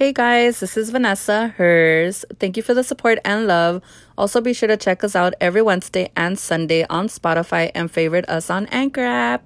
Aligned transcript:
Hey 0.00 0.14
guys, 0.14 0.60
this 0.60 0.78
is 0.78 0.88
Vanessa, 0.88 1.48
hers. 1.58 2.24
Thank 2.38 2.56
you 2.56 2.62
for 2.62 2.72
the 2.72 2.82
support 2.82 3.18
and 3.22 3.46
love. 3.46 3.82
Also, 4.16 4.40
be 4.40 4.54
sure 4.54 4.66
to 4.66 4.78
check 4.78 5.04
us 5.04 5.14
out 5.14 5.34
every 5.42 5.60
Wednesday 5.60 6.10
and 6.16 6.38
Sunday 6.38 6.86
on 6.88 7.08
Spotify 7.08 7.70
and 7.74 7.90
favorite 7.90 8.26
us 8.26 8.48
on 8.48 8.64
Anchor 8.68 9.04
app. 9.04 9.44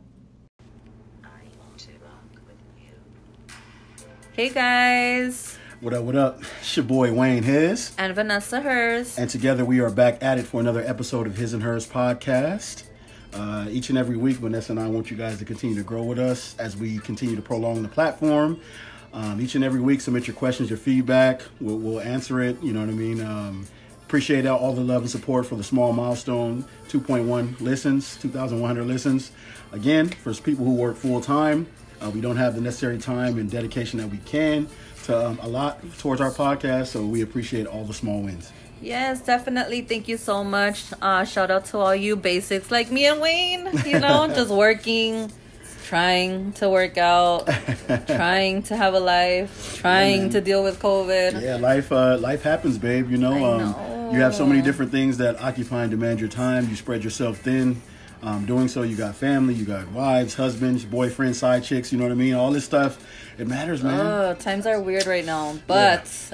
Hey 4.34 4.48
guys, 4.48 5.58
What 5.80 5.92
up, 5.92 6.04
what 6.04 6.14
up? 6.14 6.42
It's 6.60 6.76
your 6.76 6.84
boy 6.84 7.12
Wayne 7.12 7.42
His. 7.42 7.92
and 7.98 8.14
Vanessa, 8.14 8.60
hers. 8.60 9.18
And 9.18 9.28
together 9.28 9.64
we 9.64 9.80
are 9.80 9.90
back 9.90 10.22
at 10.22 10.38
it 10.38 10.46
for 10.46 10.60
another 10.60 10.82
episode 10.86 11.26
of 11.26 11.36
His 11.36 11.52
and 11.52 11.64
Hers 11.64 11.84
podcast. 11.84 12.84
Uh, 13.32 13.66
each 13.70 13.88
and 13.88 13.98
every 13.98 14.16
week, 14.16 14.36
Vanessa 14.36 14.70
and 14.70 14.78
I 14.78 14.86
want 14.86 15.10
you 15.10 15.16
guys 15.16 15.36
to 15.40 15.44
continue 15.44 15.74
to 15.74 15.82
grow 15.82 16.04
with 16.04 16.20
us 16.20 16.54
as 16.60 16.76
we 16.76 16.98
continue 16.98 17.34
to 17.34 17.42
prolong 17.42 17.82
the 17.82 17.88
platform. 17.88 18.60
Um, 19.14 19.40
each 19.40 19.54
and 19.54 19.64
every 19.64 19.80
week, 19.80 20.00
submit 20.00 20.26
your 20.26 20.34
questions, 20.34 20.68
your 20.68 20.76
feedback. 20.76 21.40
We'll, 21.60 21.78
we'll 21.78 22.00
answer 22.00 22.42
it. 22.42 22.60
You 22.62 22.72
know 22.72 22.80
what 22.80 22.88
I 22.88 22.92
mean? 22.92 23.20
Um, 23.20 23.66
appreciate 24.02 24.44
all 24.44 24.72
the 24.74 24.82
love 24.82 25.02
and 25.02 25.10
support 25.10 25.46
for 25.46 25.54
the 25.54 25.64
small 25.64 25.92
milestone 25.92 26.64
2.1 26.88 27.60
listens, 27.60 28.16
2,100 28.18 28.84
listens. 28.84 29.30
Again, 29.72 30.08
for 30.08 30.34
people 30.34 30.64
who 30.64 30.74
work 30.74 30.96
full 30.96 31.20
time, 31.20 31.66
uh, 32.00 32.10
we 32.10 32.20
don't 32.20 32.36
have 32.36 32.54
the 32.54 32.60
necessary 32.60 32.98
time 32.98 33.38
and 33.38 33.50
dedication 33.50 33.98
that 34.00 34.08
we 34.08 34.18
can 34.18 34.68
to 35.04 35.26
um, 35.26 35.38
a 35.42 35.48
lot 35.48 35.80
towards 35.98 36.20
our 36.20 36.30
podcast. 36.30 36.88
So 36.88 37.04
we 37.06 37.22
appreciate 37.22 37.66
all 37.66 37.84
the 37.84 37.94
small 37.94 38.20
wins. 38.20 38.52
Yes, 38.80 39.20
definitely. 39.22 39.82
Thank 39.82 40.08
you 40.08 40.16
so 40.16 40.44
much. 40.44 40.84
Uh, 41.00 41.24
shout 41.24 41.50
out 41.50 41.64
to 41.66 41.78
all 41.78 41.94
you 41.94 42.16
basics 42.16 42.70
like 42.70 42.90
me 42.90 43.06
and 43.06 43.20
Wayne, 43.20 43.66
you 43.86 43.98
know, 43.98 44.28
just 44.34 44.50
working, 44.50 45.32
trying 45.84 46.52
to 46.54 46.68
work 46.68 46.98
out, 46.98 47.46
trying 48.06 48.62
to 48.64 48.76
have 48.76 48.94
a 48.94 49.00
life, 49.00 49.76
trying 49.76 50.30
to 50.30 50.40
deal 50.40 50.64
with 50.64 50.80
COVID. 50.80 51.40
Yeah, 51.40 51.56
life 51.56 51.92
uh, 51.92 52.18
life 52.18 52.42
happens, 52.42 52.78
babe. 52.78 53.10
You 53.10 53.18
know, 53.18 53.44
um, 53.44 53.60
know. 53.60 54.10
you 54.12 54.20
have 54.20 54.34
so 54.34 54.46
many 54.46 54.62
different 54.62 54.90
things 54.90 55.18
that 55.18 55.40
occupy 55.40 55.82
and 55.82 55.90
demand 55.90 56.20
your 56.20 56.30
time. 56.30 56.68
You 56.68 56.76
spread 56.76 57.04
yourself 57.04 57.38
thin. 57.38 57.80
Um, 58.22 58.46
doing 58.46 58.68
so, 58.68 58.80
you 58.80 58.96
got 58.96 59.14
family, 59.14 59.52
you 59.52 59.66
got 59.66 59.86
wives, 59.92 60.32
husbands, 60.32 60.82
boyfriends, 60.86 61.34
side 61.34 61.62
chicks. 61.62 61.92
You 61.92 61.98
know 61.98 62.04
what 62.04 62.12
I 62.12 62.16
mean? 62.16 62.32
All 62.32 62.50
this 62.50 62.64
stuff, 62.64 62.98
it 63.36 63.46
matters, 63.46 63.82
man. 63.82 64.00
Oh, 64.00 64.34
times 64.34 64.66
are 64.66 64.80
weird 64.80 65.04
right 65.06 65.26
now, 65.26 65.58
but 65.66 66.32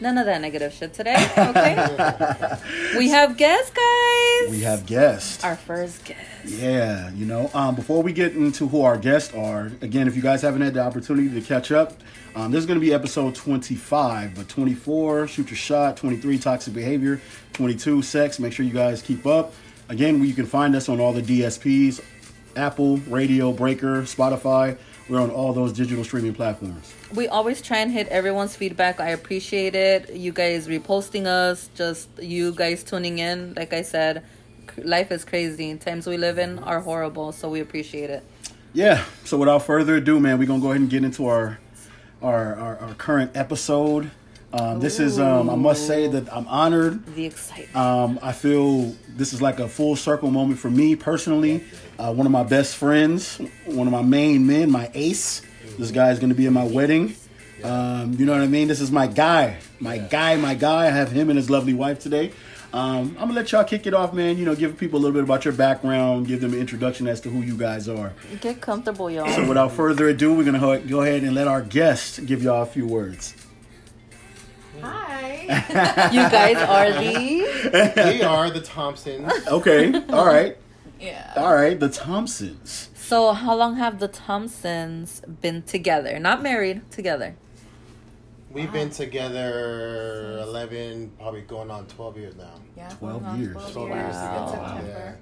none 0.00 0.18
of 0.18 0.26
that 0.26 0.40
negative 0.40 0.72
shit 0.72 0.92
today. 0.92 1.16
Okay, 1.36 2.56
we 2.98 3.08
have 3.08 3.36
guests, 3.36 3.70
guys. 3.70 4.50
we 4.50 4.60
have 4.60 4.86
guests. 4.86 5.44
our 5.44 5.56
first 5.56 6.04
guest. 6.04 6.20
Yeah, 6.44 7.10
you 7.12 7.26
know, 7.26 7.50
um, 7.54 7.74
before 7.74 8.02
we 8.02 8.12
get 8.12 8.34
into 8.34 8.68
who 8.68 8.82
our 8.82 8.96
guests 8.98 9.34
are, 9.34 9.66
again, 9.80 10.08
if 10.08 10.16
you 10.16 10.22
guys 10.22 10.42
haven't 10.42 10.62
had 10.62 10.74
the 10.74 10.80
opportunity 10.82 11.28
to 11.40 11.46
catch 11.46 11.70
up, 11.72 11.94
um, 12.34 12.52
this 12.52 12.60
is 12.60 12.66
going 12.66 12.78
to 12.78 12.84
be 12.84 12.94
episode 12.94 13.34
25, 13.34 14.34
but 14.36 14.48
24, 14.48 15.26
shoot 15.28 15.50
your 15.50 15.56
shot, 15.56 15.96
23, 15.96 16.38
toxic 16.38 16.74
behavior, 16.74 17.20
22, 17.52 18.02
sex. 18.02 18.38
Make 18.38 18.52
sure 18.52 18.64
you 18.64 18.72
guys 18.72 19.02
keep 19.02 19.26
up. 19.26 19.52
Again, 19.88 20.22
you 20.24 20.34
can 20.34 20.46
find 20.46 20.76
us 20.76 20.88
on 20.88 21.00
all 21.00 21.12
the 21.12 21.22
DSPs 21.22 22.00
Apple, 22.56 22.98
Radio, 23.08 23.52
Breaker, 23.52 24.02
Spotify. 24.02 24.76
We're 25.10 25.20
on 25.20 25.30
all 25.30 25.52
those 25.52 25.72
digital 25.72 26.04
streaming 26.04 26.34
platforms. 26.34 26.94
We 27.12 27.26
always 27.26 27.60
try 27.60 27.78
and 27.78 27.90
hit 27.90 28.06
everyone's 28.08 28.54
feedback. 28.54 29.00
I 29.00 29.08
appreciate 29.08 29.74
it. 29.74 30.14
You 30.14 30.30
guys 30.30 30.68
reposting 30.68 31.26
us, 31.26 31.68
just 31.74 32.08
you 32.22 32.52
guys 32.52 32.84
tuning 32.84 33.18
in. 33.18 33.54
Like 33.54 33.72
I 33.72 33.82
said, 33.82 34.22
life 34.78 35.10
is 35.10 35.24
crazy. 35.24 35.74
Times 35.78 36.06
we 36.06 36.16
live 36.16 36.38
in 36.38 36.60
are 36.60 36.80
horrible, 36.80 37.32
so 37.32 37.48
we 37.48 37.58
appreciate 37.58 38.08
it. 38.08 38.22
Yeah, 38.72 39.04
so 39.24 39.36
without 39.36 39.64
further 39.64 39.96
ado, 39.96 40.20
man, 40.20 40.38
we're 40.38 40.46
going 40.46 40.60
to 40.60 40.64
go 40.64 40.70
ahead 40.70 40.80
and 40.80 40.88
get 40.88 41.02
into 41.02 41.26
our 41.26 41.58
our, 42.22 42.54
our, 42.54 42.78
our 42.78 42.94
current 42.94 43.32
episode. 43.34 44.12
Um, 44.52 44.80
this 44.80 44.98
is, 44.98 45.18
um, 45.18 45.48
I 45.48 45.54
must 45.54 45.86
say 45.86 46.08
that 46.08 46.32
I'm 46.32 46.46
honored 46.48 47.06
The 47.14 47.26
excitement. 47.26 47.76
Um, 47.76 48.18
I 48.20 48.32
feel 48.32 48.94
this 49.08 49.32
is 49.32 49.40
like 49.40 49.60
a 49.60 49.68
full 49.68 49.94
circle 49.96 50.30
moment 50.30 50.58
for 50.58 50.70
me 50.70 50.96
personally. 50.96 51.64
Uh, 52.00 52.12
one 52.14 52.24
of 52.24 52.32
my 52.32 52.42
best 52.42 52.76
friends, 52.76 53.38
one 53.66 53.86
of 53.86 53.92
my 53.92 54.00
main 54.00 54.46
men, 54.46 54.70
my 54.70 54.90
ace. 54.94 55.42
This 55.78 55.90
guy 55.90 56.10
is 56.10 56.18
going 56.18 56.30
to 56.30 56.34
be 56.34 56.46
at 56.46 56.52
my 56.52 56.64
wedding. 56.64 57.14
Um, 57.62 58.14
you 58.14 58.24
know 58.24 58.32
what 58.32 58.40
I 58.40 58.46
mean? 58.46 58.68
This 58.68 58.80
is 58.80 58.90
my 58.90 59.06
guy, 59.06 59.58
my 59.80 59.98
guy, 59.98 60.36
my 60.36 60.54
guy. 60.54 60.86
I 60.86 60.90
have 60.90 61.12
him 61.12 61.28
and 61.28 61.36
his 61.36 61.50
lovely 61.50 61.74
wife 61.74 61.98
today. 61.98 62.32
Um, 62.72 63.16
I'm 63.18 63.26
gonna 63.26 63.32
let 63.34 63.50
y'all 63.52 63.64
kick 63.64 63.86
it 63.86 63.94
off, 63.94 64.14
man. 64.14 64.38
You 64.38 64.44
know, 64.44 64.54
give 64.54 64.78
people 64.78 64.98
a 64.98 65.02
little 65.02 65.14
bit 65.14 65.24
about 65.24 65.44
your 65.44 65.52
background, 65.52 66.28
give 66.28 66.40
them 66.40 66.54
an 66.54 66.60
introduction 66.60 67.08
as 67.08 67.20
to 67.22 67.28
who 67.28 67.42
you 67.42 67.56
guys 67.56 67.88
are. 67.88 68.12
Get 68.40 68.60
comfortable, 68.60 69.10
y'all. 69.10 69.28
So, 69.34 69.46
without 69.46 69.72
further 69.72 70.08
ado, 70.08 70.32
we're 70.34 70.44
gonna 70.44 70.78
go 70.78 71.02
ahead 71.02 71.22
and 71.24 71.34
let 71.34 71.48
our 71.48 71.62
guest 71.62 72.24
give 72.26 72.42
y'all 72.42 72.62
a 72.62 72.66
few 72.66 72.86
words. 72.86 73.34
Hi. 74.80 75.42
you 76.12 76.22
guys 76.30 76.56
are 76.56 76.92
the. 76.92 78.12
we 78.12 78.22
are 78.22 78.50
the 78.50 78.60
Thompsons. 78.60 79.32
Okay, 79.48 79.92
all 80.08 80.24
right, 80.24 80.56
Yeah. 81.00 81.32
all 81.36 81.54
right. 81.54 81.78
The 81.78 81.88
Thompsons. 81.88 82.90
So, 82.94 83.32
how 83.32 83.54
long 83.56 83.76
have 83.76 83.98
the 83.98 84.08
Thompsons 84.08 85.22
been 85.40 85.62
together? 85.62 86.18
Not 86.18 86.42
married, 86.42 86.88
together. 86.90 87.34
We've 88.52 88.70
been 88.72 88.90
together 88.90 90.38
11, 90.42 91.12
probably 91.18 91.42
going 91.42 91.70
on 91.70 91.86
12 91.86 92.16
years 92.18 92.36
now. 92.36 92.50
Yeah, 92.76 92.88
12 92.88 93.00
going 93.20 93.24
on 93.24 93.40
years. 93.40 93.52
12 93.52 93.72
12 93.72 93.88
years 93.88 93.98
years 93.98 94.16
in 94.16 94.22
Wow. 94.22 94.46
September. 94.76 95.18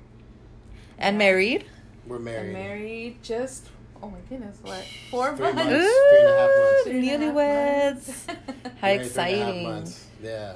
And 0.99 1.19
married? 1.19 1.65
We're 2.07 2.17
I'm 2.17 2.25
married. 2.25 2.53
married 2.55 3.23
just, 3.23 3.69
oh 4.03 4.09
my 4.11 4.19
goodness, 4.29 4.57
what? 4.63 4.85
Four 5.11 5.37
Three 5.37 5.53
months. 5.53 5.71
months. 5.71 5.89
Three 6.11 6.19
and 6.19 6.29
a 6.29 6.39
half 6.39 6.51
months. 6.59 6.83
Three 6.85 7.09
and 7.11 7.23
a 7.23 7.27
half 7.27 7.35
Newlyweds. 7.35 8.27
How 8.81 8.81
Married 8.81 8.81
three 8.81 8.83
and 8.83 8.83
a 8.83 8.89
half 8.89 9.01
exciting. 9.07 9.63
months. 9.65 10.07
Yeah. 10.23 10.53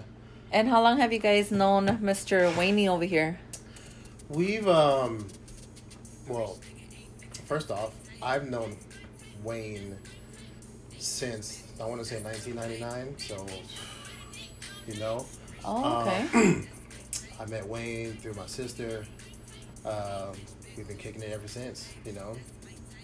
And 0.50 0.68
how 0.68 0.82
long 0.82 0.98
have 0.98 1.12
you 1.14 1.18
guys 1.18 1.50
known 1.50 1.86
Mr. 2.02 2.54
Wayne 2.56 2.86
over 2.88 3.04
here? 3.04 3.38
We've, 4.32 4.66
um, 4.66 5.26
well, 6.26 6.58
first 7.44 7.70
off, 7.70 7.92
I've 8.22 8.48
known 8.48 8.76
Wayne 9.44 9.98
since, 10.96 11.64
I 11.78 11.84
want 11.84 12.00
to 12.00 12.06
say 12.06 12.22
1999. 12.22 13.18
So, 13.18 13.46
you 14.86 14.98
know. 14.98 15.26
Oh, 15.66 16.00
okay. 16.00 16.28
Um, 16.32 16.66
I 17.40 17.44
met 17.44 17.66
Wayne 17.66 18.14
through 18.14 18.32
my 18.32 18.46
sister. 18.46 19.04
Um, 19.84 20.32
we've 20.78 20.88
been 20.88 20.96
kicking 20.96 21.22
it 21.22 21.32
ever 21.32 21.46
since, 21.46 21.92
you 22.06 22.12
know. 22.12 22.34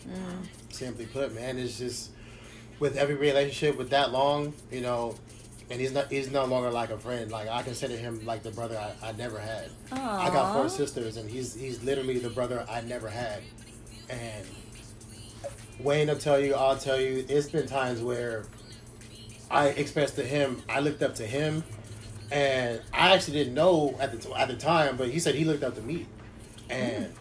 Mm. 0.08 0.46
Simply 0.72 1.04
put, 1.04 1.34
man, 1.34 1.58
it's 1.58 1.78
just 1.78 2.10
with 2.80 2.96
every 2.96 3.16
relationship 3.16 3.76
with 3.76 3.90
that 3.90 4.12
long, 4.12 4.54
you 4.70 4.80
know, 4.80 5.14
and 5.70 5.80
he's 5.80 5.92
not 5.92 6.10
he's 6.10 6.30
no 6.30 6.44
longer 6.44 6.70
like 6.70 6.90
a 6.90 6.98
friend. 6.98 7.30
Like 7.30 7.48
I 7.48 7.62
consider 7.62 7.96
him 7.96 8.24
like 8.24 8.42
the 8.42 8.50
brother 8.50 8.78
I, 8.78 9.08
I 9.08 9.12
never 9.12 9.38
had. 9.38 9.70
I 9.92 10.30
got 10.30 10.54
four 10.54 10.68
sisters 10.68 11.16
and 11.16 11.28
he's 11.30 11.54
he's 11.54 11.82
literally 11.82 12.18
the 12.18 12.30
brother 12.30 12.64
I 12.68 12.80
never 12.82 13.08
had. 13.08 13.42
And 14.08 14.46
Wayne 15.80 16.08
will 16.08 16.16
tell 16.16 16.40
you, 16.40 16.54
I'll 16.54 16.76
tell 16.78 17.00
you, 17.00 17.24
it's 17.28 17.48
been 17.48 17.66
times 17.66 18.00
where 18.00 18.46
I 19.50 19.68
expressed 19.68 20.16
to 20.16 20.24
him, 20.24 20.62
I 20.68 20.80
looked 20.80 21.02
up 21.02 21.14
to 21.16 21.26
him, 21.26 21.62
and 22.30 22.80
I 22.92 23.14
actually 23.14 23.38
didn't 23.38 23.54
know 23.54 23.96
at 24.00 24.12
the 24.12 24.18
t- 24.18 24.34
at 24.34 24.48
the 24.48 24.56
time, 24.56 24.96
but 24.96 25.08
he 25.08 25.18
said 25.20 25.34
he 25.34 25.44
looked 25.44 25.62
up 25.62 25.74
to 25.76 25.82
me, 25.82 26.06
and 26.68 27.12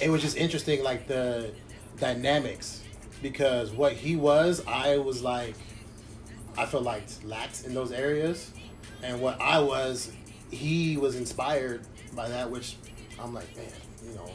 it 0.00 0.10
was 0.10 0.20
just 0.20 0.36
interesting, 0.36 0.82
like 0.82 1.08
the 1.08 1.52
dynamics, 1.98 2.82
because 3.22 3.70
what 3.70 3.94
he 3.94 4.14
was, 4.16 4.62
I 4.66 4.98
was 4.98 5.22
like, 5.22 5.54
I 6.56 6.66
felt 6.66 6.82
like 6.84 7.04
lacked 7.24 7.64
in 7.64 7.74
those 7.74 7.92
areas, 7.92 8.50
and 9.02 9.20
what 9.20 9.40
I 9.40 9.58
was, 9.60 10.12
he 10.50 10.96
was 10.96 11.16
inspired 11.16 11.82
by 12.14 12.28
that, 12.28 12.50
which 12.50 12.76
I'm 13.18 13.32
like, 13.34 13.54
man, 13.56 13.66
you 14.06 14.14
know, 14.14 14.30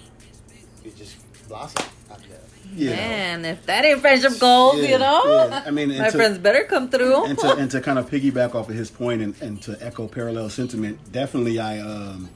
it 0.84 0.96
just 0.96 1.16
blossomed 1.48 1.88
after 2.12 2.30
that. 2.30 2.42
Yeah. 2.76 2.96
Man, 2.96 3.46
if 3.46 3.66
that 3.68 3.86
ain't 3.86 4.02
friendship 4.02 4.40
goals, 4.40 4.78
Yeah, 4.82 4.90
you 4.90 5.00
know, 5.00 5.24
yeah. 5.26 5.64
I 5.66 5.72
mean, 5.72 5.98
my 5.98 6.10
to- 6.10 6.18
friends 6.18 6.38
better 6.38 6.64
come 6.66 6.90
through. 6.90 7.26
and 7.26 7.38
to 7.40 7.56
and 7.56 7.72
to 7.72 7.80
kind 7.82 7.98
of 8.00 8.10
piggyback 8.10 8.56
off 8.56 8.68
of 8.70 8.76
his 8.76 8.92
point 8.92 9.22
and, 9.22 9.40
and 9.42 9.62
to 9.64 9.78
echo 9.80 10.08
parallel 10.08 10.50
sentiment, 10.50 11.00
definitely 11.12 11.60
I 11.60 11.80
um 11.80 12.30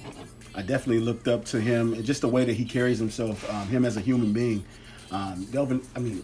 I 0.55 0.61
definitely 0.61 0.99
looked 1.03 1.27
up 1.27 1.43
to 1.45 1.59
him 1.59 1.93
and 1.93 2.03
just 2.05 2.21
the 2.21 2.27
way 2.29 2.45
that 2.45 2.53
he 2.53 2.65
carries 2.65 2.99
himself, 2.99 3.49
um, 3.49 3.67
him 3.67 3.83
as 3.85 3.97
a 3.97 4.01
human 4.01 4.31
being. 4.33 4.63
Um, 5.11 5.45
Delvin, 5.51 5.81
I 5.95 5.99
mean, 5.99 6.23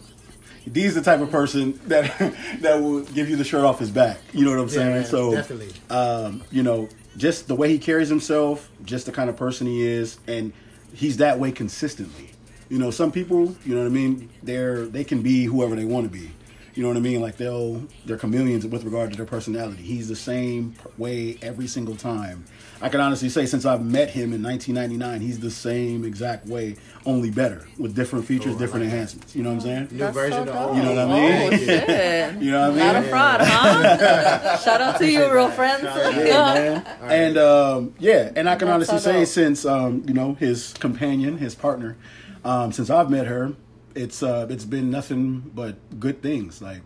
he's 0.74 0.94
the 0.94 1.02
type 1.02 1.20
of 1.20 1.30
person 1.30 1.78
that 1.86 2.16
that 2.60 2.80
will 2.80 3.02
give 3.02 3.28
you 3.28 3.36
the 3.36 3.44
shirt 3.44 3.64
off 3.64 3.78
his 3.78 3.90
back. 3.90 4.18
You 4.32 4.44
know 4.44 4.50
what 4.50 4.60
I'm 4.60 4.68
saying? 4.68 4.96
Yeah, 4.96 5.02
so 5.02 5.32
definitely. 5.32 5.72
um, 5.90 6.42
you 6.50 6.62
know, 6.62 6.88
just 7.16 7.48
the 7.48 7.54
way 7.54 7.68
he 7.68 7.78
carries 7.78 8.08
himself, 8.08 8.70
just 8.84 9.06
the 9.06 9.12
kind 9.12 9.28
of 9.30 9.36
person 9.36 9.66
he 9.66 9.86
is, 9.86 10.18
and 10.26 10.52
he's 10.94 11.18
that 11.18 11.38
way 11.38 11.52
consistently. 11.52 12.30
You 12.68 12.78
know, 12.78 12.90
some 12.90 13.10
people, 13.12 13.56
you 13.64 13.74
know 13.74 13.80
what 13.80 13.86
I 13.86 13.90
mean, 13.90 14.28
they're 14.42 14.86
they 14.86 15.04
can 15.04 15.22
be 15.22 15.44
whoever 15.44 15.74
they 15.74 15.84
want 15.84 16.04
to 16.04 16.10
be. 16.10 16.30
You 16.74 16.82
know 16.82 16.88
what 16.90 16.96
I 16.96 17.00
mean? 17.00 17.20
Like 17.20 17.36
they'll 17.36 17.82
they're 18.04 18.18
chameleons 18.18 18.64
with 18.66 18.84
regard 18.84 19.10
to 19.10 19.16
their 19.16 19.26
personality. 19.26 19.82
He's 19.82 20.08
the 20.08 20.16
same 20.16 20.74
way 20.96 21.36
every 21.42 21.66
single 21.66 21.96
time. 21.96 22.44
I 22.80 22.88
can 22.88 23.00
honestly 23.00 23.28
say 23.28 23.44
since 23.46 23.64
I've 23.64 23.84
met 23.84 24.10
him 24.10 24.32
in 24.32 24.42
1999, 24.42 25.20
he's 25.20 25.40
the 25.40 25.50
same 25.50 26.04
exact 26.04 26.46
way, 26.46 26.76
only 27.04 27.30
better 27.30 27.66
with 27.76 27.94
different 27.96 28.24
features, 28.24 28.54
Oh, 28.54 28.58
different 28.58 28.84
like 28.84 28.92
enhancements. 28.92 29.34
You 29.34 29.42
know 29.42 29.50
what 29.50 29.54
I'm 29.56 29.60
saying? 29.62 29.88
New 29.90 29.98
That's 29.98 30.14
version 30.14 30.46
so 30.46 30.52
of 30.52 30.76
You 30.76 30.82
know 30.84 30.90
what 30.94 30.98
I 30.98 31.20
mean? 31.20 31.52
Oh 31.52 31.56
shit! 31.56 32.34
You 32.40 32.50
know 32.52 32.60
what 32.60 32.70
I 32.70 32.74
mean? 32.74 32.78
Not 32.78 32.94
mean? 32.94 33.04
a 33.04 33.08
fraud, 33.08 33.40
huh? 33.42 34.56
Shout 34.64 34.80
out 34.80 34.98
to 34.98 35.10
you, 35.10 35.32
real 35.32 35.50
friends. 35.50 35.82
Yeah, 35.82 36.54
man. 36.54 36.86
And 37.02 37.38
um, 37.38 37.94
yeah, 37.98 38.30
and 38.36 38.48
I 38.48 38.54
can 38.56 38.68
That's 38.68 38.88
honestly 38.90 38.98
so 38.98 39.04
say, 39.12 39.18
dope. 39.20 39.28
since 39.28 39.64
um, 39.64 40.04
you 40.06 40.14
know 40.14 40.34
his 40.34 40.72
companion, 40.74 41.38
his 41.38 41.54
partner, 41.54 41.96
um, 42.44 42.70
since 42.72 42.90
I've 42.90 43.10
met 43.10 43.26
her, 43.26 43.54
it's 43.96 44.22
uh, 44.22 44.46
it's 44.50 44.64
been 44.64 44.90
nothing 44.90 45.50
but 45.54 45.98
good 45.98 46.22
things. 46.22 46.62
Like 46.62 46.82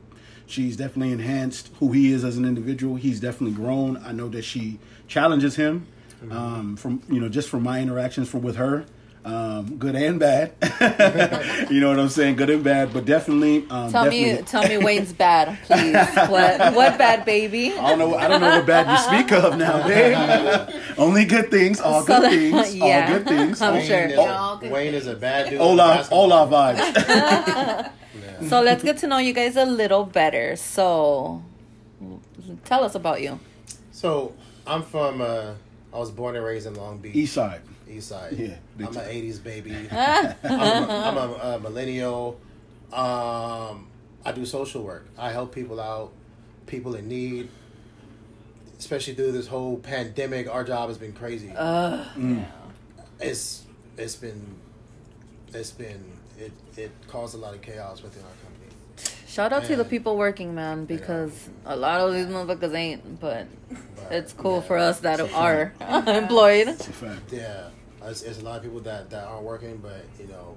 she's 0.46 0.76
definitely 0.76 1.12
enhanced 1.12 1.70
who 1.80 1.92
he 1.92 2.12
is 2.12 2.24
as 2.24 2.38
an 2.38 2.44
individual. 2.46 2.96
He's 2.96 3.20
definitely 3.20 3.56
grown. 3.56 3.98
I 4.04 4.12
know 4.12 4.28
that 4.28 4.42
she 4.42 4.78
challenges 5.16 5.54
him 5.56 5.86
um, 6.30 6.76
from 6.76 7.02
you 7.08 7.20
know 7.20 7.28
just 7.28 7.48
from 7.48 7.62
my 7.62 7.80
interactions 7.80 8.28
from 8.30 8.42
with 8.42 8.56
her. 8.56 8.84
Um, 9.24 9.76
good 9.76 9.94
and 9.94 10.18
bad, 10.18 10.50
you 11.70 11.78
know 11.80 11.90
what 11.90 12.00
I'm 12.00 12.08
saying. 12.08 12.34
Good 12.34 12.50
and 12.50 12.64
bad, 12.64 12.92
but 12.92 13.04
definitely. 13.04 13.58
Um, 13.70 13.92
Tell 13.92 14.04
definitely, 14.06 14.32
me, 14.34 14.42
tell 14.42 14.66
me, 14.66 14.78
Wayne's 14.78 15.12
bad, 15.12 15.56
please. 15.62 15.94
What, 16.28 16.74
what 16.74 16.98
bad, 16.98 17.24
baby? 17.24 17.70
I 17.72 17.90
don't 17.90 18.00
know. 18.00 18.16
I 18.16 18.26
don't 18.26 18.40
know 18.40 18.48
what 18.58 18.66
bad 18.66 18.90
you 18.90 18.98
speak 18.98 19.30
of 19.30 19.56
now, 19.56 19.86
babe. 19.86 20.74
Only 20.98 21.24
good 21.24 21.52
things. 21.52 21.80
All 21.80 22.00
So 22.02 22.06
good 22.18 22.22
that- 22.24 22.30
things. 22.32 22.74
yeah. 22.74 23.06
All 23.12 23.18
good 23.18 23.28
things. 23.28 23.60
I'm 23.62 23.74
Wayne 23.74 23.86
sure. 23.86 24.06
Is 24.06 24.18
All 24.18 24.58
a, 24.60 24.68
Wayne 24.68 24.94
is 24.94 25.06
a 25.06 25.14
bad 25.14 25.50
dude. 25.50 25.60
Olaf, 25.60 26.10
Olaf 26.10 26.48
vibes. 26.50 27.90
So 28.48 28.60
let's 28.60 28.82
get 28.82 28.98
to 28.98 29.06
know 29.06 29.18
you 29.18 29.32
guys 29.32 29.56
a 29.56 29.64
little 29.64 30.04
better. 30.04 30.56
So, 30.56 31.44
tell 32.64 32.82
us 32.82 32.96
about 32.96 33.22
you. 33.22 33.38
So 33.92 34.34
I'm 34.66 34.82
from. 34.82 35.20
Uh, 35.20 35.54
I 35.92 35.98
was 35.98 36.10
born 36.10 36.36
and 36.36 36.44
raised 36.44 36.66
in 36.66 36.74
Long 36.74 36.98
Beach, 36.98 37.14
East 37.14 37.34
side. 37.34 37.62
East 37.88 38.08
Side. 38.08 38.32
Yeah, 38.32 38.56
I'm 38.78 38.94
time. 38.94 39.04
an 39.04 39.10
'80s 39.10 39.42
baby. 39.42 39.70
I'm, 39.92 40.36
a, 40.44 40.88
I'm 40.88 41.16
a, 41.16 41.56
a 41.56 41.60
millennial. 41.60 42.40
Um, 42.92 43.88
I 44.24 44.32
do 44.34 44.44
social 44.46 44.82
work. 44.82 45.06
I 45.18 45.32
help 45.32 45.54
people 45.54 45.80
out, 45.80 46.12
people 46.66 46.94
in 46.94 47.08
need. 47.08 47.48
Especially 48.78 49.14
through 49.14 49.30
this 49.32 49.46
whole 49.46 49.76
pandemic, 49.78 50.52
our 50.52 50.64
job 50.64 50.88
has 50.88 50.98
been 50.98 51.12
crazy. 51.12 51.52
Uh, 51.56 52.04
it's 53.20 53.62
it's 53.96 54.16
been 54.16 54.56
it's 55.54 55.70
been 55.70 56.04
it 56.38 56.52
it 56.76 56.90
caused 57.06 57.34
a 57.34 57.38
lot 57.38 57.54
of 57.54 57.62
chaos 57.62 58.02
within 58.02 58.22
our 58.22 58.28
company. 58.42 58.51
Shout 59.32 59.52
out 59.52 59.64
to 59.64 59.76
the 59.76 59.84
people 59.84 60.17
working, 60.17 60.55
man, 60.55 60.84
because 60.84 61.49
a 61.64 61.76
lot 61.76 62.00
of 62.00 62.12
these 62.14 62.26
motherfuckers 62.26 62.75
ain't. 62.75 63.20
But 63.20 63.46
But, 63.96 64.12
it's 64.12 64.32
cool 64.32 64.56
yeah. 64.56 64.69
for 64.69 64.79
us 64.79 65.00
that 65.00 65.20
are 65.20 65.73
employed. 66.06 66.69
It's 66.69 66.88
a 66.88 66.93
fact. 66.93 67.32
Yeah, 67.32 67.69
it's, 68.05 68.23
it's 68.23 68.40
a 68.40 68.44
lot 68.44 68.58
of 68.58 68.62
people 68.62 68.81
that, 68.81 69.11
that 69.11 69.25
aren't 69.25 69.44
working, 69.44 69.79
but 69.79 70.05
you 70.20 70.26
know, 70.26 70.56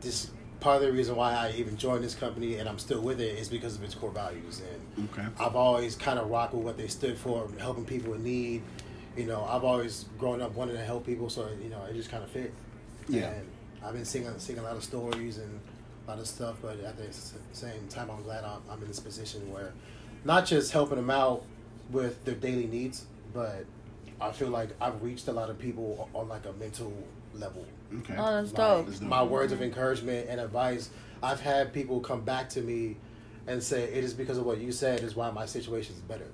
this 0.00 0.30
part 0.60 0.76
of 0.76 0.82
the 0.82 0.92
reason 0.92 1.16
why 1.16 1.32
I 1.32 1.52
even 1.56 1.76
joined 1.76 2.04
this 2.04 2.14
company 2.14 2.56
and 2.56 2.68
I'm 2.68 2.78
still 2.78 3.00
with 3.00 3.20
it 3.20 3.38
is 3.38 3.48
because 3.48 3.76
of 3.76 3.82
its 3.82 3.94
core 3.94 4.10
values. 4.10 4.60
And 4.60 5.08
Okay. 5.12 5.26
I've 5.38 5.56
always 5.56 5.96
kind 5.96 6.18
of 6.18 6.30
rocked 6.30 6.54
with 6.54 6.64
what 6.64 6.76
they 6.76 6.86
stood 6.88 7.16
for, 7.18 7.48
helping 7.58 7.84
people 7.86 8.12
in 8.14 8.22
need. 8.22 8.62
You 9.16 9.24
know, 9.24 9.44
I've 9.44 9.64
always 9.64 10.04
grown 10.18 10.40
up 10.40 10.54
wanting 10.54 10.76
to 10.76 10.84
help 10.84 11.04
people, 11.04 11.28
so 11.30 11.48
you 11.62 11.68
know, 11.70 11.82
it 11.84 11.94
just 11.94 12.10
kind 12.10 12.22
of 12.22 12.30
fit. 12.30 12.52
Yeah. 13.08 13.30
And 13.30 13.48
I've 13.84 13.94
been 13.94 14.04
singing 14.04 14.38
singing 14.38 14.60
a 14.60 14.64
lot 14.64 14.76
of 14.76 14.84
stories 14.84 15.38
and 15.38 15.50
a 15.50 15.79
lot 16.10 16.18
of 16.18 16.26
stuff, 16.26 16.56
but 16.60 16.80
at 16.80 16.96
the 16.96 17.04
same 17.52 17.86
time, 17.88 18.10
I'm 18.10 18.22
glad 18.22 18.44
I'm, 18.44 18.60
I'm 18.68 18.82
in 18.82 18.88
this 18.88 19.00
position 19.00 19.50
where 19.52 19.72
not 20.24 20.44
just 20.44 20.72
helping 20.72 20.96
them 20.96 21.10
out 21.10 21.44
with 21.90 22.24
their 22.24 22.34
daily 22.34 22.66
needs, 22.66 23.06
but 23.32 23.64
I 24.20 24.32
feel 24.32 24.48
like 24.48 24.70
I've 24.80 25.00
reached 25.02 25.28
a 25.28 25.32
lot 25.32 25.50
of 25.50 25.58
people 25.58 26.08
on 26.12 26.28
like 26.28 26.46
a 26.46 26.52
mental 26.54 26.92
level. 27.32 27.64
Okay. 27.98 28.14
Oh, 28.18 28.34
that's 28.34 28.52
dope. 28.52 28.86
That's 28.86 28.98
dope. 28.98 29.08
My 29.08 29.22
words 29.22 29.52
of 29.52 29.58
mm-hmm. 29.58 29.66
encouragement 29.66 30.28
and 30.28 30.40
advice. 30.40 30.90
I've 31.22 31.40
had 31.40 31.72
people 31.72 32.00
come 32.00 32.22
back 32.22 32.48
to 32.50 32.60
me 32.60 32.96
and 33.46 33.62
say 33.62 33.84
it 33.84 34.04
is 34.04 34.12
because 34.14 34.38
of 34.38 34.44
what 34.44 34.58
you 34.58 34.72
said 34.72 35.00
is 35.02 35.14
why 35.14 35.30
my 35.30 35.46
situation 35.46 35.94
is 35.94 36.00
better. 36.02 36.26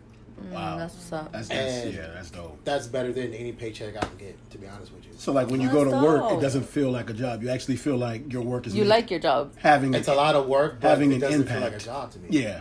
Wow. 0.53 0.77
Mm, 0.77 0.79
that's 0.79 0.95
what's 0.95 1.13
up. 1.13 1.33
That's, 1.33 1.49
that's 1.49 1.85
And- 1.87 1.95
yeah. 1.95 2.07
That's 2.15 2.31
dope. 2.31 2.59
That's 2.65 2.87
better 2.87 3.13
than 3.13 3.33
any 3.35 3.53
paycheck 3.53 3.97
I 3.97 4.01
can 4.01 4.17
get, 4.19 4.51
to 4.51 4.59
be 4.59 4.67
honest 4.69 4.93
with 4.93 5.05
you. 5.07 5.13
So 5.17 5.33
like 5.33 5.49
when 5.49 5.61
you 5.61 5.69
That's 5.69 5.79
go 5.85 5.85
to 5.99 6.05
work, 6.05 6.21
dope. 6.23 6.39
it 6.39 6.43
doesn't 6.43 6.65
feel 6.65 6.91
like 6.91 7.09
a 7.11 7.15
job. 7.15 7.43
You 7.43 7.49
actually 7.51 7.77
feel 7.77 7.97
like 7.97 8.33
your 8.33 8.43
work 8.43 8.67
is 8.67 8.75
You 8.75 8.81
making- 8.81 8.89
like 8.91 9.11
your 9.11 9.21
job. 9.21 9.53
having 9.59 9.95
It's 9.95 10.09
a 10.09 10.15
lot 10.15 10.35
of 10.35 10.47
work, 10.47 10.79
but 10.81 10.89
having 10.89 11.13
it 11.13 11.17
an 11.17 11.21
doesn't 11.23 11.45
feel 11.47 11.55
like 11.55 11.63
a 11.63 11.67
impact. 11.67 11.85
job 11.85 12.11
to 12.13 12.19
me. 12.21 12.29
Yeah. 12.31 12.61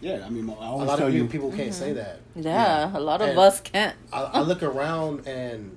Yeah. 0.00 0.24
I 0.26 0.30
mean, 0.30 0.48
I 0.48 0.52
A 0.52 0.56
always 0.56 0.88
lot 0.88 0.98
tell 0.98 1.08
of 1.08 1.14
you. 1.14 1.24
people, 1.26 1.50
people 1.50 1.56
can't 1.64 1.74
say 1.74 1.92
that. 1.92 2.20
Yeah, 2.34 2.96
a 2.96 3.00
lot 3.00 3.20
of 3.22 3.28
And- 3.30 3.38
us 3.38 3.60
can't. 3.60 3.96
I, 4.12 4.22
I 4.22 4.40
look 4.40 4.62
around 4.62 5.26
and, 5.26 5.76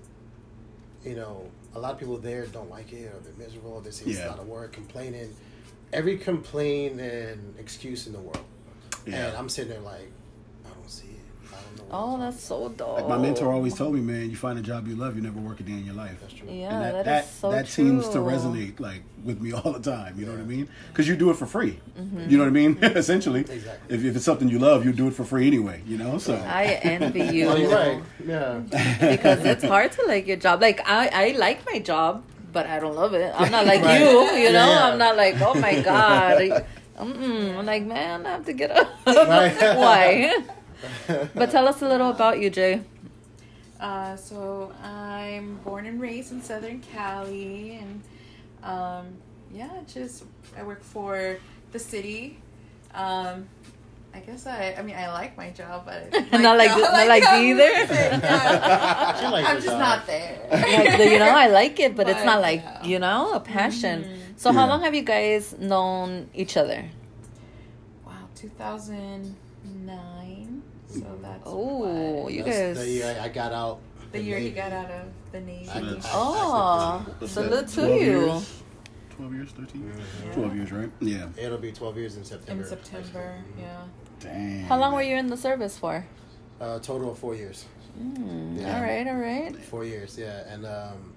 you 1.03 1.15
know, 1.15 1.43
a 1.75 1.79
lot 1.79 1.91
of 1.93 1.99
people 1.99 2.17
there 2.17 2.45
don't 2.47 2.69
like 2.69 2.91
it 2.93 3.13
or 3.13 3.19
they're 3.19 3.33
miserable. 3.37 3.73
Or 3.73 3.81
they 3.81 3.91
say 3.91 4.05
it's 4.05 4.19
Yeah. 4.19 4.27
a 4.27 4.31
lot 4.31 4.39
of 4.39 4.47
work, 4.47 4.71
complaining. 4.73 5.33
Every 5.93 6.17
complaint 6.17 6.99
and 6.99 7.53
excuse 7.59 8.07
in 8.07 8.13
the 8.13 8.19
world. 8.19 8.43
Yeah. 9.05 9.27
And 9.27 9.37
I'm 9.37 9.47
sitting 9.49 9.71
there 9.71 9.79
like, 9.81 10.09
I 10.65 10.69
don't 10.73 10.89
see 10.89 11.07
it. 11.07 11.13
I 11.49 11.51
don't 11.61 11.76
know. 11.76 11.76
what 11.76 11.76
Oh, 11.89 12.19
that's 12.19 12.41
so 12.43 12.67
dope. 12.69 12.95
Like 12.97 13.07
my 13.07 13.17
mentor 13.17 13.51
always 13.51 13.73
told 13.73 13.93
me, 13.95 14.01
man, 14.01 14.29
you 14.29 14.35
find 14.35 14.59
a 14.59 14.61
job 14.61 14.87
you 14.87 14.95
love, 14.95 15.15
you 15.15 15.21
never 15.21 15.39
work 15.39 15.59
a 15.61 15.63
day 15.63 15.71
in 15.71 15.85
your 15.85 15.95
life. 15.95 16.17
That's 16.19 16.33
true. 16.33 16.47
Yeah, 16.51 16.69
and 16.73 16.83
that 16.83 16.91
that 16.93 17.05
that, 17.05 17.23
is 17.23 17.29
so 17.29 17.51
that 17.51 17.65
true. 17.65 17.71
seems 17.85 18.09
to 18.09 18.17
resonate 18.17 18.79
like 18.79 19.03
with 19.23 19.39
me 19.41 19.51
all 19.57 19.71
the 19.71 19.79
time. 19.79 20.19
You 20.19 20.25
know 20.25 20.33
what 20.33 20.41
I 20.41 20.45
mean? 20.45 20.67
Because 20.89 21.07
you 21.07 21.15
do 21.15 21.29
it 21.29 21.35
for 21.37 21.45
free. 21.45 21.79
Mm-hmm. 21.97 22.29
You 22.29 22.37
know 22.37 22.43
what 22.43 22.49
I 22.49 22.51
mean? 22.51 22.75
Mm-hmm. 22.87 22.97
Essentially, 22.97 23.41
Exactly. 23.41 23.95
if, 23.95 24.03
if 24.03 24.15
it's 24.17 24.25
something 24.25 24.49
you 24.49 24.59
love, 24.59 24.85
you 24.85 24.91
do 24.91 25.07
it 25.07 25.13
for 25.13 25.23
free 25.23 25.47
anyway. 25.47 25.81
You 25.87 25.97
know, 25.97 26.17
so 26.17 26.35
I 26.35 26.65
envy 26.83 27.21
you. 27.37 27.55
You're 27.55 27.69
right. 27.69 28.03
Yeah. 28.25 28.59
because 28.69 29.45
it's 29.45 29.63
hard 29.63 29.91
to 29.93 30.05
like 30.07 30.27
your 30.27 30.37
job. 30.37 30.61
Like 30.61 30.81
I, 30.87 31.07
I 31.07 31.37
like 31.37 31.65
my 31.71 31.79
job, 31.79 32.23
but 32.51 32.65
I 32.67 32.79
don't 32.79 32.95
love 32.95 33.13
it. 33.13 33.33
I'm 33.37 33.49
not 33.51 33.65
like 33.65 33.81
Right. 33.81 34.01
you, 34.01 34.07
you 34.43 34.51
know. 34.51 34.67
Yeah. 34.67 34.89
I'm 34.91 34.97
not 34.97 35.15
like, 35.15 35.39
oh 35.41 35.53
my 35.55 35.79
god. 35.81 36.65
Mm-mm. 36.99 37.57
I'm 37.57 37.65
like, 37.65 37.83
man, 37.85 38.25
I 38.25 38.29
have 38.31 38.45
to 38.45 38.53
get 38.53 38.71
up. 38.71 38.89
Right. 39.05 39.55
Why? 39.77 40.33
But 41.35 41.51
tell 41.51 41.67
us 41.67 41.81
a 41.81 41.87
little 41.87 42.09
about 42.09 42.39
you, 42.39 42.49
Jay. 42.49 42.81
Uh, 43.79 44.15
so 44.15 44.71
I'm 44.83 45.57
born 45.63 45.85
and 45.85 46.01
raised 46.01 46.31
in 46.31 46.41
Southern 46.41 46.79
Cali, 46.81 47.79
and 47.81 48.01
um, 48.63 49.07
yeah, 49.53 49.69
just 49.91 50.23
I 50.57 50.63
work 50.63 50.83
for 50.83 51.37
the 51.71 51.79
city. 51.79 52.39
Um, 52.95 53.47
I 54.15 54.19
guess 54.21 54.47
I, 54.47 54.73
I 54.79 54.81
mean, 54.81 54.95
I 54.95 55.11
like 55.13 55.37
my 55.37 55.51
job, 55.51 55.85
but 55.85 56.11
Not 56.31 56.57
like- 56.57 56.71
not 56.71 57.07
like 57.07 57.23
how 57.23 57.39
me 57.39 57.51
either? 57.51 57.63
yeah. 57.69 59.19
She 59.19 59.27
likes 59.27 59.47
I'm 59.49 59.55
just 59.57 59.67
job. 59.67 59.79
not 59.79 60.07
there. 60.07 60.39
Like, 60.51 61.11
you 61.11 61.19
know, 61.19 61.29
I 61.29 61.47
like 61.47 61.79
it, 61.79 61.95
but 61.95 62.09
it's 62.09 62.23
not 62.25 62.41
like 62.41 62.61
yeah. 62.63 62.83
you 62.83 62.97
know 62.97 63.33
a 63.33 63.39
passion. 63.39 64.05
So 64.37 64.51
how 64.51 64.61
Yeah. 64.65 64.69
long 64.71 64.81
have 64.81 64.95
you 64.95 65.03
guys 65.03 65.53
known 65.59 66.29
each 66.33 66.57
other? 66.57 66.85
Wow, 68.07 68.13
2009. 68.35 70.16
So 71.01 71.17
that's 71.21 71.43
Oh, 71.45 72.21
what? 72.23 72.33
you 72.33 72.43
That's 72.43 72.57
guys. 72.57 72.77
the 72.77 72.89
year 72.89 73.17
I 73.21 73.27
got 73.29 73.51
out. 73.53 73.79
the 74.11 74.21
year 74.21 74.39
he 74.39 74.51
got 74.51 74.71
out 74.71 74.89
of 74.89 75.07
the 75.31 75.41
Navy. 75.41 75.69
I- 75.69 75.79
I- 75.79 75.99
Oh, 76.13 77.05
What's 77.19 77.33
salute 77.33 77.49
that, 77.51 77.67
to 77.69 77.75
12 77.75 77.89
you. 78.01 78.25
Years? 78.25 78.53
Twelve 79.09 79.33
years, 79.33 79.51
13 79.51 79.81
Mhm. 79.91 80.33
Twelve 80.33 80.55
years, 80.55 80.71
right? 80.71 80.89
Yeah. 81.01 81.27
It'll 81.37 81.57
be 81.57 81.71
12 81.71 81.97
years 81.97 82.15
in 82.17 82.23
September. 82.23 82.63
in 82.63 82.69
September. 82.69 83.35
Yeah. 83.59 83.83
Damn. 84.19 84.63
How 84.65 84.77
long 84.79 84.93
were 84.93 85.01
you 85.01 85.15
in 85.15 85.27
the 85.27 85.37
service 85.37 85.77
for? 85.77 86.05
Uh, 86.61 86.79
total 86.79 87.11
of 87.11 87.17
four 87.17 87.33
years. 87.35 87.65
Mm, 87.99 88.59
Yeah. 88.61 88.75
All 88.77 88.81
right, 88.83 89.07
all 89.07 89.15
right. 89.15 89.55
Four 89.65 89.83
years, 89.85 90.17
yeah. 90.17 90.43
And 90.53 90.65
um, 90.65 91.13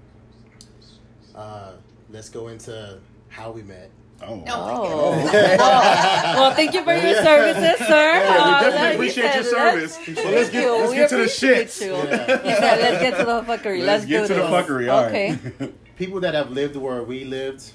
uh, 1.34 1.72
let's 2.10 2.28
go 2.30 2.48
into 2.48 2.98
how 3.28 3.50
we 3.50 3.62
met. 3.62 3.90
Oh. 4.22 4.44
Oh. 4.48 5.10
well, 5.24 5.24
well, 6.36 6.54
thank 6.54 6.74
you 6.74 6.84
for 6.84 6.92
your 6.94 7.14
services, 7.14 7.86
sir. 7.86 8.12
Yeah, 8.12 8.34
we 8.34 8.38
Uh, 8.38 8.60
definitely 8.60 8.88
he 8.88 8.94
appreciate 8.94 9.24
said, 9.32 9.34
your 9.34 9.44
service. 9.44 9.98
let's- 10.06 10.22
So 10.22 10.30
let's 10.30 10.50
get 10.50 10.62
you. 10.62 10.72
let's 10.72 10.92
get 10.94 11.08
to 11.08 11.16
the 11.16 11.22
appreciate 11.22 11.66
shits. 11.68 11.80
you. 11.84 11.92
Yeah. 11.94 12.76
Let's 12.80 13.02
get 13.02 13.18
to 13.18 13.24
the 13.24 13.42
fuckery. 13.42 13.78
Let's, 13.84 13.86
Let's 13.86 14.06
get 14.06 14.28
do 14.28 14.34
to 14.34 14.34
the 14.34 14.46
fuckery. 14.48 14.92
All 14.92 15.04
right. 15.04 15.38
Okay. 15.62 15.72
People 15.96 16.20
that 16.20 16.34
have 16.34 16.50
lived 16.50 16.76
where 16.76 17.02
we 17.02 17.24
lived 17.24 17.70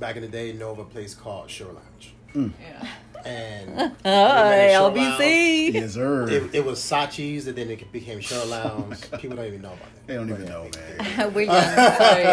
back 0.00 0.16
in 0.16 0.22
the 0.22 0.28
day 0.28 0.52
know 0.52 0.70
of 0.70 0.78
a 0.78 0.84
place 0.84 1.14
called 1.14 1.50
Shore 1.50 1.72
Lounge. 1.72 2.14
Yeah. 2.60 2.86
And 3.24 3.70
All 3.80 3.88
we 4.92 5.00
met 5.00 5.20
at 5.20 5.20
LBC. 5.20 5.72
yes, 5.74 5.94
sir. 5.94 6.28
It, 6.30 6.54
it 6.54 6.64
was 6.64 6.78
Sachi's, 6.78 7.46
and 7.46 7.56
then 7.56 7.70
it 7.70 7.90
became 7.90 8.20
Shore 8.20 8.44
Lounge. 8.46 9.00
People 9.18 9.36
don't 9.36 9.46
even 9.46 9.60
know 9.62 9.72
about 9.72 9.94
that. 9.94 10.06
they 10.06 10.14
don't 10.14 10.28
even 10.30 10.42
But, 10.42 10.48
know, 10.48 10.70
man. 11.24 11.34
We're 11.34 11.40
young. 11.42 11.54
Sorry. 11.62 12.24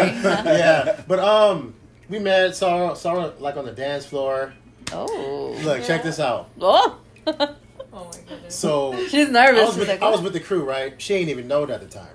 yeah, 0.58 1.00
but 1.08 1.18
um, 1.18 1.74
we 2.08 2.18
met, 2.18 2.54
saw 2.56 2.94
saw 2.94 3.20
her 3.20 3.34
like 3.38 3.56
on 3.56 3.64
the 3.64 3.72
dance 3.72 4.06
floor. 4.06 4.52
oh. 4.92 5.56
Look, 5.62 5.84
check 5.84 6.02
this 6.02 6.18
out. 6.20 6.50
Oh. 6.60 6.98
Oh 7.26 8.10
my 8.12 8.18
goodness. 8.28 8.54
So 8.54 8.94
She's 9.08 9.28
I 9.28 9.30
nervous. 9.32 9.68
was, 9.68 9.78
with, 9.78 9.88
Like, 9.88 10.02
I 10.02 10.10
was 10.10 10.20
with 10.20 10.34
the 10.34 10.40
crew, 10.40 10.64
right? 10.64 11.00
She 11.00 11.14
ain't 11.14 11.30
even 11.30 11.48
know 11.48 11.64
it 11.64 11.70
at 11.70 11.80
the 11.80 11.86
time. 11.86 12.14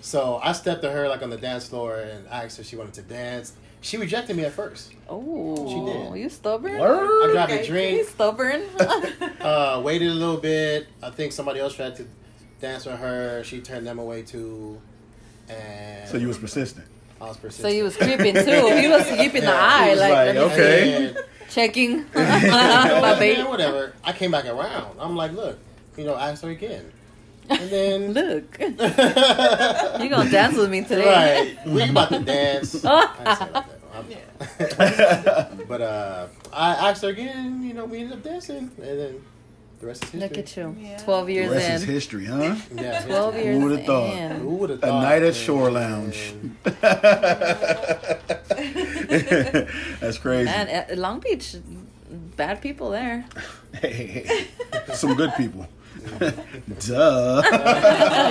So 0.00 0.40
I 0.42 0.52
stepped 0.52 0.80
to 0.82 0.90
her 0.90 1.06
like 1.08 1.22
on 1.22 1.28
the 1.30 1.36
dance 1.36 1.68
floor 1.68 1.96
and 2.00 2.26
asked 2.28 2.56
her 2.56 2.62
if 2.62 2.68
she 2.68 2.76
wanted 2.76 2.94
to 2.94 3.02
dance. 3.02 3.52
She 3.82 3.96
rejected 3.98 4.36
me 4.36 4.44
at 4.44 4.52
first. 4.52 4.92
Oh, 5.08 5.68
She 5.68 5.92
did. 6.14 6.22
you 6.22 6.28
stubborn? 6.30 6.76
I 6.76 6.80
Word. 6.80 7.32
grabbed 7.32 7.50
a 7.52 7.54
Okay. 7.56 7.62
You 7.62 7.68
drink, 7.68 8.08
stubborn? 8.08 8.62
uh, 9.40 9.82
waited 9.84 10.08
a 10.08 10.14
little 10.14 10.36
bit. 10.38 10.86
I 11.02 11.10
think 11.10 11.32
somebody 11.32 11.60
else 11.60 11.74
tried 11.74 11.96
to 11.96 12.06
dance 12.60 12.86
with 12.86 12.98
her. 12.98 13.42
She 13.44 13.60
turned 13.60 13.86
them 13.86 13.98
away 13.98 14.22
too. 14.22 14.80
And 15.48 16.08
So 16.08 16.16
you 16.16 16.28
was 16.28 16.38
persistent. 16.38 16.86
I 17.22 17.26
was 17.28 17.54
so 17.54 17.68
he 17.68 17.82
was 17.84 17.96
creeping 17.96 18.34
too. 18.34 18.76
He 18.76 18.88
was 18.88 19.06
keeping 19.16 19.42
the 19.42 19.54
eye, 19.54 19.84
he 19.84 19.90
was 19.90 20.00
like, 20.00 20.26
like, 20.26 20.36
okay. 20.36 21.14
checking 21.48 21.98
my 22.14 23.16
bait. 23.18 23.46
whatever. 23.48 23.92
I 24.02 24.12
came 24.12 24.30
back 24.32 24.46
around. 24.46 24.98
I'm 24.98 25.14
like, 25.16 25.32
look, 25.32 25.58
you 25.96 26.04
know, 26.04 26.16
ask 26.16 26.42
her 26.42 26.50
again. 26.50 26.90
And 27.50 27.70
then 27.70 28.12
Look, 28.12 28.58
you 28.60 28.70
gonna 30.08 30.30
dance 30.30 30.56
with 30.56 30.70
me 30.70 30.82
today? 30.82 31.06
right, 31.06 31.66
we 31.66 31.82
about 31.82 32.08
to 32.10 32.20
dance. 32.20 32.84
I 32.84 33.06
didn't 33.18 33.36
say 33.36 33.44
it 33.44 33.52
like 33.52 34.96
that. 34.96 35.36
I'm- 35.36 35.62
but 35.68 35.80
uh, 35.82 36.26
I 36.52 36.90
asked 36.90 37.02
her 37.02 37.08
again. 37.08 37.62
You 37.62 37.74
know, 37.74 37.84
we 37.84 37.98
ended 37.98 38.18
up 38.18 38.22
dancing, 38.24 38.70
and 38.78 38.98
then 38.98 39.24
the 39.82 39.88
rest 39.88 40.04
is 40.04 40.10
history. 40.10 40.28
Look 40.28 40.38
at 40.38 40.56
you, 40.56 40.76
Yeah. 40.80 40.98
twelve 40.98 41.26
The 41.26 41.32
years 41.34 41.50
rest 41.50 41.70
is 41.70 41.82
history, 41.82 42.24
huh? 42.26 42.54
Yeah, 42.74 43.02
Twelve 43.04 43.34
history. 43.34 43.50
years 43.50 43.58
Who 43.62 43.68
would've 43.68 43.84
thought? 43.86 44.14
in. 44.14 44.30
Who 44.40 44.48
would 44.54 44.70
have 44.70 44.80
thought? 44.80 44.98
A 44.98 45.02
night 45.02 45.22
at? 45.24 45.34
Shore 45.34 45.70
Lounge. 45.72 46.34
That's 50.00 50.18
crazy. 50.18 50.44
Man, 50.44 50.68
at 50.68 50.96
Long 50.98 51.18
Beach, 51.20 51.56
bad 52.36 52.60
people 52.62 52.90
there. 52.90 53.24
Hey, 53.74 53.92
hey, 53.92 54.24
hey. 54.24 54.94
Some 54.94 55.14
good 55.14 55.32
people. 55.36 55.66
Duh. 56.18 57.42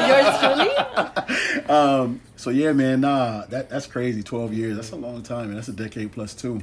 Yours 0.07 0.39
truly. 0.39 1.65
um, 1.69 2.21
so 2.35 2.49
yeah, 2.49 2.71
man, 2.73 3.01
nah, 3.01 3.45
that 3.47 3.69
that's 3.69 3.87
crazy. 3.87 4.23
Twelve 4.23 4.53
years. 4.53 4.75
That's 4.77 4.91
a 4.91 4.95
long 4.95 5.21
time, 5.23 5.49
and 5.49 5.57
that's 5.57 5.67
a 5.67 5.73
decade 5.73 6.11
plus 6.13 6.33
two. 6.33 6.61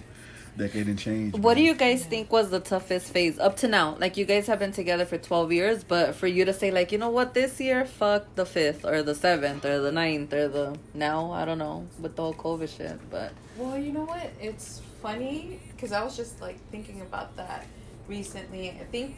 Decade 0.59 0.88
and 0.88 0.99
change. 0.99 1.35
What 1.37 1.55
do 1.55 1.62
you 1.62 1.75
guys 1.75 2.05
think 2.05 2.33
was 2.33 2.50
the 2.50 2.59
toughest 2.59 3.12
phase 3.12 3.38
up 3.38 3.57
to 3.59 3.69
now? 3.69 3.97
Like 3.99 4.17
you 4.17 4.25
guys 4.25 4.47
have 4.49 4.59
been 4.59 4.73
together 4.73 5.07
for 5.07 5.17
twelve 5.17 5.53
years, 5.53 5.85
but 5.85 6.15
for 6.17 6.27
you 6.27 6.45
to 6.45 6.53
say 6.53 6.71
like, 6.71 6.91
you 6.93 6.99
know 6.99 7.11
what, 7.11 7.33
this 7.33 7.61
year, 7.61 7.85
fuck 7.87 8.35
the 8.35 8.45
fifth 8.45 8.85
or 8.85 9.03
the 9.03 9.15
seventh 9.15 9.65
or 9.65 9.79
the 9.81 9.93
ninth 9.93 10.33
or 10.35 10.49
the 10.49 10.77
now, 10.95 11.31
I 11.33 11.45
don't 11.45 11.59
know, 11.59 11.87
with 12.00 12.17
the 12.17 12.23
whole 12.23 12.35
COVID 12.35 12.77
shit. 12.77 12.99
But 13.09 13.33
Well, 13.57 13.79
you 13.79 13.93
know 13.93 14.05
what? 14.05 14.31
It's 14.41 14.83
funny 15.00 15.61
because 15.71 15.93
I 15.93 16.03
was 16.03 16.17
just 16.17 16.41
like 16.41 16.59
thinking 16.71 17.00
about 17.03 17.37
that 17.37 17.65
recently. 18.09 18.71
I 18.71 18.85
think 18.91 19.17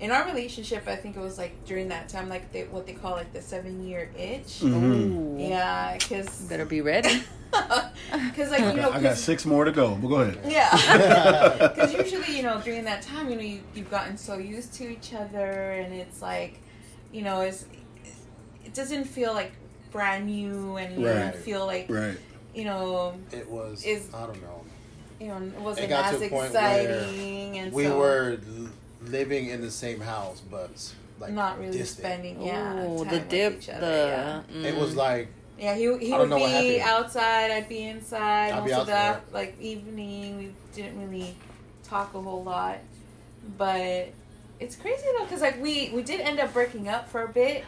in 0.00 0.10
our 0.10 0.24
relationship, 0.26 0.86
I 0.88 0.96
think 0.96 1.16
it 1.16 1.20
was 1.20 1.38
like 1.38 1.64
during 1.64 1.88
that 1.88 2.08
time, 2.08 2.28
like 2.28 2.52
they, 2.52 2.64
what 2.64 2.86
they 2.86 2.92
call 2.94 3.12
like 3.12 3.32
the 3.32 3.40
seven 3.42 3.86
year 3.86 4.10
itch. 4.18 4.60
Mhm. 4.60 5.48
Yeah, 5.48 5.96
because 5.96 6.28
better 6.42 6.64
be 6.64 6.80
ready. 6.80 7.22
because 7.52 8.50
like 8.50 8.60
you 8.60 8.80
know, 8.80 8.90
I 8.90 9.00
got 9.00 9.16
six 9.16 9.44
more 9.46 9.64
to 9.64 9.70
go, 9.72 9.94
but 9.94 10.08
go 10.08 10.16
ahead. 10.16 10.40
yeah, 10.46 10.70
because 11.74 11.94
usually 11.94 12.36
you 12.36 12.42
know 12.42 12.60
during 12.60 12.84
that 12.84 13.02
time, 13.02 13.30
you 13.30 13.36
know, 13.36 13.42
you 13.42 13.60
you've 13.74 13.90
gotten 13.90 14.16
so 14.16 14.36
used 14.38 14.74
to 14.74 14.88
each 14.90 15.14
other, 15.14 15.70
and 15.72 15.94
it's 15.94 16.20
like, 16.20 16.60
you 17.12 17.22
know, 17.22 17.42
it's 17.42 17.64
it 18.64 18.74
doesn't 18.74 19.04
feel 19.04 19.32
like 19.32 19.52
brand 19.92 20.26
new, 20.26 20.76
and 20.76 21.00
you 21.00 21.06
Right. 21.06 21.14
don't 21.32 21.36
feel 21.36 21.64
like 21.66 21.86
Right. 21.88 22.18
you 22.54 22.64
know 22.64 23.14
It 23.30 23.48
was. 23.48 23.84
Is- 23.84 24.12
I 24.12 24.26
don't 24.26 24.42
know. 24.42 24.64
you 25.20 25.28
know 25.28 25.36
it 25.36 25.60
wasn't 25.60 25.86
It 25.86 25.88
got 25.90 26.12
as 26.12 26.18
to 26.18 26.26
a 26.26 26.28
point 26.28 26.52
where 26.52 26.80
exciting, 26.90 27.58
and 27.58 27.72
We 27.72 27.84
so 27.84 27.96
were 27.98 28.38
l- 28.58 28.68
living 29.08 29.48
in 29.48 29.60
the 29.60 29.70
same 29.70 30.00
house, 30.00 30.40
but 30.50 30.92
like 31.20 31.32
not 31.32 31.58
really 31.58 31.78
distant. 31.78 32.06
spending 32.06 32.42
yeah 32.42 32.84
Ooh, 32.84 32.98
time 32.98 33.08
the 33.08 33.18
with 33.20 33.28
dip, 33.28 33.58
each 33.58 33.68
other, 33.68 33.80
the 33.80 34.42
yeah. 34.56 34.68
It 34.68 34.74
mm. 34.74 34.80
was 34.80 34.96
like 34.96 35.28
Yeah, 35.58 35.74
he 35.74 35.82
he 35.98 36.12
I 36.12 36.18
would 36.18 36.28
don't 36.28 36.30
know 36.30 36.38
what 36.38 36.60
be 36.60 36.80
outside. 36.80 37.50
I'd 37.50 37.68
be 37.68 37.84
inside. 37.84 38.52
I'd 38.52 38.60
most 38.60 38.66
be 38.66 38.72
of 38.72 38.86
the 38.86 38.96
outside. 38.96 39.32
like 39.32 39.60
evening, 39.60 40.38
we 40.38 40.52
didn't 40.74 40.98
really 41.00 41.36
talk 41.84 42.14
a 42.14 42.20
whole 42.20 42.42
lot, 42.42 42.78
but 43.56 44.08
it's 44.60 44.76
crazy 44.76 45.04
though 45.16 45.24
because 45.24 45.40
like 45.40 45.60
we 45.62 45.90
we 45.94 46.02
did 46.02 46.20
end 46.20 46.40
up 46.40 46.52
breaking 46.52 46.88
up 46.88 47.08
for 47.08 47.22
a 47.22 47.28
bit, 47.28 47.64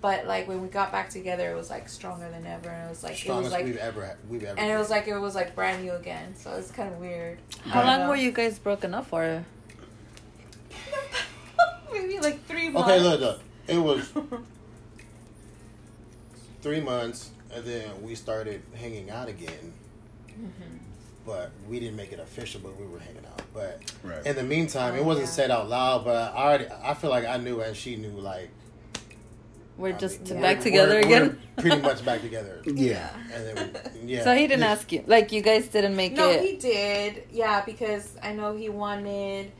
but 0.00 0.26
like 0.26 0.48
when 0.48 0.62
we 0.62 0.68
got 0.68 0.92
back 0.92 1.10
together, 1.10 1.50
it 1.50 1.54
was 1.54 1.68
like 1.68 1.88
stronger 1.88 2.30
than 2.30 2.46
ever, 2.46 2.68
and 2.68 2.86
it 2.86 2.88
was 2.90 3.02
like 3.02 3.24
it 3.26 3.32
was 3.32 3.52
like. 3.52 3.64
we've 3.64 3.76
ever 3.76 4.04
had- 4.04 4.16
we've 4.28 4.44
ever. 4.44 4.58
And 4.58 4.70
it 4.70 4.78
was 4.78 4.88
like 4.90 5.06
it 5.06 5.18
was 5.18 5.34
like 5.34 5.54
brand 5.54 5.84
new 5.84 5.92
again, 5.92 6.34
so 6.36 6.52
it's 6.54 6.70
kind 6.70 6.92
of 6.92 6.98
weird. 6.98 7.38
How 7.64 7.84
long 7.84 8.00
know. 8.00 8.08
were 8.08 8.16
you 8.16 8.32
guys 8.32 8.58
broken 8.58 8.94
up 8.94 9.06
for? 9.06 9.44
Maybe 11.92 12.18
like 12.20 12.44
three 12.46 12.68
months. 12.68 12.88
Okay, 12.90 13.00
look, 13.00 13.20
look. 13.20 13.40
It 13.68 13.78
was 13.78 14.12
three 16.62 16.80
months, 16.80 17.30
and 17.54 17.64
then 17.64 18.02
we 18.02 18.14
started 18.14 18.62
hanging 18.74 19.10
out 19.10 19.28
again. 19.28 19.72
Mm-hmm. 20.28 20.76
But 21.24 21.50
we 21.68 21.80
didn't 21.80 21.96
make 21.96 22.12
it 22.12 22.20
official, 22.20 22.60
but 22.62 22.78
we 22.80 22.86
were 22.86 23.00
hanging 23.00 23.24
out. 23.26 23.42
But 23.52 23.80
Right. 24.04 24.24
in 24.24 24.36
the 24.36 24.44
meantime, 24.44 24.94
it 24.94 25.00
Oh, 25.00 25.04
wasn't 25.04 25.26
yeah. 25.26 25.32
said 25.32 25.50
out 25.50 25.68
loud. 25.68 26.04
But 26.04 26.32
I 26.34 26.44
already, 26.44 26.66
I 26.84 26.94
feel 26.94 27.10
like 27.10 27.24
I 27.26 27.36
knew, 27.38 27.60
and 27.60 27.76
she 27.76 27.96
knew. 27.96 28.10
Like 28.10 28.50
We're 29.76 29.88
I 29.94 29.98
just 29.98 30.20
mean, 30.30 30.40
back 30.40 30.58
we're- 30.58 30.62
together 30.70 30.94
we're- 30.94 31.04
again. 31.04 31.40
we're 31.56 31.62
pretty 31.62 31.82
much 31.82 32.04
back 32.04 32.20
together. 32.20 32.62
Yeah. 32.64 33.10
And 33.34 33.44
then, 33.56 33.76
we, 34.04 34.14
yeah. 34.14 34.22
So 34.24 34.34
he 34.34 34.46
didn't 34.46 34.60
Yeah. 34.60 34.70
ask 34.70 34.92
you, 34.92 35.02
like 35.08 35.32
you 35.32 35.42
guys 35.42 35.66
didn't 35.66 35.96
make 35.96 36.12
No, 36.12 36.30
it. 36.30 36.36
No, 36.36 36.42
he 36.46 36.56
did. 36.56 37.24
Yeah, 37.32 37.64
because 37.64 38.16
I 38.22 38.32
know 38.32 38.56
he 38.56 38.68
wanted. 38.68 39.50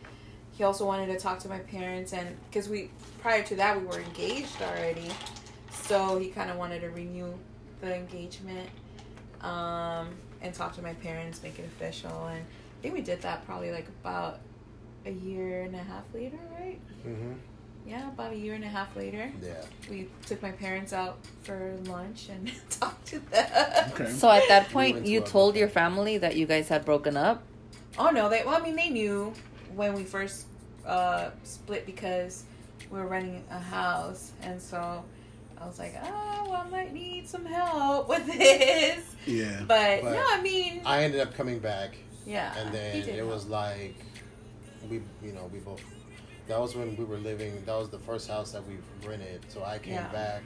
He 0.56 0.64
also 0.64 0.86
wanted 0.86 1.06
to 1.08 1.18
talk 1.18 1.38
to 1.40 1.48
my 1.48 1.58
parents, 1.58 2.12
and 2.12 2.36
because 2.48 2.68
we 2.68 2.90
prior 3.20 3.42
to 3.44 3.56
that 3.56 3.78
we 3.78 3.86
were 3.86 4.00
engaged 4.00 4.60
already, 4.62 5.10
so 5.70 6.18
he 6.18 6.28
kind 6.28 6.50
of 6.50 6.56
wanted 6.56 6.80
to 6.80 6.90
renew 6.90 7.34
the 7.80 7.94
engagement, 7.94 8.68
um, 9.42 10.08
and 10.40 10.54
talk 10.54 10.74
to 10.76 10.82
my 10.82 10.94
parents, 10.94 11.42
make 11.42 11.58
it 11.58 11.66
official, 11.66 12.26
and 12.28 12.40
I 12.40 12.82
think 12.82 12.94
we 12.94 13.02
did 13.02 13.20
that 13.22 13.44
probably 13.44 13.70
like 13.70 13.86
about 14.02 14.40
a 15.04 15.10
year 15.10 15.62
and 15.62 15.74
a 15.74 15.78
half 15.78 16.04
later, 16.14 16.38
right? 16.58 16.80
mm-hmm. 17.06 17.32
Yeah, 17.86 18.08
about 18.08 18.32
a 18.32 18.36
year 18.36 18.54
and 18.54 18.64
a 18.64 18.68
half 18.68 18.96
later, 18.96 19.30
Yeah. 19.40 19.62
we 19.88 20.08
took 20.26 20.42
my 20.42 20.50
parents 20.50 20.92
out 20.92 21.18
for 21.44 21.76
lunch 21.84 22.28
and 22.30 22.50
talked 22.70 23.06
to 23.08 23.20
them. 23.20 23.92
Okay. 23.92 24.10
So 24.10 24.28
at 24.28 24.42
that 24.48 24.70
point, 24.70 24.94
went 24.94 25.06
to 25.06 25.12
you 25.12 25.20
told 25.20 25.54
your 25.54 25.68
family 25.68 26.18
that 26.18 26.34
you 26.34 26.46
guys 26.46 26.68
had 26.68 26.84
broken 26.84 27.16
up. 27.16 27.44
Oh 27.98 28.10
no, 28.10 28.28
they. 28.28 28.42
Well, 28.44 28.56
I 28.56 28.60
mean, 28.60 28.74
they 28.74 28.90
knew 28.90 29.32
when 29.76 29.94
we 29.94 30.02
first 30.04 30.46
uh, 30.86 31.30
split 31.44 31.86
because 31.86 32.44
we 32.90 32.98
were 32.98 33.06
renting 33.06 33.44
a 33.50 33.58
house, 33.58 34.32
and 34.42 34.60
so 34.60 35.04
I 35.60 35.66
was 35.66 35.78
like, 35.78 35.94
oh, 36.02 36.46
well, 36.50 36.64
I 36.66 36.70
might 36.70 36.92
need 36.92 37.28
some 37.28 37.44
help 37.44 38.08
with 38.08 38.26
this. 38.38 39.04
Yeah. 39.26 39.60
But, 39.66 40.02
But 40.02 40.12
no, 40.12 40.24
I 40.28 40.40
mean, 40.42 40.82
I 40.84 41.04
ended 41.04 41.20
up 41.20 41.34
coming 41.34 41.58
back, 41.58 41.96
yeah. 42.26 42.54
and 42.58 42.70
he 42.74 43.02
then 43.02 43.18
it 43.18 43.26
was 43.26 43.46
like 43.46 43.94
we, 44.90 45.00
you 45.22 45.32
know, 45.32 45.48
we 45.52 45.58
both. 45.60 45.82
That 46.48 46.60
was 46.60 46.76
when 46.76 46.96
we 46.96 47.04
were 47.04 47.18
living. 47.18 47.62
That 47.66 47.76
was 47.76 47.88
the 47.90 47.98
first 47.98 48.28
house 48.28 48.52
that 48.52 48.62
we 48.66 48.76
rented. 49.06 49.44
So 49.48 49.64
I 49.64 49.78
came 49.78 49.94
Yeah. 49.94 50.08
back. 50.12 50.42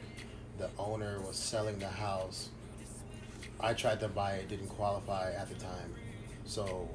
The 0.59 0.69
owner 0.79 1.21
was 1.21 1.37
selling 1.37 1.79
the 1.79 1.89
house. 1.89 2.49
I 3.61 3.75
tried 3.75 4.01
to 4.01 4.09
buy 4.09 4.33
it, 4.33 4.49
didn't 4.49 4.69
qualify 4.69 5.33
at 5.33 5.49
the 5.51 5.55
time, 5.57 5.95
so 6.47 6.89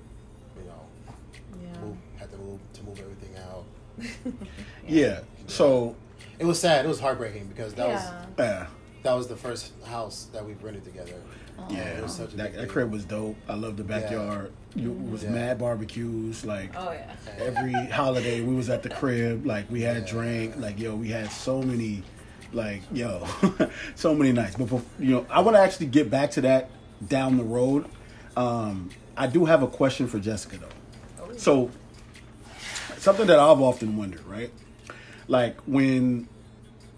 you 0.58 0.64
know, 0.66 1.82
move, 1.88 1.98
had 2.18 2.32
to 2.32 2.38
move 2.38 2.60
to 2.74 2.84
move 2.84 3.00
everything 3.00 3.36
out. 3.38 3.64
yeah. 4.88 5.06
Yeah. 5.06 5.20
So, 5.48 5.96
It 6.40 6.46
was 6.46 6.60
sad. 6.60 6.86
It 6.86 6.88
was 6.88 7.00
heartbreaking 7.00 7.46
because 7.48 7.74
that 7.76 7.88
was 7.88 8.02
yeah. 8.38 8.44
uh, 8.44 8.68
that 9.04 9.14
was 9.14 9.28
the 9.28 9.36
first 9.36 9.72
house 9.86 10.28
that 10.34 10.44
we've 10.46 10.62
rented 10.64 10.84
together. 10.84 11.14
yeah, 11.70 11.84
it 11.98 12.04
was 12.04 12.16
such 12.16 12.34
a 12.34 12.38
that, 12.38 12.54
that 12.56 12.70
crib 12.70 12.92
was 12.92 13.06
dope. 13.06 13.38
I 13.48 13.54
love 13.54 13.78
the 13.78 13.84
backyard. 13.84 14.52
You 14.76 14.92
it 14.92 15.12
was 15.12 15.24
Yeah. 15.24 15.30
mad 15.30 15.60
barbecues. 15.60 16.44
Like 16.44 16.72
Oh 16.76 16.92
yeah. 16.92 17.14
every 17.38 17.72
holiday, 17.92 18.42
we 18.42 18.54
was 18.56 18.70
at 18.70 18.84
the 18.84 18.90
crib. 18.90 19.46
Like 19.46 19.70
we 19.72 19.82
had 19.82 20.04
Yeah. 20.04 20.12
drink. 20.12 20.56
Like 20.58 20.80
yo, 20.80 20.96
we 20.96 21.10
had 21.10 21.32
so 21.32 21.62
many. 21.62 22.04
Like 22.52 22.82
yo, 22.92 23.26
so 23.96 24.14
many 24.16 24.32
nights. 24.32 24.56
But 24.58 24.68
bef- 24.68 24.84
you 25.00 25.12
know, 25.12 25.26
I 25.30 25.42
want 25.42 25.56
to 25.56 25.62
actually 25.62 25.88
get 25.88 26.10
back 26.10 26.32
to 26.32 26.42
that 26.42 26.70
down 27.08 27.38
the 27.38 27.44
road. 27.44 27.86
Um, 28.36 28.90
I 29.18 29.28
do 29.28 29.46
have 29.46 29.64
a 29.64 29.68
question 29.68 30.08
for 30.08 30.20
Jessica 30.20 30.58
though. 30.58 31.34
So 31.38 31.72
something 32.98 33.28
that 33.28 33.40
I've 33.40 33.62
often 33.62 33.98
wondered, 33.98 34.26
right? 34.26 34.52
Like 35.28 35.60
when, 35.62 36.28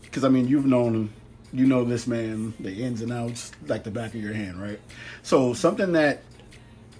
because 0.02 0.24
I 0.24 0.30
mean, 0.30 0.48
you've 0.48 0.66
known 0.66 1.12
you 1.54 1.66
know 1.66 1.84
this 1.84 2.08
man, 2.08 2.54
the 2.60 2.84
ins 2.84 3.02
and 3.02 3.12
outs, 3.12 3.52
like 3.68 3.84
the 3.84 3.92
back 3.92 4.14
of 4.14 4.22
your 4.22 4.34
hand, 4.34 4.62
right? 4.62 4.80
So 5.24 5.54
something 5.54 5.94
that 5.94 6.24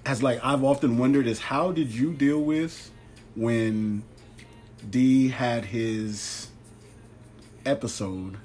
has 0.06 0.24
like 0.24 0.40
I've 0.44 0.64
often 0.64 0.98
wondered 0.98 1.28
is 1.28 1.40
how 1.40 1.72
did 1.72 1.92
you 1.92 2.14
deal 2.14 2.42
with 2.42 2.92
when 3.36 4.04
D 4.90 5.30
had 5.30 5.66
his 5.66 6.48
episode? 7.66 8.38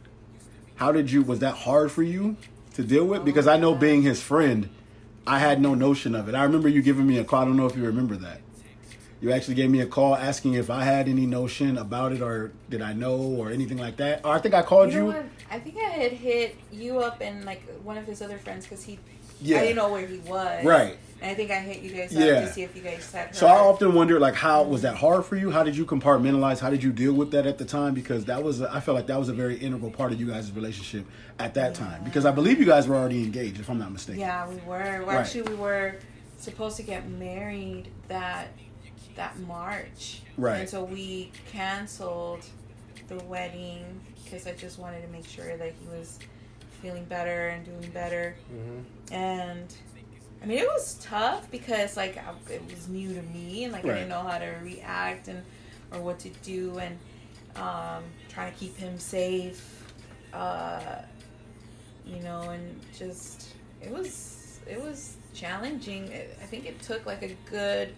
How 0.76 0.90
did 0.90 1.10
you? 1.10 1.22
Was 1.22 1.38
that 1.38 1.54
hard 1.54 1.92
for 1.92 2.02
you 2.02 2.36
to 2.74 2.82
deal 2.82 3.04
with? 3.04 3.24
Because 3.24 3.46
I 3.46 3.56
know 3.56 3.74
being 3.74 4.02
his 4.02 4.20
friend, 4.20 4.68
I 5.26 5.38
had 5.38 5.60
no 5.60 5.74
notion 5.74 6.14
of 6.14 6.28
it. 6.28 6.34
I 6.34 6.42
remember 6.44 6.68
you 6.68 6.82
giving 6.82 7.06
me 7.06 7.18
a 7.18 7.24
call. 7.24 7.42
I 7.42 7.44
don't 7.44 7.56
know 7.56 7.66
if 7.66 7.76
you 7.76 7.84
remember 7.84 8.16
that. 8.16 8.40
You 9.20 9.30
actually 9.30 9.54
gave 9.54 9.70
me 9.70 9.80
a 9.80 9.86
call 9.86 10.16
asking 10.16 10.54
if 10.54 10.68
I 10.68 10.82
had 10.82 11.08
any 11.08 11.26
notion 11.26 11.78
about 11.78 12.10
it 12.10 12.20
or 12.20 12.50
did 12.68 12.82
I 12.82 12.92
know 12.92 13.16
or 13.16 13.52
anything 13.52 13.78
like 13.78 13.96
that. 13.98 14.24
Or 14.24 14.32
I 14.32 14.40
think 14.40 14.52
I 14.52 14.62
called 14.62 14.92
You 14.92 14.98
you. 14.98 15.06
what? 15.06 15.24
I 15.48 15.60
think 15.60 15.76
I 15.76 15.90
had 15.90 16.10
hit 16.12 16.56
you 16.72 16.98
up 16.98 17.20
and 17.20 17.44
like 17.44 17.62
one 17.84 17.96
of 17.96 18.04
his 18.04 18.20
other 18.20 18.38
friends 18.38 18.64
because 18.66 18.82
he. 18.84 18.98
Yeah. 19.40 19.58
I 19.58 19.60
didn't 19.60 19.76
know 19.76 19.92
where 19.92 20.06
he 20.06 20.18
was. 20.18 20.64
Right. 20.64 20.98
And 21.22 21.30
I 21.30 21.34
think 21.34 21.52
I 21.52 21.60
hit 21.60 21.82
you 21.82 21.90
guys 21.92 22.12
Yeah. 22.12 22.24
up 22.24 22.44
to 22.48 22.52
see 22.52 22.62
if 22.64 22.74
you 22.74 22.82
guys 22.82 23.08
had. 23.12 23.28
Heard. 23.28 23.36
So 23.36 23.46
I 23.46 23.56
often 23.56 23.94
wonder, 23.94 24.18
like, 24.18 24.34
how 24.34 24.64
was 24.64 24.82
that 24.82 24.96
hard 24.96 25.24
for 25.24 25.36
you? 25.36 25.52
How 25.52 25.62
did 25.62 25.76
you 25.76 25.86
compartmentalize? 25.86 26.58
How 26.58 26.68
did 26.68 26.82
you 26.82 26.90
deal 26.92 27.12
with 27.14 27.30
that 27.30 27.46
at 27.46 27.58
the 27.58 27.64
time? 27.64 27.94
Because 27.94 28.24
that 28.24 28.42
was, 28.42 28.60
I 28.60 28.80
felt 28.80 28.96
like 28.96 29.06
that 29.06 29.20
was 29.20 29.28
a 29.28 29.32
very 29.32 29.56
integral 29.56 29.92
part 29.92 30.10
of 30.10 30.18
you 30.18 30.26
guys' 30.26 30.50
relationship 30.50 31.06
at 31.38 31.54
that 31.54 31.76
time. 31.76 32.02
Because 32.02 32.26
I 32.26 32.32
believe 32.32 32.58
you 32.58 32.66
guys 32.66 32.88
were 32.88 32.96
already 32.96 33.22
engaged, 33.22 33.60
if 33.60 33.70
I'm 33.70 33.78
not 33.78 33.92
mistaken. 33.92 34.20
Yeah, 34.20 34.48
we 34.48 34.56
were. 34.56 34.78
Well, 34.80 35.06
Right. 35.06 35.18
Actually, 35.18 35.42
we 35.42 35.54
were 35.54 35.94
supposed 36.38 36.76
to 36.78 36.82
get 36.82 37.08
married 37.08 37.86
that 38.08 38.48
that 39.14 39.38
March. 39.40 40.22
Right. 40.36 40.60
And 40.60 40.68
so 40.68 40.82
we 40.82 41.30
canceled 41.52 42.44
the 43.08 43.22
wedding 43.24 43.84
because 44.24 44.46
I 44.46 44.54
just 44.54 44.78
wanted 44.78 45.02
to 45.02 45.08
make 45.08 45.26
sure 45.28 45.56
that 45.56 45.72
he 45.78 45.86
was 45.96 46.18
feeling 46.80 47.04
better 47.04 47.48
and 47.48 47.64
doing 47.64 47.90
better. 47.92 48.34
Mm-hmm. 48.52 49.14
And 49.14 49.74
I 50.42 50.46
mean, 50.46 50.58
it 50.58 50.66
was 50.66 50.94
tough 51.00 51.48
because 51.50 51.96
like 51.96 52.16
I- 52.18 52.52
it 52.52 52.62
was 52.68 52.88
new 52.88 53.14
to 53.14 53.22
me 53.22 53.64
and 53.64 53.72
like 53.72 53.84
I 53.84 53.88
didn't 53.94 54.08
know 54.08 54.22
how 54.22 54.38
to 54.38 54.54
react 54.62 55.28
and 55.28 55.42
or 55.92 56.00
what 56.00 56.18
to 56.20 56.30
do 56.42 56.78
and 56.78 56.98
um, 57.56 58.02
trying 58.28 58.52
to 58.52 58.58
keep 58.58 58.76
him 58.76 58.98
safe. 58.98 59.84
Uh, 60.32 61.02
you 62.06 62.20
know, 62.22 62.40
and 62.50 62.80
just 62.98 63.48
it 63.80 63.90
was 63.90 64.58
it 64.68 64.82
was 64.82 65.16
challenging. 65.34 66.08
It, 66.08 66.36
I 66.42 66.46
think 66.46 66.66
it 66.66 66.80
took 66.82 67.06
like 67.06 67.22
a 67.22 67.34
good 67.48 67.94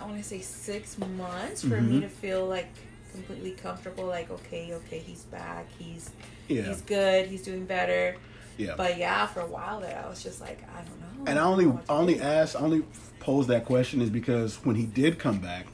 I 0.00 0.04
want 0.04 0.18
to 0.18 0.24
say 0.24 0.40
six 0.40 0.98
months 0.98 1.62
for 1.62 1.80
me 1.80 1.98
Mhm. 1.98 2.02
to 2.02 2.08
feel 2.08 2.46
like 2.46 2.68
completely 3.12 3.52
comfortable. 3.52 4.06
Like 4.06 4.30
okay, 4.30 4.72
okay, 4.74 4.98
he's 4.98 5.22
back. 5.24 5.66
He's 5.78 6.10
Yeah. 6.48 6.62
he's 6.62 6.82
good. 6.82 7.26
He's 7.26 7.42
doing 7.42 7.64
better. 7.64 8.16
Yeah. 8.58 8.74
But 8.76 8.98
yeah, 8.98 9.26
for 9.26 9.40
a 9.40 9.46
while 9.46 9.80
there, 9.80 10.02
I 10.04 10.08
was 10.08 10.22
just 10.22 10.40
like, 10.40 10.62
I 10.74 10.82
don't 10.82 11.00
know. 11.00 11.30
And 11.30 11.38
I 11.38 11.42
only, 11.44 11.64
know 11.64 11.70
what 11.72 11.86
to 11.86 11.92
I 11.92 11.96
only 11.96 12.14
do. 12.14 12.22
asked, 12.22 12.56
I 12.56 12.60
only 12.60 12.84
posed 13.20 13.48
that 13.48 13.64
question 13.64 14.00
is 14.00 14.10
because 14.10 14.56
when 14.64 14.76
he 14.76 14.86
did 14.86 15.18
come 15.18 15.38
back, 15.38 15.66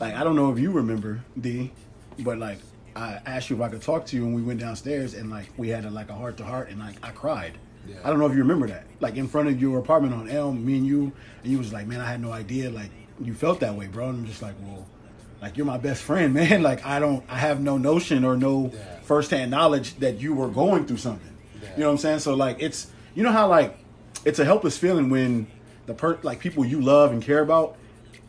like 0.00 0.14
I 0.14 0.24
don't 0.24 0.36
know 0.36 0.52
if 0.52 0.58
you 0.58 0.70
remember 0.72 1.22
D, 1.40 1.70
but 2.18 2.38
like 2.38 2.58
I 2.96 3.20
asked 3.26 3.50
you 3.50 3.56
if 3.56 3.62
I 3.62 3.68
could 3.68 3.82
talk 3.82 4.06
to 4.06 4.16
you, 4.16 4.24
and 4.24 4.34
we 4.34 4.42
went 4.42 4.60
downstairs, 4.60 5.14
and 5.14 5.30
like 5.30 5.46
we 5.56 5.68
had 5.68 5.84
a, 5.84 5.90
like 5.90 6.10
a 6.10 6.14
heart 6.14 6.36
to 6.38 6.44
heart, 6.44 6.68
and 6.70 6.78
like 6.80 6.96
I 7.02 7.10
cried. 7.10 7.58
Yeah. 7.86 7.96
I 8.04 8.08
don't 8.10 8.18
know 8.18 8.26
if 8.26 8.32
you 8.32 8.38
remember 8.38 8.66
that, 8.68 8.84
like 9.00 9.16
in 9.16 9.28
front 9.28 9.48
of 9.48 9.60
your 9.60 9.78
apartment 9.78 10.14
on 10.14 10.28
Elm, 10.30 10.64
me 10.64 10.78
and 10.78 10.86
you, 10.86 11.12
and 11.42 11.52
you 11.52 11.58
was 11.58 11.72
like, 11.72 11.86
man, 11.86 12.00
I 12.00 12.06
had 12.10 12.20
no 12.20 12.32
idea, 12.32 12.70
like 12.70 12.90
you 13.20 13.34
felt 13.34 13.60
that 13.60 13.74
way, 13.74 13.86
bro. 13.88 14.08
And 14.08 14.20
I'm 14.20 14.26
just 14.26 14.40
like, 14.42 14.54
well, 14.62 14.86
like 15.42 15.56
you're 15.56 15.66
my 15.66 15.76
best 15.78 16.02
friend, 16.02 16.32
man. 16.40 16.62
Like 16.62 16.84
I 16.86 16.98
don't, 16.98 17.24
I 17.28 17.38
have 17.38 17.60
no 17.60 17.76
notion 17.78 18.24
or 18.24 18.36
no 18.36 18.70
Yeah. 18.72 19.00
firsthand 19.02 19.50
knowledge 19.50 19.96
that 19.96 20.20
you 20.20 20.34
were 20.34 20.48
going 20.48 20.86
through 20.86 20.96
something. 20.98 21.33
You 21.76 21.80
know 21.80 21.86
what 21.86 21.92
I'm 21.92 21.98
saying? 21.98 22.18
So 22.20 22.34
like 22.34 22.56
it's, 22.60 22.88
you 23.14 23.22
know 23.22 23.32
how 23.32 23.48
like 23.48 23.76
it's 24.24 24.38
a 24.38 24.44
helpless 24.44 24.78
feeling 24.78 25.10
when 25.10 25.46
the 25.86 25.94
per 25.94 26.18
like 26.22 26.40
people 26.40 26.64
you 26.64 26.80
love 26.80 27.12
and 27.12 27.22
care 27.22 27.40
about, 27.40 27.76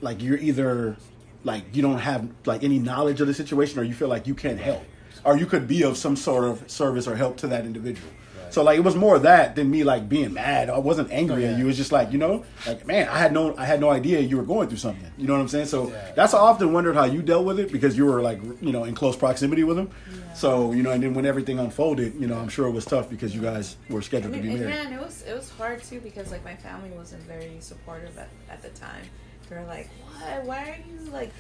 like 0.01 0.21
you're 0.21 0.37
either 0.37 0.97
like 1.43 1.63
you 1.73 1.81
don't 1.81 1.99
have 1.99 2.27
like 2.45 2.63
any 2.63 2.79
knowledge 2.79 3.21
of 3.21 3.27
the 3.27 3.33
situation 3.33 3.79
or 3.79 3.83
you 3.83 3.93
feel 3.93 4.07
like 4.07 4.27
you 4.27 4.35
can't 4.35 4.59
help 4.59 4.83
or 5.23 5.37
you 5.37 5.45
could 5.45 5.67
be 5.67 5.83
of 5.83 5.97
some 5.97 6.15
sort 6.15 6.43
of 6.43 6.69
service 6.69 7.07
or 7.07 7.15
help 7.15 7.37
to 7.37 7.47
that 7.47 7.65
individual. 7.65 8.09
Right. 8.55 8.62
So 8.62 8.63
like 8.63 8.77
it 8.77 8.83
was 8.83 8.95
more 8.95 9.15
of 9.17 9.24
that 9.24 9.55
than 9.55 9.69
me 9.69 9.83
like 9.83 10.07
being 10.07 10.33
mad. 10.33 10.69
I 10.69 10.77
wasn't 10.79 11.12
angry 11.12 11.45
Oh, 11.45 11.50
at 11.50 11.57
you. 11.57 11.65
It 11.65 11.67
was 11.67 11.77
just 11.77 11.91
like 11.91 12.12
you 12.12 12.17
know, 12.17 12.43
like 12.65 12.85
man, 12.88 13.07
I 13.09 13.17
had 13.17 13.33
no, 13.33 13.55
I 13.57 13.65
had 13.65 13.79
no 13.79 13.89
idea 13.89 14.19
you 14.21 14.38
were 14.38 14.43
going 14.43 14.67
through 14.69 14.77
something. 14.77 15.12
You 15.17 15.27
know 15.27 15.33
what 15.33 15.41
I'm 15.41 15.47
saying? 15.47 15.65
So 15.67 15.89
Yeah. 15.89 16.12
that's 16.15 16.33
I 16.33 16.39
often 16.39 16.71
wondered 16.74 16.95
how 16.95 17.05
you 17.05 17.21
dealt 17.21 17.45
with 17.45 17.59
it 17.59 17.71
because 17.71 17.97
you 17.97 18.05
were 18.05 18.21
like 18.21 18.39
you 18.62 18.71
know 18.71 18.83
in 18.85 18.95
close 18.95 19.15
proximity 19.15 19.63
with 19.63 19.77
him. 19.77 19.89
So 20.33 20.71
you 20.74 20.83
know, 20.83 20.91
and 20.91 21.01
then 21.03 21.13
when 21.13 21.25
everything 21.25 21.59
unfolded, 21.59 22.15
you 22.19 22.27
know, 22.27 22.38
I'm 22.38 22.50
sure 22.50 22.67
it 22.67 22.71
was 22.71 22.85
tough 22.85 23.09
because 23.09 23.33
you 23.35 23.41
guys 23.41 23.77
were 23.89 24.00
I 24.00 24.03
scheduled 24.03 24.33
to 24.33 24.39
be 24.41 24.50
and 24.50 24.59
married. 24.59 24.74
yeah, 24.74 24.85
and 24.85 24.93
it 24.95 25.01
was 25.01 25.24
it 25.24 25.33
was 25.35 25.50
hard 25.51 25.83
too 25.83 26.00
because 26.00 26.31
like 26.31 26.43
my 26.43 26.55
family 26.55 26.91
wasn't 26.91 27.24
very 27.24 27.57
supportive 27.59 28.17
at, 28.17 28.29
at 28.50 28.62
the 28.62 28.69
time. 28.69 29.05
They 29.50 29.55
were 29.57 29.65
like, 29.65 29.89
"What? 30.03 30.43
Why 30.45 30.62
are 30.71 30.79
you 30.89 31.12
like? 31.12 31.31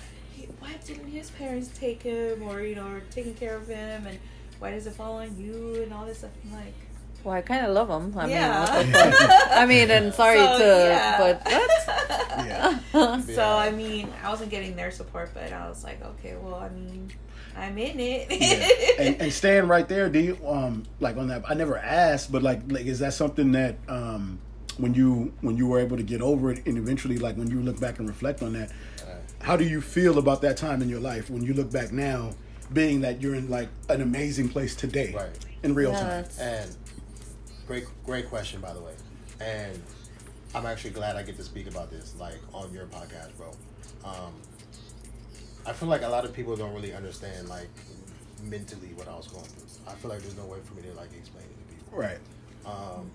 Why 0.59 0.73
didn't 0.85 1.07
his 1.07 1.29
parents 1.31 1.69
take 1.77 2.03
him 2.03 2.43
or 2.43 2.61
you 2.61 2.75
know 2.75 2.87
or 2.87 3.01
taking 3.11 3.33
care 3.35 3.55
of 3.55 3.67
him 3.67 4.05
and 4.05 4.19
why 4.59 4.71
does 4.71 4.85
it 4.87 4.93
fall 4.93 5.15
on 5.17 5.35
you 5.37 5.81
and 5.83 5.93
all 5.93 6.05
this 6.05 6.19
stuff?" 6.19 6.31
I'm 6.45 6.53
like, 6.53 6.73
Well, 7.25 7.33
I 7.33 7.41
kind 7.41 7.65
of 7.65 7.73
love 7.73 7.87
them. 7.87 8.15
I 8.17 8.27
yeah. 8.29 8.59
mean, 8.83 8.91
what 8.93 9.11
the 9.11 9.17
fuck? 9.17 9.47
I 9.51 9.65
mean, 9.65 9.89
and 9.89 10.13
sorry 10.13 10.37
So, 10.37 10.59
to, 10.59 10.63
yeah. 10.63 11.17
but 11.17 11.43
what? 11.51 12.45
Yeah. 12.45 13.21
so 13.21 13.43
I 13.57 13.71
mean, 13.71 14.09
I 14.23 14.29
wasn't 14.29 14.51
getting 14.51 14.75
their 14.75 14.91
support, 14.91 15.31
but 15.33 15.51
I 15.51 15.67
was 15.67 15.83
like, 15.83 16.03
okay, 16.05 16.35
well, 16.39 16.53
I 16.55 16.69
mean, 16.69 17.11
I'm 17.57 17.77
in 17.79 17.99
it. 17.99 18.27
yeah. 18.29 19.03
and, 19.05 19.15
and 19.23 19.33
staying 19.33 19.67
right 19.67 19.87
there, 19.87 20.07
do 20.07 20.19
you 20.19 20.37
um 20.47 20.83
like 20.99 21.17
on 21.17 21.27
that? 21.29 21.43
I 21.49 21.55
never 21.55 21.77
asked, 21.79 22.31
but 22.31 22.43
like, 22.43 22.61
like 22.71 22.85
is 22.85 22.99
that 22.99 23.13
something 23.15 23.51
that 23.53 23.77
um 23.87 24.37
when 24.77 24.93
you 24.93 25.33
when 25.41 25.57
you 25.57 25.65
were 25.65 25.79
able 25.79 25.97
to 25.97 26.03
get 26.03 26.21
over 26.21 26.51
it 26.51 26.65
and 26.67 26.77
eventually 26.77 27.17
like 27.17 27.37
when 27.37 27.49
you 27.49 27.59
look 27.61 27.79
back 27.79 27.97
and 27.97 28.07
reflect 28.07 28.43
on 28.43 28.53
that, 28.53 28.71
how 29.41 29.57
do 29.57 29.63
you 29.63 29.81
feel 29.81 30.19
about 30.19 30.41
that 30.43 30.57
time 30.57 30.81
in 30.83 30.89
your 30.89 30.99
life 30.99 31.31
when 31.31 31.41
you 31.43 31.53
look 31.55 31.71
back 31.71 31.91
now, 31.91 32.31
being 32.71 33.01
that 33.01 33.19
you're 33.21 33.35
in 33.35 33.49
like 33.49 33.69
an 33.89 34.01
amazing 34.01 34.49
place 34.49 34.75
today, 34.75 35.13
Right. 35.15 35.29
in 35.63 35.73
real 35.73 35.91
Yeah, 35.91 35.99
time? 36.21 36.25
And 36.39 36.75
great, 37.67 37.85
great 38.05 38.29
question, 38.29 38.61
by 38.61 38.73
the 38.73 38.81
way. 38.81 38.93
And 39.39 39.81
I'm 40.53 40.65
actually 40.65 40.91
glad 40.91 41.15
I 41.15 41.23
get 41.23 41.37
to 41.37 41.43
speak 41.43 41.67
about 41.67 41.89
this, 41.91 42.15
like 42.19 42.39
on 42.53 42.73
your 42.73 42.85
podcast, 42.85 43.35
bro. 43.37 43.51
Um, 44.03 44.33
I 45.65 45.73
feel 45.73 45.89
like 45.89 46.03
a 46.03 46.07
lot 46.07 46.25
of 46.25 46.33
people 46.33 46.55
don't 46.55 46.73
really 46.73 46.93
understand, 46.93 47.49
like 47.49 47.69
mentally, 48.43 48.89
what 48.95 49.07
I 49.07 49.15
was 49.15 49.27
going 49.27 49.43
through. 49.45 49.91
I 49.91 49.95
feel 49.95 50.09
like 50.11 50.21
there's 50.21 50.37
no 50.37 50.45
way 50.45 50.59
for 50.63 50.73
me 50.75 50.83
to 50.83 50.93
like 50.93 51.09
explain 51.17 51.45
it 51.45 51.57
to 51.69 51.75
people. 51.75 51.97
Right. 51.97 52.17
Um, 52.65 53.09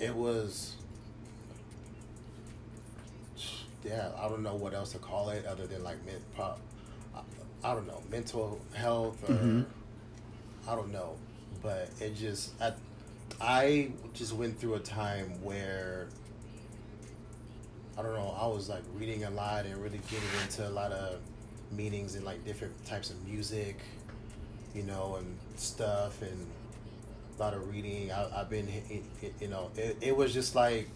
it 0.00 0.14
was, 0.14 0.74
yeah, 3.84 4.10
I 4.18 4.28
don't 4.28 4.42
know 4.42 4.54
what 4.54 4.74
else 4.74 4.92
to 4.92 4.98
call 4.98 5.30
it 5.30 5.46
other 5.46 5.66
than 5.66 5.82
like 5.84 6.04
men, 6.04 6.16
pro, 6.34 6.54
I, 7.14 7.20
I 7.64 7.74
don't 7.74 7.86
know, 7.86 8.02
mental 8.10 8.60
health 8.74 9.22
or 9.28 9.32
Mhm. 9.34 9.64
I 10.68 10.74
don't 10.74 10.92
know, 10.92 11.16
but 11.62 11.88
it 12.00 12.14
just 12.16 12.60
I, 12.60 12.72
I 13.40 13.90
just 14.14 14.32
went 14.32 14.58
through 14.58 14.74
a 14.74 14.80
time 14.80 15.42
where 15.42 16.06
I 17.98 18.02
don't 18.02 18.14
know, 18.14 18.36
I 18.38 18.46
was 18.46 18.68
like 18.68 18.82
reading 18.94 19.24
a 19.24 19.30
lot 19.30 19.64
and 19.66 19.76
really 19.82 20.00
getting 20.10 20.28
into 20.42 20.68
a 20.68 20.70
lot 20.70 20.92
of 20.92 21.18
meanings 21.72 22.14
and 22.14 22.24
like 22.24 22.44
different 22.44 22.84
types 22.86 23.10
of 23.10 23.26
music, 23.26 23.78
you 24.74 24.82
know, 24.82 25.16
and 25.18 25.36
stuff 25.56 26.20
and 26.22 26.46
a 27.38 27.42
lot 27.42 27.54
of 27.54 27.70
reading. 27.72 28.12
I, 28.12 28.40
I've 28.40 28.50
been, 28.50 28.68
you 29.40 29.48
know, 29.48 29.70
it, 29.76 29.96
it 30.00 30.16
was 30.16 30.32
just 30.34 30.54
like 30.54 30.88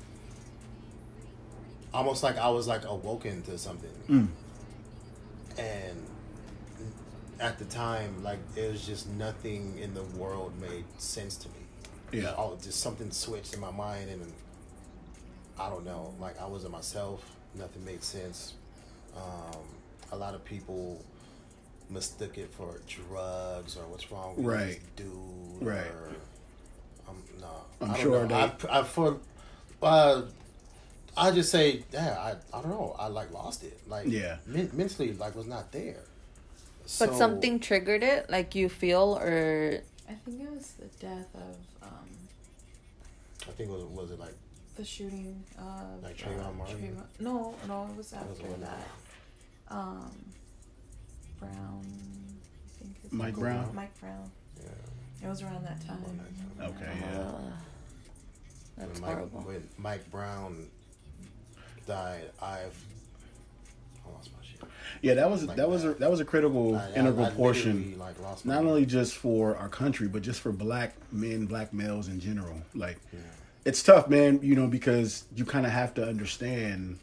almost 1.93 2.23
like 2.23 2.39
I 2.39 2.49
was 2.51 2.67
like 2.69 2.85
awoken 2.85 3.43
to 3.43 3.59
something, 3.59 3.91
Mm. 4.09 4.29
and 5.59 6.07
at 7.41 7.59
the 7.59 7.65
time, 7.65 8.23
like 8.23 8.39
it 8.57 8.71
was 8.71 8.87
just 8.87 9.09
nothing 9.11 9.79
in 9.79 9.95
the 9.95 10.03
world 10.03 10.53
made 10.61 10.85
sense 10.99 11.37
to 11.37 11.49
me. 11.49 11.55
Yeah. 12.13 12.35
oh, 12.37 12.57
just 12.63 12.81
something 12.81 13.11
switched 13.11 13.55
in 13.55 13.61
my 13.61 13.71
mind, 13.71 14.11
and 14.11 14.33
I 15.59 15.69
don't 15.69 15.85
know, 15.85 16.15
like 16.21 16.41
I 16.41 16.47
wasn't 16.47 16.73
myself. 16.73 17.25
Nothing 17.55 17.85
made 17.85 18.03
sense. 18.03 18.55
Um, 19.17 19.61
a 20.13 20.17
lot 20.17 20.35
of 20.35 20.45
people 20.45 21.05
mistook 21.89 22.39
it 22.39 22.53
for 22.55 22.81
drugs 22.87 23.77
or 23.77 23.85
what's 23.89 24.11
wrong 24.13 24.37
with 24.37 24.47
Right. 24.47 24.67
this 24.69 25.05
dude. 25.07 25.13
Right. 25.67 25.87
Or, 25.87 26.09
um, 27.09 27.23
no, 27.41 27.49
I'm 27.81 27.91
I 27.91 27.95
don't 27.95 28.03
sure 28.03 28.27
know. 28.27 28.29
they- 28.61 28.69
I, 28.69 28.81
I 28.81 28.83
for, 28.85 29.19
uh, 29.83 30.23
I 31.17 31.33
just 31.33 31.51
say, 31.51 31.83
yeah, 31.93 32.17
I, 32.53 32.57
I 32.57 32.63
don't 32.63 32.71
know. 32.71 32.95
I 32.99 33.09
like 33.09 33.33
lost 33.33 33.65
it. 33.65 33.79
Like, 33.89 34.07
Yeah. 34.07 34.37
men- 34.47 34.71
mentally, 34.73 35.13
like 35.15 35.35
was 35.35 35.47
not 35.47 35.73
there. 35.73 36.05
But 36.83 36.91
So- 37.11 37.19
something 37.19 37.59
triggered 37.59 38.05
it, 38.05 38.31
like 38.31 38.55
you 38.55 38.69
feel, 38.69 39.19
or 39.21 39.81
I 40.11 40.15
think 40.15 40.41
it 40.43 40.51
was 40.51 40.73
the 40.73 40.87
death 41.07 41.29
of 41.35 41.57
um, 41.83 42.09
I 43.49 43.53
think 43.53 43.71
it 43.71 43.73
was 43.73 43.85
was 43.85 44.11
it 44.11 44.19
like 44.19 44.35
the 44.77 44.85
shooting 44.85 45.43
of 45.59 46.03
Like 46.03 46.17
Trayvon 46.17 46.49
uh, 46.49 46.53
Martin? 46.53 46.79
Trayvon- 46.79 47.21
No, 47.23 47.55
no, 47.69 47.87
it 47.91 47.97
was 47.97 48.13
after 48.13 48.43
one 48.45 48.55
of 48.55 48.61
that. 48.61 48.89
Um, 49.69 50.11
Brown, 51.39 51.85
I 51.87 52.79
think. 52.83 53.03
his 53.03 53.13
Mike 53.13 53.35
name- 53.35 53.41
Brown? 53.41 53.75
Mike 53.75 54.01
Brown. 54.01 54.31
yeah. 54.63 55.27
It 55.27 55.29
was 55.29 55.43
around 55.43 55.65
that 55.65 55.81
time. 55.87 56.03
around 56.05 56.19
that 56.19 56.59
time. 56.59 56.75
Okay. 56.89 56.99
Yeah. 57.13 57.21
uh, 57.21 57.41
that's 58.79 58.93
when 58.93 59.01
Mike, 59.03 59.11
horrible. 59.15 59.41
When 59.43 59.69
Mike 59.79 60.11
Brown 60.11 60.67
died, 61.87 62.31
I've 62.43 62.77
I 64.07 64.11
lost 64.13 64.31
my 64.33 64.39
shit. 64.40 64.40
Yeah, 65.03 65.15
that 65.15 65.31
was 65.31 65.45
Like 65.45 65.57
that 65.57 65.69
was 65.69 65.85
a, 65.85 65.89
that. 65.89 66.01
that 66.01 66.11
was 66.11 66.21
a 66.21 66.25
critical 66.25 66.77
I- 66.77 66.87
I- 66.89 66.93
integral 66.95 67.27
I 67.27 67.31
portion. 67.31 67.99
like, 67.99 68.17
not 68.45 68.65
only 68.65 68.87
just 68.87 69.17
for 69.17 69.57
our 69.57 69.69
country, 69.69 70.09
but 70.09 70.23
just 70.23 70.41
for 70.41 70.53
black 70.53 70.95
men, 71.13 71.47
black 71.47 71.73
males 71.73 72.09
in 72.09 72.21
general. 72.21 72.61
Like, 72.75 72.99
it's 73.65 73.83
tough, 73.83 74.09
man. 74.09 74.41
You 74.43 74.55
know, 74.55 74.67
because 74.67 75.25
you 75.35 75.45
kind 75.45 75.67
of 75.67 75.73
have 75.73 75.95
to 75.95 76.07
understand, 76.07 76.99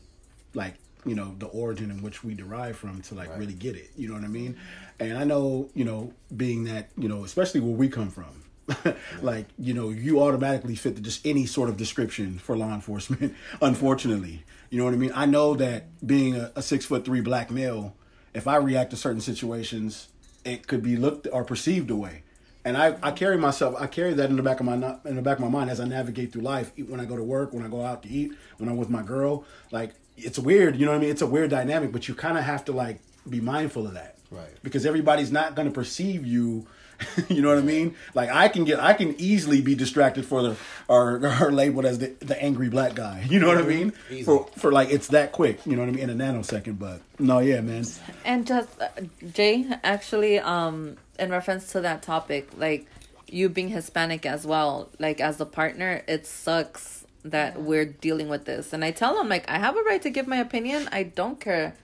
like, 0.54 0.76
you 1.06 1.16
know, 1.16 1.36
the 1.40 1.46
origin 1.48 1.90
in 1.92 2.02
which 2.02 2.24
we 2.24 2.34
derive 2.34 2.76
from 2.78 3.02
to 3.04 3.16
like 3.16 3.30
Right. 3.30 3.40
really 3.40 3.54
get 3.54 3.76
it. 3.76 3.92
You 3.96 4.10
know 4.10 4.16
what 4.16 4.24
I 4.24 4.28
mean? 4.28 4.58
And 5.00 5.18
I 5.18 5.24
know, 5.24 5.70
you 5.74 5.86
know, 5.86 6.12
being 6.36 6.66
that, 6.66 6.90
you 6.98 7.08
know, 7.08 7.24
especially 7.24 7.62
where 7.62 7.76
we 7.76 7.88
come 7.88 8.10
from, 8.10 8.44
like 9.22 9.46
you 9.58 9.74
know 9.74 9.90
you 9.90 10.22
automatically 10.22 10.76
fit 10.76 10.96
the, 10.96 11.02
just 11.02 11.26
any 11.26 11.46
sort 11.46 11.70
of 11.70 11.78
description 11.78 12.38
for 12.38 12.58
law 12.58 12.74
enforcement 12.74 13.34
unfortunately. 13.62 14.44
You 14.70 14.80
know 14.80 14.86
what 14.86 14.94
i 14.94 14.98
mean? 14.98 15.12
I 15.16 15.26
know 15.26 15.54
that 15.56 15.86
being 16.06 16.36
a, 16.36 16.52
a 16.56 16.62
six 16.62 16.86
foot 16.86 17.06
three 17.06 17.22
black 17.22 17.50
male 17.50 17.96
if 18.34 18.48
i 18.48 18.58
react 18.58 18.92
to 18.92 18.98
certain 18.98 19.22
situations 19.22 20.10
it 20.44 20.68
could 20.68 20.84
be 20.84 20.96
looked 20.98 21.28
or 21.32 21.44
perceived 21.44 21.90
away. 21.90 22.24
And 22.66 22.76
I, 22.78 22.98
I 23.02 23.12
carry 23.12 23.38
myself 23.38 23.76
i 23.80 23.88
carry 23.88 24.14
that 24.16 24.30
in 24.30 24.36
the 24.36 24.44
back 24.44 24.60
of 24.60 24.66
my 24.66 24.76
in 25.06 25.16
the 25.16 25.22
back 25.22 25.38
of 25.38 25.44
my 25.44 25.50
mind 25.50 25.70
as 25.70 25.80
i 25.80 25.86
navigate 25.86 26.34
through 26.34 26.42
life. 26.44 26.72
When 26.78 27.00
i 27.00 27.06
go 27.06 27.16
to 27.16 27.24
work 27.24 27.54
when 27.54 27.64
i 27.66 27.70
go 27.70 27.84
out 27.86 28.04
to 28.04 28.10
eat 28.10 28.34
when 28.58 28.68
i'm 28.68 28.76
with 28.78 28.90
my 28.90 29.02
girl 29.04 29.46
like 29.72 29.94
it's 30.18 30.38
weird 30.40 30.76
you 30.76 30.86
know 30.86 30.92
what 30.92 30.98
i 30.98 31.02
mean? 31.02 31.12
It's 31.12 31.22
a 31.22 31.28
weird 31.28 31.50
dynamic 31.52 31.94
but 31.94 32.10
you 32.10 32.16
kind 32.16 32.38
of 32.38 32.44
have 32.44 32.66
to 32.66 32.74
like 32.74 33.00
be 33.30 33.40
mindful 33.40 33.88
of 33.88 33.94
that. 33.94 34.16
Right. 34.30 34.62
because 34.62 34.86
everybody's 34.86 35.32
not 35.32 35.56
going 35.56 35.70
to 35.70 35.74
perceive 35.74 36.26
you 36.26 36.68
you 37.30 37.42
know 37.42 37.50
what 37.50 37.58
i 37.58 37.62
mean 37.62 37.96
like 38.14 38.30
i 38.30 38.48
can 38.48 38.64
get 38.64 38.80
i 38.80 38.94
can 38.94 39.20
easily 39.20 39.62
be 39.62 39.76
distracted 39.76 40.26
for 40.26 40.42
the 40.42 40.56
or, 40.88 41.20
or 41.42 41.52
labeled 41.52 41.86
as 41.86 42.00
the, 42.00 42.08
the 42.20 42.42
angry 42.42 42.70
black 42.70 42.96
guy 42.96 43.26
you 43.30 43.40
know 43.40 43.48
what 43.48 43.58
i 43.58 43.62
mean 43.62 43.94
Easy. 44.10 44.24
for 44.24 44.48
for 44.58 44.72
like 44.72 44.90
it's 44.90 45.08
that 45.10 45.32
quick 45.32 45.66
you 45.66 45.76
know 45.76 45.82
what 45.82 45.90
i 45.90 45.92
mean 45.92 46.10
in 46.10 46.22
a 46.22 46.24
nanosecond 46.26 46.80
but 46.80 47.02
no 47.20 47.40
yeah 47.40 47.62
man 47.62 47.78
And 48.26 48.48
just 48.48 48.70
uh, 48.82 48.90
Jay, 49.34 49.66
actually, 49.84 50.40
um, 50.40 50.98
in 51.20 51.30
reference 51.30 51.72
to 51.74 51.82
that 51.82 52.02
topic, 52.02 52.50
like 52.58 52.88
you 53.28 53.50
being 53.50 53.70
Hispanic 53.70 54.26
as 54.26 54.46
well, 54.46 54.90
like 55.00 55.20
as 55.22 55.40
a 55.40 55.46
partner, 55.46 56.04
it 56.08 56.26
sucks 56.26 57.06
that 57.24 57.62
we're 57.62 57.86
dealing 57.86 58.30
with 58.30 58.46
this. 58.46 58.74
And 58.74 58.84
I 58.84 58.92
tell 58.92 59.20
him 59.20 59.30
like 59.30 59.50
I 59.50 59.60
have 59.60 59.76
a 59.78 59.82
right 59.84 60.02
to 60.02 60.10
give 60.10 60.28
my 60.28 60.38
opinion. 60.38 60.90
I 60.92 61.04
don't 61.04 61.40
care 61.40 61.76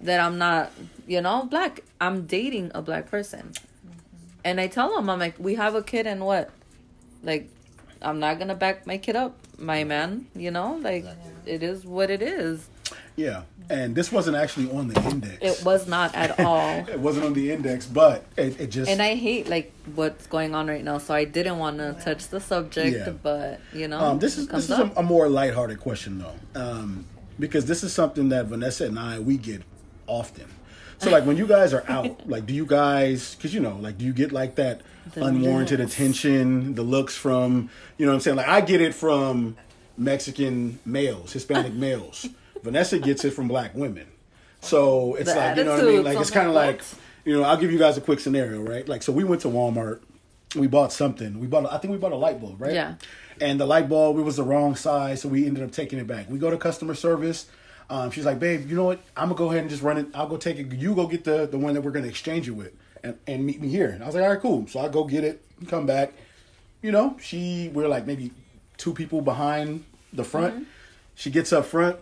that 0.00 0.20
I'm 0.20 0.38
not, 0.38 0.72
you 1.06 1.20
know, 1.20 1.44
black. 1.44 1.80
I'm 2.00 2.26
dating 2.26 2.72
a 2.74 2.82
black 2.82 3.10
person. 3.10 3.52
And 4.46 4.60
I 4.60 4.68
tell 4.68 4.96
him 4.96 5.10
I'm 5.10 5.18
like 5.18 5.34
we 5.38 5.56
have 5.56 5.74
a 5.74 5.82
kid 5.82 6.06
and 6.06 6.20
what? 6.24 6.50
Like 7.22 7.48
I'm 8.00 8.20
not 8.20 8.36
going 8.38 8.48
to 8.48 8.54
back 8.54 8.86
my 8.86 8.98
kid 8.98 9.16
up, 9.16 9.34
my 9.58 9.82
man, 9.84 10.26
you 10.36 10.50
know? 10.50 10.76
Like 10.76 11.04
Exactly. 11.04 11.52
it 11.54 11.62
is 11.62 11.84
what 11.84 12.10
it 12.10 12.22
is. 12.22 12.68
yeah 13.16 13.42
and 13.68 13.96
this 13.98 14.12
wasn't 14.12 14.36
actually 14.36 14.70
on 14.70 14.86
the 14.86 15.00
index 15.10 15.38
It 15.40 15.64
was 15.64 15.88
not 15.88 16.14
at 16.14 16.38
all. 16.38 16.70
it 16.94 17.00
wasn't 17.00 17.24
on 17.26 17.32
the 17.40 17.50
index 17.50 17.84
but 17.86 18.18
it, 18.36 18.60
it 18.60 18.68
just 18.76 18.88
and 18.92 19.02
I 19.02 19.12
hate 19.16 19.48
like 19.48 19.72
what's 19.98 20.26
going 20.28 20.54
on 20.54 20.68
right 20.68 20.84
now, 20.90 20.98
so 20.98 21.12
I 21.22 21.24
didn't 21.24 21.58
want 21.58 21.78
to 21.78 21.88
touch 22.06 22.28
the 22.28 22.40
subject. 22.52 22.94
Yeah. 22.96 23.10
But 23.28 23.60
you 23.72 23.88
know, 23.88 23.98
Um, 23.98 24.18
this 24.20 24.38
is 24.38 24.46
this 24.46 24.64
is 24.70 24.78
a, 24.78 24.84
up. 24.84 24.96
a 24.96 25.02
more 25.02 25.26
lighthearted 25.28 25.80
question 25.80 26.12
though, 26.22 26.36
um, 26.64 27.06
because 27.44 27.64
this 27.66 27.82
is 27.82 27.90
something 28.00 28.28
that 28.28 28.46
Vanessa 28.46 28.84
and 28.86 28.98
I 29.10 29.18
we 29.18 29.34
get 29.50 29.62
often. 30.06 30.46
So 30.98 31.10
like 31.10 31.24
when 31.26 31.36
you 31.36 31.46
guys 31.46 31.74
are 31.74 31.84
out, 31.88 32.28
like 32.28 32.46
do 32.46 32.54
you 32.54 32.66
guys? 32.66 33.34
Because 33.34 33.52
you 33.54 33.60
know, 33.60 33.76
like 33.80 33.98
do 33.98 34.04
you 34.04 34.12
get 34.12 34.32
like 34.32 34.54
that 34.56 34.80
The 35.14 35.24
unwarranted 35.24 35.80
looks. 35.80 35.94
attention, 35.94 36.74
the 36.74 36.82
looks 36.82 37.14
from 37.16 37.68
you 37.98 38.06
know 38.06 38.12
what 38.12 38.16
I'm 38.16 38.20
saying? 38.20 38.36
Like 38.38 38.48
I 38.48 38.60
get 38.62 38.80
it 38.80 38.94
from 38.94 39.56
Mexican 39.96 40.78
males, 40.84 41.32
Hispanic 41.32 41.72
males. 41.86 42.26
Vanessa 42.62 42.98
gets 42.98 43.24
it 43.24 43.32
from 43.32 43.48
black 43.48 43.74
women. 43.74 44.06
So 44.60 45.14
it's 45.14 45.32
The 45.32 45.38
like 45.38 45.56
you 45.56 45.64
know 45.64 45.72
what 45.72 45.80
I 45.80 45.86
mean. 45.86 46.04
Like 46.04 46.18
it's 46.18 46.30
kind 46.30 46.48
of 46.48 46.54
like, 46.54 46.78
like 46.78 46.84
you 47.24 47.34
know 47.36 47.42
I'll 47.44 47.56
give 47.56 47.70
you 47.72 47.78
guys 47.78 47.96
a 47.96 48.00
quick 48.00 48.20
scenario, 48.20 48.62
right? 48.62 48.88
Like 48.88 49.02
so 49.02 49.12
we 49.12 49.24
went 49.24 49.42
to 49.42 49.48
Walmart, 49.48 50.00
we 50.54 50.66
bought 50.66 50.92
something. 50.92 51.38
We 51.38 51.46
bought 51.46 51.70
I 51.72 51.78
think 51.78 51.92
we 51.92 51.98
bought 51.98 52.12
a 52.12 52.16
light 52.16 52.40
bulb, 52.40 52.60
right? 52.60 52.72
Yeah. 52.72 52.94
and 53.40 53.60
the 53.60 53.66
light 53.66 53.88
bulb 53.88 54.18
it 54.18 54.22
was 54.22 54.36
the 54.36 54.42
wrong 54.44 54.74
size, 54.76 55.20
so 55.22 55.28
we 55.28 55.46
ended 55.46 55.62
up 55.62 55.72
taking 55.72 55.98
it 55.98 56.06
back. 56.06 56.28
We 56.30 56.38
go 56.38 56.50
to 56.50 56.56
customer 56.56 56.94
service. 56.94 57.46
Um, 57.88 58.10
she's 58.10 58.24
like, 58.24 58.38
"Babe, 58.38 58.68
you 58.68 58.76
know 58.76 58.84
what? 58.84 59.00
I'm 59.16 59.28
gonna 59.28 59.38
go 59.38 59.50
ahead 59.50 59.60
and 59.60 59.70
just 59.70 59.82
run 59.82 59.98
it. 59.98 60.06
I'll 60.14 60.26
go 60.26 60.36
take 60.36 60.58
it. 60.58 60.72
You 60.72 60.94
go 60.94 61.06
get 61.06 61.24
the 61.24 61.46
the 61.46 61.58
one 61.58 61.74
that 61.74 61.82
we're 61.82 61.92
gonna 61.92 62.08
exchange 62.08 62.48
it 62.48 62.52
with, 62.52 62.72
and, 63.04 63.16
and 63.26 63.44
meet 63.44 63.60
me 63.60 63.68
here." 63.68 63.90
And 63.90 64.02
I 64.02 64.06
was 64.06 64.14
like, 64.14 64.24
"All 64.24 64.30
right, 64.30 64.40
cool." 64.40 64.66
So 64.66 64.80
I 64.80 64.88
go 64.88 65.04
get 65.04 65.24
it, 65.24 65.44
come 65.68 65.86
back. 65.86 66.12
You 66.82 66.92
know, 66.92 67.16
she 67.20 67.70
we're 67.72 67.88
like 67.88 68.06
maybe 68.06 68.32
two 68.76 68.92
people 68.92 69.20
behind 69.20 69.84
the 70.12 70.24
front. 70.24 70.54
Mm-hmm. 70.54 70.64
She 71.14 71.30
gets 71.30 71.52
up 71.52 71.66
front. 71.66 71.96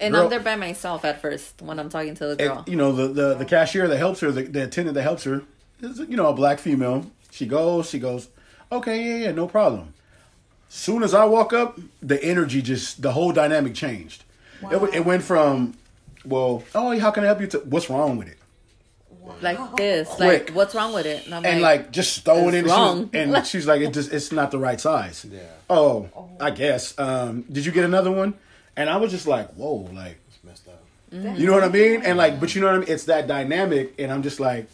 and 0.00 0.14
girl- 0.14 0.24
I'm 0.24 0.30
there 0.30 0.40
by 0.40 0.56
myself 0.56 1.04
at 1.04 1.20
first 1.20 1.60
when 1.62 1.78
I'm 1.78 1.88
talking 1.88 2.14
to 2.16 2.24
the 2.24 2.30
and, 2.30 2.38
girl. 2.38 2.64
you 2.66 2.76
know, 2.76 2.92
the, 2.92 3.08
the 3.08 3.34
the 3.34 3.44
cashier 3.44 3.86
that 3.86 3.98
helps 3.98 4.20
her, 4.20 4.32
the, 4.32 4.42
the 4.42 4.64
attendant 4.64 4.94
that 4.94 5.02
helps 5.02 5.24
her, 5.24 5.42
is 5.80 5.98
you 5.98 6.16
know 6.16 6.28
a 6.28 6.32
black 6.32 6.58
female. 6.58 7.10
She 7.30 7.46
goes, 7.46 7.90
she 7.90 7.98
goes, 7.98 8.28
okay, 8.72 9.02
yeah, 9.04 9.24
yeah, 9.26 9.32
no 9.32 9.46
problem. 9.46 9.92
Soon 10.70 11.02
as 11.02 11.14
I 11.14 11.24
walk 11.24 11.52
up, 11.52 11.78
the 12.02 12.22
energy 12.22 12.62
just 12.62 13.02
the 13.02 13.12
whole 13.12 13.32
dynamic 13.32 13.74
changed. 13.74 14.24
It, 14.62 14.94
it 14.94 15.04
went 15.04 15.22
from, 15.22 15.74
well, 16.24 16.62
oh, 16.74 16.98
how 16.98 17.10
can 17.10 17.24
I 17.24 17.26
help 17.26 17.40
you? 17.40 17.46
To 17.48 17.58
what's 17.60 17.88
wrong 17.90 18.16
with 18.16 18.28
it? 18.28 18.34
like 19.42 19.76
this, 19.76 20.08
Quick. 20.08 20.48
like 20.48 20.56
what's 20.56 20.74
wrong 20.74 20.94
with 20.94 21.04
it? 21.04 21.26
And 21.26 21.34
I'm 21.34 21.44
and 21.44 21.60
like 21.60 21.90
just 21.92 22.24
throwing 22.24 22.54
it 22.54 22.54
It's 22.54 22.58
she 22.58 22.62
was- 22.64 22.72
wrong. 22.72 23.10
and 23.12 23.46
she's 23.46 23.66
like, 23.66 23.82
it 23.82 23.92
just 23.92 24.10
it's 24.12 24.32
not 24.32 24.50
the 24.50 24.58
right 24.58 24.80
size. 24.80 25.26
Yeah. 25.30 25.40
Oh, 25.68 26.08
I 26.40 26.50
guess. 26.50 26.98
Um, 26.98 27.42
did 27.42 27.66
you 27.66 27.72
get 27.72 27.84
another 27.84 28.10
one? 28.10 28.34
And 28.76 28.88
I 28.88 28.96
was 28.96 29.10
just 29.10 29.26
like, 29.26 29.50
whoa, 29.52 29.88
like 29.92 30.18
It's 30.28 30.42
messed 30.44 30.66
up. 30.68 30.82
You 31.12 31.46
know 31.46 31.52
what 31.52 31.64
I 31.64 31.68
mean? 31.68 32.02
And 32.02 32.16
like, 32.16 32.40
but 32.40 32.54
you 32.54 32.60
know 32.62 32.68
what 32.68 32.76
I 32.76 32.78
mean? 32.80 32.88
It's 32.88 33.04
that 33.04 33.26
dynamic, 33.26 33.94
and 33.98 34.10
I'm 34.12 34.22
just 34.22 34.40
like, 34.40 34.66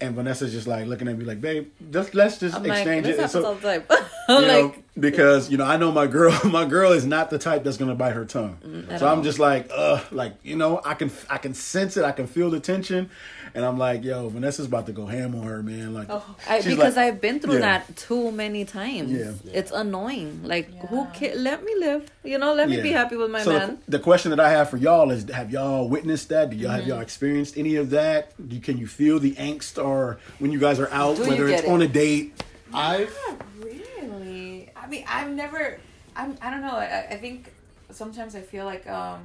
and 0.00 0.14
Vanessa's 0.14 0.52
just 0.52 0.66
like 0.66 0.86
looking 0.86 1.08
at 1.08 1.18
me 1.18 1.24
like, 1.24 1.40
babe, 1.40 1.70
just 1.90 2.14
let's 2.14 2.38
just 2.38 2.56
I'm 2.56 2.62
like, 2.62 2.78
exchange 2.78 3.06
this 3.06 3.18
it. 3.18 3.28
So, 3.30 3.44
all 3.44 3.54
the 3.54 3.60
time. 3.60 3.84
you 4.28 4.46
know, 4.46 4.60
like, 4.66 4.82
because 4.98 5.50
you 5.50 5.58
know, 5.58 5.64
I 5.64 5.76
know 5.76 5.92
my 5.92 6.06
girl. 6.06 6.38
My 6.44 6.64
girl 6.64 6.92
is 6.92 7.06
not 7.06 7.30
the 7.30 7.38
type 7.38 7.64
that's 7.64 7.76
gonna 7.76 7.94
bite 7.94 8.12
her 8.12 8.24
tongue. 8.24 8.58
Mm, 8.64 8.98
so 8.98 9.06
I'm 9.06 9.18
all. 9.18 9.24
just 9.24 9.38
like, 9.38 9.68
uh, 9.72 10.02
like 10.10 10.34
you 10.42 10.56
know, 10.56 10.80
I 10.84 10.94
can 10.94 11.10
I 11.28 11.38
can 11.38 11.54
sense 11.54 11.96
it. 11.96 12.04
I 12.04 12.12
can 12.12 12.26
feel 12.26 12.50
the 12.50 12.60
tension, 12.60 13.10
and 13.54 13.64
I'm 13.64 13.78
like, 13.78 14.04
yo, 14.04 14.28
Vanessa's 14.28 14.66
about 14.66 14.86
to 14.86 14.92
go 14.92 15.06
ham 15.06 15.34
on 15.34 15.42
her, 15.42 15.62
man. 15.62 15.92
Like, 15.94 16.08
I, 16.48 16.60
because 16.62 16.96
like- 16.96 17.06
I've 17.14 17.20
been 17.20 17.40
through 17.40 17.54
Yeah. 17.54 17.78
that 17.78 17.96
too 17.96 18.30
many 18.32 18.64
times. 18.64 19.10
Yeah. 19.12 19.32
It's 19.52 19.70
annoying. 19.70 20.42
Like, 20.44 20.72
who 20.88 20.98
Yeah. 21.02 21.12
ca- 21.14 21.34
let 21.36 21.64
me 21.64 21.74
live? 21.78 22.10
You 22.24 22.38
know, 22.38 22.54
let 22.54 22.68
me 22.68 22.80
be 22.80 22.90
happy 22.92 23.16
with 23.16 23.30
my 23.30 23.42
so 23.42 23.52
man. 23.58 23.78
The, 23.86 23.92
the 23.98 23.98
question 23.98 24.30
that 24.30 24.40
I 24.40 24.50
have 24.50 24.70
for 24.70 24.76
y'all 24.76 25.10
is: 25.10 25.28
Have 25.30 25.50
y'all 25.50 25.88
witnessed 25.88 26.28
that? 26.30 26.50
Do 26.50 26.56
y'all 26.56 26.70
Mm-hmm. 26.70 26.78
have 26.80 26.86
y'all 26.86 27.00
experienced 27.00 27.56
any 27.58 27.76
of 27.76 27.90
that? 27.90 28.32
Do, 28.48 28.58
can 28.60 28.78
you 28.78 28.86
feel 28.86 29.18
the 29.18 29.32
angst, 29.34 29.82
or 29.82 30.18
when 30.38 30.52
you 30.52 30.58
guys 30.60 30.78
are 30.80 30.90
out, 30.90 31.16
Do 31.16 31.28
whether 31.28 31.48
it's 31.48 31.62
it? 31.62 31.68
on 31.68 31.82
a 31.82 31.88
date? 31.88 32.42
I've 32.72 33.14
really. 33.58 34.70
I 34.76 34.86
mean, 34.86 35.04
I've 35.08 35.30
never. 35.30 35.78
I'm. 36.16 36.36
I 36.42 36.50
don't 36.50 36.62
know. 36.62 36.76
I, 36.76 37.06
I 37.10 37.16
think 37.16 37.52
sometimes 37.90 38.34
I 38.34 38.40
feel 38.42 38.64
like 38.64 38.86
um, 38.88 39.24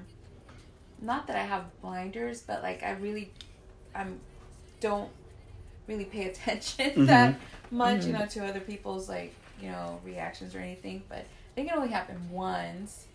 not 1.02 1.28
that 1.28 1.36
I 1.36 1.44
have 1.44 1.64
blinders, 1.82 2.42
but 2.42 2.64
like 2.64 2.84
I 2.84 2.92
really, 2.94 3.32
I'm, 3.96 4.20
don't 4.82 5.10
really 5.88 6.06
pay 6.06 6.26
attention 6.30 7.06
that 7.06 7.40
much, 7.72 8.06
you 8.06 8.14
know, 8.14 8.26
to 8.28 8.46
other 8.46 8.60
people's 8.60 9.08
like 9.10 9.34
you 9.62 9.70
know 9.72 10.00
reactions 10.04 10.54
or 10.56 10.60
anything. 10.60 11.04
But 11.10 11.20
I 11.20 11.56
think 11.56 11.70
it 11.70 11.76
only 11.76 11.90
happened 11.90 12.30
once. 12.32 13.06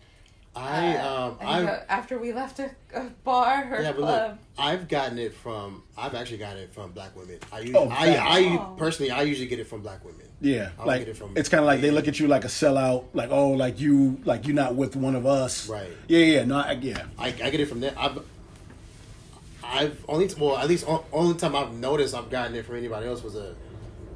I 0.56 0.96
Uh, 0.96 1.26
um 1.28 1.36
I 1.40 1.60
I've 1.62 1.68
after 1.88 2.18
we 2.18 2.32
left 2.32 2.58
a, 2.58 2.70
a 2.92 3.04
bar 3.22 3.68
or 3.72 3.82
yeah, 3.82 3.92
but 3.92 3.98
club. 3.98 4.30
look, 4.32 4.38
I've 4.58 4.88
gotten 4.88 5.16
it 5.18 5.32
from 5.32 5.84
I've 5.96 6.14
actually 6.16 6.38
gotten 6.38 6.58
it 6.64 6.74
from 6.74 6.90
black 6.90 7.14
women. 7.14 7.38
I 7.52 7.60
usually, 7.60 7.78
Oh, 7.78 7.88
I, 7.88 8.06
facts. 8.14 8.20
I 8.30 8.56
Oh. 8.58 8.74
personally 8.76 9.12
I 9.12 9.22
usually 9.22 9.46
get 9.46 9.60
it 9.60 9.68
from 9.68 9.82
black 9.82 10.04
women. 10.04 10.26
Yeah, 10.40 10.70
I'll 10.78 10.88
like 10.88 11.00
get 11.02 11.08
it 11.10 11.16
from- 11.16 11.36
it's 11.36 11.48
kind 11.48 11.60
of 11.60 11.66
like 11.66 11.80
they 11.82 11.92
look 11.92 12.08
at 12.08 12.18
you 12.18 12.26
like 12.26 12.44
a 12.44 12.48
sellout, 12.48 13.04
like 13.12 13.30
oh, 13.30 13.50
like 13.50 13.78
you, 13.78 14.20
like 14.24 14.44
you're 14.46 14.56
not 14.56 14.74
with 14.74 14.96
one 14.96 15.14
of 15.14 15.24
us, 15.24 15.68
Right. 15.68 15.92
Yeah, 16.08 16.18
yeah, 16.24 16.44
no, 16.44 16.56
I, 16.56 16.72
yeah, 16.72 17.04
I, 17.16 17.28
I 17.28 17.50
get 17.50 17.60
it 17.60 17.66
from 17.66 17.78
them. 17.80 17.94
I've 17.96 18.18
I've 19.70 20.04
only 20.08 20.28
well 20.38 20.56
at 20.56 20.68
least 20.68 20.84
o- 20.88 21.04
only 21.12 21.34
time 21.38 21.54
I've 21.54 21.72
noticed 21.72 22.14
I've 22.14 22.28
gotten 22.30 22.54
it 22.56 22.66
from 22.66 22.76
anybody 22.76 23.06
else 23.06 23.22
was 23.22 23.36
a 23.36 23.54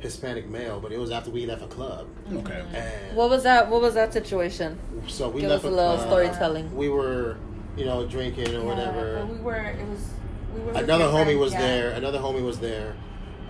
Hispanic 0.00 0.48
male, 0.48 0.80
but 0.80 0.92
it 0.92 0.98
was 0.98 1.10
after 1.10 1.30
we 1.30 1.46
left 1.46 1.62
a 1.62 1.66
club. 1.68 2.06
okay. 2.32 2.64
And 2.74 3.16
What 3.16 3.30
was 3.30 3.42
that? 3.44 3.70
What 3.70 3.80
was 3.80 3.94
that 3.94 4.12
situation? 4.12 4.78
so 5.08 5.28
we 5.28 5.40
Give 5.42 5.50
left 5.50 5.64
us 5.64 5.70
a 5.72 5.74
little 5.74 5.96
club. 5.96 6.08
storytelling. 6.08 6.76
We 6.76 6.88
were, 6.88 7.36
you 7.76 7.84
know, 7.86 8.06
drinking 8.06 8.48
or 8.48 8.52
Yeah, 8.58 8.58
whatever. 8.64 9.16
but 9.26 9.28
we 9.34 9.38
were. 9.40 9.54
It 9.56 9.86
was. 9.88 10.08
We 10.54 10.60
were. 10.60 10.66
with 10.72 10.76
another 10.76 11.04
your 11.04 11.12
homie 11.12 11.24
friend, 11.24 11.40
was 11.40 11.52
yeah. 11.52 11.60
there. 11.60 11.90
Another 11.92 12.18
homie 12.18 12.44
was 12.44 12.58
there. 12.58 12.94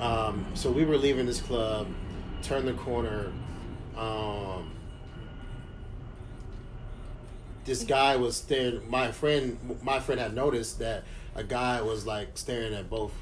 Um, 0.01 0.47
so 0.55 0.71
we 0.71 0.85
were 0.85 0.97
leaving 0.99 1.27
this 1.27 1.41
club, 1.41 1.87
turned 2.43 2.69
the 2.69 2.73
corner. 2.75 3.33
Um, 3.97 4.71
this 7.65 7.83
guy 7.85 8.17
was 8.17 8.37
staring. 8.37 8.89
My 8.91 9.11
friend, 9.13 9.59
my 9.83 9.99
friend 10.01 10.21
had 10.21 10.35
noticed 10.35 10.79
that 10.81 11.05
a 11.35 11.45
guy 11.45 11.81
was 11.83 12.07
like 12.07 12.37
staring 12.39 12.75
at 12.75 12.89
both 12.89 13.13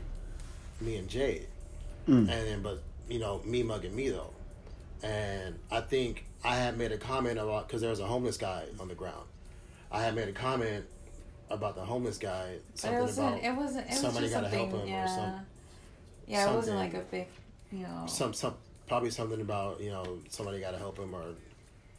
me 0.81 0.96
and 0.96 1.09
Jade, 1.09 1.46
mm. 2.09 2.18
and 2.18 2.29
then 2.29 2.62
but 2.62 2.83
you 3.09 3.18
know 3.18 3.40
me 3.44 3.62
mugging 3.62 3.94
me 3.94 4.11
though, 4.11 4.33
and 5.03 5.59
I 5.70 5.81
think 5.81 6.25
I 6.44 6.57
had 6.57 6.77
made 6.77 6.92
a 6.92 6.98
comment 6.98 7.38
about 7.38 7.66
because 7.68 7.81
there 7.81 7.90
was 7.90 8.01
a 8.01 8.07
homeless 8.07 8.37
guy 8.37 8.64
on 8.81 8.88
the 8.88 8.94
ground. 8.94 9.27
I 9.90 10.03
had 10.03 10.14
made 10.14 10.29
a 10.29 10.33
comment 10.33 10.85
about 11.51 11.75
the 11.77 11.83
homeless 11.85 12.18
guy. 12.18 12.57
Something 12.75 12.98
it 12.98 13.03
wasn't. 13.03 13.29
about 13.29 13.44
It 13.44 13.57
wasn't. 13.57 13.87
It 13.87 13.90
was 13.90 14.01
somebody 14.01 14.27
just 14.27 14.35
gotta 14.35 14.51
something. 14.51 14.70
help 14.70 14.83
him 14.83 14.88
or 14.88 14.90
yeah. 14.90 15.07
some- 15.07 15.46
yeah, 16.27 16.51
it 16.51 16.55
wasn't 16.55 16.77
like 16.77 16.94
a 16.94 17.01
big, 17.01 17.27
you 17.70 17.81
know. 17.81 18.05
some 18.07 18.33
some 18.33 18.55
probably 18.88 19.11
something 19.11 19.40
about 19.40 19.81
you 19.81 19.90
know 19.90 20.18
somebody 20.29 20.61
got 20.61 20.70
to 20.70 20.79
help 20.79 20.98
him 20.98 21.14
or 21.14 21.25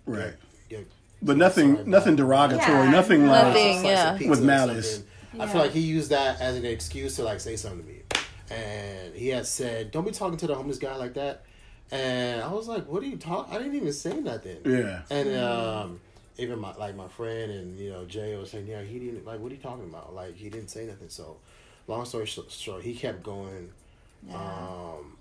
right. 0.05 0.33
get, 0.69 0.87
But 1.21 1.37
nothing, 1.37 1.89
nothing 1.89 2.15
derogatory, 2.15 2.85
Yeah, 2.85 2.89
nothing 2.91 3.25
no. 3.25 3.31
like 3.31 3.47
Nothing. 3.47 3.79
slice 3.81 3.99
of 3.99 4.21
yeah. 4.21 4.29
With 4.29 4.41
or 4.41 4.45
malice. 4.45 5.03
Something. 5.33 5.49
I 5.49 5.51
feel 5.51 5.61
like 5.61 5.71
he 5.71 5.81
used 5.81 6.09
that 6.09 6.41
as 6.41 6.55
an 6.55 6.65
excuse 6.65 7.15
to 7.17 7.23
like 7.23 7.39
say 7.39 7.55
something 7.55 7.81
to 7.81 7.87
me, 7.87 8.01
and 8.49 9.15
he 9.15 9.29
had 9.29 9.45
said, 9.45 9.91
"Don't 9.91 10.05
be 10.05 10.11
talking 10.11 10.37
to 10.37 10.47
the 10.47 10.55
homeless 10.55 10.77
guy 10.77 10.95
like 10.95 11.13
that." 11.15 11.43
And 11.91 12.41
I 12.41 12.51
was 12.51 12.67
like, 12.67 12.87
"What 12.87 13.03
are 13.03 13.05
you 13.05 13.17
talking? 13.17 13.53
I 13.53 13.57
didn't 13.59 13.75
even 13.75 13.93
say 13.93 14.19
nothing." 14.19 14.57
Yeah. 14.65 15.01
And 15.09 15.35
um, 15.35 15.99
even 16.37 16.59
my 16.59 16.73
like 16.75 16.95
my 16.95 17.07
friend 17.07 17.51
and 17.51 17.79
you 17.79 17.91
know 17.91 18.05
Jay 18.05 18.35
was 18.35 18.51
saying, 18.51 18.67
"Yeah, 18.67 18.81
he 18.81 18.99
didn't 18.99 19.25
like. 19.25 19.39
What 19.39 19.51
are 19.51 19.55
you 19.55 19.61
talking 19.61 19.85
about? 19.85 20.13
Like 20.13 20.35
he 20.35 20.49
didn't 20.49 20.69
say 20.69 20.85
nothing." 20.85 21.09
So, 21.09 21.37
long 21.87 22.05
story 22.05 22.25
short, 22.25 22.83
he 22.83 22.95
kept 22.95 23.23
going. 23.23 23.71
Yeah. 24.27 24.35
Um, 24.35 25.17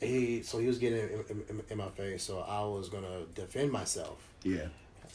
he 0.00 0.42
so 0.42 0.58
he 0.58 0.66
was 0.66 0.78
getting 0.78 0.98
in, 0.98 1.44
in, 1.48 1.62
in 1.70 1.78
my 1.78 1.88
face, 1.90 2.22
so 2.22 2.40
I 2.40 2.60
was 2.64 2.88
gonna 2.88 3.22
defend 3.34 3.72
myself 3.72 4.18
Yeah. 4.42 4.66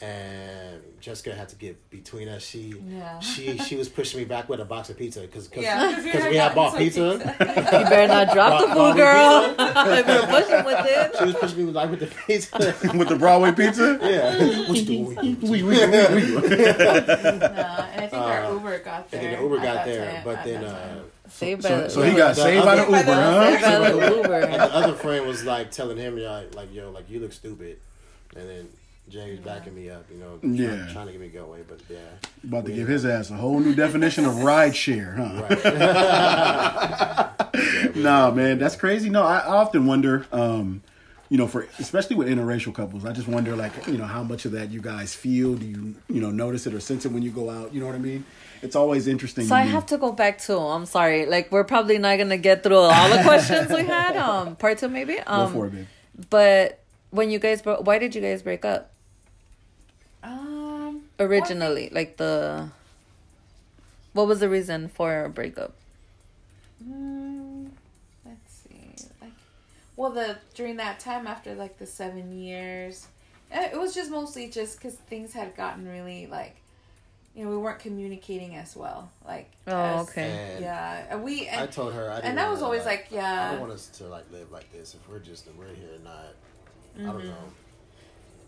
And 0.01 0.81
Jessica 1.01 1.33
had 1.33 1.49
to 1.49 1.55
get 1.55 1.89
between 1.89 2.27
us. 2.27 2.43
She 2.45 2.75
Yeah. 2.87 3.19
she 3.19 3.57
she 3.59 3.75
was 3.75 3.89
pushing 3.89 4.19
me 4.19 4.25
back 4.25 4.47
with 4.49 4.59
a 4.59 4.65
box 4.65 4.89
of 4.89 4.97
pizza 4.97 5.21
because 5.21 5.49
Yeah, 5.55 5.99
because 6.03 6.25
we 6.29 6.35
had 6.37 6.53
bought 6.55 6.77
pizza. 6.77 7.13
You 7.39 7.89
better 7.89 8.07
not 8.07 8.33
drop 8.33 8.61
the 8.61 8.67
food, 8.75 8.95
girl. 8.95 9.55
if 9.59 10.07
you're 10.07 10.27
pushing 10.27 10.65
with 10.65 10.85
it. 10.85 11.15
she 11.17 11.23
was 11.25 11.35
pushing 11.35 11.65
me 11.65 11.71
like 11.71 11.89
with 11.89 11.99
the 12.01 12.07
pizza. 12.27 12.57
With 12.97 13.09
the 13.09 13.15
Broadway 13.17 13.51
pizza? 13.51 13.97
yeah, 14.01 14.67
what 14.69 14.77
you 14.77 14.85
doing? 14.85 15.39
We, 15.41 15.63
we, 15.63 15.63
we, 15.63 15.73
we. 15.73 15.77
No, 15.87 15.97
and 16.07 17.43
I 17.43 18.07
think 18.07 18.13
our 18.13 18.43
Uh, 18.45 18.53
Uber 18.53 18.79
got 18.79 18.99
I 18.99 19.07
there. 19.09 19.21
think 19.21 19.37
the 19.37 19.43
Uber 19.43 19.57
got 19.59 19.85
there, 19.85 20.11
time- 20.13 20.23
but 20.23 20.43
then 20.43 20.61
that 20.61 20.69
uh, 20.69 20.87
time. 20.95 21.03
Saved 21.29 21.63
by 21.63 21.69
So, 21.69 21.81
the 21.81 21.89
so 21.89 22.01
he 22.03 22.15
got 22.15 22.35
The 22.35 22.41
saved 22.41 22.65
by 22.65 22.75
the 22.75 22.81
other- 22.83 22.91
Uber, 22.91 22.97
Saved 22.97 23.09
by 23.09 23.71
huh? 23.73 23.91
the 23.91 24.47
and 24.47 24.53
the 24.61 24.73
other 24.75 24.93
friend 24.93 25.25
was 25.27 25.43
like 25.43 25.71
telling 25.71 25.97
him, 25.97 26.17
yeah, 26.17 26.43
like 26.53 26.73
yo, 26.73 26.89
like 26.91 27.09
you 27.09 27.19
look 27.19 27.33
stupid, 27.33 27.77
and 28.35 28.47
then 28.49 28.67
Jay 29.09 29.31
was 29.31 29.39
backing 29.39 29.73
me 29.73 29.89
up, 29.89 30.05
you 30.11 30.17
know, 30.17 30.37
Yeah. 30.43 30.75
trying, 30.83 30.93
trying 30.93 31.05
to 31.07 31.11
get 31.13 31.21
me 31.21 31.27
go 31.29 31.45
away, 31.45 31.59
but 31.67 31.79
yeah, 31.89 31.97
About 32.43 32.65
to 32.65 32.71
give 32.73 32.87
his 32.89 33.05
ass 33.05 33.29
a 33.29 33.35
whole 33.35 33.59
new 33.59 33.73
definition 33.73 34.25
of 34.25 34.43
ride 34.43 34.75
share, 34.75 35.13
huh? 35.17 35.47
right. 35.49 37.33
Nah, 37.95 38.31
man, 38.31 38.59
that's 38.59 38.75
crazy. 38.75 39.09
No, 39.09 39.23
I, 39.23 39.39
I 39.39 39.47
often 39.55 39.85
wonder, 39.87 40.25
um, 40.31 40.81
you 41.29 41.37
know, 41.37 41.47
for 41.47 41.67
especially 41.79 42.15
with 42.15 42.27
interracial 42.27 42.73
couples, 42.73 43.05
I 43.05 43.11
just 43.11 43.27
wonder, 43.27 43.55
like, 43.55 43.71
you 43.87 43.97
know, 43.97 44.05
how 44.05 44.23
much 44.23 44.45
of 44.45 44.51
that 44.53 44.69
you 44.71 44.81
guys 44.81 45.13
feel. 45.15 45.55
Do 45.55 45.65
you, 45.65 45.95
you 46.07 46.21
know, 46.21 46.29
notice 46.29 46.67
it 46.67 46.73
or 46.73 46.79
sense 46.79 47.05
it 47.05 47.11
when 47.11 47.23
you 47.23 47.31
go 47.31 47.49
out? 47.49 47.73
You 47.73 47.79
know 47.79 47.85
what 47.87 47.95
I 47.95 47.99
mean? 47.99 48.25
It's 48.61 48.75
always 48.75 49.07
interesting. 49.07 49.45
So 49.45 49.55
I 49.55 49.63
me. 49.65 49.71
have 49.71 49.85
to 49.87 49.97
go 49.97 50.11
back 50.11 50.37
to. 50.43 50.57
I'm 50.57 50.85
sorry. 50.85 51.25
Like 51.25 51.51
we're 51.51 51.63
probably 51.63 51.97
not 51.97 52.17
gonna 52.17 52.37
get 52.37 52.63
through 52.63 52.77
all 52.77 53.09
the 53.09 53.23
questions 53.23 53.69
we 53.69 53.83
had. 53.83 54.15
Um, 54.17 54.55
part 54.55 54.77
two 54.79 54.89
maybe. 54.89 55.15
go 55.15 55.21
Um, 55.27 55.53
for 55.53 55.67
it, 55.67 55.71
babe. 55.73 55.85
but 56.29 56.79
when 57.11 57.29
you 57.29 57.39
guys 57.39 57.61
broke, 57.61 57.85
why 57.85 57.97
did 57.99 58.13
you 58.15 58.21
guys 58.21 58.41
break 58.41 58.63
up 58.65 58.91
originally? 61.19 61.89
Like 61.91 62.17
the. 62.17 62.69
What 64.13 64.27
was 64.27 64.39
the 64.39 64.49
reason 64.49 64.87
for 64.89 65.25
a 65.25 65.29
breakup? 65.29 65.73
Mm, 66.83 67.69
let's 68.25 68.53
see. 68.67 69.05
Like, 69.21 69.31
well, 69.95 70.11
the 70.11 70.37
during 70.55 70.77
that 70.77 70.99
time 70.99 71.27
after 71.27 71.53
like 71.55 71.77
the 71.77 71.85
seven 71.85 72.37
years, 72.37 73.07
eh, 73.51 73.69
it 73.71 73.79
was 73.79 73.93
just 73.93 74.09
mostly 74.11 74.49
just 74.49 74.77
because 74.77 74.95
things 74.95 75.33
had 75.33 75.55
gotten 75.55 75.87
really 75.87 76.27
like, 76.27 76.55
you 77.35 77.43
know, 77.45 77.51
we 77.51 77.57
weren't 77.57 77.79
communicating 77.79 78.55
as 78.55 78.75
well. 78.75 79.11
Like, 79.25 79.51
Oh, 79.67 79.99
as- 80.01 80.09
okay. 80.09 80.51
And 80.55 80.63
Yeah, 80.63 81.05
and 81.09 81.23
we 81.23 81.47
I 81.49 81.67
told 81.67 81.93
her, 81.93 82.09
I 82.09 82.15
didn't 82.15 82.29
and 82.29 82.37
that 82.39 82.49
was 82.49 82.61
always 82.63 82.85
like, 82.85 83.07
I 83.11 83.15
yeah, 83.15 83.47
I 83.47 83.51
don't 83.51 83.61
want 83.61 83.73
us 83.73 83.87
to 83.99 84.05
like 84.05 84.25
live 84.31 84.51
like 84.51 84.71
this. 84.71 84.95
If 84.95 85.07
we're 85.09 85.19
just 85.19 85.47
we're 85.57 85.65
here, 85.67 85.99
not 86.03 86.33
I 86.97 87.11
don't 87.11 87.21
Mhm. 87.21 87.25
know. 87.27 87.53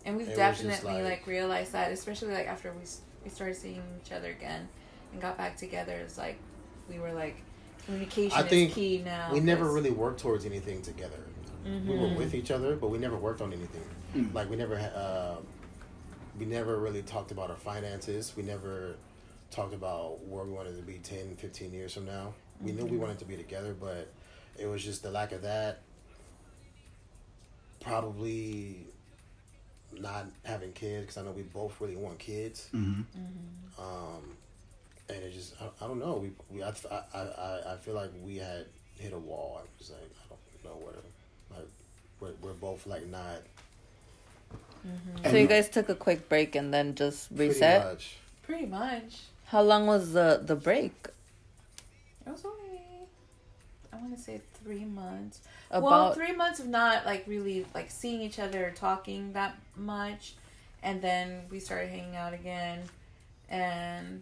And 0.06 0.18
we've 0.18 0.28
it 0.30 0.36
definitely 0.36 0.94
like, 1.02 1.04
like- 1.04 1.28
realized 1.28 1.72
that, 1.74 1.92
especially 1.92 2.34
like 2.34 2.48
after 2.48 2.72
we 2.74 2.82
we 3.24 3.30
started 3.30 3.56
seeing 3.56 3.84
each 4.04 4.12
other 4.14 4.30
again 4.30 4.68
and 5.12 5.22
got 5.22 5.38
back 5.38 5.58
together. 5.58 5.94
It's 5.94 6.18
like 6.18 6.38
we 6.90 7.00
were 7.00 7.12
like 7.14 7.36
communication 7.86 8.38
I 8.38 8.44
think 8.44 8.70
is 8.70 8.76
key 8.76 9.02
now. 9.04 9.30
we 9.34 9.40
never 9.42 9.72
really 9.72 9.92
worked 9.92 10.20
towards 10.22 10.46
anything 10.46 10.82
together. 10.82 11.20
We 11.66 11.70
Mm-hmm. 11.72 12.00
were 12.02 12.14
with 12.16 12.34
each 12.34 12.52
other, 12.52 12.78
but 12.78 12.90
we 12.90 12.98
never 12.98 13.18
worked 13.18 13.42
on 13.42 13.52
anything. 13.52 13.84
Mm. 14.16 14.34
Like 14.34 14.50
we 14.50 14.56
never, 14.56 14.78
ha- 14.80 14.86
uh, 14.98 15.36
we 16.40 16.46
never 16.46 16.78
really 16.80 17.02
talked 17.02 17.32
about 17.32 17.50
our 17.50 17.58
finances. 17.58 18.34
We 18.38 18.44
never 18.44 18.96
talked 19.52 19.74
about 19.74 20.24
where 20.26 20.46
we 20.46 20.54
wanted 20.54 20.78
to 20.78 20.82
be 20.84 21.00
10, 21.00 21.36
15 21.36 21.74
years 21.74 21.94
from 21.94 22.06
now. 22.06 22.34
We 22.62 22.72
knew 22.72 22.86
we 22.86 22.92
Mm-hmm. 22.92 23.00
wanted 23.02 23.20
to 23.20 23.26
be 23.26 23.36
together, 23.36 23.76
but 23.78 24.10
it 24.58 24.68
was 24.68 24.82
just 24.84 25.04
the 25.04 25.12
lack 25.12 25.34
of 25.34 25.42
that. 25.42 25.82
Probably 27.82 28.88
not 29.98 30.26
having 30.44 30.72
kids 30.74 31.02
because 31.06 31.18
I 31.18 31.24
know 31.24 31.32
we 31.32 31.44
both 31.44 31.80
really 31.82 31.96
want 31.96 32.20
kids. 32.20 32.68
hmm 32.72 33.02
Um, 33.78 34.36
and 35.10 35.24
it 35.24 35.34
just 35.34 35.56
I, 35.62 35.66
I 35.84 35.88
don't 35.88 36.00
know 36.00 36.16
we, 36.18 36.32
we 36.56 36.64
I, 36.64 36.70
I, 36.92 37.20
I, 37.20 37.74
I 37.74 37.78
feel 37.78 37.96
like 37.96 38.12
we 38.24 38.38
had 38.38 38.66
hit 38.96 39.14
a 39.14 39.18
wall. 39.18 39.62
I 39.62 39.66
was 39.80 39.90
like 39.92 40.12
I 40.26 40.36
don't 40.64 40.66
know 40.66 40.86
where 40.86 40.96
like 41.58 41.68
we're, 42.20 42.34
we're 42.42 42.54
both 42.54 42.86
like 42.86 43.08
not 43.08 43.42
So 45.30 45.36
you 45.38 45.48
guys 45.48 45.70
took 45.70 45.90
a 45.90 45.96
quick 45.96 46.30
break 46.30 46.56
and 46.56 46.74
then 46.74 46.96
just 46.96 47.36
pretty 47.36 47.50
reset. 47.54 47.84
much. 47.86 48.18
pretty 48.44 48.66
much. 48.66 49.22
How 49.46 49.62
long 49.62 49.88
was 49.88 50.14
the 50.14 50.42
the 50.46 50.56
break? 50.56 50.94
It 52.28 52.32
was 52.32 52.46
only, 52.46 52.58
I 52.59 52.59
want 54.02 54.16
to 54.18 54.22
say 54.22 54.42
three 54.64 54.86
months. 54.86 55.42
About 55.72 55.84
well, 55.84 56.14
three 56.14 56.34
months 56.34 56.60
of 56.60 56.68
not 56.68 57.06
like 57.06 57.26
really 57.28 57.66
like 57.76 57.92
seeing 57.92 58.22
each 58.22 58.40
other 58.40 58.68
or 58.68 58.72
talking 58.72 59.34
that 59.34 59.56
much, 59.76 60.34
and 60.84 61.02
then 61.02 61.44
we 61.50 61.60
started 61.60 61.90
hanging 61.90 62.16
out 62.16 62.34
again, 62.34 62.84
and 63.50 64.22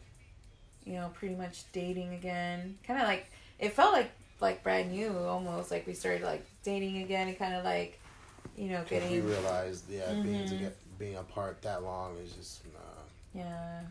you 0.86 0.94
know, 0.94 1.10
pretty 1.14 1.36
much 1.36 1.64
dating 1.74 2.14
again. 2.14 2.78
Kind 2.86 3.02
of 3.02 3.08
like 3.08 3.30
it 3.60 3.74
felt 3.74 3.94
like 3.94 4.12
like 4.40 4.64
brand 4.64 4.92
new 4.92 5.16
almost. 5.18 5.72
Like 5.72 5.88
we 5.88 5.94
started 5.94 6.24
like 6.24 6.46
dating 6.64 7.02
again 7.04 7.28
and 7.28 7.38
kind 7.38 7.56
of 7.56 7.64
like, 7.64 8.00
you 8.56 8.70
know, 8.70 8.82
'Cause 8.84 8.92
we 8.92 8.98
getting 9.00 9.28
realized 9.28 9.90
yeah 9.90 10.14
being 10.14 10.44
Mhm. 10.44 10.48
together 10.48 10.76
being 11.00 11.16
apart 11.16 11.62
that 11.62 11.84
long 11.84 12.18
is 12.18 12.32
just 12.34 12.62
nah. 12.74 13.42
yeah. 13.42 13.82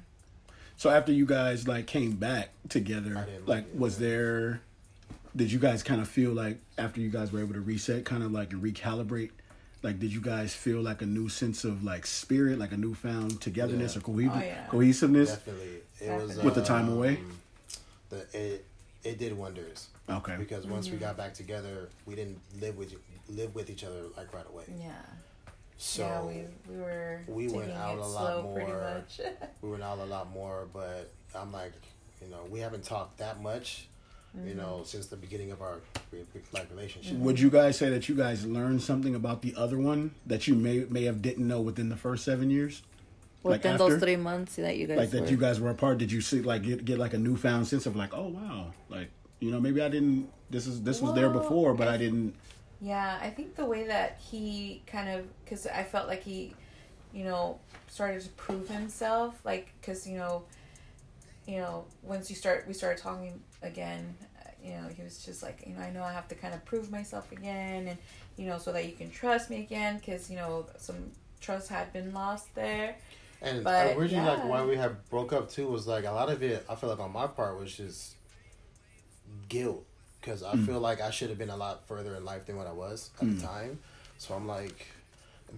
So 0.76 0.90
after 0.90 1.12
you 1.12 1.24
guys 1.26 1.66
like 1.68 1.86
came 1.86 2.12
back 2.16 2.50
together, 2.68 3.14
like 3.14 3.28
like 3.46 3.64
was 3.74 3.98
there? 3.98 4.60
Did 5.36 5.52
you 5.52 5.58
guys 5.58 5.82
kind 5.82 6.00
of 6.00 6.08
feel 6.08 6.32
like 6.32 6.58
after 6.78 7.00
you 7.00 7.10
guys 7.10 7.30
were 7.30 7.40
able 7.40 7.52
to 7.54 7.60
reset, 7.60 8.04
kind 8.06 8.22
of 8.22 8.32
like 8.32 8.50
recalibrate? 8.50 9.30
Like, 9.82 10.00
did 10.00 10.12
you 10.12 10.20
guys 10.22 10.54
feel 10.54 10.80
like 10.80 11.02
a 11.02 11.06
new 11.06 11.28
sense 11.28 11.62
of 11.64 11.84
like 11.84 12.06
spirit, 12.06 12.58
like 12.58 12.72
a 12.72 12.76
newfound 12.76 13.40
togetherness 13.42 13.94
Yeah. 13.94 13.98
or 14.00 14.02
cohe- 14.02 14.30
Oh, 14.34 14.40
yeah. 14.44 14.66
cohesiveness? 14.68 15.30
Definitely, 15.30 15.66
it 16.00 16.10
was 16.10 16.20
Definitely. 16.28 16.44
With 16.44 16.54
the 16.54 16.64
time 16.64 16.86
um, 16.88 16.92
away? 16.96 17.18
The 18.08 18.26
it 18.32 18.64
it 19.04 19.18
did 19.18 19.36
wonders 19.36 19.88
Okay. 20.08 20.36
because 20.38 20.66
once 20.66 20.86
Mm-hmm. 20.86 20.96
we 20.96 21.00
got 21.00 21.16
back 21.16 21.34
together, 21.34 21.90
we 22.06 22.14
didn't 22.14 22.40
live 22.60 22.76
with 22.78 22.94
live 23.28 23.54
with 23.54 23.68
each 23.68 23.84
other 23.84 24.02
like 24.16 24.32
right 24.32 24.46
away. 24.48 24.64
Yeah. 24.80 24.92
So 25.76 26.02
yeah, 26.02 26.22
we 26.22 26.44
we 26.74 26.80
were 26.80 27.20
we 27.28 27.42
taking 27.46 27.58
went 27.58 27.72
out 27.72 27.98
it 27.98 28.02
a 28.02 28.06
lot 28.06 28.54
pretty 28.54 28.72
more. 28.72 28.80
much. 28.80 29.20
we 29.60 29.68
went 29.70 29.82
out 29.82 29.98
a 29.98 30.04
lot 30.06 30.30
more, 30.32 30.66
but 30.72 31.10
I'm 31.34 31.52
like, 31.52 31.74
you 32.22 32.28
know, 32.30 32.46
we 32.48 32.60
haven't 32.60 32.84
talked 32.84 33.18
that 33.18 33.42
much, 33.42 33.86
you 34.44 34.50
Mm-hmm. 34.50 34.58
know, 34.58 34.82
since 34.84 35.06
the 35.06 35.16
beginning 35.16 35.50
of 35.50 35.62
our 35.62 35.78
re- 36.12 36.20
re- 36.34 36.40
like 36.52 36.68
relationship. 36.70 37.16
Would 37.16 37.40
you 37.40 37.48
guys 37.50 37.78
say 37.78 37.88
that 37.90 38.08
you 38.08 38.14
guys 38.14 38.44
learned 38.44 38.82
something 38.82 39.14
about 39.14 39.40
the 39.42 39.54
other 39.56 39.78
one 39.78 40.10
that 40.26 40.46
you 40.46 40.54
may 40.54 40.84
may 40.90 41.04
have 41.04 41.22
didn't 41.22 41.46
know 41.48 41.60
within 41.62 41.88
the 41.88 41.96
first 41.96 42.24
seven 42.24 42.50
years? 42.50 42.82
like 43.44 43.58
within 43.62 43.72
after? 43.74 43.88
those 43.90 44.00
three 44.00 44.16
months 44.16 44.56
that 44.56 44.76
you 44.76 44.86
guys 44.88 44.96
like 44.98 45.10
that 45.10 45.22
were. 45.22 45.28
you 45.28 45.36
guys 45.36 45.60
were 45.60 45.70
apart 45.70 45.98
did 45.98 46.10
you 46.10 46.20
see 46.20 46.40
like 46.42 46.64
get, 46.64 46.84
get 46.84 46.98
like 46.98 47.14
a 47.14 47.18
newfound 47.18 47.64
sense 47.66 47.86
of 47.86 47.94
like 47.94 48.12
oh 48.12 48.26
wow 48.26 48.72
like 48.88 49.08
you 49.38 49.52
know 49.52 49.60
maybe 49.60 49.80
i 49.80 49.88
didn't 49.88 50.28
this 50.50 50.66
is 50.66 50.82
this 50.82 51.00
was 51.00 51.14
there 51.14 51.30
Well, 51.30 51.38
before 51.40 51.72
but 51.72 51.86
I- 51.86 51.94
i 51.94 51.96
didn't 51.96 52.34
Yeah, 52.80 53.18
I 53.22 53.30
think 53.30 53.54
the 53.54 53.64
way 53.64 53.86
that 53.86 54.18
he 54.30 54.82
kind 54.86 55.08
of, 55.08 55.24
because 55.44 55.66
I 55.66 55.82
felt 55.84 56.08
like 56.08 56.22
he, 56.24 56.54
you 57.14 57.24
know, 57.24 57.58
started 57.88 58.20
to 58.22 58.28
prove 58.30 58.68
himself, 58.68 59.38
like, 59.44 59.72
because 59.80 60.06
you 60.06 60.18
know, 60.18 60.42
you 61.46 61.56
know, 61.58 61.84
once 62.02 62.28
you 62.28 62.36
start, 62.36 62.66
we 62.66 62.74
started 62.74 63.00
talking 63.00 63.40
again. 63.62 64.14
uh, 64.44 64.50
You 64.62 64.72
know, 64.72 64.88
he 64.88 65.02
was 65.02 65.24
just 65.24 65.42
like, 65.42 65.62
you 65.66 65.74
know, 65.74 65.80
I 65.80 65.90
know 65.90 66.02
I 66.02 66.12
have 66.12 66.28
to 66.28 66.34
kind 66.34 66.54
of 66.54 66.64
prove 66.64 66.90
myself 66.90 67.30
again, 67.32 67.88
and 67.88 67.98
you 68.36 68.46
know, 68.46 68.58
so 68.58 68.72
that 68.72 68.84
you 68.86 68.92
can 68.92 69.10
trust 69.10 69.48
me 69.50 69.60
again, 69.60 69.98
because 69.98 70.30
you 70.30 70.36
know, 70.36 70.66
some 70.78 71.10
trust 71.40 71.68
had 71.68 71.92
been 71.92 72.12
lost 72.12 72.54
there. 72.54 72.96
And 73.42 73.62
But, 73.62 73.96
originally, 73.96 74.26
like 74.28 74.44
why 74.48 74.64
we 74.64 74.76
had 74.76 75.08
broke 75.10 75.32
up 75.32 75.50
too 75.50 75.68
was 75.68 75.86
like 75.86 76.04
a 76.04 76.10
lot 76.10 76.30
of 76.30 76.42
it. 76.42 76.64
I 76.68 76.74
feel 76.74 76.88
like 76.90 76.98
on 76.98 77.12
my 77.12 77.26
part 77.26 77.58
was 77.58 77.74
just 77.76 78.14
guilt 79.48 79.84
because 80.20 80.42
I 80.42 80.56
feel 80.56 80.80
like 80.80 81.00
I 81.00 81.10
should 81.10 81.28
have 81.28 81.38
been 81.38 81.50
a 81.50 81.56
lot 81.56 81.86
further 81.86 82.14
in 82.16 82.24
life 82.24 82.46
than 82.46 82.56
what 82.56 82.66
I 82.66 82.72
was 82.72 83.10
at 83.20 83.26
the 83.36 83.46
time. 83.46 83.78
So 84.18 84.34
I'm 84.34 84.46
like, 84.48 84.86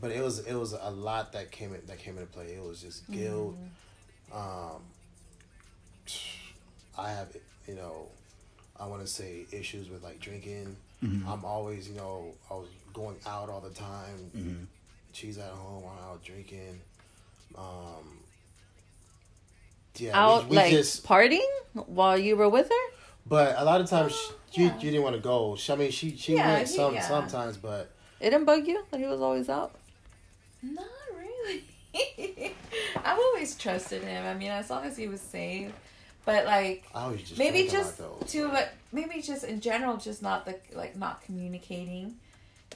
but 0.01 0.11
it 0.11 0.23
was 0.23 0.41
it 0.41 0.55
was 0.55 0.73
a 0.73 0.91
lot 0.91 1.33
that 1.33 1.51
came 1.53 1.73
in, 1.75 1.81
that 1.87 1.99
came 1.99 2.19
into 2.19 2.31
play. 2.31 2.47
It 2.55 2.63
was 2.63 2.83
just 2.83 3.09
guilt. 3.11 3.57
Um, 4.35 4.83
I 6.97 7.11
have 7.11 7.29
you 7.68 7.74
know, 7.74 8.07
I 8.81 8.87
want 8.87 9.02
to 9.02 9.07
say 9.07 9.44
issues 9.52 9.90
with 9.90 10.02
like 10.02 10.18
drinking. 10.20 10.76
I'm 11.02 11.44
always 11.44 11.88
you 11.88 11.94
know 11.94 12.33
I 12.50 12.54
was 12.54 12.66
going 12.92 13.16
out 13.26 13.48
all 13.48 13.61
the 13.61 13.70
time. 13.70 14.66
She's 15.12 15.38
at 15.38 15.50
home. 15.50 15.85
I'm 15.85 16.11
out 16.11 16.24
drinking. 16.24 16.81
Um, 17.57 18.18
yeah, 19.96 20.11
out 20.18 20.44
we, 20.44 20.50
we 20.50 20.57
like 20.57 20.70
just. 20.70 21.04
partying 21.07 21.46
while 21.87 22.18
you 22.18 22.37
were 22.37 22.48
with 22.48 22.68
her. 22.68 22.94
But 23.26 23.57
a 23.59 23.64
lot 23.64 23.81
of 23.81 23.88
times, 23.88 24.12
she, 24.50 24.62
you 24.62 24.66
yeah. 24.68 24.74
you 24.76 24.90
didn't 24.90 25.02
want 25.02 25.16
to 25.16 25.22
go. 25.22 25.54
She, 25.57 25.72
I 25.72 25.76
mean, 25.76 25.90
she 25.90 26.16
she 26.16 26.35
Yeah, 26.35 26.54
went 26.54 26.68
some 26.68 26.94
yeah. 26.94 27.02
sometimes, 27.02 27.57
but 27.57 27.90
It 28.20 28.31
didn't 28.31 28.44
bug 28.46 28.66
you 28.66 28.85
that 28.90 28.98
he 28.98 29.07
was 29.07 29.20
always 29.20 29.48
out. 29.48 29.72
Not 30.62 30.85
really. 31.16 31.64
I've 33.04 33.18
always 33.18 33.54
trusted 33.57 34.02
him. 34.02 34.24
I 34.26 34.35
mean, 34.35 34.50
as 34.50 34.70
long 34.70 34.85
as 34.85 34.96
he 34.96 35.07
was 35.09 35.20
safe. 35.20 35.72
But 36.24 36.44
like 36.44 36.85
I 36.94 37.04
always 37.04 37.22
just 37.22 37.38
maybe 37.38 37.59
think 37.59 37.70
about 37.70 37.78
just 37.83 37.98
those. 37.98 38.22
to 38.33 38.48
but 38.48 38.72
maybe 38.92 39.22
just 39.22 39.44
in 39.44 39.61
general, 39.61 39.96
just 39.96 40.22
not 40.22 40.44
the 40.44 40.57
like 40.74 40.96
not 40.96 41.22
communicating. 41.24 42.16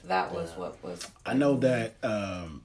That 0.05 0.33
was 0.33 0.51
Yeah. 0.51 0.59
what 0.59 0.83
was. 0.83 1.05
I 1.25 1.33
know 1.33 1.57
that 1.57 1.93
um, 2.03 2.61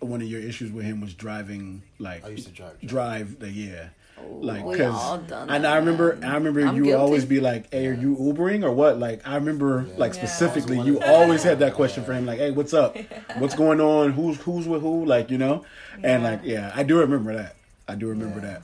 one 0.00 0.20
of 0.20 0.26
your 0.26 0.40
issues 0.40 0.72
with 0.72 0.84
him 0.84 1.00
was 1.00 1.14
driving, 1.14 1.82
like 1.98 2.24
I 2.24 2.30
used 2.30 2.46
to 2.48 2.52
drive. 2.52 2.80
drive 2.84 3.38
the 3.38 3.48
yeah. 3.50 3.88
Like, 4.24 4.64
we 4.64 4.76
cause, 4.76 4.94
all 4.94 5.18
done 5.18 5.50
and 5.50 5.64
that, 5.64 5.72
I 5.72 5.76
remember, 5.78 6.14
man. 6.16 6.30
I 6.30 6.34
remember 6.34 6.60
I'm 6.60 6.76
you 6.76 6.82
would 6.82 6.88
guilty. 6.90 7.02
always 7.02 7.24
be 7.24 7.40
like, 7.40 7.72
"Hey, 7.72 7.86
are 7.88 7.92
you 7.92 8.14
Ubering 8.16 8.62
or 8.62 8.70
what?" 8.70 8.98
Like, 8.98 9.26
I 9.26 9.34
remember, 9.34 9.84
like 9.96 10.14
specifically, 10.14 10.78
I 10.78 10.84
you 10.84 11.00
always 11.00 11.42
had 11.42 11.58
that 11.60 11.74
question 11.80 12.04
for 12.04 12.12
him, 12.12 12.24
like, 12.26 12.38
"Hey, 12.38 12.50
what's 12.52 12.72
up? 12.74 12.96
What's 13.38 13.54
going 13.56 13.80
on? 13.80 14.12
Who's 14.12 14.36
who's 14.42 14.68
with 14.68 14.82
who?" 14.82 15.04
Like, 15.06 15.30
you 15.30 15.38
know, 15.38 15.64
and 16.04 16.22
like, 16.22 16.40
yeah, 16.44 16.70
I 16.74 16.82
do 16.84 16.98
remember 17.00 17.34
that. 17.34 17.56
I 17.88 17.94
do 17.96 18.08
remember 18.08 18.38
Yeah. 18.40 18.46
that. 18.52 18.62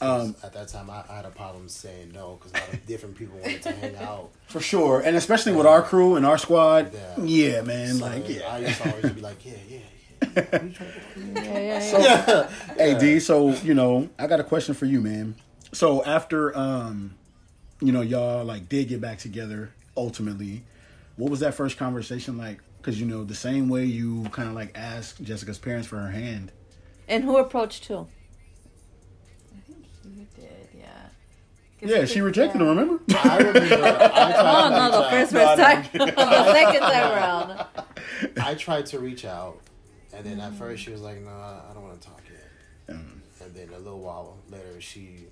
Um, 0.00 0.36
at 0.44 0.52
that 0.52 0.68
time, 0.68 0.90
I, 0.90 1.02
I 1.08 1.16
had 1.16 1.24
a 1.24 1.30
problem 1.30 1.68
saying 1.68 2.12
no 2.12 2.38
because 2.40 2.52
a 2.52 2.64
lot 2.64 2.72
of 2.74 2.86
different 2.86 3.16
people 3.16 3.38
wanted 3.38 3.62
to 3.62 3.72
hang 3.72 3.96
out. 3.96 4.30
for 4.46 4.60
sure, 4.60 5.00
and 5.00 5.16
especially 5.16 5.52
with 5.52 5.66
our 5.66 5.82
crew 5.82 6.16
and 6.16 6.24
our 6.24 6.38
squad, 6.38 6.92
Yeah. 6.94 7.24
yeah, 7.24 7.60
man, 7.62 7.94
So 7.96 8.04
like, 8.06 8.28
yeah. 8.28 8.40
I 8.48 8.58
used 8.58 8.80
to 8.82 8.90
always 8.94 9.12
be 9.12 9.20
like, 9.20 9.44
yeah, 9.44 9.52
yeah, 9.68 9.78
yeah. 10.20 10.40
What 10.50 10.62
you 10.64 10.70
trying 10.70 10.92
to 10.92 11.24
do? 11.34 11.40
Yeah, 11.40 11.58
yeah, 11.58 11.98
yeah. 12.26 12.50
Hey 12.76 12.98
D, 12.98 13.20
so 13.20 13.50
you 13.64 13.74
know, 13.74 14.08
I 14.18 14.26
got 14.26 14.40
a 14.40 14.44
question 14.44 14.74
for 14.74 14.86
you, 14.86 15.00
man. 15.00 15.34
So 15.72 16.04
after 16.04 16.56
um, 16.56 17.14
you 17.80 17.92
know, 17.92 18.00
y'all 18.00 18.44
like 18.44 18.68
did 18.68 18.88
get 18.88 19.00
back 19.00 19.18
together 19.18 19.70
ultimately, 19.96 20.62
what 21.16 21.30
was 21.30 21.40
that 21.40 21.54
first 21.54 21.76
conversation 21.76 22.38
like? 22.38 22.60
Because 22.78 23.00
you 23.00 23.06
know, 23.06 23.24
the 23.24 23.34
same 23.34 23.68
way 23.68 23.84
you 23.84 24.24
kind 24.30 24.48
of 24.48 24.54
like 24.54 24.76
asked 24.78 25.22
Jessica's 25.22 25.58
parents 25.58 25.86
for 25.88 25.96
her 25.98 26.10
hand. 26.10 26.52
And 27.08 27.24
who 27.24 27.36
approached 27.38 27.86
who? 27.86 28.06
Yeah, 31.80 32.04
she 32.06 32.20
rejected 32.20 32.60
yeah. 32.60 32.66
him. 32.70 32.76
Remember? 32.78 33.02
I 33.16 33.38
remember. 33.38 33.60
I 33.60 33.68
tried 34.08 34.34
Oh 34.38 34.68
to 34.68 34.76
no, 34.76 35.02
the 35.02 35.10
first 35.10 35.32
No, 35.32 35.40
first 35.46 35.62
time, 35.62 35.84
the 35.92 36.52
second 36.52 36.80
time 36.80 37.12
around. 37.12 37.66
I 38.42 38.54
tried 38.54 38.86
to 38.86 38.98
reach 38.98 39.24
out, 39.24 39.60
and 40.12 40.24
then 40.24 40.40
at 40.40 40.54
first 40.54 40.82
she 40.82 40.90
was 40.90 41.00
like, 41.02 41.20
"No, 41.22 41.30
I 41.30 41.70
don't 41.74 41.82
want 41.84 42.00
to 42.00 42.08
talk 42.08 42.20
yet." 42.30 42.96
Um, 42.96 43.22
And 43.42 43.54
then 43.54 43.68
a 43.74 43.78
little 43.78 44.00
while 44.00 44.36
later, 44.50 44.80
she 44.80 45.26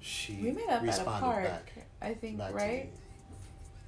she 0.00 0.34
We 0.42 0.50
met 0.52 0.64
up 0.68 0.70
at 0.70 0.82
a 0.82 0.86
responded 0.86 1.20
park, 1.20 1.44
back. 1.44 1.72
I 2.02 2.14
think, 2.14 2.38
back 2.38 2.54
right? 2.54 2.90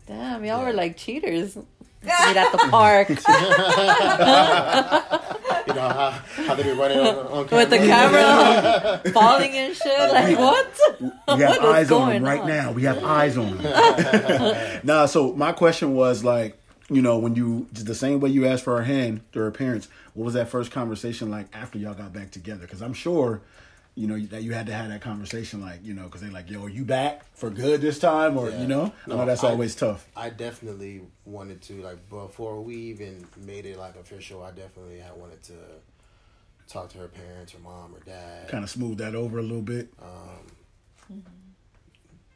Damn, 0.07 0.45
y'all 0.45 0.61
Yeah. 0.61 0.65
were 0.67 0.73
like 0.73 0.97
cheaters. 0.97 1.59
Meet 2.03 2.37
at 2.37 2.53
the 2.53 2.59
park 2.71 3.09
You 5.67 5.75
know 5.75 5.89
how, 5.89 6.11
how 6.11 6.55
they 6.55 6.63
be 6.63 6.71
running 6.71 6.99
on, 7.01 7.17
on 7.27 7.49
camera. 7.49 7.65
with 7.65 7.71
the 7.71 7.79
camera 7.79 9.01
falling 9.13 9.51
and 9.53 9.75
shit. 9.75 10.13
Like 10.13 10.39
what? 10.39 10.79
we 11.01 11.09
have 11.43 11.59
What 11.59 11.65
eyes 11.65 11.91
on 11.91 12.13
him 12.13 12.23
right 12.23 12.41
on? 12.41 12.49
now. 12.49 12.71
We 12.73 12.83
have 12.85 13.03
eyes 13.03 13.37
on 13.37 13.59
him. 13.59 14.81
nah, 14.85 15.07
so 15.07 15.33
my 15.35 15.51
question 15.53 15.95
was 15.95 16.23
like, 16.23 16.57
you 16.89 17.03
know, 17.03 17.19
when 17.19 17.35
you 17.35 17.67
the 17.73 17.97
same 17.97 18.21
way 18.21 18.31
you 18.31 18.47
asked 18.47 18.63
for 18.63 18.77
her 18.77 18.85
hand 18.85 19.23
to 19.33 19.41
her 19.41 19.51
parents, 19.51 19.89
what 20.15 20.25
was 20.25 20.35
that 20.35 20.49
first 20.49 20.71
conversation 20.71 21.31
like 21.33 21.49
after 21.53 21.79
y'all 21.79 21.95
got 21.95 22.13
back 22.13 22.31
together? 22.31 22.61
Because 22.61 22.81
I'm 22.81 22.95
sure, 22.95 23.41
you 23.97 24.07
know, 24.07 24.19
that 24.19 24.43
you 24.43 24.53
had 24.53 24.67
to 24.67 24.75
have 24.75 24.89
that 24.91 25.01
conversation, 25.01 25.61
like, 25.63 25.81
you 25.83 25.95
know, 25.95 26.05
because 26.05 26.21
they're 26.21 26.31
like, 26.31 26.51
yo, 26.51 26.63
are 26.65 26.69
you 26.69 26.85
back 26.85 27.25
for 27.35 27.49
good 27.51 27.81
this 27.81 27.99
time, 27.99 28.37
or 28.37 28.51
Yeah. 28.51 28.61
you 28.61 28.69
know, 28.69 28.93
I 29.07 29.09
know 29.11 29.25
that's 29.25 29.43
I- 29.43 29.49
always 29.49 29.75
tough. 29.75 30.07
I 30.15 30.29
definitely 30.31 31.01
wanted 31.25 31.63
to 31.63 31.81
like 31.83 32.09
before 32.11 32.61
we 32.63 32.77
even 32.77 33.27
made 33.45 33.65
it 33.67 33.79
like 33.79 33.97
official. 33.97 34.43
I 34.43 34.51
definitely 34.51 34.99
had 34.99 35.17
wanted 35.17 35.43
to 35.45 35.55
talk 36.69 36.91
to 36.91 36.99
her 36.99 37.09
parents, 37.09 37.53
her 37.53 37.59
mom, 37.61 37.95
or 37.95 38.01
dad. 38.01 38.49
Kind 38.49 38.65
of 38.65 38.71
smooth 38.71 38.99
that 38.99 39.15
over 39.15 39.39
a 39.39 39.43
little 39.43 39.63
bit. 39.63 39.89
Um, 40.03 40.47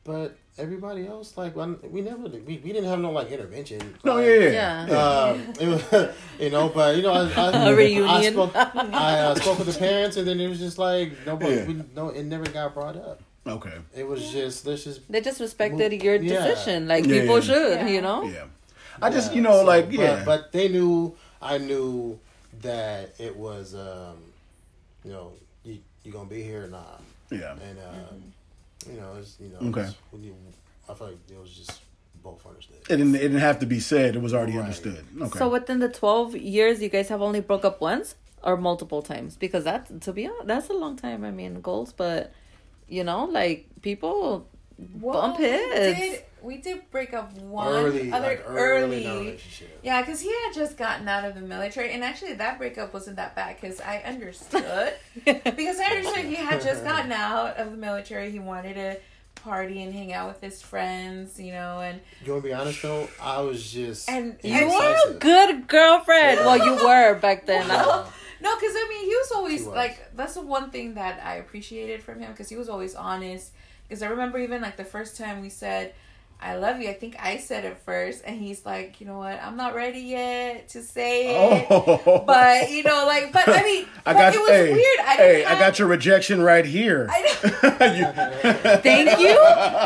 but 0.04 0.36
everybody 0.58 1.06
else, 1.06 1.36
like, 1.36 1.54
we 1.56 2.00
never, 2.00 2.22
we, 2.28 2.60
we 2.64 2.72
didn't 2.72 2.84
have 2.84 2.98
no 2.98 3.10
like 3.10 3.30
intervention. 3.30 3.94
No, 4.04 4.16
Like, 4.16 4.26
yeah, 4.26 4.32
yeah. 4.38 4.86
Yeah. 4.86 4.98
Uh, 4.98 5.38
it 5.60 5.68
was, 5.68 6.14
you 6.40 6.50
know, 6.50 6.68
but 6.68 6.96
you 6.96 7.02
know, 7.02 7.12
I, 7.12 7.30
I, 7.30 7.68
A 7.70 7.74
reunion. 7.74 8.08
I 8.08 8.30
spoke, 8.30 8.52
I 8.54 9.18
uh, 9.20 9.34
spoke 9.36 9.58
with 9.58 9.72
the 9.72 9.78
parents, 9.86 10.16
and 10.16 10.26
then 10.26 10.40
it 10.40 10.48
was 10.48 10.58
just 10.58 10.78
like 10.78 11.12
nobody, 11.26 11.54
Yeah. 11.56 11.64
we, 11.66 11.82
no, 11.94 12.08
it 12.10 12.24
never 12.24 12.44
got 12.44 12.74
brought 12.74 12.96
up. 12.96 13.22
Okay. 13.46 13.72
It 13.96 14.06
was 14.06 14.30
just 14.30 14.66
let's 14.66 14.84
just 14.84 15.10
They 15.10 15.20
just 15.22 15.40
respected 15.40 15.92
Well, 15.92 16.02
your 16.02 16.16
yeah. 16.16 16.46
decision, 16.46 16.86
like 16.88 17.06
Yeah, 17.06 17.20
people 17.20 17.36
yeah. 17.36 17.40
should, 17.44 17.72
Yeah. 17.80 17.88
you 17.88 18.00
know. 18.02 18.24
Yeah. 18.24 18.44
I 19.02 19.08
just, 19.08 19.32
you 19.34 19.40
know, 19.40 19.60
so, 19.60 19.64
like, 19.64 19.86
but, 19.86 19.94
yeah. 19.94 20.22
But 20.26 20.52
they 20.52 20.68
knew, 20.68 21.16
I 21.40 21.56
knew 21.56 22.18
that 22.60 23.14
it 23.18 23.34
was, 23.34 23.74
um, 23.74 24.18
you 25.04 25.12
know, 25.12 25.32
you 25.64 25.78
you 26.04 26.12
gonna 26.12 26.28
be 26.28 26.42
here 26.42 26.64
or 26.64 26.68
not, 26.68 27.00
yeah. 27.30 27.52
and 27.52 27.78
uh, 27.78 28.12
you 28.88 28.96
know, 29.00 29.14
it's 29.18 29.36
you 29.40 29.48
know, 29.48 29.68
Okay. 29.68 29.80
it's- 29.82 29.94
you, 30.20 30.34
I 30.88 30.94
feel 30.94 31.06
like 31.08 31.18
it 31.30 31.40
was 31.40 31.52
just 31.52 31.80
both 32.22 32.44
understood. 32.46 32.76
It 32.88 32.96
didn't, 32.96 33.14
it 33.14 33.18
didn't 33.20 33.38
have 33.38 33.58
to 33.60 33.66
be 33.66 33.80
said. 33.80 34.16
It 34.16 34.22
was 34.22 34.34
already 34.34 34.52
Right. 34.52 34.62
understood. 34.64 35.04
Okay. 35.20 35.38
So 35.38 35.48
within 35.48 35.78
the 35.80 35.88
twelve 35.88 36.36
years, 36.36 36.82
you 36.82 36.88
guys 36.88 37.08
have 37.08 37.22
only 37.22 37.40
broke 37.40 37.64
up 37.64 37.80
once 37.80 38.14
or 38.42 38.56
multiple 38.56 39.02
times? 39.02 39.36
Because 39.36 39.64
that, 39.64 40.00
to 40.02 40.12
be 40.12 40.26
honest, 40.26 40.46
that's 40.46 40.68
a 40.70 40.72
long 40.74 40.96
time. 40.96 41.24
I 41.24 41.30
mean, 41.30 41.60
goals, 41.60 41.92
but 41.92 42.32
you 42.88 43.04
know, 43.04 43.24
like 43.26 43.66
people 43.82 44.48
bump 44.78 45.38
we 45.38 45.44
heads. 45.44 46.22
Did, 46.40 46.46
we 46.46 46.56
did 46.58 46.90
break 46.90 47.14
up 47.14 47.32
one 47.34 47.68
early, 47.68 48.12
other 48.12 48.26
like 48.28 48.44
early, 48.46 49.06
early. 49.06 49.18
relationship. 49.18 49.80
Yeah, 49.82 50.00
because 50.02 50.20
he 50.20 50.28
had 50.28 50.52
just 50.54 50.76
gotten 50.76 51.08
out 51.08 51.24
of 51.24 51.34
the 51.34 51.40
military, 51.40 51.92
and 51.92 52.02
actually 52.02 52.34
that 52.34 52.58
breakup 52.58 52.92
wasn't 52.92 53.16
that 53.16 53.34
bad 53.34 53.60
because 53.60 53.80
I 53.80 53.98
understood. 53.98 54.94
because 55.24 55.78
I 55.78 55.84
understood 55.96 56.24
he 56.24 56.34
had 56.36 56.60
just 56.60 56.84
gotten 56.84 57.12
out 57.12 57.56
of 57.56 57.70
the 57.70 57.76
military. 57.76 58.30
He 58.30 58.38
wanted 58.38 58.74
to 58.74 58.98
party 59.42 59.82
and 59.82 59.94
hang 59.94 60.12
out 60.12 60.28
with 60.28 60.40
his 60.40 60.62
friends, 60.62 61.40
you 61.40 61.52
know, 61.52 61.80
and 61.80 62.00
You 62.24 62.32
want 62.32 62.44
to 62.44 62.48
be 62.48 62.54
honest 62.54 62.82
though? 62.82 63.08
I 63.20 63.40
was 63.40 63.70
just 63.70 64.08
And 64.08 64.36
You 64.42 64.66
were 64.66 64.96
a 65.08 65.14
good 65.14 65.66
girlfriend. 65.66 66.40
Well, 66.40 66.58
you 66.58 66.84
were 66.84 67.14
back 67.18 67.46
then. 67.46 67.70
I 67.70 68.06
no, 68.42 68.56
because 68.56 68.74
I 68.74 68.86
mean, 68.88 69.04
he 69.04 69.14
was 69.14 69.32
always 69.32 69.60
He 69.60 69.66
was. 69.66 69.76
like 69.76 70.16
that's 70.16 70.34
the 70.34 70.42
one 70.42 70.70
thing 70.70 70.94
that 70.94 71.20
I 71.24 71.36
appreciated 71.36 72.02
from 72.02 72.20
him 72.20 72.30
because 72.32 72.48
he 72.48 72.56
was 72.56 72.68
always 72.68 72.94
honest. 72.94 73.52
Because 73.88 74.02
I 74.02 74.08
remember 74.08 74.38
even 74.38 74.62
like 74.62 74.76
the 74.76 74.84
first 74.84 75.16
time 75.16 75.40
we 75.40 75.50
said. 75.50 75.94
I 76.42 76.56
love 76.56 76.80
you. 76.80 76.88
I 76.88 76.94
think 76.94 77.16
I 77.20 77.36
said 77.36 77.66
it 77.66 77.76
first, 77.84 78.22
and 78.24 78.40
he's 78.40 78.64
like, 78.64 78.98
you 79.00 79.06
know 79.06 79.18
what? 79.18 79.38
I'm 79.42 79.56
not 79.58 79.74
ready 79.74 80.00
yet 80.00 80.68
to 80.70 80.82
say 80.82 81.34
it. 81.34 81.66
Oh. 81.70 82.24
But 82.26 82.70
you 82.70 82.82
know, 82.82 83.04
like, 83.06 83.30
but 83.32 83.46
I 83.46 83.62
mean, 83.62 83.86
I 84.06 84.14
got 84.14 84.34
it 84.34 84.40
was 84.40 84.48
hey, 84.50 84.72
weird. 84.72 85.00
I 85.00 85.12
hey, 85.16 85.32
didn't 85.36 85.46
I 85.46 85.50
have- 85.50 85.58
got 85.58 85.78
your 85.78 85.88
rejection 85.88 86.40
right 86.40 86.64
here. 86.64 87.06
I 87.10 87.22
Thank 88.82 89.20
you. 89.20 89.36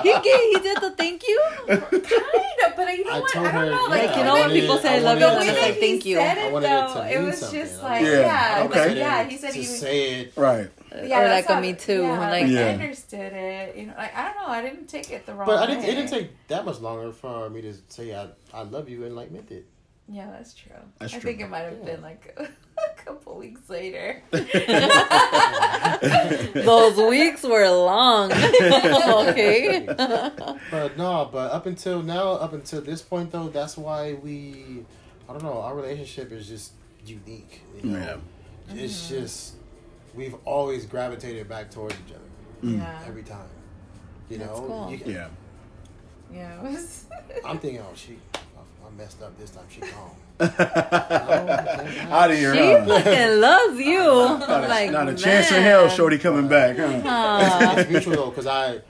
He 0.02 0.12
gave, 0.22 0.40
he 0.52 0.60
did 0.60 0.78
the 0.80 0.94
thank 0.96 1.26
you. 1.26 1.42
kind 1.66 1.82
of, 1.82 2.76
but 2.76 2.96
you 2.96 3.04
know 3.04 3.12
I 3.12 3.20
what? 3.20 3.36
I 3.36 3.42
don't 3.42 3.52
her, 3.52 3.66
know. 3.66 3.82
Like, 3.84 3.90
Like, 3.90 4.02
yeah, 4.10 4.18
you 4.18 4.24
know 4.24 4.36
I 4.36 4.40
when 4.46 4.50
people 4.50 4.78
say 4.78 4.96
I 4.96 4.98
love 5.00 5.18
you, 5.18 5.26
the 5.26 5.30
and 5.30 5.38
way 5.40 5.46
then 5.46 5.54
to- 5.54 5.60
it's 5.60 5.60
that 5.60 5.66
like, 5.66 5.74
he 5.74 5.80
thank 5.80 6.04
you. 6.06 6.16
said 6.16 6.38
it, 6.38 6.52
though, 6.52 7.02
it 7.02 7.24
was 7.24 7.38
something. 7.38 7.60
just 7.60 7.82
like, 7.82 8.02
Yeah, 8.04 8.10
yeah, 8.20 8.64
okay. 8.66 8.88
but 8.88 8.96
yeah. 8.96 9.24
He 9.24 9.36
said 9.36 9.52
to 9.52 9.58
he 9.58 9.64
say 9.64 10.20
it. 10.20 10.32
right. 10.36 10.70
Yeah, 11.02 11.20
or 11.20 11.28
that's 11.28 11.48
like 11.48 11.58
a 11.58 11.60
me 11.60 11.74
too. 11.74 12.02
Yeah, 12.02 12.30
like, 12.30 12.46
Yeah. 12.46 12.66
I 12.66 12.68
understood 12.70 13.32
it. 13.32 13.76
You 13.76 13.86
know, 13.86 13.94
like 13.96 14.14
I 14.16 14.24
don't 14.24 14.36
know. 14.36 14.48
I 14.48 14.62
didn't 14.62 14.86
take 14.86 15.10
it 15.10 15.26
the 15.26 15.34
wrong 15.34 15.48
way. 15.48 15.54
But 15.54 15.62
I 15.62 15.66
didn't. 15.66 15.84
It 15.84 15.94
didn't 15.94 16.10
take 16.10 16.30
that 16.48 16.64
much 16.64 16.80
longer 16.80 17.12
for 17.12 17.50
me 17.50 17.62
to 17.62 17.74
say 17.88 18.14
I, 18.14 18.28
I 18.52 18.62
love 18.62 18.88
you 18.88 19.04
and 19.04 19.16
like 19.16 19.30
meant 19.30 19.50
it. 19.50 19.66
Yeah, 20.08 20.30
that's 20.30 20.52
true. 20.52 20.72
That's 20.98 21.14
I 21.14 21.18
true. 21.18 21.30
think 21.30 21.40
it 21.40 21.48
might 21.48 21.60
have 21.60 21.78
Yeah. 21.78 21.94
been 21.94 22.02
like 22.02 22.38
a 22.76 23.04
couple 23.04 23.38
weeks 23.38 23.70
later. 23.70 24.22
Those 26.54 26.96
weeks 26.98 27.42
were 27.42 27.68
long. 27.70 28.30
okay. 28.32 29.86
But 29.86 30.96
no, 30.98 31.28
but 31.32 31.52
up 31.52 31.66
until 31.66 32.02
now, 32.02 32.32
up 32.32 32.52
until 32.52 32.82
this 32.82 33.00
point 33.00 33.32
though, 33.32 33.48
that's 33.48 33.78
why 33.78 34.14
we, 34.14 34.84
I 35.28 35.32
don't 35.32 35.42
know, 35.42 35.60
our 35.60 35.74
relationship 35.74 36.32
is 36.32 36.48
just 36.48 36.72
unique. 37.06 37.62
You 37.82 37.90
know? 37.90 37.98
Yeah. 37.98 38.16
It's 38.84 39.06
mm-hmm. 39.06 39.22
just 39.22 39.54
we've 40.14 40.34
always 40.44 40.86
gravitated 40.86 41.48
back 41.48 41.70
towards 41.70 41.94
each 42.06 42.14
other 42.14 42.66
mm. 42.74 42.78
Yeah, 42.78 43.02
every 43.06 43.22
time. 43.22 43.48
You 44.30 44.38
That's 44.38 44.50
know, 44.50 44.66
cool. 44.66 44.90
you 44.90 44.98
can, 44.98 45.10
Yeah. 45.10 45.28
yeah. 46.32 46.56
It 46.60 46.62
was. 46.72 47.04
I'm 47.44 47.58
thinking, 47.58 47.80
oh, 47.82 47.92
she, 47.94 48.18
I, 48.34 48.38
I 48.86 48.90
messed 48.96 49.22
up 49.22 49.38
this 49.38 49.50
time. 49.50 49.64
She 49.68 49.80
gone. 49.80 49.90
Oh, 50.40 50.46
Out 52.10 52.30
of 52.30 52.36
here. 52.36 52.54
She 52.54 52.60
huh? 52.60 52.84
fucking 52.86 53.40
loves 53.40 53.78
you. 53.78 53.98
Not 54.04 54.64
a, 54.64 54.68
like, 54.68 54.90
not 54.90 55.08
a 55.08 55.14
chance 55.14 55.50
in 55.52 55.62
hell, 55.62 55.88
Shorty 55.88 56.18
coming 56.18 56.48
back. 56.48 56.76
Huh? 56.76 57.00
Aw. 57.04 57.76
it's 57.78 57.90
mutual 57.90 58.14
though, 58.16 58.30
because 58.30 58.46
I, 58.46 58.80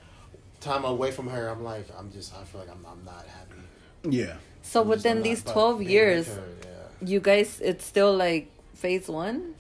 time 0.61 0.84
away 0.84 1.11
from 1.11 1.28
her, 1.28 1.49
I'm 1.49 1.62
like, 1.62 1.86
I'm 1.99 2.11
just, 2.11 2.34
I 2.34 2.44
feel 2.44 2.61
like 2.62 2.70
I'm, 2.70 2.84
I'm 2.90 3.05
not 3.05 3.26
happy. 3.26 3.61
Yeah. 4.09 4.36
So 4.62 4.80
I'm 4.80 4.86
just 4.88 4.96
within 4.99 5.18
not- 5.18 5.24
these 5.24 5.42
but 5.42 5.53
12 5.53 5.78
being 5.80 5.90
years, 5.90 6.28
her, 6.28 6.44
yeah. 6.62 7.09
you 7.09 7.20
guys, 7.20 7.61
it's 7.62 7.84
still 7.84 8.14
like 8.16 8.51
phase 8.74 9.09
one? 9.09 9.53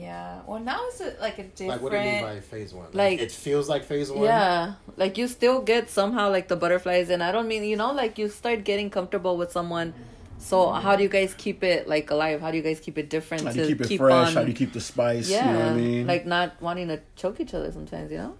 Yeah. 0.00 0.40
Well, 0.46 0.60
now 0.60 0.78
it's 0.88 1.00
a, 1.00 1.14
like 1.20 1.38
a 1.38 1.44
different. 1.44 1.70
Like, 1.72 1.82
what 1.82 1.92
do 1.92 1.98
you 1.98 2.04
mean 2.04 2.22
by 2.22 2.40
phase 2.40 2.72
one? 2.72 2.86
Like, 2.86 2.94
Like- 2.94 3.20
it 3.20 3.32
feels 3.32 3.68
like 3.68 3.84
phase 3.84 4.10
one. 4.10 4.24
Yeah. 4.24 4.74
Like 4.96 5.18
you 5.18 5.28
still 5.28 5.60
get 5.62 5.90
somehow 5.90 6.30
like 6.30 6.48
the 6.48 6.56
butterflies. 6.56 7.10
And 7.10 7.22
I 7.22 7.30
don't 7.32 7.48
mean, 7.48 7.64
you 7.64 7.76
know, 7.76 7.92
like 7.92 8.18
you 8.18 8.28
start 8.28 8.64
getting 8.64 8.88
comfortable 8.90 9.36
with 9.36 9.52
someone 9.52 9.92
So 10.38 10.70
how 10.72 10.96
do 10.96 11.02
you 11.02 11.10
guys 11.10 11.34
keep 11.36 11.62
it 11.62 11.86
like 11.86 12.10
alive? 12.10 12.40
How 12.40 12.50
do 12.50 12.56
you 12.56 12.62
guys 12.62 12.80
keep 12.80 12.96
it 12.96 13.10
different 13.10 13.44
How 13.44 13.52
do 13.52 13.60
you 13.60 13.66
keep 13.66 13.80
it 13.82 13.88
keep 13.88 14.00
fresh? 14.00 14.28
on? 14.28 14.34
How 14.34 14.42
do 14.42 14.48
you 14.48 14.56
keep 14.56 14.72
the 14.72 14.80
spice? 14.80 15.28
yeah, 15.28 15.44
You 15.46 15.52
know 15.52 15.64
what 15.66 15.72
I 15.72 15.76
mean? 15.76 16.06
like 16.06 16.24
not 16.26 16.48
wanting 16.62 16.88
to 16.88 16.98
choke 17.14 17.40
each 17.44 17.52
other 17.52 17.70
sometimes. 17.70 18.10
You 18.10 18.18
know. 18.24 18.34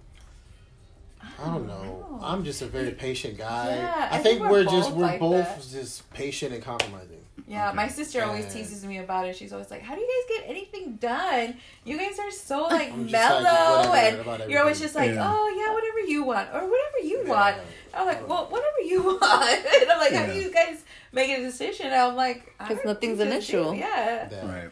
I 1.39 1.45
don't 1.45 1.67
know. 1.67 2.19
I'm 2.21 2.43
just 2.43 2.61
a 2.61 2.65
very 2.65 2.91
patient 2.91 3.37
guy. 3.37 3.75
Yeah, 3.75 4.09
I, 4.11 4.17
I 4.17 4.19
think, 4.19 4.39
think 4.39 4.41
we're 4.51 4.65
we're 4.65 4.71
just 4.77 4.91
we're 4.93 5.05
like 5.05 5.19
both 5.19 5.45
that. 5.45 5.79
just 5.79 6.09
patient 6.11 6.53
and 6.53 6.63
compromising. 6.63 7.20
Yeah, 7.51 7.67
Okay. 7.67 7.75
my 7.75 7.87
sister 7.89 8.23
always 8.23 8.45
And- 8.45 8.53
teases 8.53 8.85
me 8.85 8.97
about 8.99 9.27
it. 9.27 9.35
She's 9.35 9.51
always 9.51 9.69
like, 9.69 9.81
"How 9.81 9.93
do 9.95 9.99
you 9.99 10.07
guys 10.13 10.37
get 10.37 10.49
anything 10.49 10.95
done? 10.95 11.57
You 11.83 11.97
guys 11.97 12.17
are 12.17 12.31
so 12.31 12.63
like 12.63 12.91
I'm 12.93 13.01
like, 13.03 13.11
mellow, 13.11 13.93
and 13.93 14.49
you're 14.49 14.61
always 14.61 14.79
just 14.79 14.95
like, 14.95 15.11
Yeah. 15.11 15.29
oh 15.29 15.45
yeah, 15.59 15.73
whatever 15.73 15.99
you 16.13 16.23
want, 16.23 16.47
or 16.55 16.61
whatever 16.61 16.99
you 17.03 17.23
Yeah. 17.25 17.29
want." 17.29 17.57
I'm 17.93 18.05
like, 18.07 18.25
well, 18.29 18.45
whatever 18.49 18.79
you 18.85 19.03
want. 19.21 19.65
and 19.81 19.91
I'm 19.91 19.99
like, 19.99 20.13
how 20.13 20.25
do 20.27 20.39
you 20.39 20.49
guys 20.53 20.77
make 21.11 21.29
a 21.37 21.41
decision? 21.41 21.87
And 21.87 21.95
I'm 21.95 22.15
like, 22.15 22.55
because 22.57 22.79
nothing's 22.85 23.17
we 23.19 23.25
an 23.25 23.33
issue. 23.33 23.63
do- 23.71 23.75
Yeah, 23.77 24.29
Yeah. 24.31 24.51
right. 24.55 24.69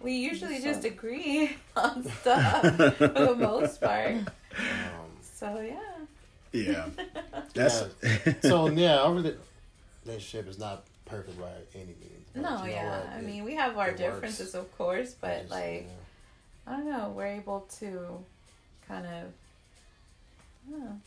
we 0.00 0.12
usually 0.14 0.58
So- 0.58 0.64
just 0.64 0.84
agree 0.84 1.56
on 1.76 2.02
stuff 2.10 2.62
for 2.96 3.06
the 3.08 3.36
most 3.38 3.80
part. 3.80 4.14
Um, 4.16 4.26
So 5.22 5.60
yeah. 5.60 5.78
Yeah. 6.50 6.86
That's 7.54 7.84
so 8.42 8.68
yeah, 8.70 8.98
our 8.98 9.12
rela- 9.14 9.36
relationship 10.04 10.48
is 10.48 10.58
not 10.58 10.84
perfect 11.04 11.38
by 11.38 11.52
any 11.74 11.94
means. 12.00 12.15
But 12.36 12.42
No, 12.42 12.58
you 12.64 12.70
know 12.70 12.76
yeah. 12.76 12.98
what? 13.00 13.08
I 13.08 13.18
It- 13.18 13.24
mean, 13.24 13.44
we 13.44 13.54
have 13.54 13.76
our 13.78 13.88
it 13.88 13.90
works. 13.92 14.00
differences, 14.00 14.54
of 14.54 14.76
course, 14.78 15.14
but 15.20 15.40
just, 15.40 15.50
like, 15.50 15.86
yeah. 15.88 16.72
I 16.72 16.76
don't 16.76 16.86
know, 16.90 17.12
we're 17.16 17.26
able 17.26 17.66
to 17.80 18.24
kind 18.88 19.06
of, 19.06 19.32
know, 20.68 21.00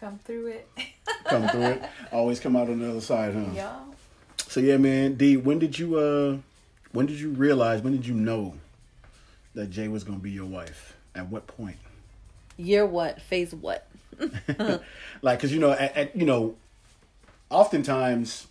come 0.00 0.18
through 0.24 0.48
it. 0.48 0.68
come 1.24 1.48
through 1.48 1.62
it. 1.62 1.82
Always 2.12 2.40
come 2.40 2.56
out 2.56 2.68
on 2.68 2.80
the 2.80 2.90
other 2.90 3.00
side, 3.00 3.34
huh? 3.34 3.44
Yeah. 3.54 3.78
So 4.48 4.60
yeah, 4.60 4.76
man. 4.76 5.14
D, 5.14 5.36
when 5.36 5.58
did 5.58 5.78
you 5.78 5.96
uh 5.98 6.36
when 6.92 7.06
did 7.06 7.18
you 7.20 7.30
realize, 7.30 7.80
when 7.82 7.92
did 7.94 8.06
you 8.06 8.14
know 8.14 8.54
that 9.54 9.70
Jay 9.70 9.88
was 9.88 10.04
gonna 10.04 10.18
be 10.18 10.30
your 10.30 10.44
wife? 10.46 10.94
At 11.14 11.28
what 11.28 11.46
point? 11.46 11.76
Year 12.56 12.84
what? 12.84 13.20
Phase 13.22 13.54
what? 13.54 13.86
like 15.22 15.38
because 15.38 15.52
you 15.52 15.60
know 15.60 15.70
at, 15.72 15.96
at 15.96 16.16
you 16.16 16.26
know 16.26 16.56
oftentimes 17.50 18.46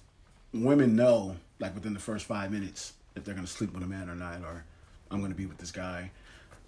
women 0.54 0.96
know 0.96 1.36
like 1.62 1.74
within 1.76 1.94
the 1.94 2.00
first 2.00 2.26
five 2.26 2.52
minutes 2.52 2.94
if 3.16 3.24
they're 3.24 3.36
gonna 3.36 3.48
sleep 3.48 3.74
with 3.74 3.84
a 3.84 3.88
man 3.88 4.10
or 4.10 4.16
not 4.16 4.42
or 4.42 4.66
i'm 5.12 5.22
gonna 5.22 5.34
be 5.36 5.46
with 5.46 5.58
this 5.60 5.72
guy 5.72 6.12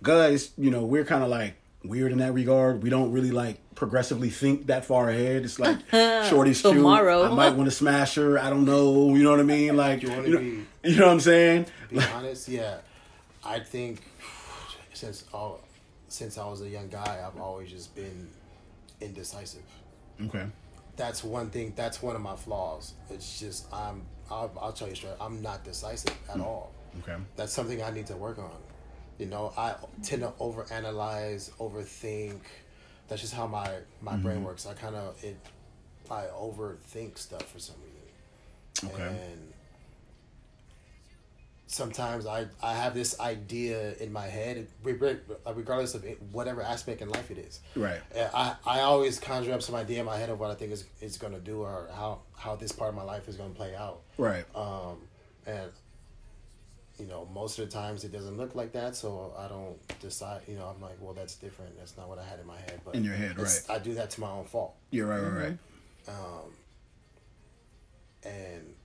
guys 0.02 0.52
you 0.58 0.70
know 0.72 0.84
we're 0.84 1.04
kind 1.06 1.24
of 1.24 1.30
like 1.30 1.56
weird 1.84 2.12
in 2.14 2.20
that 2.20 2.32
regard 2.34 2.82
we 2.82 2.90
don't 2.90 3.12
really 3.12 3.32
like 3.32 3.58
progressively 3.76 4.30
think 4.30 4.68
that 4.68 4.86
far 4.86 5.10
ahead 5.10 5.44
it's 5.44 5.60
like 5.60 5.78
shorty's 6.30 6.62
cute 6.62 6.76
Tomorrow. 6.76 7.24
i 7.24 7.30
might 7.34 7.56
want 7.56 7.66
to 7.70 7.76
smash 7.76 8.16
her 8.16 8.40
i 8.40 8.50
don't 8.50 8.64
know 8.66 9.14
you 9.16 9.24
know 9.24 9.32
what 9.32 9.40
i 9.42 9.44
mean 9.44 9.76
like 9.76 10.02
You 10.04 10.10
you, 10.10 10.16
wanna 10.16 10.30
know, 10.30 10.40
be- 10.40 10.66
you 10.90 10.96
know 10.98 11.08
what 11.08 11.14
i'm 11.14 11.20
saying 11.20 11.66
be 11.90 12.00
honest, 12.00 12.48
yeah. 12.48 12.78
I 13.46 13.60
think 13.60 14.02
since 14.94 15.26
all 15.34 15.60
since 16.08 16.38
I 16.38 16.46
was 16.48 16.62
a 16.62 16.70
young 16.70 16.88
guy, 16.88 17.24
I've 17.26 17.40
always 17.42 17.70
just 17.70 17.94
been 17.96 18.30
indecisive. 19.02 19.64
okay 20.26 20.46
That's 20.96 21.24
one 21.24 21.50
thing. 21.50 21.74
That's 21.76 22.02
one 22.02 22.16
of 22.16 22.22
my 22.22 22.36
flaws. 22.36 22.94
It's 23.10 23.40
just 23.40 23.72
I'm. 23.74 24.04
I'll, 24.30 24.52
I'll 24.60 24.74
tell 24.74 24.90
you 24.90 24.96
straight. 24.96 25.14
I'm 25.20 25.42
not 25.42 25.64
decisive 25.64 26.18
at 26.30 26.38
mm. 26.38 26.44
all. 26.44 26.72
okay 27.00 27.22
That's 27.36 27.54
something 27.54 27.82
I 27.82 27.92
need 27.92 28.08
to 28.08 28.16
work 28.16 28.40
on. 28.40 28.52
You 29.20 29.28
know, 29.28 29.54
I 29.58 29.76
tend 30.04 30.24
to 30.24 30.30
overanalyze, 30.40 31.52
overthink. 31.58 32.40
That's 33.08 33.22
just 33.22 33.34
how 33.34 33.48
my 33.48 33.70
my 34.02 34.16
brain 34.16 34.38
mm-hmm. 34.38 34.46
works. 34.46 34.66
I 34.66 34.74
kind 34.74 34.96
of 34.96 35.24
it. 35.24 35.38
I 36.10 36.26
overthink 36.36 37.18
stuff 37.18 37.44
for 37.50 37.60
some 37.60 37.76
reason. 37.84 38.94
Okay. 38.94 39.08
And 39.08 39.53
sometimes 41.74 42.26
I, 42.28 42.46
I 42.62 42.74
have 42.76 42.94
this 42.94 43.20
idea 43.20 43.94
in 43.96 44.14
my 44.14 44.28
head, 44.28 44.68
regardless 44.84 45.96
of 45.96 46.06
whatever 46.32 46.62
aspect 46.62 47.02
in 47.02 47.10
life 47.10 47.32
it 47.32 47.40
is. 47.40 47.60
right 47.76 48.00
I, 48.34 48.56
I 48.66 48.80
always 48.82 49.20
conjure 49.20 49.54
up 49.54 49.62
some 49.64 49.76
idea 49.76 50.00
in 50.00 50.06
my 50.06 50.18
head 50.18 50.30
of 50.30 50.40
what 50.40 50.52
I 50.52 50.56
think 50.56 50.72
is, 50.72 50.86
is 51.02 51.18
going 51.18 51.34
to 51.34 51.40
do 51.40 51.62
or 51.62 51.90
how, 51.96 52.20
how 52.38 52.56
this 52.56 52.72
part 52.72 52.90
of 52.90 52.96
my 52.96 53.04
life 53.04 53.28
is 53.28 53.36
going 53.36 53.52
to 53.52 53.56
play 53.58 53.76
out. 53.76 54.02
right 54.18 54.46
Um, 54.56 54.98
and, 55.48 55.72
you 57.00 57.08
know, 57.08 57.28
most 57.34 57.58
of 57.58 57.66
the 57.66 57.72
times 57.72 58.04
it 58.04 58.12
doesn't 58.12 58.38
look 58.38 58.54
like 58.54 58.72
that, 58.74 58.96
so 58.96 59.34
I 59.38 59.48
don't 59.48 59.76
decide, 60.00 60.42
you 60.48 60.56
know, 60.56 60.68
I'm 60.74 60.80
like, 60.82 60.98
well, 61.02 61.14
that's 61.14 61.36
different. 61.36 61.76
That's 61.78 61.98
not 61.98 62.08
what 62.08 62.20
I 62.20 62.24
had 62.24 62.40
in 62.40 62.46
my 62.46 62.58
head. 62.58 62.82
But 62.86 62.94
In 62.96 63.04
your 63.04 63.16
head, 63.16 63.38
right. 63.40 63.62
I 63.70 63.80
do 63.80 63.96
that 63.96 64.12
to 64.12 64.22
my 64.22 64.30
own 64.30 64.46
fault. 64.46 64.76
you're 64.92 65.08
right 65.08 65.20
right 65.20 65.44
right 65.44 65.58
Um, 66.08 66.52
and 68.24 68.76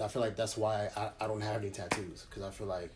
I, 0.00 0.04
I 0.04 0.08
feel 0.08 0.22
like 0.22 0.36
that's 0.36 0.56
why 0.56 0.88
I, 0.96 1.10
I 1.20 1.26
don't 1.26 1.40
have 1.40 1.60
any 1.62 1.70
tattoos 1.70 2.26
because 2.28 2.42
I 2.42 2.50
feel 2.50 2.66
like 2.66 2.90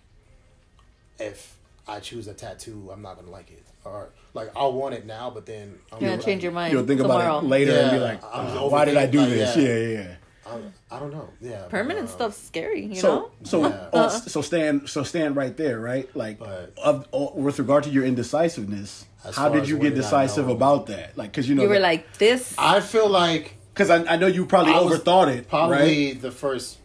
if 1.19 1.57
I 1.87 2.01
choose 2.01 2.29
a 2.29 2.35
tattoo, 2.35 2.91
I'm 2.93 3.03
not 3.03 3.17
gonna 3.17 3.31
like 3.31 3.51
it 3.51 3.65
or 3.85 4.11
like 4.35 4.51
I'll 4.57 4.73
want 4.73 4.95
it 4.95 5.07
now, 5.07 5.31
but 5.31 5.47
then 5.47 5.79
I'm 5.93 6.01
You're 6.01 6.11
gonna 6.11 6.23
change 6.23 6.43
your 6.43 6.53
mind 6.53 6.73
you'll 6.73 6.87
think 6.87 7.01
tomorrow. 7.01 7.39
about 7.39 7.45
it 7.45 7.49
later 7.49 7.73
and 7.73 7.91
be 7.91 7.99
like 7.99 8.23
I'm 8.25 8.57
uh, 8.57 8.69
why 8.69 8.85
did 8.85 8.97
i 8.97 9.07
do 9.07 9.19
like, 9.21 9.29
this 9.29 9.57
yeah. 9.57 9.63
yeah 9.63 9.77
yeah, 9.77 9.99
yeah. 10.03 10.15
I'm, 10.45 10.73
I 10.91 10.99
don't 10.99 11.13
know. 11.13 11.29
Yeah, 11.41 11.67
Permanent 11.69 12.09
um, 12.09 12.15
stuff's 12.15 12.37
scary, 12.37 12.87
you 12.87 12.97
so 12.97 13.15
know. 13.15 13.31
so 13.45 13.61
Yeah. 13.69 13.89
uh, 13.93 14.09
so 14.09 14.43
stand 14.43 14.89
so 14.89 15.03
stand 15.05 15.37
right 15.37 15.57
there 15.57 15.79
right 15.81 16.09
like 16.17 16.39
But- 16.39 16.73
of, 16.83 17.07
uh, 17.13 17.29
with 17.35 17.59
regard 17.59 17.85
to 17.85 17.91
your 17.91 18.05
indecisiveness 18.05 19.07
how 19.35 19.49
did 19.51 19.69
you 19.69 19.79
get 19.79 19.93
I 19.93 19.97
decisive 19.97 20.49
about 20.49 20.87
that 20.87 21.17
like 21.17 21.31
because 21.31 21.49
you 21.49 21.55
know 21.55 21.63
You 21.63 21.69
were 21.69 21.79
like 21.79 22.19
this. 22.19 22.55
I 22.59 22.81
feel 22.81 23.09
like 23.09 23.55
because 23.73 23.89
I, 23.89 24.05
I 24.15 24.17
know 24.17 24.27
you 24.27 24.47
probably 24.47 24.73
I 24.73 24.79
overthought 24.79 25.29
it 25.29 25.35
right 25.35 25.49
probably 25.49 26.13
the 26.15 26.33
first 26.33 26.79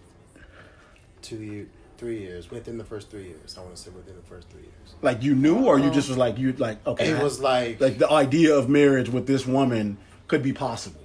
two 1.27 1.41
years, 1.43 1.67
three 1.97 2.19
years 2.19 2.49
within 2.49 2.77
the 2.77 2.83
first 2.83 3.09
three 3.09 3.25
years. 3.25 3.57
I 3.57 3.61
want 3.61 3.75
to 3.75 3.81
say 3.81 3.91
within 3.91 4.15
the 4.15 4.21
first 4.21 4.49
three 4.49 4.61
years. 4.61 4.95
like 5.01 5.21
you 5.23 5.35
knew 5.35 5.65
or 5.65 5.77
you 5.79 5.89
Oh. 5.89 5.93
just 5.93 6.07
was 6.09 6.17
like 6.17 6.37
you 6.37 6.53
like 6.53 6.77
okay 6.87 7.09
It 7.09 7.21
was 7.21 7.39
like 7.39 7.81
like 7.81 7.97
the 7.97 8.09
idea 8.09 8.55
of 8.55 8.69
marriage 8.69 9.09
with 9.09 9.25
this 9.27 9.45
woman 9.45 9.97
could 10.27 10.41
be 10.43 10.53
possible 10.53 11.01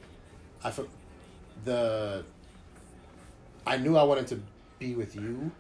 I 0.65 0.73
the 1.65 2.25
I 3.67 3.77
knew 3.79 3.97
I 3.97 4.05
wanted 4.05 4.27
to 4.29 4.39
be 4.79 4.95
with 4.95 5.15
you 5.15 5.51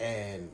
and 0.00 0.50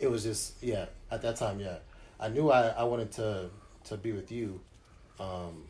it 0.00 0.08
was 0.10 0.22
just 0.24 0.62
yeah 0.62 0.86
at 1.10 1.22
that 1.22 1.36
time 1.36 1.60
yeah 1.60 1.78
I 2.20 2.28
knew 2.28 2.50
I, 2.50 2.68
I 2.68 2.84
wanted 2.84 3.10
to 3.12 3.50
to 3.84 3.96
be 3.96 4.12
with 4.12 4.30
you 4.32 4.60
um 5.20 5.64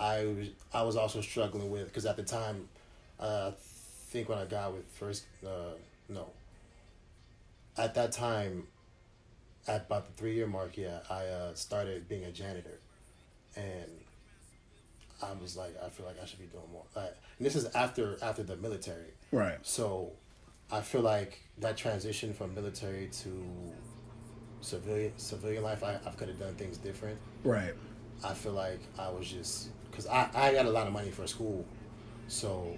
I 0.00 0.24
was 0.24 0.48
I 0.72 0.82
was 0.82 0.96
also 0.96 1.20
struggling 1.20 1.70
with 1.70 1.86
because 1.86 2.06
at 2.06 2.16
the 2.16 2.22
time 2.22 2.68
I 3.20 3.52
think 4.08 4.28
when 4.28 4.38
I 4.38 4.44
got 4.44 4.74
with 4.74 4.86
first 4.92 5.24
uh, 5.46 5.74
no. 6.08 6.26
At 7.76 7.94
that 7.94 8.12
time 8.12 8.66
at 9.66 9.82
about 9.86 10.06
the 10.06 10.12
three 10.12 10.34
year 10.34 10.46
mark 10.46 10.76
yeah 10.76 11.00
I 11.10 11.26
uh, 11.26 11.54
started 11.54 12.08
being 12.08 12.24
a 12.24 12.30
janitor. 12.30 12.78
And 13.56 13.90
I 15.22 15.32
was 15.40 15.56
like, 15.56 15.74
I 15.84 15.88
feel 15.88 16.06
like 16.06 16.16
I 16.22 16.26
should 16.26 16.38
be 16.38 16.46
doing 16.46 16.70
more. 16.72 16.84
Like, 16.94 17.14
and 17.38 17.46
this 17.46 17.56
is 17.56 17.66
after 17.74 18.16
after 18.22 18.42
the 18.42 18.56
military, 18.56 19.14
right. 19.32 19.58
So 19.62 20.12
I 20.70 20.80
feel 20.80 21.00
like 21.00 21.40
that 21.58 21.76
transition 21.76 22.32
from 22.34 22.54
military 22.54 23.08
to 23.22 23.72
civilian 24.60 25.12
civilian 25.16 25.62
life, 25.64 25.82
I, 25.82 25.98
I 26.06 26.10
could 26.10 26.28
have 26.28 26.38
done 26.38 26.54
things 26.54 26.78
different. 26.78 27.18
right. 27.42 27.74
I 28.24 28.34
feel 28.34 28.52
like 28.52 28.80
I 28.98 29.08
was 29.10 29.30
just 29.30 29.68
because 29.90 30.06
I, 30.06 30.28
I 30.34 30.52
got 30.52 30.66
a 30.66 30.70
lot 30.70 30.86
of 30.86 30.92
money 30.92 31.10
for 31.10 31.26
school, 31.26 31.64
so 32.26 32.76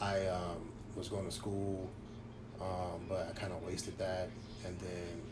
I 0.00 0.26
um, 0.26 0.68
was 0.96 1.08
going 1.08 1.24
to 1.24 1.32
school, 1.32 1.88
um, 2.60 3.00
but 3.08 3.28
I 3.30 3.38
kind 3.38 3.52
of 3.52 3.62
wasted 3.64 3.98
that, 3.98 4.28
and 4.64 4.78
then 4.80 5.22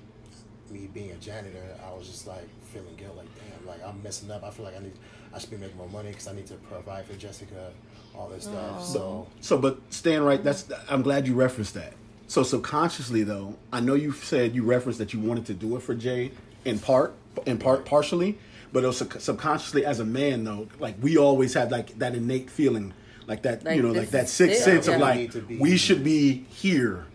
me 0.71 0.89
being 0.93 1.11
a 1.13 1.17
janitor, 1.17 1.63
I 1.87 1.93
was 1.97 2.07
just 2.09 2.27
like 2.27 2.49
feeling 2.65 2.95
guilt, 2.97 3.17
like 3.17 3.29
damn, 3.37 3.67
like 3.67 3.87
I'm 3.87 4.03
messing 4.03 4.31
up. 4.31 4.43
I 4.45 4.51
feel 4.51 4.65
like 4.65 4.77
I 4.77 4.81
need, 4.81 4.95
I 5.33 5.39
should 5.39 5.51
be 5.51 5.57
making 5.57 5.77
more 5.77 5.89
money 5.89 6.11
because 6.11 6.29
I 6.29 6.35
need 6.35 6.47
to 6.47 6.55
provide 6.55 7.07
for 7.07 7.15
Jessica, 7.15 7.71
all 8.17 8.29
this 8.29 8.45
stuff. 8.45 8.85
So 8.85 9.27
So, 9.41 9.59
but 9.59 9.79
stand 9.91 10.25
right. 10.25 10.43
That's. 10.43 10.71
I'm 10.89 11.03
glad 11.03 11.27
you 11.27 11.35
referenced 11.35 11.75
that. 11.75 11.93
So 12.29 12.43
subconsciously, 12.43 13.23
though, 13.23 13.55
I 13.73 13.81
know 13.81 13.95
you 13.95 14.13
said 14.13 14.55
you 14.55 14.65
referenced 14.65 14.99
that 14.99 15.13
you 15.13 15.21
wanted 15.21 15.47
to 15.47 15.55
do 15.55 15.77
it 15.77 15.81
for 15.81 15.95
Jay 15.95 16.33
in 16.65 16.81
part, 16.81 17.15
in 17.47 17.59
part, 17.59 17.85
partially, 17.85 18.37
but 18.73 18.85
also 18.85 19.09
subconsciously 19.09 19.87
as 19.87 20.01
a 20.01 20.05
man, 20.05 20.43
though, 20.43 20.67
like 20.81 20.97
we 21.01 21.17
always 21.17 21.55
had 21.55 21.71
like 21.71 21.99
that 21.99 22.15
innate 22.15 22.51
feeling, 22.51 22.93
like 23.27 23.43
that, 23.43 23.65
Like 23.65 23.77
you 23.77 23.83
know, 23.83 23.93
like 23.93 24.11
that 24.11 24.29
sixth 24.29 24.63
sense 24.63 24.87
Yeah. 24.87 24.95
of 24.95 25.01
like 25.01 25.35
we 25.59 25.77
should 25.77 26.03
be 26.05 26.45
here. 26.49 27.07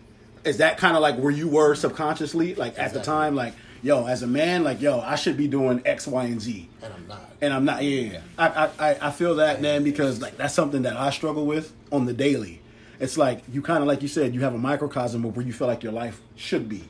Is 0.44 0.58
that 0.58 0.76
kind 0.78 0.96
of 0.96 1.02
like 1.02 1.16
where 1.16 1.30
you 1.30 1.48
were 1.48 1.74
subconsciously, 1.74 2.54
like 2.56 2.78
at 2.78 2.92
the 2.92 3.00
time, 3.00 3.34
like 3.34 3.54
yo, 3.82 4.06
as 4.06 4.22
a 4.22 4.26
man, 4.26 4.62
like 4.64 4.80
yo, 4.80 5.00
I 5.00 5.14
should 5.16 5.36
be 5.36 5.48
doing 5.48 5.82
X, 5.84 6.06
Y, 6.06 6.24
and 6.24 6.40
Z 6.40 6.68
and 6.82 6.92
I'm 6.92 7.06
not. 7.08 7.30
and 7.40 7.52
I'm 7.54 7.64
not. 7.64 7.82
Yeah, 7.82 8.00
yeah. 8.12 8.20
I, 8.38 8.46
I, 8.48 8.90
I- 8.90 8.98
I 9.08 9.10
feel 9.10 9.36
that 9.36 9.60
man 9.62 9.84
because 9.84 10.20
like 10.20 10.36
that's 10.36 10.54
something 10.54 10.82
that 10.82 10.96
I 10.96 11.10
struggle 11.10 11.46
with 11.46 11.72
on 11.90 12.06
the 12.06 12.12
daily. 12.12 12.60
It's 13.00 13.16
like 13.16 13.42
you 13.52 13.62
kind 13.62 13.80
of 13.82 13.88
like 13.88 14.02
you 14.02 14.08
said, 14.08 14.34
you 14.34 14.40
have 14.42 14.54
a 14.54 14.58
microcosm 14.58 15.24
of 15.24 15.36
where 15.36 15.44
you 15.46 15.52
feel 15.52 15.66
like 15.66 15.82
your 15.82 15.92
life 15.92 16.20
should 16.36 16.68
be, 16.68 16.84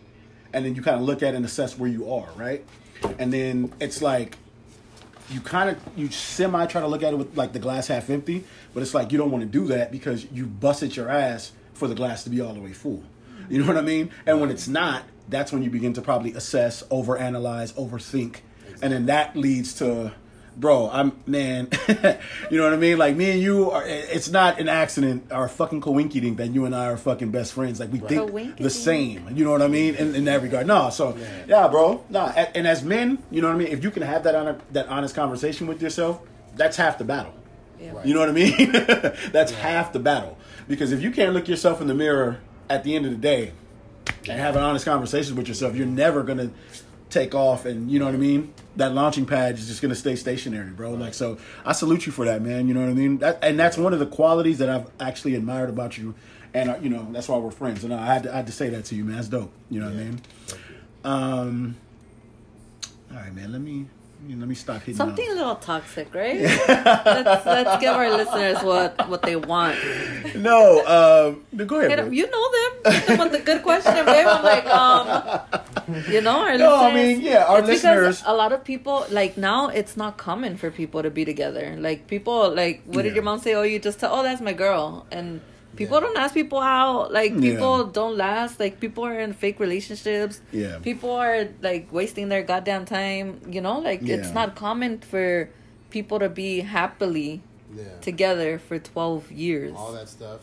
and 0.52 0.64
then 0.64 0.74
you 0.74 0.82
kind 0.82 0.96
of 0.98 1.02
look 1.04 1.22
at 1.22 1.34
and 1.34 1.44
assess 1.44 1.78
where 1.78 1.88
you 1.90 2.12
are, 2.12 2.28
right? 2.36 2.64
And 3.18 3.32
then 3.32 3.72
it's 3.80 4.00
like 4.02 4.36
you 5.32 5.40
kind 5.40 5.70
of 5.70 5.78
you 5.96 6.10
semi 6.10 6.66
try 6.66 6.80
to 6.80 6.86
look 6.86 7.02
at 7.02 7.12
it 7.12 7.16
with 7.16 7.36
like 7.36 7.52
the 7.52 7.58
glass 7.58 7.88
half 7.88 8.10
empty, 8.10 8.44
but 8.74 8.82
it's 8.82 8.94
like 8.94 9.12
you 9.12 9.18
don't 9.18 9.30
want 9.30 9.42
to 9.42 9.48
do 9.48 9.66
that 9.68 9.90
because 9.90 10.26
you 10.32 10.46
busted 10.46 10.96
your 10.96 11.08
ass 11.08 11.52
for 11.74 11.88
the 11.88 11.94
glass 11.94 12.24
to 12.24 12.30
be 12.30 12.40
all 12.40 12.54
the 12.54 12.60
way 12.60 12.72
full. 12.72 13.02
You 13.48 13.60
know 13.60 13.66
what 13.66 13.76
I 13.76 13.82
mean? 13.82 14.10
And 14.26 14.40
when 14.40 14.50
it's 14.50 14.68
not, 14.68 15.04
that's 15.28 15.52
when 15.52 15.62
you 15.62 15.70
begin 15.70 15.92
to 15.94 16.02
probably 16.02 16.32
assess, 16.32 16.82
overanalyze, 16.84 17.72
overthink, 17.74 18.36
and 18.80 18.92
then 18.92 19.06
that 19.06 19.36
leads 19.36 19.74
to, 19.74 20.12
bro, 20.57 20.88
I'm 20.90 21.12
man, 21.26 21.68
you 22.50 22.59
know 22.59 22.64
what 22.64 22.72
I 22.72 22.76
mean? 22.76 22.98
Like 22.98 23.16
me 23.16 23.30
and 23.32 23.40
you 23.40 23.70
are. 23.70 23.84
It's 23.86 24.30
not 24.30 24.61
an 24.61 24.68
accident 24.68 25.26
or 25.30 25.48
fucking 25.48 25.80
coinkydink 25.80 26.36
that 26.36 26.48
you 26.48 26.64
and 26.64 26.74
I 26.74 26.86
are 26.86 26.96
fucking 26.96 27.30
best 27.30 27.53
friends. 27.53 27.80
Like 27.80 27.92
we 27.92 27.98
think 27.98 28.57
the 28.59 28.70
same. 28.70 29.36
You 29.36 29.44
know 29.44 29.50
what 29.53 29.62
I 29.62 29.68
mean? 29.68 29.94
In, 29.94 30.14
in 30.14 30.24
that 30.26 30.42
regard, 30.42 30.66
no. 30.66 30.90
So 30.90 31.16
yeah, 31.48 31.68
bro, 31.68 32.05
no. 32.11 32.20
a- 32.26 32.57
And 32.57 32.66
as 32.66 32.82
men, 32.82 33.18
you 33.30 33.40
know 33.42 33.48
what 33.48 33.55
I 33.55 33.59
mean? 33.59 33.68
If 33.68 33.82
you 33.82 33.90
can 33.90 34.03
have 34.03 34.24
that 34.24 34.34
on 34.34 34.61
that 34.72 34.88
honest 34.88 35.14
conversation 35.14 35.66
with 35.66 35.80
yourself, 35.82 36.20
that's 36.57 36.76
half 36.76 36.98
the 36.98 37.05
battle. 37.05 37.34
Yeah. 37.80 37.92
Right. 37.92 38.07
You 38.07 38.14
know 38.14 38.20
what 38.20 38.28
I 38.28 38.32
mean? 38.32 38.70
That's 39.32 39.50
half 39.50 39.92
the 39.92 39.98
battle. 39.98 40.38
Because 40.68 40.92
if 40.92 41.03
you 41.03 41.11
can't 41.11 41.32
look 41.34 41.48
yourself 41.48 41.80
in 41.80 41.88
the 41.88 41.94
mirror 41.94 42.38
at 42.70 42.84
the 42.84 42.94
end 42.94 43.07
of 43.07 43.11
the 43.11 43.18
day 43.18 43.53
and 44.28 44.38
have 44.38 44.55
an 44.55 44.62
honest 44.62 44.84
conversation 44.84 45.34
with 45.34 45.48
yourself, 45.48 45.74
you're 45.74 45.84
never 45.84 46.22
gonna 46.22 46.53
take 47.12 47.34
off 47.34 47.66
and 47.66 47.90
you 47.90 47.98
know 47.98 48.06
what 48.06 48.14
I 48.14 48.18
mean? 48.18 48.52
That 48.76 48.94
launching 48.94 49.26
pad 49.26 49.54
is 49.54 49.68
just 49.68 49.82
gonna 49.82 49.94
stay 49.94 50.16
stationary, 50.16 50.70
bro. 50.70 50.94
Like 50.94 51.14
so 51.14 51.38
I 51.64 51.72
salute 51.72 52.06
you 52.06 52.12
for 52.12 52.24
that, 52.24 52.42
man. 52.42 52.68
You 52.68 52.74
know 52.74 52.80
what 52.80 52.88
I 52.88 52.94
mean? 52.94 53.18
That, 53.18 53.38
and 53.42 53.58
that's 53.58 53.76
one 53.76 53.92
of 53.92 53.98
the 53.98 54.06
qualities 54.06 54.58
that 54.58 54.68
I've 54.68 54.90
actually 54.98 55.34
admired 55.34 55.68
about 55.68 55.98
you. 55.98 56.14
And 56.54 56.70
uh, 56.70 56.78
you 56.80 56.90
know, 56.90 57.06
that's 57.12 57.28
why 57.28 57.38
we're 57.38 57.50
friends. 57.50 57.84
And 57.84 57.94
I 57.94 58.06
had 58.06 58.24
to, 58.24 58.32
I 58.32 58.36
had 58.36 58.46
to 58.46 58.52
say 58.52 58.68
that 58.70 58.86
to 58.86 58.94
you, 58.94 59.04
man. 59.04 59.16
That's 59.16 59.28
dope. 59.28 59.52
You 59.70 59.80
know 59.80 59.86
what 59.86 59.94
I 59.94 59.98
mean? 59.98 60.20
Um 61.04 61.76
all 63.10 63.18
right, 63.18 63.34
man. 63.34 63.52
Let 63.52 63.60
me 63.60 63.86
let 64.28 64.48
me 64.48 64.54
stop 64.54 64.80
hitting 64.80 64.94
Something 64.94 65.28
a 65.30 65.34
little 65.34 65.56
toxic, 65.56 66.14
right? 66.14 66.40
let's 66.68 67.46
let's 67.46 67.80
give 67.80 67.92
our 67.94 68.10
listeners 68.10 68.62
what 68.62 69.08
what 69.08 69.22
they 69.22 69.36
want. 69.36 69.76
No, 70.34 70.80
um, 70.86 71.66
go 71.66 71.80
ahead. 71.80 71.98
Hit 71.98 72.12
You 72.12 72.30
know 72.30 72.46
them. 72.56 72.92
Hit 72.92 73.06
them 73.06 73.18
with 73.18 73.32
the 73.32 73.40
good 73.40 73.62
question, 73.62 74.04
babe. 74.06 74.26
I'm 74.26 74.44
like, 74.44 74.66
um, 74.66 75.04
you 76.08 76.20
know, 76.20 76.38
our 76.46 76.56
No, 76.56 76.76
I 76.76 76.94
mean, 76.94 77.20
yeah, 77.20 77.44
our 77.44 77.62
listeners- 77.62 78.18
Because 78.20 78.22
a 78.26 78.34
lot 78.34 78.52
of 78.52 78.64
people 78.64 79.06
like 79.10 79.36
now 79.36 79.68
it's 79.68 79.96
not 79.96 80.16
common 80.16 80.56
for 80.56 80.70
people 80.70 81.02
to 81.02 81.10
be 81.10 81.24
together. 81.24 81.76
Like 81.78 82.06
people, 82.06 82.54
like, 82.54 82.82
what 82.86 83.02
did 83.02 83.14
your 83.14 83.24
mom 83.24 83.38
say? 83.40 83.54
Oh, 83.54 83.62
you 83.62 83.78
just 83.78 84.00
tell. 84.00 84.14
Oh, 84.14 84.22
that's 84.22 84.40
my 84.40 84.52
girl, 84.52 85.06
and. 85.10 85.40
People 85.76 86.00
don't 86.00 86.16
ask 86.18 86.34
people 86.34 86.58
out. 86.60 87.12
Like 87.12 87.32
Yeah. 87.32 87.40
people 87.52 87.84
don't 87.86 88.16
last. 88.16 88.60
Like 88.60 88.78
people 88.78 89.04
are 89.06 89.18
in 89.18 89.32
fake 89.32 89.58
relationships. 89.58 90.40
Yeah. 90.52 90.78
People 90.80 91.10
are 91.12 91.48
like 91.62 91.90
wasting 91.92 92.28
their 92.28 92.42
goddamn 92.42 92.84
time. 92.84 93.40
You 93.50 93.60
know, 93.60 93.78
like 93.80 94.02
it's 94.02 94.30
not 94.32 94.54
common 94.54 95.00
for 95.00 95.48
people 95.90 96.18
to 96.18 96.28
be 96.28 96.60
happily 96.60 97.40
Yeah. 97.74 97.84
together 98.02 98.58
for 98.58 98.78
twelve 98.78 99.32
years. 99.32 99.74
All 99.76 99.92
that 99.92 100.08
stuff. 100.08 100.40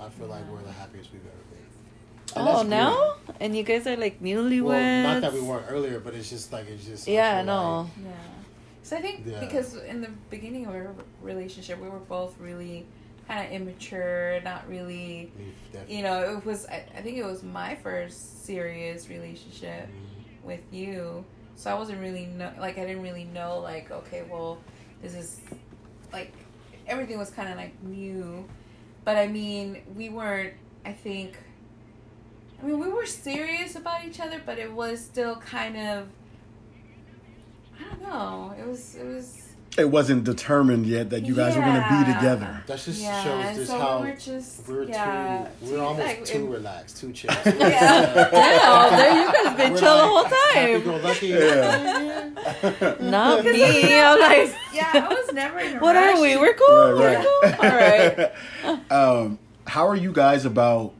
I 0.00 0.08
feel 0.08 0.28
like 0.28 0.48
we're 0.50 0.62
the 0.62 0.72
happiest 0.72 1.12
we've 1.12 1.20
ever 1.20 1.44
been. 1.52 2.40
And 2.40 2.48
Oh, 2.48 2.62
now? 2.62 3.16
And 3.38 3.54
you 3.56 3.62
guys 3.62 3.86
are 3.86 3.96
like 3.96 4.22
newlyweds? 4.22 4.64
Well, 4.64 5.12
not 5.14 5.20
that 5.20 5.32
we 5.34 5.42
weren't 5.42 5.66
earlier, 5.68 6.00
but 6.00 6.14
it's 6.14 6.30
just 6.30 6.52
like 6.54 6.66
it's 6.68 6.86
just. 6.86 7.06
Yeah, 7.06 7.38
feel 7.38 7.46
no. 7.46 7.80
like- 7.82 7.90
Yeah. 8.02 8.12
So 8.82 8.96
I 8.96 9.02
think 9.02 9.24
Yeah. 9.26 9.40
because 9.40 9.74
in 9.76 10.00
the 10.00 10.08
beginning 10.30 10.64
of 10.66 10.74
our 10.74 10.94
relationship, 11.22 11.78
we 11.82 11.88
were 11.88 11.98
both 12.00 12.38
really 12.40 12.86
kind 13.30 13.46
of 13.46 13.52
immature, 13.52 14.40
not 14.42 14.68
really, 14.68 15.30
you 15.88 16.02
know, 16.02 16.36
it 16.36 16.44
was, 16.44 16.66
I, 16.66 16.84
I 16.96 17.00
think 17.00 17.16
it 17.16 17.24
was 17.24 17.44
my 17.44 17.76
first 17.76 18.44
serious 18.44 19.08
relationship 19.08 19.86
Mm-hmm. 19.86 20.46
with 20.48 20.60
you. 20.72 21.24
So 21.54 21.70
I 21.70 21.74
wasn't 21.74 22.00
really, 22.00 22.26
know, 22.26 22.50
like, 22.58 22.76
I 22.78 22.86
didn't 22.86 23.02
really 23.02 23.24
know, 23.24 23.60
like, 23.60 23.90
okay, 23.92 24.24
well, 24.28 24.58
this 25.02 25.14
is, 25.14 25.40
like, 26.12 26.32
everything 26.88 27.18
was 27.18 27.30
kind 27.30 27.48
of 27.50 27.56
like 27.56 27.80
new. 27.84 28.48
But 29.04 29.16
I 29.16 29.28
mean, 29.28 29.82
we 29.94 30.08
weren't, 30.08 30.54
I 30.84 30.92
think, 30.92 31.38
I 32.60 32.66
mean, 32.66 32.80
we 32.80 32.88
were 32.88 33.06
serious 33.06 33.76
about 33.76 34.04
each 34.04 34.18
other, 34.18 34.40
but 34.44 34.58
it 34.58 34.72
was 34.72 35.00
still 35.00 35.36
kind 35.36 35.76
of, 35.76 36.08
I 37.78 37.84
don't 37.90 38.02
know. 38.02 38.54
It 38.58 38.66
was, 38.66 38.96
it 38.96 39.06
was. 39.06 39.49
It 39.78 39.84
wasn't 39.88 40.24
determined 40.24 40.84
yet 40.84 41.10
that 41.10 41.24
you 41.24 41.34
guys 41.34 41.54
were 41.54 41.62
going 41.62 41.74
to 41.80 42.04
be 42.04 42.12
together. 42.12 42.62
That 42.66 42.78
just 42.80 43.00
Yeah, 43.00 43.22
shows 43.22 43.44
and 43.46 43.56
just 43.56 43.70
so 43.70 43.78
how 43.78 44.02
we 44.02 44.10
were 44.10 44.16
just 44.16 44.68
we're 44.68 44.82
yeah, 44.84 45.46
too. 45.64 45.70
We're 45.72 45.80
almost 45.80 46.06
like, 46.06 46.24
too 46.24 46.46
it- 46.46 46.50
relaxed, 46.56 46.96
too 47.00 47.12
chill. 47.12 47.30
Yeah. 47.46 48.28
Damn, 48.30 48.96
there 48.98 49.14
you 49.14 49.32
guys 49.32 49.56
been 49.56 49.72
We're 49.72 49.78
chill 49.78 49.96
the 49.96 50.06
whole 50.06 50.94
time. 50.94 51.02
lucky. 51.02 51.26
Yeah. 51.28 52.96
Not 53.10 53.44
me. 53.44 54.00
I'm 54.00 54.18
like, 54.20 54.54
Yeah, 54.74 54.90
I 54.92 55.08
was 55.08 55.32
never 55.32 55.58
in 55.60 55.76
a 55.76 55.80
what 55.80 55.94
rush. 55.94 56.16
are 56.16 56.20
we? 56.20 56.36
We're 56.36 56.54
cool. 56.54 56.92
Right, 56.94 57.16
right. 57.16 57.26
We're 57.42 58.30
cool. 58.62 58.70
All 58.70 58.76
right. 58.76 58.90
um, 58.90 59.38
how 59.66 59.86
are 59.88 59.96
you 59.96 60.12
guys 60.12 60.44
about, 60.44 60.92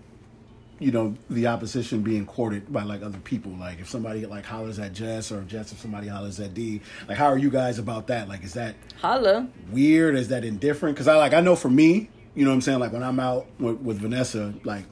you 0.80 0.90
know, 0.90 1.14
the 1.28 1.46
opposition 1.46 2.02
being 2.02 2.26
courted 2.26 2.72
by 2.72 2.82
like 2.82 3.02
other 3.02 3.18
people? 3.18 3.52
Like 3.52 3.78
if 3.80 3.88
somebody 3.88 4.26
like 4.26 4.44
hollers 4.44 4.78
at 4.80 4.92
Jess 4.92 5.30
or 5.30 5.42
Jess 5.42 5.70
if 5.70 5.78
somebody 5.78 6.08
hollers 6.08 6.40
at 6.40 6.54
D, 6.54 6.80
like 7.08 7.16
how 7.16 7.26
are 7.26 7.38
you 7.38 7.50
guys 7.50 7.78
about 7.78 8.08
that? 8.08 8.28
Like 8.28 8.42
is 8.42 8.54
that 8.54 8.74
Holla. 9.00 9.46
weird? 9.70 10.16
Is 10.16 10.28
that 10.28 10.44
indifferent? 10.44 10.96
Because 10.96 11.06
I 11.06 11.16
like 11.16 11.34
I 11.34 11.40
know 11.40 11.54
for 11.54 11.70
me, 11.70 12.10
you 12.34 12.44
know 12.44 12.50
what 12.50 12.54
I'm 12.54 12.60
saying. 12.62 12.80
Like 12.80 12.92
when 12.92 13.02
I'm 13.04 13.20
out 13.20 13.46
with, 13.60 13.76
with 13.80 13.98
Vanessa, 13.98 14.54
like 14.64 14.84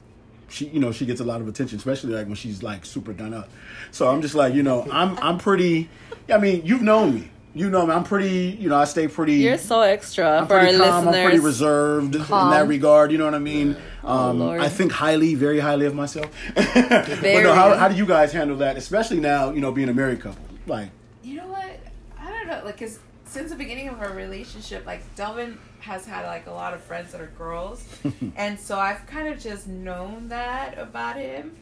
she, 0.47 0.67
you 0.67 0.79
know, 0.79 0.91
she 0.91 1.05
gets 1.05 1.19
a 1.21 1.25
lot 1.25 1.41
of 1.41 1.47
attention, 1.47 1.77
especially 1.77 2.13
like 2.13 2.27
when 2.27 2.35
she's 2.35 2.63
like 2.63 2.85
super 2.85 3.13
done 3.13 3.33
up. 3.33 3.49
So 3.91 4.09
I'm 4.09 4.21
just 4.21 4.35
like, 4.35 4.53
you 4.53 4.63
know, 4.63 4.87
I'm 4.91 5.17
I'm 5.19 5.37
pretty. 5.37 5.89
I 6.31 6.37
mean, 6.37 6.65
you've 6.65 6.81
known 6.83 7.15
me. 7.15 7.31
You 7.53 7.69
know 7.69 7.85
me. 7.85 7.93
I'm 7.93 8.03
pretty. 8.03 8.57
You 8.59 8.69
know, 8.69 8.77
I 8.77 8.85
stay 8.85 9.07
pretty. 9.07 9.35
You're 9.35 9.57
so 9.57 9.81
extra 9.81 10.41
I'm 10.41 10.47
for 10.47 10.53
our 10.53 10.59
pretty 10.61 10.77
calm. 10.77 11.05
listeners. 11.05 11.15
I'm 11.15 11.23
pretty 11.23 11.39
reserved 11.39 12.15
in 12.15 12.21
that 12.21 12.67
regard. 12.67 13.11
You 13.11 13.17
know 13.17 13.25
what 13.25 13.33
I 13.35 13.39
mean? 13.39 13.75
Um, 14.03 14.39
Lord. 14.39 14.61
I 14.61 14.69
think 14.69 14.91
highly, 14.91 15.35
very 15.35 15.59
highly 15.59 15.85
of 15.85 15.95
myself. 15.95 16.27
but 16.55 16.65
no, 16.75 17.53
how, 17.53 17.75
how 17.75 17.87
do 17.87 17.95
you 17.95 18.05
guys 18.05 18.31
handle 18.31 18.57
that? 18.57 18.77
Especially 18.77 19.19
now, 19.19 19.51
you 19.51 19.61
know, 19.61 19.71
being 19.71 19.89
a 19.89 19.93
married 19.93 20.21
couple. 20.21 20.43
Like, 20.67 20.89
You 21.23 21.37
know 21.37 21.47
what? 21.47 21.79
I 22.19 22.29
don't 22.29 22.47
know. 22.47 22.61
Like, 22.63 22.79
cause 22.79 22.99
since 23.25 23.49
the 23.51 23.55
beginning 23.55 23.89
of 23.89 23.99
our 23.99 24.13
relationship, 24.13 24.85
like 24.85 25.03
Delvin 25.15 25.57
has 25.79 26.05
had 26.05 26.25
like 26.25 26.47
a 26.47 26.51
lot 26.51 26.73
of 26.73 26.81
friends 26.81 27.11
that 27.11 27.21
are 27.21 27.31
girls, 27.37 27.83
and 28.35 28.59
so 28.59 28.79
I've 28.79 29.05
kind 29.07 29.27
of 29.27 29.39
just 29.39 29.67
known 29.67 30.29
that 30.29 30.77
about 30.77 31.15
him, 31.15 31.55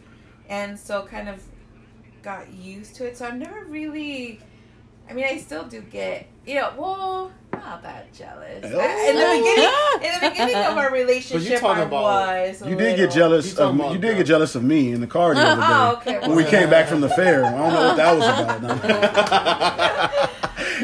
and 0.50 0.78
so 0.80 1.06
kind 1.06 1.28
of 1.30 1.42
got 2.24 2.54
used 2.54 2.96
to 2.96 3.08
it. 3.08 3.18
So 3.18 3.26
I've 3.26 3.38
never 3.38 3.66
really. 3.66 4.42
I 5.10 5.14
mean, 5.14 5.26
I 5.26 5.38
still 5.38 5.64
do 5.66 5.80
get, 5.82 6.28
you 6.46 6.56
know, 6.56 6.72
well, 6.78 7.32
not 7.54 7.82
that 7.84 8.12
jealous. 8.14 8.66
Oh. 8.66 8.78
I- 8.80 9.10
in 9.10 9.16
the 9.16 9.26
beginning, 9.38 9.74
in 10.04 10.12
the 10.22 10.30
beginning 10.30 10.56
of 10.72 10.78
our 10.78 10.92
relationship, 10.92 11.60
talking 11.62 11.84
I 11.84 11.86
about- 11.86 12.04
was. 12.04 12.62
you 12.68 12.76
did 12.76 12.98
get 12.98 13.12
jealous 13.12 13.58
of 13.58 13.74
me. 13.76 13.82
about 13.82 13.94
You 13.94 14.00
did 14.00 14.12
that. 14.12 14.18
get 14.18 14.28
jealous 14.28 14.56
of 14.56 14.64
me 14.64 14.92
in 14.92 15.00
the 15.02 15.08
car 15.08 15.34
the 15.34 15.42
other 15.42 15.62
oh, 15.66 16.02
day 16.04 16.16
Oh, 16.16 16.18
okay. 16.18 16.28
when 16.28 16.36
we 16.38 16.44
came 16.44 16.70
back 16.70 16.88
from 16.88 17.00
the 17.02 17.10
fair. 17.10 17.44
I 17.46 17.52
don't 17.52 17.74
know 17.74 17.88
what 17.88 17.98
that 17.98 18.16
was 18.18 18.26
about. 18.28 18.62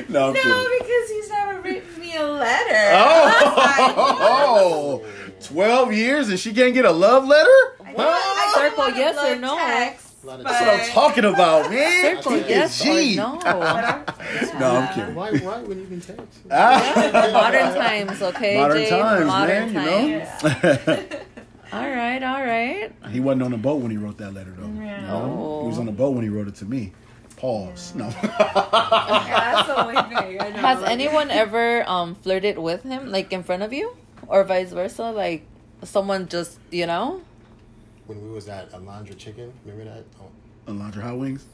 No, 0.10 0.32
no 0.32 0.42
No, 0.42 0.68
because 0.80 1.10
he's 1.10 1.30
never 1.30 1.60
written 1.62 2.00
me 2.00 2.16
a 2.16 2.26
letter. 2.26 2.92
Oh, 2.94 5.04
12 5.42 5.94
years 5.94 6.30
and 6.30 6.40
she 6.40 6.54
can't 6.54 6.74
get 6.74 6.86
a 6.86 6.92
love 6.92 7.26
letter? 7.28 7.50
I 7.86 8.52
Circle 8.56 8.86
don't 8.86 8.96
yes 8.98 9.18
or 9.18 9.36
no. 9.40 9.56
text, 9.58 9.68
A 9.68 9.78
lot 9.78 9.88
of 9.88 9.94
but- 10.26 10.44
That's 10.44 10.62
what 10.62 10.80
I'm 10.80 10.90
talking 10.92 11.26
about, 11.26 11.70
man. 11.70 12.16
Circle 12.18 12.32
Keep 12.34 12.42
it 12.46 12.50
yes 12.50 12.82
or 12.82 12.84
G. 12.86 13.16
no. 13.16 13.40
but 13.44 13.56
I'm- 13.56 14.04
yeah. 14.08 14.60
No, 14.60 14.72
I'm 14.78 14.94
kidding. 14.96 15.16
Why? 15.16 15.32
Why 15.40 15.62
would 15.62 15.78
you 15.78 15.84
even 15.84 16.02
text? 16.02 16.40
Ah. 16.52 17.30
Modern 17.34 17.74
times, 17.76 18.22
okay? 18.22 18.58
Modern 18.58 18.78
Jay? 18.78 18.90
times, 18.90 19.26
Modern 19.28 19.74
man, 19.74 20.08
you 20.08 20.20
know? 20.20 20.26
times. 20.50 21.16
All 21.74 21.90
right, 21.90 22.22
all 22.22 22.46
right. 22.46 22.92
He 23.10 23.20
wasn't 23.20 23.42
on 23.42 23.50
the 23.52 23.58
boat 23.58 23.82
when 23.82 23.90
he 23.90 23.98
wrote 23.98 24.20
that 24.20 24.32
letter, 24.36 24.52
though. 24.56 24.68
You 24.68 25.02
know? 25.10 25.62
He 25.64 25.68
was 25.70 25.80
on 25.80 25.88
the 25.88 25.92
boat 25.92 26.12
when 26.14 26.22
he 26.22 26.30
wrote 26.30 26.48
it 26.48 26.54
to 26.58 26.66
me. 26.66 26.94
Pause. 27.38 27.96
No. 27.96 28.10
Yeah, 28.10 29.54
that's 29.56 29.68
the 29.68 29.82
only 29.82 29.96
thing. 30.16 30.40
I 30.40 30.50
know. 30.52 30.58
Has 30.60 30.84
anyone 30.84 31.32
ever 31.32 31.84
um 31.90 32.14
flirted 32.14 32.60
with 32.60 32.84
him, 32.84 33.12
like 33.12 33.34
in 33.34 33.42
front 33.42 33.64
of 33.64 33.74
you, 33.74 33.98
or 34.28 34.44
vice 34.44 34.72
versa? 34.72 35.10
Like 35.10 35.48
someone 35.84 36.28
just, 36.30 36.60
you 36.70 36.86
know? 36.86 37.22
When 38.08 38.22
we 38.24 38.30
was 38.32 38.48
at 38.50 38.72
Alondra 38.72 39.18
Chicken, 39.18 39.54
remember 39.66 39.92
that? 39.94 40.04
Oh, 40.22 40.72
Alondra 40.72 41.02
Hot 41.04 41.18
Wings. 41.18 41.46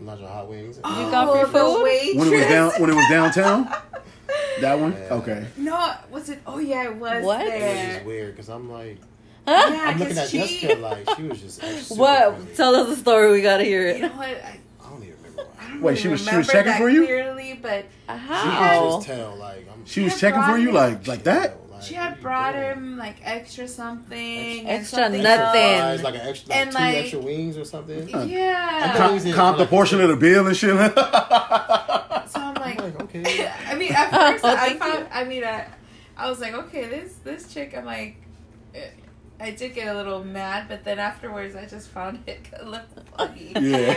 Alondra 0.00 0.28
Hot 0.28 0.48
Wings. 0.48 0.76
You 0.76 0.82
oh, 0.84 1.10
got 1.10 1.32
free 1.32 1.60
Oh, 1.60 1.74
food? 1.84 2.18
When 2.18 2.28
it 2.32 2.36
was 2.38 2.46
down, 2.46 2.70
when 2.80 2.90
it 2.90 2.94
was 2.96 3.08
downtown. 3.08 3.68
That 4.60 4.78
one. 4.78 4.92
Yeah. 4.92 5.14
Okay. 5.14 5.46
No, 5.56 5.94
was 6.10 6.28
it? 6.30 6.40
Oh 6.46 6.58
yeah, 6.58 6.84
it 6.84 6.96
was 6.96 7.24
What? 7.24 7.40
It 7.44 7.60
was 7.60 7.94
just 7.94 8.04
weird 8.06 8.34
because 8.34 8.48
I'm 8.48 8.70
like, 8.70 8.98
Huh? 9.46 9.68
Yeah, 9.72 9.82
I'm 9.88 9.98
looking 9.98 10.14
'cause 10.14 10.24
at 10.24 10.28
she. 10.30 10.38
Jessica 10.38 10.74
like 10.80 11.08
she 11.16 11.22
was 11.24 11.40
just. 11.40 11.62
like, 11.62 11.98
What? 11.98 12.34
friendly. 12.36 12.54
Tell 12.54 12.74
us 12.76 12.88
the 12.88 12.96
story. 12.96 13.32
We 13.32 13.42
gotta 13.42 13.64
hear 13.64 13.86
it. 13.88 13.96
You 13.96 14.02
know 14.02 14.08
what? 14.16 14.28
I, 14.28 14.60
I 14.80 14.88
don't 14.90 15.02
even 15.02 15.16
remember. 15.22 15.46
I 15.60 15.68
don't 15.70 15.82
Wait, 15.82 15.98
she 15.98 16.06
was- 16.08 16.24
she 16.26 16.36
was 16.36 16.46
checking 16.46 16.72
for 16.74 16.88
you? 16.88 17.04
clearly, 17.04 17.58
but 17.60 17.84
uh-huh. 18.08 18.42
She 18.42 18.50
could 18.80 18.94
just 18.96 19.06
tell 19.08 19.36
like 19.36 19.68
I'm. 19.72 19.84
She 19.86 20.00
was 20.02 20.18
checking 20.20 20.42
for 20.42 20.56
you 20.56 20.70
like 20.72 21.06
like 21.08 21.24
that. 21.24 21.56
Like, 21.84 21.88
she 21.88 21.94
had 21.94 22.20
brought 22.20 22.54
him 22.54 22.96
like 22.96 23.16
extra 23.22 23.68
something, 23.68 24.60
and 24.60 24.68
Extra 24.68 24.98
something 25.04 25.22
nothing. 25.22 25.60
else. 25.62 26.02
Like 26.02 26.14
an 26.14 26.20
extra, 26.22 26.48
like 26.50 26.58
And, 26.58 26.70
two 26.70 26.78
like- 26.78 26.96
extra 26.96 27.18
wings 27.20 27.56
or 27.56 27.64
something. 27.64 28.08
Yeah. 28.28 28.94
Com- 28.96 29.18
Com- 29.20 29.32
comp 29.32 29.58
the 29.58 29.66
portion 29.66 30.00
of 30.00 30.08
the 30.08 30.16
bill 30.16 30.46
and 30.46 30.56
shit. 30.56 30.74
So 32.26 32.40
I'm 32.40 32.54
like, 32.54 32.80
I'm 32.80 32.84
like, 32.94 33.00
okay. 33.02 33.52
I 33.68 33.74
mean, 33.74 33.92
at 33.92 34.10
first, 34.10 34.44
Oh, 34.44 34.56
I 34.58 34.74
found. 34.76 35.00
you. 35.00 35.06
I 35.12 35.24
mean, 35.24 35.44
I, 35.44 35.66
I 36.16 36.28
was 36.30 36.40
like, 36.40 36.54
okay, 36.54 36.86
this 36.88 37.14
this 37.22 37.52
chick. 37.52 37.74
I'm 37.76 37.84
like, 37.84 38.16
eh, 38.74 38.88
I 39.40 39.50
did 39.50 39.74
get 39.74 39.88
a 39.88 39.94
little 39.94 40.22
mad, 40.24 40.66
but 40.68 40.84
then 40.84 40.98
afterwards, 40.98 41.54
I 41.56 41.66
just 41.66 41.88
found 41.88 42.22
it 42.26 42.40
a 42.58 42.64
little 42.64 42.86
funny. 43.16 43.52
Yeah. 43.60 43.94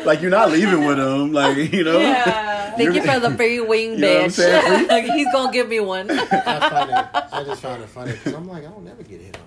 like 0.04 0.20
you're 0.22 0.30
not 0.30 0.50
leaving 0.50 0.84
with 0.84 0.98
him, 0.98 1.32
like 1.32 1.56
you 1.72 1.84
know. 1.84 1.98
Yeah. 1.98 2.74
Thank 2.76 2.94
you 2.94 3.02
for 3.02 3.20
the 3.20 3.30
free 3.36 3.60
wing, 3.60 3.92
You 3.92 3.96
know 3.98 4.14
what 4.14 4.22
I'm 4.24 4.28
bitch. 4.30 4.88
saying? 4.88 5.12
He's 5.16 5.32
gonna 5.32 5.52
give 5.52 5.68
me 5.68 5.80
one. 5.80 6.10
I 6.10 6.24
find 6.70 6.90
it. 6.90 7.06
I 7.32 7.44
just 7.44 7.62
found 7.62 7.82
it 7.82 7.88
funny 7.88 8.12
because 8.12 8.34
I'm 8.34 8.46
like, 8.48 8.64
I 8.64 8.68
don't 8.68 8.84
never 8.84 9.02
get 9.02 9.20
hit 9.20 9.38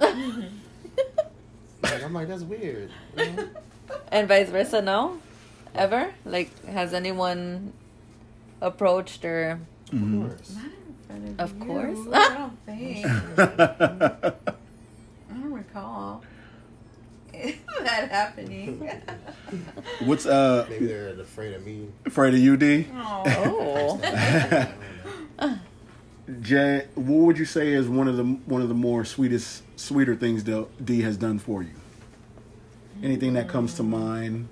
on. 0.00 0.50
Like, 1.82 2.02
I'm 2.02 2.12
like, 2.12 2.28
that's 2.28 2.42
weird. 2.42 2.90
You 3.16 3.24
know? 3.32 3.48
and 4.10 4.26
vice 4.28 4.48
versa, 4.50 4.82
no? 4.82 5.18
Ever? 5.74 6.12
Like, 6.24 6.64
has 6.66 6.92
anyone 6.92 7.72
approached 8.60 9.24
or? 9.24 9.60
Of 9.92 9.98
Mhm. 9.98 10.28
course. 10.28 10.56
Not 11.16 11.28
in 11.28 11.40
Of 11.40 11.58
you. 11.58 11.64
course. 11.64 11.98
I 12.12 12.34
don't 12.36 12.58
think. 12.66 13.06
I 13.38 14.32
don't 15.30 15.52
recall 15.52 16.22
that 17.32 18.10
happening. 18.10 18.90
What's 20.04 20.26
uh 20.26 20.66
Maybe 20.68 20.86
they're 20.86 21.18
afraid 21.20 21.54
of 21.54 21.64
me. 21.66 21.88
afraid 22.04 22.34
of 22.34 22.40
you, 22.40 22.56
D? 22.56 22.86
Oh. 22.94 24.00
Oh. 25.38 25.58
Jay, 26.40 26.86
what 26.96 27.20
would 27.26 27.38
you 27.38 27.44
say 27.44 27.72
is 27.72 27.88
one 27.88 28.08
of 28.08 28.16
the 28.16 28.24
one 28.24 28.60
of 28.62 28.68
the 28.68 28.74
more 28.74 29.04
sweetest 29.04 29.62
sweeter 29.78 30.16
things 30.16 30.42
that 30.44 30.66
D 30.84 31.02
has 31.02 31.16
done 31.16 31.38
for 31.38 31.62
you? 31.62 31.70
Anything 33.02 33.34
that 33.34 33.48
comes 33.48 33.74
to 33.74 33.82
mind? 33.82 34.48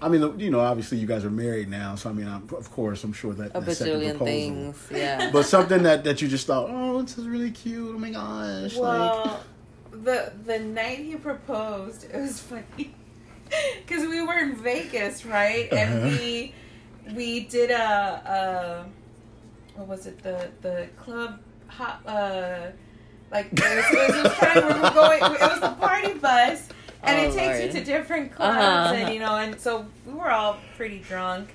I 0.00 0.08
mean, 0.08 0.38
you 0.38 0.50
know, 0.50 0.60
obviously 0.60 0.98
you 0.98 1.06
guys 1.06 1.24
are 1.24 1.30
married 1.30 1.68
now, 1.68 1.94
so 1.96 2.08
I 2.10 2.12
mean, 2.12 2.28
I'm, 2.28 2.48
of 2.56 2.70
course, 2.70 3.02
I'm 3.04 3.12
sure 3.12 3.34
that 3.34 3.50
A 3.54 3.60
that 3.60 3.76
second 3.76 3.94
bajillion 4.00 4.08
proposal. 4.10 4.26
things. 4.26 4.86
Yeah. 4.92 5.30
But 5.32 5.46
something 5.46 5.82
that 5.82 6.04
that 6.04 6.22
you 6.22 6.28
just 6.28 6.46
thought, 6.46 6.68
oh, 6.70 7.02
this 7.02 7.18
is 7.18 7.26
really 7.26 7.50
cute. 7.50 7.94
Oh 7.94 7.98
my 7.98 8.10
gosh! 8.10 8.76
like, 8.76 8.80
Well, 8.80 9.40
the 9.90 10.32
the 10.46 10.58
night 10.60 10.98
he 10.98 11.16
proposed, 11.16 12.04
it 12.04 12.14
was 12.16 12.38
funny 12.38 12.94
because 13.86 14.06
we 14.08 14.20
were 14.22 14.38
in 14.38 14.54
Vegas, 14.56 15.26
right? 15.26 15.68
And 15.72 15.94
Uh-huh. 16.04 16.08
we 16.18 16.54
we 17.14 17.40
did 17.44 17.70
a, 17.70 18.86
a 19.74 19.78
what 19.78 19.88
was 19.88 20.06
it 20.06 20.22
the 20.22 20.48
the 20.62 20.88
club 20.96 21.40
hop 21.66 22.00
uh 22.06 22.70
like 23.30 23.46
it 23.52 23.60
was, 23.60 23.84
it 23.90 24.08
was, 24.08 24.16
it 24.16 24.22
was 24.24 24.32
kind 24.34 24.58
of 24.58 24.64
we 24.74 24.80
were 24.80 24.90
going 24.90 25.22
it 25.34 25.40
was 25.40 25.60
the 25.60 25.74
party 25.80 26.14
bus 26.14 26.68
and 27.02 27.18
Oh, 27.18 27.22
it 27.22 27.32
takes 27.34 27.58
Lord. 27.58 27.62
you 27.74 27.80
to 27.80 27.84
different 27.84 28.32
clubs 28.32 28.56
Uh-huh. 28.58 28.94
and 28.94 29.14
you 29.14 29.20
know 29.20 29.36
and 29.36 29.60
so 29.60 29.86
we 30.06 30.12
were 30.14 30.30
all 30.30 30.58
pretty 30.76 30.98
drunk 31.00 31.54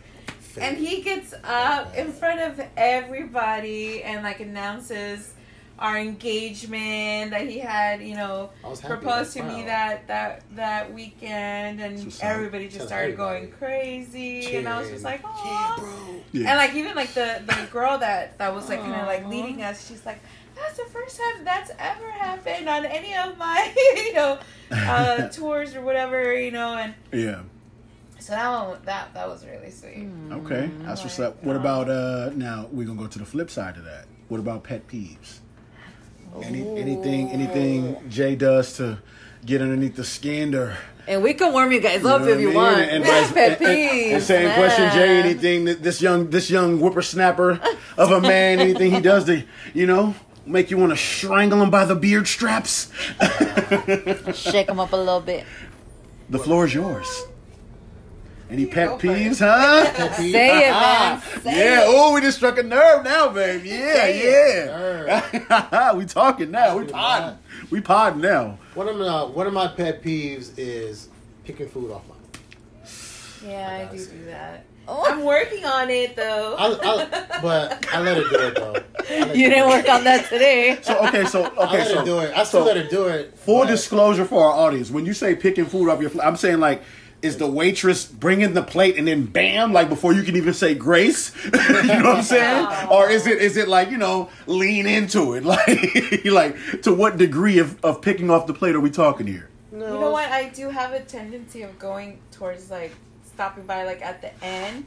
and 0.61 0.77
he 0.77 1.01
gets 1.01 1.33
up 1.43 1.95
in 1.95 2.11
front 2.11 2.39
of 2.39 2.61
everybody 2.77 4.03
and 4.03 4.23
like 4.23 4.39
announces 4.39 5.33
our 5.79 5.97
engagement 5.97 7.31
that 7.31 7.47
he 7.49 7.57
had, 7.57 7.99
you 8.01 8.15
know, 8.15 8.51
I 8.63 8.67
was 8.69 8.79
happy. 8.79 8.93
proposed 8.93 9.33
to 9.33 9.39
That's 9.41 9.55
me 9.55 9.63
that 9.65 10.07
that 10.07 10.43
that 10.55 10.93
weekend, 10.93 11.81
and 11.81 12.13
So 12.13 12.25
everybody 12.25 12.69
just 12.69 12.85
started 12.85 13.13
everybody. 13.13 13.39
going 13.47 13.51
crazy, 13.53 14.55
and 14.55 14.69
I 14.69 14.79
was 14.79 14.89
just 14.91 15.03
like, 15.03 15.21
oh. 15.25 15.75
bro. 15.79 16.21
yeah. 16.31 16.49
And 16.51 16.57
like 16.59 16.75
even 16.75 16.95
like 16.95 17.13
the 17.15 17.41
the 17.47 17.67
girl 17.71 17.97
that 17.97 18.37
that 18.37 18.53
was 18.53 18.69
like 18.69 18.81
kind 18.81 18.93
of 18.93 19.07
like 19.07 19.27
leading 19.27 19.63
us, 19.63 19.87
she's 19.87 20.05
like, 20.05 20.19
"That's 20.55 20.77
the 20.77 20.85
first 20.91 21.19
time 21.19 21.43
that's 21.45 21.71
ever 21.79 22.09
happened 22.11 22.67
on 22.69 22.85
any 22.85 23.15
of 23.15 23.37
my 23.37 23.73
you 23.97 24.13
know 24.13 24.39
uh, 24.71 25.27
tours 25.29 25.75
or 25.75 25.81
whatever, 25.81 26.33
you 26.39 26.51
know." 26.51 26.75
And 26.77 26.93
yeah. 27.11 27.41
so 28.19 28.33
that 28.33 28.49
one 28.49 28.79
that 28.85 29.13
that 29.13 29.27
was 29.27 29.45
really 29.45 29.71
sweet. 29.71 30.07
Okay, 30.31 30.69
that's 30.83 31.03
what's 31.03 31.19
up. 31.19 31.43
What 31.43 31.55
about 31.55 31.89
uh 31.89 32.31
now 32.35 32.67
we're 32.71 32.87
gonna 32.87 32.99
go 32.99 33.07
to 33.07 33.19
the 33.19 33.25
flip 33.25 33.49
side 33.49 33.77
of 33.77 33.83
that. 33.85 34.05
What 34.29 34.39
about 34.39 34.63
pet 34.63 34.87
peeves? 34.87 35.39
Any 36.41 36.67
anything 36.79 37.29
anything 37.29 38.09
Jay 38.09 38.35
does 38.35 38.77
to 38.77 38.97
get 39.45 39.61
underneath 39.61 39.95
the 39.95 40.03
skin 40.05 40.55
or 40.55 40.75
And 41.07 41.21
we 41.21 41.33
can 41.35 41.51
warm 41.53 41.71
you 41.71 41.79
guys 41.79 42.01
you 42.01 42.07
up 42.09 42.21
if 42.23 42.39
you 42.39 42.47
mean? 42.47 42.55
want. 42.55 42.77
And, 42.79 43.03
vice- 43.03 43.31
Pet 43.33 43.61
and- 43.61 43.67
and- 43.69 43.79
peeves. 43.91 44.13
and 44.13 44.23
same 44.23 44.53
question, 44.55 44.89
Jay. 44.93 45.19
Anything 45.19 45.65
that 45.65 45.83
this 45.83 46.01
young 46.01 46.29
this 46.31 46.49
young 46.49 46.79
whippersnapper 46.79 47.59
of 47.97 48.11
a 48.11 48.21
man, 48.21 48.59
anything 48.59 48.91
he 48.91 49.01
does 49.01 49.25
to 49.25 49.43
you 49.75 49.85
know 49.85 50.15
make 50.45 50.69
you 50.71 50.77
want 50.77 50.91
to 50.91 50.97
strangle 50.97 51.61
him 51.61 51.69
by 51.69 51.85
the 51.85 51.95
beard 51.95 52.27
straps? 52.27 52.91
Shake 54.33 54.67
them 54.67 54.79
up 54.79 54.91
a 54.93 54.97
little 54.97 55.21
bit. 55.21 55.45
the 56.29 56.39
floor 56.39 56.65
is 56.65 56.73
yours. 56.73 57.23
Any 58.49 58.65
pet 58.67 58.99
peeves, 58.99 59.33
it. 59.33 59.37
huh? 59.39 60.11
Say 60.13 60.29
it, 60.29 60.71
man. 60.71 61.13
Uh-huh. 61.13 61.39
Say 61.41 61.57
yeah. 61.57 61.83
Oh, 61.85 62.13
we 62.13 62.21
just 62.21 62.37
struck 62.37 62.59
a 62.59 62.63
nerve 62.63 63.03
now, 63.03 63.29
babe. 63.29 63.65
Yeah, 63.65 63.93
Say 64.03 65.41
yeah. 65.49 65.93
we 65.95 66.05
talking 66.05 66.51
now. 66.51 66.75
We 66.75 66.83
Actually, 66.83 66.93
podding. 66.93 67.39
We 67.71 67.81
podding 67.81 68.21
now. 68.21 68.59
One 68.75 68.87
of 68.89 68.97
my 68.97 69.23
one 69.23 69.47
of 69.47 69.53
my 69.53 69.69
pet 69.69 70.03
peeves 70.03 70.51
is 70.57 71.09
picking 71.45 71.67
food 71.67 71.91
off 71.91 72.03
my. 72.07 72.15
Yeah, 73.49 73.67
I, 73.69 73.89
I 73.89 73.91
do 73.91 73.97
see. 73.97 74.11
do 74.11 74.25
that. 74.25 74.65
Oh. 74.87 75.05
I'm 75.05 75.23
working 75.23 75.63
on 75.63 75.89
it 75.89 76.15
though. 76.15 76.55
I, 76.57 76.67
I, 76.67 77.41
but 77.41 77.93
I 77.93 78.01
let 78.01 78.17
her 78.17 78.23
do 78.23 78.47
it 78.47 78.55
though. 78.55 78.75
You 79.33 79.49
didn't 79.49 79.69
do 79.69 79.69
work 79.69 79.89
on 79.89 80.03
that 80.03 80.27
today. 80.27 80.77
So 80.81 81.07
okay, 81.07 81.25
so 81.25 81.43
I 81.43 81.47
okay, 81.47 81.77
let 81.79 81.87
her 81.87 81.93
so 81.93 82.05
do 82.05 82.19
it. 82.19 82.37
I 82.37 82.43
still 82.43 82.61
so 82.61 82.65
let 82.65 82.77
her 82.77 82.89
do 82.89 83.07
it. 83.07 83.37
full 83.37 83.61
but 83.61 83.69
disclosure 83.69 84.25
for 84.25 84.43
our 84.43 84.51
audience: 84.51 84.91
when 84.91 85.05
you 85.05 85.13
say 85.13 85.35
picking 85.35 85.65
food 85.65 85.89
off 85.89 86.01
your, 86.01 86.09
plate, 86.09 86.25
I'm 86.25 86.37
saying 86.37 86.59
like. 86.59 86.81
Is 87.21 87.37
the 87.37 87.47
waitress 87.47 88.03
bringing 88.03 88.53
the 88.53 88.61
plate 88.61 88.97
and 88.97 89.07
then 89.07 89.23
bam, 89.25 89.71
like 89.71 89.87
before 89.87 90.11
you 90.11 90.23
can 90.23 90.35
even 90.35 90.53
say 90.53 90.75
grace? 90.75 91.31
you 91.45 91.51
know 91.51 92.03
what 92.03 92.17
I'm 92.17 92.21
saying? 92.21 92.89
Or 92.91 93.09
is 93.09 93.25
it 93.27 93.41
is 93.41 93.55
it 93.55 93.69
like 93.69 93.91
you 93.91 93.97
know 93.97 94.29
lean 94.45 94.85
into 94.85 95.33
it? 95.33 95.45
Like 95.45 96.25
like 96.25 96.81
to 96.81 96.93
what 96.93 97.15
degree 97.15 97.59
of, 97.59 97.81
of 97.81 98.01
picking 98.01 98.29
off 98.29 98.45
the 98.45 98.53
plate 98.53 98.75
are 98.75 98.81
we 98.81 98.89
talking 98.89 99.25
here? 99.25 99.49
No, 99.71 99.93
You 99.93 99.99
know 100.01 100.11
what? 100.11 100.29
I 100.31 100.49
do 100.49 100.67
have 100.67 100.91
a 100.91 100.99
tendency 100.99 101.61
of 101.61 101.79
going 101.79 102.19
towards 102.31 102.69
like 102.69 102.91
stopping 103.33 103.65
by 103.65 103.83
like 103.83 104.01
at 104.01 104.21
the 104.21 104.31
end, 104.45 104.85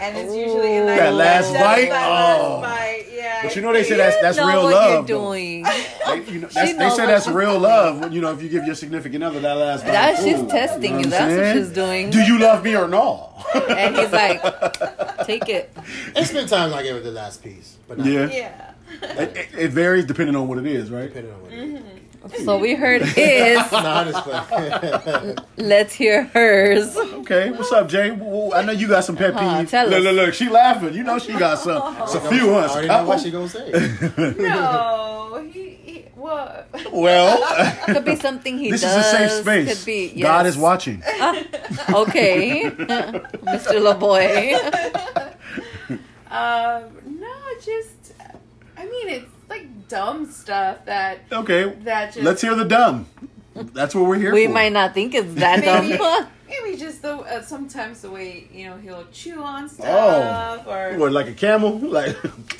and 0.00 0.16
it's 0.16 0.34
usually 0.34 0.76
in 0.76 0.86
like 0.86 0.98
That 0.98 1.14
last 1.14 1.52
bite? 1.52 1.88
That 1.90 2.08
Oh. 2.08 2.60
last 2.60 2.62
bite, 2.62 3.04
yeah. 3.12 3.40
But 3.42 3.56
you 3.56 3.62
know 3.62 3.72
they 3.72 3.84
say 3.84 3.96
that's 3.96 4.20
that's 4.20 4.38
real 4.38 4.62
love. 4.64 4.72
you're 4.92 5.02
though. 5.02 5.30
doing. 5.30 5.62
They, 5.62 6.24
you 6.32 6.40
know, 6.40 6.48
they 6.54 6.74
say 6.90 7.06
that's 7.06 7.26
real 7.28 7.58
love. 7.58 8.00
when, 8.00 8.12
You 8.12 8.20
know, 8.20 8.32
if 8.32 8.42
you 8.42 8.48
give 8.48 8.64
your 8.64 8.74
significant 8.74 9.22
other 9.24 9.40
that 9.40 9.54
last 9.56 9.84
bite 9.84 9.92
That 9.92 10.16
she's 10.22 10.36
food. 10.38 10.50
testing 10.50 10.92
know 10.92 10.98
you. 10.98 11.04
what 11.04 11.10
That's 11.10 11.32
I'm 11.32 11.38
what 11.38 11.54
she's 11.56 11.68
doing. 11.74 12.10
Do 12.10 12.20
you 12.20 12.38
love 12.38 12.62
me 12.64 12.76
or 12.76 12.88
no? 12.88 13.30
And 13.68 13.96
he's 13.96 14.12
like, 14.12 14.40
take 15.26 15.48
it. 15.48 15.72
It's 16.16 16.32
been 16.32 16.46
times 16.48 16.72
I 16.72 16.82
gave 16.82 16.94
her 16.94 17.00
the 17.00 17.12
last 17.12 17.42
piece, 17.42 17.76
but 17.88 17.98
not 17.98 18.06
yeah. 18.06 18.26
yeah. 18.30 18.72
It, 19.02 19.36
it- 19.36 19.48
it 19.58 19.70
varies 19.70 20.04
depending 20.06 20.34
on 20.36 20.48
what 20.48 20.58
it 20.58 20.66
is, 20.66 20.90
right? 20.90 21.08
depending 21.08 21.32
on 21.32 21.42
what. 21.42 21.52
it 21.52 21.58
is. 21.58 21.80
Mm-hmm. 21.80 21.87
So 22.44 22.58
we 22.58 22.74
heard 22.74 23.02
his. 23.02 23.58
Nah, 23.72 24.00
I'm 24.00 24.12
just 24.12 24.24
playing. 24.24 25.36
Let's 25.56 25.94
hear 25.94 26.24
hers. 26.24 26.96
Okay, 26.96 27.50
what's 27.50 27.72
up, 27.72 27.88
Jay? 27.88 28.10
Well, 28.10 28.52
I 28.54 28.62
know 28.62 28.72
you 28.72 28.88
got 28.88 29.04
some 29.04 29.16
pet 29.16 29.34
Uh, 29.34 29.40
peeves. 29.40 29.70
tell 29.70 29.86
look, 29.88 29.98
us. 29.98 30.04
look, 30.04 30.14
look, 30.26 30.34
she 30.34 30.48
laughing. 30.48 30.94
You 30.94 31.02
know 31.04 31.18
she 31.18 31.32
got 31.32 31.58
some. 31.58 31.96
It's 32.02 32.14
a 32.14 32.20
few 32.28 32.50
I 32.50 32.52
ones. 32.52 32.72
already 32.72 32.88
know 32.88 33.04
what 33.04 33.20
she 33.20 33.30
gonna 33.30 33.48
say. 33.48 33.70
No, 34.38 35.48
he, 35.52 35.68
he 35.84 36.04
what? 36.14 36.68
Well, 36.92 37.84
Could 37.86 38.04
be 38.04 38.16
something 38.16 38.58
he 38.58 38.70
this 38.70 38.82
is 38.82 38.94
a 38.94 39.02
safe 39.02 39.30
space. 39.32 39.78
Could 39.78 39.86
be. 39.86 40.20
God 40.20 40.46
is 40.46 40.56
watching. 40.56 41.02
Okay, 41.90 42.64
Mr. 42.70 43.78
LaBoy. 43.80 44.54
Um, 46.30 47.18
no, 47.20 47.34
just 47.64 48.12
I 48.76 48.84
mean 48.84 49.08
it's 49.08 49.30
like 49.48 49.66
dumb 49.88 50.30
stuff 50.30 50.84
that 50.86 51.20
Okay, 51.32 51.64
that 51.84 52.12
just 52.12 52.24
let's 52.24 52.40
hear 52.42 52.54
the 52.54 52.64
dumb. 52.64 53.06
That's 53.54 53.94
what 53.94 54.04
we're 54.06 54.18
here 54.18 54.32
We 54.32 54.46
for. 54.46 54.52
might 54.52 54.72
not 54.72 54.94
think 54.94 55.14
it's 55.14 55.34
that 55.34 55.64
dumb. 55.64 56.28
maybe 56.48 56.76
just 56.78 57.02
the 57.02 57.16
uh, 57.16 57.42
sometimes 57.42 58.02
the 58.02 58.10
way 58.10 58.46
you 58.52 58.66
know 58.68 58.76
he'll 58.76 59.06
chew 59.12 59.42
on 59.42 59.68
stuff 59.68 60.64
Oh. 60.66 60.70
or 60.70 60.96
What, 60.98 61.12
like 61.12 61.26
a 61.28 61.34
camel? 61.34 61.78
Like, 61.98 62.16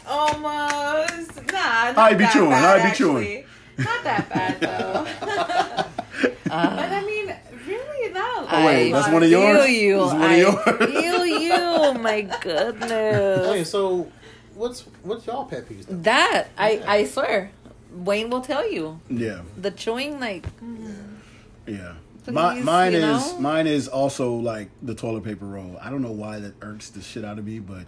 almost 0.06 1.36
nah. 1.52 1.92
Not 1.92 1.98
I 1.98 2.14
be 2.14 2.24
that 2.24 2.32
chewing, 2.32 2.50
bad, 2.50 2.64
I 2.80 2.82
be 2.82 2.88
actually. 2.88 3.24
chewing. 3.26 3.44
Not 3.78 4.04
that 4.04 4.28
bad 4.28 4.60
though. 4.60 5.06
but 6.44 6.52
I 6.52 7.04
mean, 7.06 7.34
really, 7.66 8.12
not. 8.12 8.46
Oh, 8.50 8.66
wait, 8.66 8.88
I 8.88 8.92
that's 8.92 9.12
one 9.12 9.22
of 9.22 9.30
yours? 9.30 9.64
Feel 9.64 9.66
you. 9.68 9.98
That's 9.98 10.12
one 10.14 10.22
of 10.22 10.30
I 10.30 10.36
yours? 10.36 10.90
feel 10.90 11.26
you. 11.26 11.98
My 12.00 12.20
goodness. 12.40 13.46
Hey, 13.52 13.64
so 13.64 14.10
what's 14.58 14.80
what's 15.02 15.26
y'all 15.26 15.44
pet 15.44 15.68
peeves? 15.68 15.86
Then? 15.86 16.02
That 16.02 16.48
I 16.58 16.82
I 16.86 17.04
swear, 17.04 17.50
Wayne 17.92 18.28
will 18.30 18.40
tell 18.42 18.70
you 18.70 19.00
yeah. 19.08 19.40
the 19.56 19.70
chewing 19.70 20.20
like 20.20 20.46
Yeah. 21.66 21.94
Please, 22.24 22.34
My, 22.34 22.60
mine 22.60 22.92
you 22.92 22.98
is 22.98 23.32
know? 23.32 23.38
mine 23.40 23.66
is 23.66 23.88
also 23.88 24.34
like 24.34 24.68
the 24.82 24.94
toilet 24.94 25.24
paper 25.24 25.46
roll. 25.46 25.78
I 25.80 25.88
don't 25.88 26.02
know 26.02 26.12
why 26.12 26.40
that 26.40 26.54
irks 26.60 26.90
the 26.90 27.00
shit 27.00 27.24
out 27.24 27.38
of 27.38 27.46
me, 27.46 27.58
but 27.58 27.86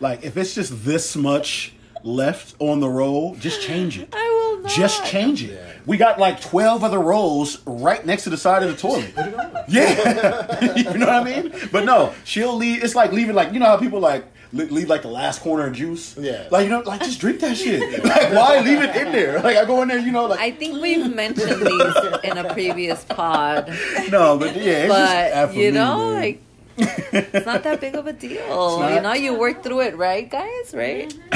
like 0.00 0.24
if 0.24 0.36
it's 0.36 0.54
just 0.54 0.84
this 0.84 1.16
much 1.16 1.72
left 2.04 2.54
on 2.58 2.80
the 2.80 2.88
roll, 2.88 3.34
just 3.36 3.62
change 3.62 3.98
it. 3.98 4.08
I 4.12 4.28
will 4.28 4.48
will 4.58 4.62
not. 4.64 4.72
Just 4.72 5.04
change 5.06 5.42
it. 5.42 5.52
Yeah. 5.52 5.72
We 5.86 5.96
got 5.96 6.18
like 6.18 6.40
twelve 6.40 6.84
other 6.84 6.98
rolls 6.98 7.60
right 7.66 8.04
next 8.04 8.24
to 8.24 8.30
the 8.30 8.36
side 8.36 8.62
of 8.62 8.70
the 8.70 8.76
toilet. 8.76 9.14
Put 9.14 9.26
it 9.28 9.34
on. 9.34 9.48
Yeah, 9.68 10.74
you 10.76 10.84
know 10.98 11.06
what 11.06 11.08
I 11.10 11.24
mean. 11.24 11.52
But 11.70 11.84
no, 11.84 12.14
she'll 12.24 12.56
leave. 12.56 12.82
It's 12.82 12.94
like 12.94 13.12
leaving 13.12 13.34
like 13.34 13.52
you 13.52 13.60
know 13.60 13.66
how 13.66 13.76
people 13.76 14.00
like 14.00 14.24
le- 14.24 14.28
leave 14.52 14.88
like 14.88 15.02
the 15.02 15.08
last 15.08 15.42
corner 15.42 15.66
of 15.66 15.72
juice. 15.74 16.16
Yeah. 16.16 16.48
like 16.50 16.64
you 16.64 16.70
know, 16.70 16.80
like 16.80 17.00
just 17.02 17.20
drink 17.20 17.40
that 17.40 17.56
shit. 17.56 18.02
Like 18.04 18.32
why 18.32 18.60
leave 18.60 18.80
it 18.82 18.94
in 18.96 19.12
there? 19.12 19.40
Like 19.40 19.56
I 19.56 19.64
go 19.64 19.82
in 19.82 19.88
there, 19.88 19.98
you 19.98 20.10
know, 20.12 20.26
like 20.26 20.40
I 20.40 20.50
think 20.50 20.80
we've 20.80 21.12
mentioned 21.14 21.60
these 21.66 21.96
in 22.24 22.38
a 22.38 22.52
previous 22.52 23.04
pod, 23.04 23.68
no, 24.10 24.38
but 24.38 24.56
yeah, 24.56 24.84
it's 24.84 24.88
but 24.88 25.50
F 25.50 25.54
you 25.54 25.70
know, 25.72 26.10
man. 26.10 26.14
like 26.14 26.42
it's 26.78 27.44
not 27.46 27.62
that 27.64 27.80
big 27.80 27.94
of 27.96 28.06
a 28.06 28.12
deal. 28.12 28.78
not. 28.80 28.94
You 28.94 29.00
know, 29.00 29.12
you 29.14 29.34
work 29.38 29.62
through 29.64 29.80
it, 29.80 29.96
right, 29.96 30.30
guys? 30.30 30.72
Right? 30.72 31.12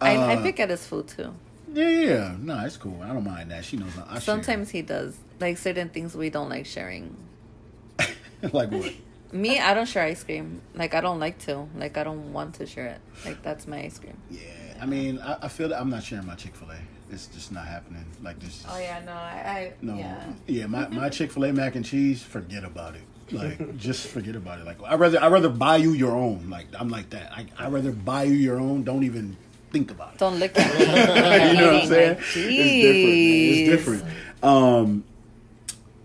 I, 0.00 0.16
I 0.16 0.34
Uh, 0.36 0.42
pick 0.42 0.58
at 0.60 0.70
his 0.70 0.84
food 0.86 1.06
too. 1.08 1.32
yeah, 1.72 1.88
yeah, 1.88 2.34
no, 2.40 2.58
it's 2.66 2.76
cool. 2.76 2.98
I 3.02 3.08
don't 3.08 3.24
mind 3.24 3.50
that. 3.52 3.64
She 3.64 3.76
knows. 3.76 3.92
I 4.08 4.14
share. 4.14 4.20
Sometimes 4.20 4.70
he 4.70 4.82
does. 4.82 5.16
Like 5.40 5.56
certain 5.56 5.88
things 5.88 6.16
we 6.16 6.30
don't 6.30 6.48
like 6.48 6.66
sharing. 6.66 7.16
like 8.52 8.70
what? 8.70 8.92
Me, 9.32 9.58
I 9.60 9.74
don't 9.74 9.86
share 9.86 10.04
ice 10.04 10.24
cream. 10.24 10.60
Like 10.74 10.94
I 10.94 11.00
don't 11.00 11.20
like 11.20 11.38
to. 11.46 11.66
Like 11.76 11.96
I 11.96 12.04
don't 12.04 12.32
want 12.32 12.54
to 12.56 12.66
share 12.66 12.86
it. 12.86 13.00
Like 13.24 13.42
that's 13.42 13.66
my 13.66 13.82
ice 13.84 13.98
cream. 13.98 14.16
Yeah, 14.30 14.40
I 14.80 14.86
mean, 14.86 15.18
I, 15.20 15.38
I 15.42 15.48
feel 15.48 15.68
that 15.68 15.80
I'm 15.80 15.90
not 15.90 16.02
sharing 16.02 16.26
my 16.26 16.34
Chick 16.34 16.54
Fil 16.56 16.70
A. 16.70 16.76
It's 17.12 17.26
just 17.26 17.50
not 17.52 17.66
happening. 17.66 18.04
Like 18.22 18.38
this. 18.40 18.64
Oh 18.68 18.78
yeah, 18.78 19.00
no, 19.04 19.12
I, 19.12 19.16
I 19.16 19.72
No, 19.82 19.96
yeah. 19.96 20.32
yeah, 20.46 20.66
my, 20.66 20.88
my 20.88 21.08
Chick 21.16 21.32
Fil 21.32 21.44
A 21.44 21.52
mac 21.52 21.74
and 21.76 21.84
cheese, 21.84 22.22
forget 22.22 22.64
about 22.64 22.94
it. 22.96 23.02
Like, 23.32 23.76
just 23.76 24.08
forget 24.08 24.34
about 24.34 24.58
it. 24.58 24.66
Like, 24.66 24.82
I 24.84 24.96
rather 24.96 25.20
I 25.22 25.28
rather 25.28 25.48
buy 25.48 25.76
you 25.76 25.92
your 25.92 26.16
own. 26.16 26.50
Like, 26.50 26.66
I'm 26.78 26.88
like 26.88 27.10
that. 27.10 27.30
I 27.32 27.46
I 27.56 27.68
rather 27.68 27.92
buy 27.92 28.24
you 28.24 28.34
your 28.34 28.58
own. 28.58 28.82
Don't 28.82 29.04
even 29.04 29.36
think 29.70 29.92
about 29.92 30.14
it. 30.14 30.18
Don't 30.18 30.40
look 30.40 30.58
at 30.58 30.74
me. 30.78 30.80
you 30.80 31.60
know 31.60 31.72
what 31.74 31.82
I'm 31.82 31.88
saying? 31.88 32.16
Like, 32.16 32.36
it's 32.36 32.36
different. 32.82 33.04
Man. 33.14 33.50
It's 33.52 33.70
different. 33.70 34.04
Um, 34.42 35.04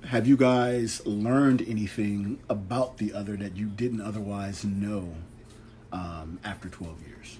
have 0.07 0.27
you 0.27 0.37
guys 0.37 1.05
learned 1.05 1.61
anything 1.67 2.39
about 2.49 2.97
the 2.97 3.13
other 3.13 3.35
that 3.37 3.55
you 3.55 3.65
didn't 3.67 4.01
otherwise 4.01 4.63
know 4.63 5.13
um, 5.91 6.39
after 6.43 6.69
12 6.69 7.01
years? 7.07 7.37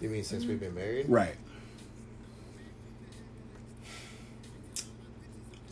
You 0.00 0.08
mean 0.08 0.24
since 0.24 0.44
we've 0.44 0.60
been 0.60 0.74
married? 0.74 1.08
Right. 1.08 1.36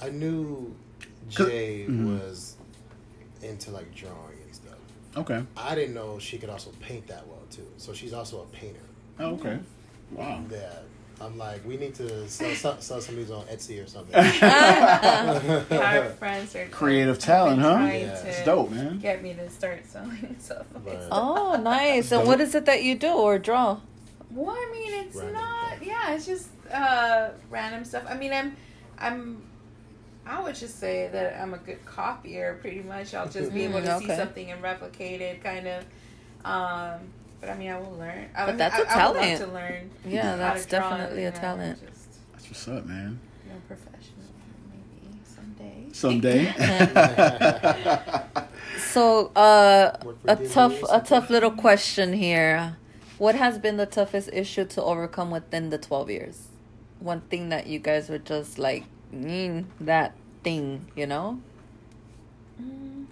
I 0.01 0.11
knew 0.11 0.75
Jay 1.29 1.87
Mhm. 1.89 2.07
was 2.21 2.57
into 3.43 3.71
like 3.71 3.93
drawing 3.95 4.39
and 4.45 4.55
stuff. 4.55 4.79
Okay. 5.17 5.43
I 5.57 5.75
didn't 5.75 5.95
know 5.95 6.19
she 6.19 6.39
could 6.39 6.51
also 6.51 6.71
paint 6.81 7.07
that 7.09 7.27
well 7.27 7.43
too. 7.51 7.67
So 7.79 7.93
she's 7.93 8.13
also 8.13 8.43
a 8.43 8.47
painter. 8.47 8.81
Oh, 9.19 9.31
okay. 9.35 9.59
Wow. 10.13 10.45
Yeah. 10.51 10.71
I'm 11.21 11.37
like, 11.37 11.65
we 11.67 11.77
need 11.77 11.95
to 11.97 12.29
sell, 12.29 12.55
sell, 12.55 12.81
sell 12.81 13.01
some 13.01 13.15
of 13.17 13.21
these 13.21 13.31
on 13.31 13.45
Etsy 13.47 13.83
or 13.83 13.87
something. 13.89 14.15
Our 15.81 16.05
friends 16.19 16.55
are 16.55 16.67
Creative 16.69 17.19
talent, 17.19 17.61
huh? 17.61 17.79
Yeah. 17.81 18.23
It's 18.25 18.45
dope, 18.45 18.71
man. 18.71 18.99
Get 19.01 19.23
me 19.23 19.35
to 19.35 19.51
start 19.51 19.85
selling 19.87 20.37
stuff. 20.39 20.67
But- 20.85 21.09
Oh, 21.11 21.57
nice. 21.61 22.13
And 22.13 22.27
what 22.27 22.41
is 22.41 22.55
it 22.55 22.67
that 22.67 22.83
you 22.85 22.95
do 22.95 23.09
or 23.13 23.39
draw? 23.39 23.81
Well, 24.31 24.51
I 24.55 24.71
mean, 24.73 24.93
it's 25.07 25.17
Random 25.17 25.35
not. 25.35 25.67
stuff. 25.73 25.83
Yeah, 25.87 26.13
it's 26.15 26.27
just 26.27 26.49
uh, 26.73 27.31
random 27.51 27.85
stuff. 27.85 28.05
I 28.09 28.15
mean, 28.17 28.33
I'm, 28.33 28.57
I'm. 28.99 29.43
I 30.27 30.43
would 30.43 30.55
just 30.55 30.79
say 30.79 31.09
that 31.11 31.41
I'm 31.41 31.55
a 31.55 31.59
good 31.59 31.83
copier. 31.87 32.59
Pretty 32.61 32.83
much, 32.83 33.15
I'll 33.15 33.29
just 33.29 33.55
be 33.55 33.65
able 33.65 33.81
to 33.81 33.89
Mm, 33.89 33.99
see 34.01 34.07
something 34.15 34.51
and 34.51 34.63
replicate 34.63 35.23
it, 35.23 35.43
kind 35.43 35.67
of. 35.67 35.85
Um, 36.45 37.01
but 37.41 37.51
I 37.51 37.55
mean, 37.57 37.71
I 37.71 37.79
will 37.79 37.97
learn. 37.99 38.27
I 38.35 38.47
But 38.47 38.49
mean, 38.49 38.57
that's 38.59 38.75
I, 38.75 38.79
a 38.79 38.83
I 38.83 39.09
would 39.11 39.17
talent. 39.21 39.41
love 39.41 39.49
to 39.49 39.55
learn. 39.55 39.91
Yeah, 40.07 40.31
how 40.31 40.37
that's 40.37 40.65
to 40.67 40.71
draw, 40.77 40.91
definitely 40.91 41.25
a 41.25 41.31
talent. 41.33 41.81
Just 41.81 42.09
That's 42.33 42.49
what's 42.49 42.69
up, 42.69 42.87
man. 42.87 43.19
you 43.47 43.53
know, 43.53 43.61
professional, 43.67 44.25
maybe 44.71 45.19
someday. 45.25 46.53
Someday. 46.53 46.55
So, 48.79 49.27
uh, 49.35 49.97
a 50.27 50.37
tough, 50.37 50.83
a 50.91 51.01
tough 51.01 51.31
little 51.31 51.51
question 51.51 52.13
here. 52.13 52.77
What 53.19 53.35
has 53.35 53.59
been 53.59 53.77
the 53.77 53.87
toughest 53.87 54.31
issue 54.33 54.65
to 54.67 54.83
overcome 54.83 55.31
within 55.31 55.71
the 55.71 55.79
twelve 55.79 56.11
years? 56.11 56.47
One 57.01 57.21
thing 57.23 57.49
that 57.51 57.67
you 57.67 57.81
guys 57.81 58.09
were 58.09 58.19
just 58.19 58.59
like, 58.59 58.85
mm, 59.13 59.65
that 59.81 60.15
thing, 60.45 60.87
you 60.97 61.07
know? 61.07 61.41
Mm. 62.63 63.07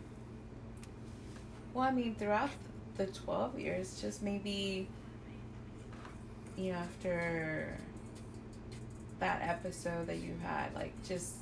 Well, 1.75 1.85
I 1.89 1.91
mean, 1.91 2.15
throughout 2.15 2.51
the 2.97 3.07
12 3.07 3.59
years, 3.59 4.01
just 4.01 4.23
maybe, 4.23 4.89
you 6.57 6.73
know, 6.73 6.79
after 6.79 7.77
that 9.21 9.43
episode 9.43 10.07
that 10.07 10.19
you 10.19 10.35
had, 10.43 10.75
like, 10.75 10.93
just 11.07 11.35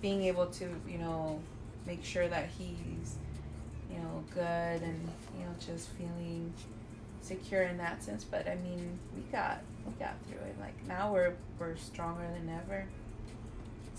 being 0.00 0.22
able 0.24 0.46
to, 0.46 0.68
you 0.88 0.98
know, 0.98 1.40
make 1.86 2.04
sure 2.04 2.28
that 2.28 2.48
he's, 2.58 3.16
you 3.90 3.98
know, 3.98 4.24
good 4.34 4.82
and, 4.82 5.08
you 5.38 5.44
know, 5.44 5.52
just 5.64 5.88
feeling 5.90 6.52
secure 7.20 7.62
in 7.62 7.78
that 7.78 8.02
sense. 8.02 8.24
But 8.24 8.48
I 8.48 8.56
mean, 8.56 8.98
we 9.14 9.22
got, 9.30 9.62
we 9.86 9.92
got 9.98 10.14
through 10.28 10.46
it. 10.46 10.56
Like, 10.60 10.74
now 10.86 11.12
we're, 11.12 11.34
we're 11.58 11.76
stronger 11.76 12.26
than 12.34 12.48
ever. 12.48 12.86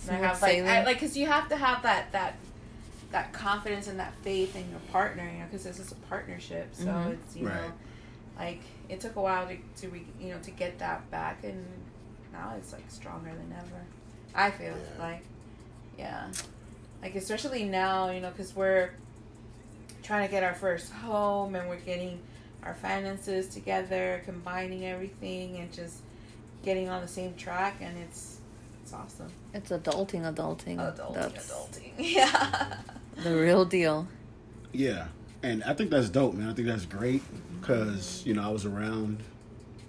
And 0.08 0.18
I 0.18 0.28
have 0.28 0.42
like, 0.42 0.64
I, 0.64 0.84
like, 0.84 1.00
cause 1.00 1.16
you 1.16 1.28
have 1.28 1.48
to 1.50 1.56
have 1.56 1.84
that 1.84 2.12
that 2.12 2.36
that 3.14 3.32
confidence 3.32 3.88
and 3.88 4.00
that 4.00 4.12
faith 4.24 4.56
in 4.56 4.70
your 4.72 4.80
partner, 4.92 5.24
you 5.32 5.38
know, 5.40 5.46
because 5.46 5.64
this 5.64 5.80
is 5.80 5.92
a 5.92 5.96
partnership. 6.10 6.74
So 6.74 6.86
Mhm. 6.86 7.12
it's 7.14 7.36
you 7.38 7.46
Right. 7.48 7.56
know, 7.62 7.74
like 8.38 8.62
it 8.90 9.00
took 9.00 9.16
a 9.16 9.22
while 9.22 9.48
to 9.48 9.56
to 9.82 9.88
re, 9.90 10.06
you 10.20 10.30
know 10.34 10.40
to 10.40 10.52
get 10.52 10.80
that 10.80 11.10
back, 11.12 11.44
and 11.44 11.64
now 12.34 12.54
it's 12.58 12.74
like 12.74 12.84
stronger 12.90 13.30
than 13.30 13.54
ever. 13.58 13.82
I 14.36 14.50
feel 14.50 14.76
Yeah. 14.76 15.00
like, 15.04 15.24
yeah, 15.98 16.32
like 17.04 17.16
especially 17.16 17.66
now, 17.66 18.10
you 18.10 18.20
know, 18.20 18.32
because 18.32 18.56
we're 18.56 18.90
trying 20.02 20.28
to 20.28 20.32
get 20.32 20.44
our 20.44 20.56
first 20.56 20.92
home 20.92 21.54
and 21.56 21.70
we're 21.70 21.78
getting 21.78 22.20
our 22.64 22.74
finances 22.74 23.48
together, 23.48 24.22
combining 24.26 24.86
everything, 24.88 25.58
and 25.58 25.72
just 25.72 25.98
getting 26.64 26.90
on 26.90 27.02
the 27.02 27.08
same 27.08 27.36
track, 27.36 27.76
and 27.80 27.96
it's 28.00 28.40
it's 28.82 28.92
awesome. 28.92 29.32
It's 29.54 29.70
adulting, 29.70 30.24
adulting. 30.24 30.78
Adulting, 30.78 31.14
That's 31.14 31.52
adulting. 31.52 31.92
Yeah. 32.00 32.78
The 33.24 33.36
real 33.36 33.66
deal. 33.66 34.08
yeah. 34.72 35.08
And 35.42 35.62
I 35.66 35.74
think 35.74 35.90
that's 35.90 36.08
dope, 36.10 36.36
man. 36.36 36.50
I 36.50 36.54
think 36.54 36.70
that's 36.70 36.86
great 36.86 37.22
because, 37.60 38.24
you 38.26 38.34
know, 38.34 38.44
I 38.44 38.48
was 38.48 38.66
around 38.66 39.18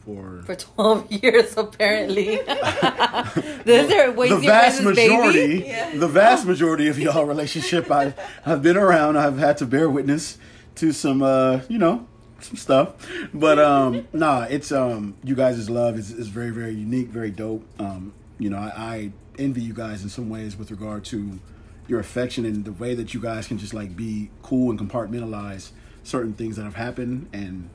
for. 0.05 0.43
For 0.47 0.57
12 0.57 1.13
years, 1.23 1.57
apparently. 1.57 2.37
Those 3.65 3.93
are 3.93 4.11
ways 4.11 4.31
the 4.31 4.41
vast 4.43 4.83
majority. 4.83 5.63
Yeah. 5.67 5.97
the 5.97 6.09
vast 6.09 6.45
majority 6.45 6.89
of 6.89 6.99
y'all 6.99 7.25
relationship, 7.25 7.89
I, 7.89 8.15
I've 8.45 8.63
been 8.63 8.77
around. 8.77 9.17
I've 9.17 9.39
had 9.39 9.57
to 9.59 9.67
bear 9.67 9.89
witness 9.89 10.39
to 10.77 10.91
some, 10.91 11.23
uh, 11.23 11.61
you 11.69 11.79
know, 11.79 12.05
some 12.41 12.57
stuff. 12.57 12.95
But 13.33 13.61
um, 13.61 14.09
nah, 14.13 14.47
it's 14.51 14.73
um, 14.73 15.15
you 15.23 15.37
guys' 15.37 15.71
love 15.71 15.97
is, 15.97 16.11
is 16.11 16.27
very, 16.27 16.51
very 16.51 16.75
unique, 16.75 17.11
very 17.11 17.31
dope. 17.31 17.65
Um, 17.79 18.13
you 18.41 18.51
know, 18.51 18.59
I, 18.59 18.73
I 18.77 19.13
envy 19.39 19.61
you 19.63 19.73
guys 19.73 20.03
in 20.03 20.09
some 20.09 20.29
ways 20.29 20.57
with 20.57 20.73
regard 20.73 21.05
to 21.07 21.39
your 21.87 22.01
affection 22.01 22.45
and 22.45 22.65
the 22.65 22.73
way 22.73 22.95
that 22.95 23.15
you 23.15 23.21
guys 23.21 23.47
can 23.47 23.59
just 23.59 23.75
like 23.75 23.97
be 23.97 24.31
cool 24.43 24.71
and 24.71 24.79
compartmentalize 24.79 25.71
certain 26.03 26.33
things 26.33 26.57
that 26.57 26.65
have 26.65 26.75
happened 26.75 27.29
and 27.33 27.69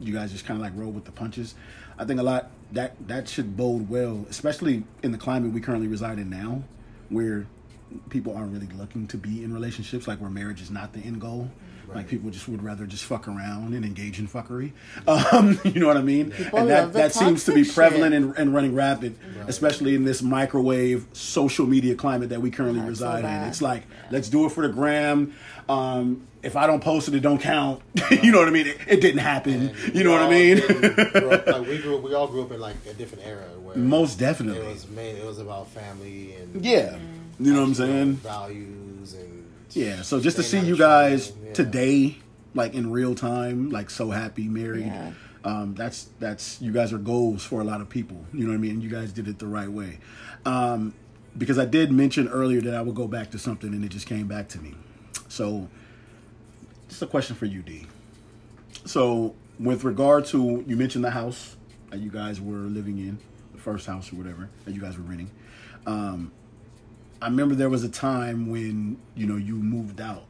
you 0.00 0.12
guys 0.12 0.32
just 0.32 0.44
kind 0.44 0.58
of 0.58 0.62
like 0.62 0.72
roll 0.76 0.90
with 0.90 1.04
the 1.04 1.12
punches. 1.12 1.54
I 1.98 2.04
think 2.04 2.20
a 2.20 2.22
lot 2.22 2.50
that 2.72 2.94
that 3.08 3.28
should 3.28 3.56
bode 3.56 3.88
well, 3.88 4.26
especially 4.28 4.84
in 5.02 5.12
the 5.12 5.18
climate 5.18 5.52
we 5.52 5.60
currently 5.60 5.88
reside 5.88 6.18
in 6.18 6.28
now, 6.28 6.64
where 7.08 7.46
people 8.10 8.36
aren't 8.36 8.52
really 8.52 8.68
looking 8.76 9.06
to 9.08 9.16
be 9.16 9.44
in 9.44 9.52
relationships, 9.52 10.08
like 10.08 10.20
where 10.20 10.30
marriage 10.30 10.60
is 10.60 10.70
not 10.70 10.92
the 10.92 11.00
end 11.00 11.20
goal. 11.20 11.50
Like 11.94 12.08
people 12.08 12.30
just 12.30 12.48
would 12.48 12.62
rather 12.62 12.86
just 12.86 13.04
fuck 13.04 13.28
around 13.28 13.74
and 13.74 13.84
engage 13.84 14.18
in 14.18 14.26
fuckery. 14.28 14.72
Um, 15.06 15.58
you 15.64 15.80
know 15.80 15.86
what 15.86 15.96
I 15.96 16.02
mean? 16.02 16.30
People 16.32 16.58
and 16.58 16.70
that 16.70 16.92
that 16.94 17.12
seems 17.12 17.44
to 17.44 17.54
be 17.54 17.64
prevalent 17.64 18.14
and, 18.14 18.36
and 18.36 18.52
running 18.54 18.74
rapid, 18.74 19.16
Right. 19.38 19.48
especially 19.48 19.94
in 19.94 20.04
this 20.04 20.22
microwave 20.22 21.06
social 21.12 21.66
media 21.66 21.94
climate 21.94 22.28
that 22.30 22.40
we 22.42 22.50
currently 22.50 22.80
That's 22.80 22.98
so 23.00 23.06
reside 23.06 23.24
in. 23.24 23.48
It's 23.48 23.62
like 23.62 23.84
let's 24.10 24.28
do 24.28 24.46
it 24.46 24.50
for 24.52 24.66
the 24.66 24.72
gram. 24.72 25.32
Um, 25.68 26.26
if 26.42 26.56
I 26.56 26.66
don't 26.66 26.80
post 26.82 27.08
it, 27.08 27.14
it 27.14 27.20
don't 27.20 27.40
count. 27.40 27.80
you 28.10 28.30
know 28.30 28.38
what 28.38 28.48
I 28.48 28.50
mean? 28.50 28.66
It, 28.66 28.78
it 28.86 29.00
didn't 29.00 29.20
happen. 29.20 29.70
And 29.86 29.94
you 29.94 30.04
know 30.04 30.10
what 30.12 30.20
I 30.22 30.28
mean? 30.28 30.58
up- 30.60 31.46
like 31.46 31.66
we 31.66 31.78
grew, 31.82 31.96
we 31.98 32.12
all 32.14 32.26
grew 32.28 32.42
up 32.42 32.52
in 32.52 32.60
like 32.60 32.76
a 32.88 32.92
different 32.94 33.24
era 33.26 33.44
where 33.62 33.76
Most 33.76 34.18
definitely, 34.18 34.60
it 34.60 34.68
was 34.68 34.86
main, 34.88 35.16
it 35.16 35.24
was 35.24 35.38
about 35.38 35.68
family 35.70 36.34
and 36.34 36.62
Yeah. 36.64 36.98
You 37.40 37.52
know 37.52 37.60
what 37.60 37.68
I'm 37.68 37.74
saying? 37.74 38.12
values 38.16 39.14
and 39.14 39.33
Yeah. 39.74 40.02
So 40.02 40.20
just 40.20 40.36
to 40.36 40.42
see 40.42 40.60
you 40.60 40.76
guys 40.76 41.28
trouble, 41.28 41.46
yeah. 41.46 41.52
today, 41.52 42.16
like 42.54 42.74
in 42.74 42.90
real 42.90 43.14
time, 43.14 43.70
like 43.70 43.90
so 43.90 44.10
happy, 44.10 44.48
married. 44.48 44.86
Yeah. 44.86 45.12
Um, 45.44 45.74
that's 45.74 46.08
that's 46.20 46.60
you 46.62 46.72
guys 46.72 46.92
are 46.92 46.98
goals 46.98 47.44
for 47.44 47.60
a 47.60 47.64
lot 47.64 47.80
of 47.80 47.88
people. 47.88 48.24
You 48.32 48.44
know 48.44 48.50
what 48.50 48.56
I 48.56 48.60
mean? 48.60 48.80
You 48.80 48.88
guys 48.88 49.12
did 49.12 49.28
it 49.28 49.38
the 49.38 49.46
right 49.46 49.68
way. 49.68 49.98
Um, 50.46 50.94
because 51.36 51.58
I 51.58 51.64
did 51.64 51.92
mention 51.92 52.28
earlier 52.28 52.60
that 52.62 52.74
I 52.74 52.80
would 52.80 52.94
go 52.94 53.08
back 53.08 53.30
to 53.32 53.38
something, 53.38 53.72
and 53.74 53.84
it 53.84 53.88
just 53.88 54.06
came 54.06 54.28
back 54.28 54.48
to 54.50 54.58
me. 54.58 54.74
So, 55.28 55.68
just 56.88 57.02
a 57.02 57.06
question 57.06 57.34
for 57.34 57.46
you, 57.46 57.60
D. 57.60 57.86
So, 58.84 59.34
with 59.58 59.84
regard 59.84 60.26
to 60.26 60.64
you 60.66 60.76
mentioned 60.76 61.04
the 61.04 61.10
house 61.10 61.56
that 61.90 62.00
you 62.00 62.10
guys 62.10 62.40
were 62.40 62.56
living 62.56 62.98
in, 62.98 63.18
the 63.52 63.60
first 63.60 63.86
house 63.86 64.12
or 64.12 64.16
whatever 64.16 64.48
that 64.64 64.74
you 64.74 64.80
guys 64.80 64.96
were 64.96 65.04
renting. 65.04 65.30
Um, 65.86 66.32
I 67.24 67.28
remember 67.28 67.54
there 67.54 67.70
was 67.70 67.84
a 67.84 67.88
time 67.88 68.50
when 68.50 68.98
you 69.14 69.24
know 69.24 69.36
you 69.36 69.54
moved 69.54 69.98
out, 69.98 70.24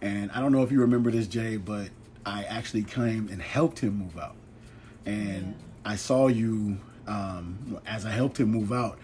and 0.00 0.30
I 0.30 0.38
don't 0.38 0.52
know 0.52 0.62
if 0.62 0.70
you 0.70 0.80
remember 0.82 1.10
this, 1.10 1.26
Jay, 1.26 1.56
but 1.56 1.88
I 2.24 2.44
actually 2.44 2.84
came 2.84 3.28
and 3.32 3.42
helped 3.42 3.80
him 3.80 3.98
move 3.98 4.16
out, 4.16 4.36
and 5.04 5.56
I 5.84 5.96
saw 5.96 6.28
you 6.28 6.78
um, 7.08 7.80
as 7.84 8.06
I 8.06 8.10
helped 8.10 8.38
him 8.38 8.48
move 8.52 8.70
out, 8.70 8.96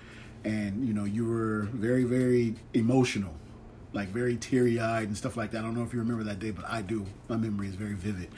and 0.44 0.86
you 0.86 0.94
know 0.94 1.02
you 1.02 1.26
were 1.26 1.62
very 1.72 2.04
very 2.04 2.54
emotional, 2.74 3.34
like 3.92 4.10
very 4.10 4.36
teary 4.36 4.78
eyed 4.78 5.08
and 5.08 5.16
stuff 5.16 5.36
like 5.36 5.50
that. 5.50 5.58
I 5.58 5.62
don't 5.62 5.74
know 5.74 5.82
if 5.82 5.92
you 5.92 5.98
remember 5.98 6.22
that 6.22 6.38
day, 6.38 6.52
but 6.52 6.64
I 6.68 6.80
do. 6.80 7.04
My 7.26 7.36
memory 7.36 7.66
is 7.66 7.74
very 7.74 7.94
vivid, 7.94 8.28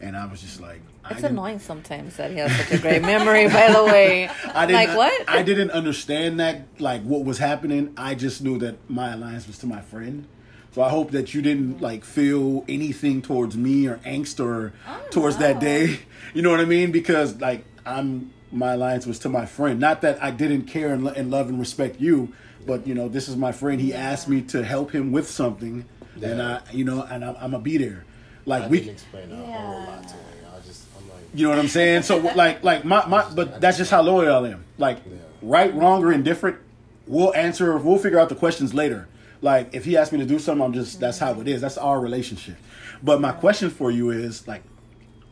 and 0.00 0.16
I 0.16 0.26
was 0.26 0.40
just 0.40 0.60
like, 0.60 0.80
It's 1.10 1.16
didn't- 1.16 1.32
annoying 1.32 1.58
sometimes 1.58 2.16
that 2.16 2.30
he 2.30 2.38
has 2.38 2.52
such 2.56 2.78
a 2.78 2.82
great 2.82 3.02
memory. 3.02 3.48
By 3.48 3.72
the 3.72 3.84
way, 3.92 4.28
I 4.54 4.66
didn't, 4.66 4.74
like 4.86 4.96
what? 4.96 5.24
I 5.28 5.42
didn't 5.42 5.70
understand 5.70 6.40
that, 6.40 6.62
like 6.78 7.02
what 7.02 7.24
was 7.24 7.38
happening. 7.38 7.92
I 7.96 8.14
just 8.14 8.42
knew 8.42 8.58
that 8.58 8.76
my 8.90 9.12
alliance 9.12 9.46
was 9.46 9.58
to 9.58 9.66
my 9.66 9.80
friend. 9.80 10.26
So 10.72 10.82
I 10.82 10.90
hope 10.90 11.12
that 11.12 11.32
you 11.32 11.40
didn't 11.40 11.80
like 11.80 12.04
feel 12.04 12.64
anything 12.68 13.22
towards 13.22 13.56
me 13.56 13.86
or 13.86 13.96
angst 13.98 14.44
or 14.44 14.74
oh, 14.86 15.00
towards 15.10 15.38
that 15.38 15.58
day. 15.60 16.00
You 16.34 16.42
know 16.42 16.50
what 16.50 16.60
I 16.60 16.66
mean? 16.66 16.92
Because 16.92 17.40
like 17.40 17.64
I'm 17.86 18.30
my 18.52 18.72
alliance 18.74 19.06
was 19.06 19.18
to 19.20 19.30
my 19.30 19.46
friend. 19.46 19.80
Not 19.80 20.02
that 20.02 20.22
I 20.22 20.30
didn't 20.30 20.64
care 20.64 20.92
and, 20.92 21.02
lo- 21.04 21.12
and 21.16 21.30
love 21.30 21.48
and 21.48 21.58
respect 21.58 21.98
you, 21.98 22.32
but 22.66 22.86
you 22.86 22.94
know 22.94 23.08
this 23.08 23.26
is 23.28 23.36
my 23.36 23.52
friend. 23.52 23.80
He 23.80 23.94
asked 23.94 24.28
me 24.28 24.42
to 24.42 24.62
help 24.62 24.90
him 24.90 25.12
with 25.12 25.30
something, 25.30 25.86
and 26.20 26.42
I, 26.42 26.60
you 26.72 26.84
know, 26.84 27.02
and 27.10 27.24
I'm, 27.24 27.36
I'm 27.36 27.50
gonna 27.52 27.60
be 27.60 27.78
there. 27.78 28.04
Like 28.46 28.62
I 28.64 28.68
we, 28.68 28.78
didn't 28.78 28.92
explain 28.92 29.30
a 29.32 29.36
whole 29.36 29.46
Yeah. 29.48 29.86
lot 29.86 30.08
to 30.08 30.14
me. 30.14 30.20
I 30.54 30.66
just, 30.66 30.84
I'm 30.96 31.08
like, 31.08 31.18
you 31.34 31.42
know 31.44 31.50
what 31.50 31.58
I'm 31.58 31.68
saying? 31.68 32.02
So 32.02 32.18
like 32.18 32.62
like 32.64 32.84
my, 32.84 33.04
my 33.06 33.28
but 33.34 33.60
that's 33.60 33.76
just 33.76 33.90
how 33.90 34.00
loyal 34.02 34.44
I 34.44 34.48
am. 34.50 34.64
Like 34.78 34.98
right, 35.42 35.74
wrong, 35.74 36.02
or 36.04 36.12
indifferent, 36.12 36.58
we'll 37.06 37.34
answer 37.34 37.76
we'll 37.76 37.98
figure 37.98 38.18
out 38.18 38.28
the 38.28 38.34
questions 38.36 38.72
later. 38.72 39.08
Like 39.42 39.74
if 39.74 39.84
he 39.84 39.96
asks 39.96 40.12
me 40.12 40.18
to 40.20 40.24
do 40.26 40.38
something, 40.38 40.64
I'm 40.64 40.72
just 40.72 40.98
that's 41.00 41.18
how 41.18 41.38
it 41.40 41.48
is. 41.48 41.60
That's 41.60 41.76
our 41.78 42.00
relationship. 42.00 42.56
But 43.02 43.20
my 43.20 43.32
question 43.32 43.68
for 43.70 43.90
you 43.90 44.10
is 44.10 44.46
like 44.48 44.62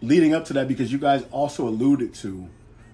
leading 0.02 0.34
up 0.34 0.44
to 0.46 0.52
that 0.54 0.68
because 0.68 0.92
you 0.92 0.98
guys 0.98 1.24
also 1.30 1.66
alluded 1.66 2.12
to 2.14 2.48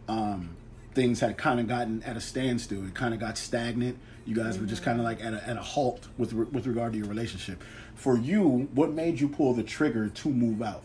um 0.08 0.56
things 0.94 1.20
had 1.20 1.36
kind 1.38 1.60
of 1.60 1.66
gotten 1.68 2.02
at 2.04 2.16
a 2.16 2.20
standstill. 2.20 2.84
It 2.84 2.94
kind 2.94 3.14
of 3.14 3.20
got 3.20 3.38
stagnant. 3.38 3.96
You 4.26 4.34
guys 4.36 4.58
were 4.58 4.66
just 4.66 4.82
kind 4.82 4.98
of 4.98 5.04
like 5.04 5.22
at 5.24 5.32
a, 5.34 5.48
at 5.48 5.56
a 5.56 5.62
halt 5.62 6.08
with 6.18 6.32
re- 6.32 6.46
with 6.52 6.66
regard 6.66 6.92
to 6.92 6.98
your 6.98 7.08
relationship. 7.08 7.62
For 8.00 8.16
you, 8.16 8.68
what 8.74 8.92
made 8.92 9.20
you 9.20 9.28
pull 9.28 9.52
the 9.52 9.62
trigger 9.62 10.08
to 10.08 10.28
move 10.30 10.62
out? 10.62 10.82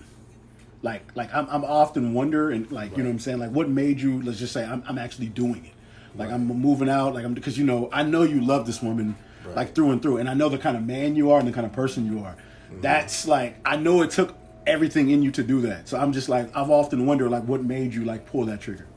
like 0.85 1.15
like 1.15 1.33
I'm, 1.33 1.47
I'm 1.49 1.65
often 1.65 2.13
wonder 2.13 2.51
and 2.51 2.71
like 2.71 2.91
you 2.91 3.03
know 3.03 3.09
what 3.09 3.13
I'm 3.13 3.19
saying? 3.19 3.39
Like 3.39 3.49
what 3.49 3.67
made 3.67 3.99
you 3.99 4.21
let's 4.21 4.37
just 4.37 4.53
say 4.53 4.63
I'm, 4.63 4.83
I'm 4.87 4.97
actually 4.97 5.27
doing 5.27 5.65
it. 5.65 5.71
Like 6.17 6.31
I'm 6.31 6.45
moving 6.45 6.89
out 6.89 7.13
like 7.13 7.25
I'm 7.25 7.33
because 7.33 7.57
you 7.57 7.65
know 7.65 7.89
I 7.91 8.03
know 8.03 8.21
you 8.21 8.39
love 8.39 8.65
this 8.65 8.81
woman 8.81 9.15
like 9.55 9.75
through 9.75 9.91
and 9.91 10.01
through 10.01 10.17
and 10.17 10.29
I 10.29 10.33
know 10.33 10.47
the 10.47 10.57
kind 10.57 10.77
of 10.77 10.85
man 10.85 11.15
you 11.15 11.31
are 11.31 11.39
and 11.39 11.47
the 11.47 11.51
kind 11.51 11.65
of 11.65 11.73
person 11.73 12.05
you 12.05 12.23
are. 12.23 12.35
Mm-hmm. 12.35 12.81
That's 12.81 13.27
like 13.27 13.57
I 13.65 13.77
know 13.77 14.03
it 14.03 14.11
took 14.11 14.35
everything 14.67 15.09
in 15.09 15.23
you 15.23 15.31
to 15.31 15.43
do 15.43 15.61
that. 15.61 15.89
So 15.89 15.97
I'm 15.97 16.13
just 16.13 16.29
like 16.29 16.55
I've 16.55 16.69
often 16.69 17.05
wondered 17.05 17.31
like 17.31 17.43
what 17.43 17.63
made 17.63 17.93
you 17.93 18.05
like 18.05 18.27
pull 18.27 18.45
that 18.45 18.61
trigger? 18.61 18.87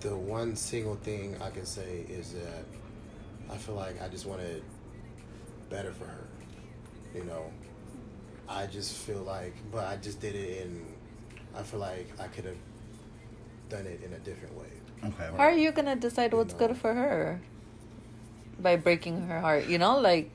The 0.00 0.16
one 0.16 0.56
single 0.56 0.96
thing 0.96 1.36
I 1.40 1.50
can 1.50 1.66
say 1.66 2.04
is 2.08 2.32
that 2.32 2.64
I 3.50 3.56
feel 3.56 3.74
like 3.74 4.00
I 4.00 4.08
just 4.08 4.26
wanted 4.26 4.62
better 5.68 5.92
for 5.92 6.04
her. 6.06 6.24
You 7.14 7.24
know, 7.24 7.50
I 8.48 8.66
just 8.66 8.96
feel 8.96 9.22
like, 9.22 9.54
but 9.72 9.86
I 9.86 9.96
just 9.96 10.20
did 10.20 10.34
it 10.34 10.62
in. 10.62 10.84
I 11.56 11.62
feel 11.62 11.80
like 11.80 12.08
I 12.20 12.28
could 12.28 12.44
have 12.44 12.56
done 13.68 13.86
it 13.86 14.00
in 14.04 14.12
a 14.12 14.18
different 14.18 14.56
way. 14.56 14.70
okay 15.04 15.26
How 15.36 15.44
are 15.44 15.52
you 15.52 15.72
gonna 15.72 15.96
decide 15.96 16.32
what's 16.34 16.54
good 16.54 16.76
for 16.76 16.94
her? 16.94 17.40
By 18.60 18.76
breaking 18.76 19.26
her 19.26 19.40
heart, 19.40 19.66
you 19.66 19.78
know, 19.78 19.98
like 19.98 20.30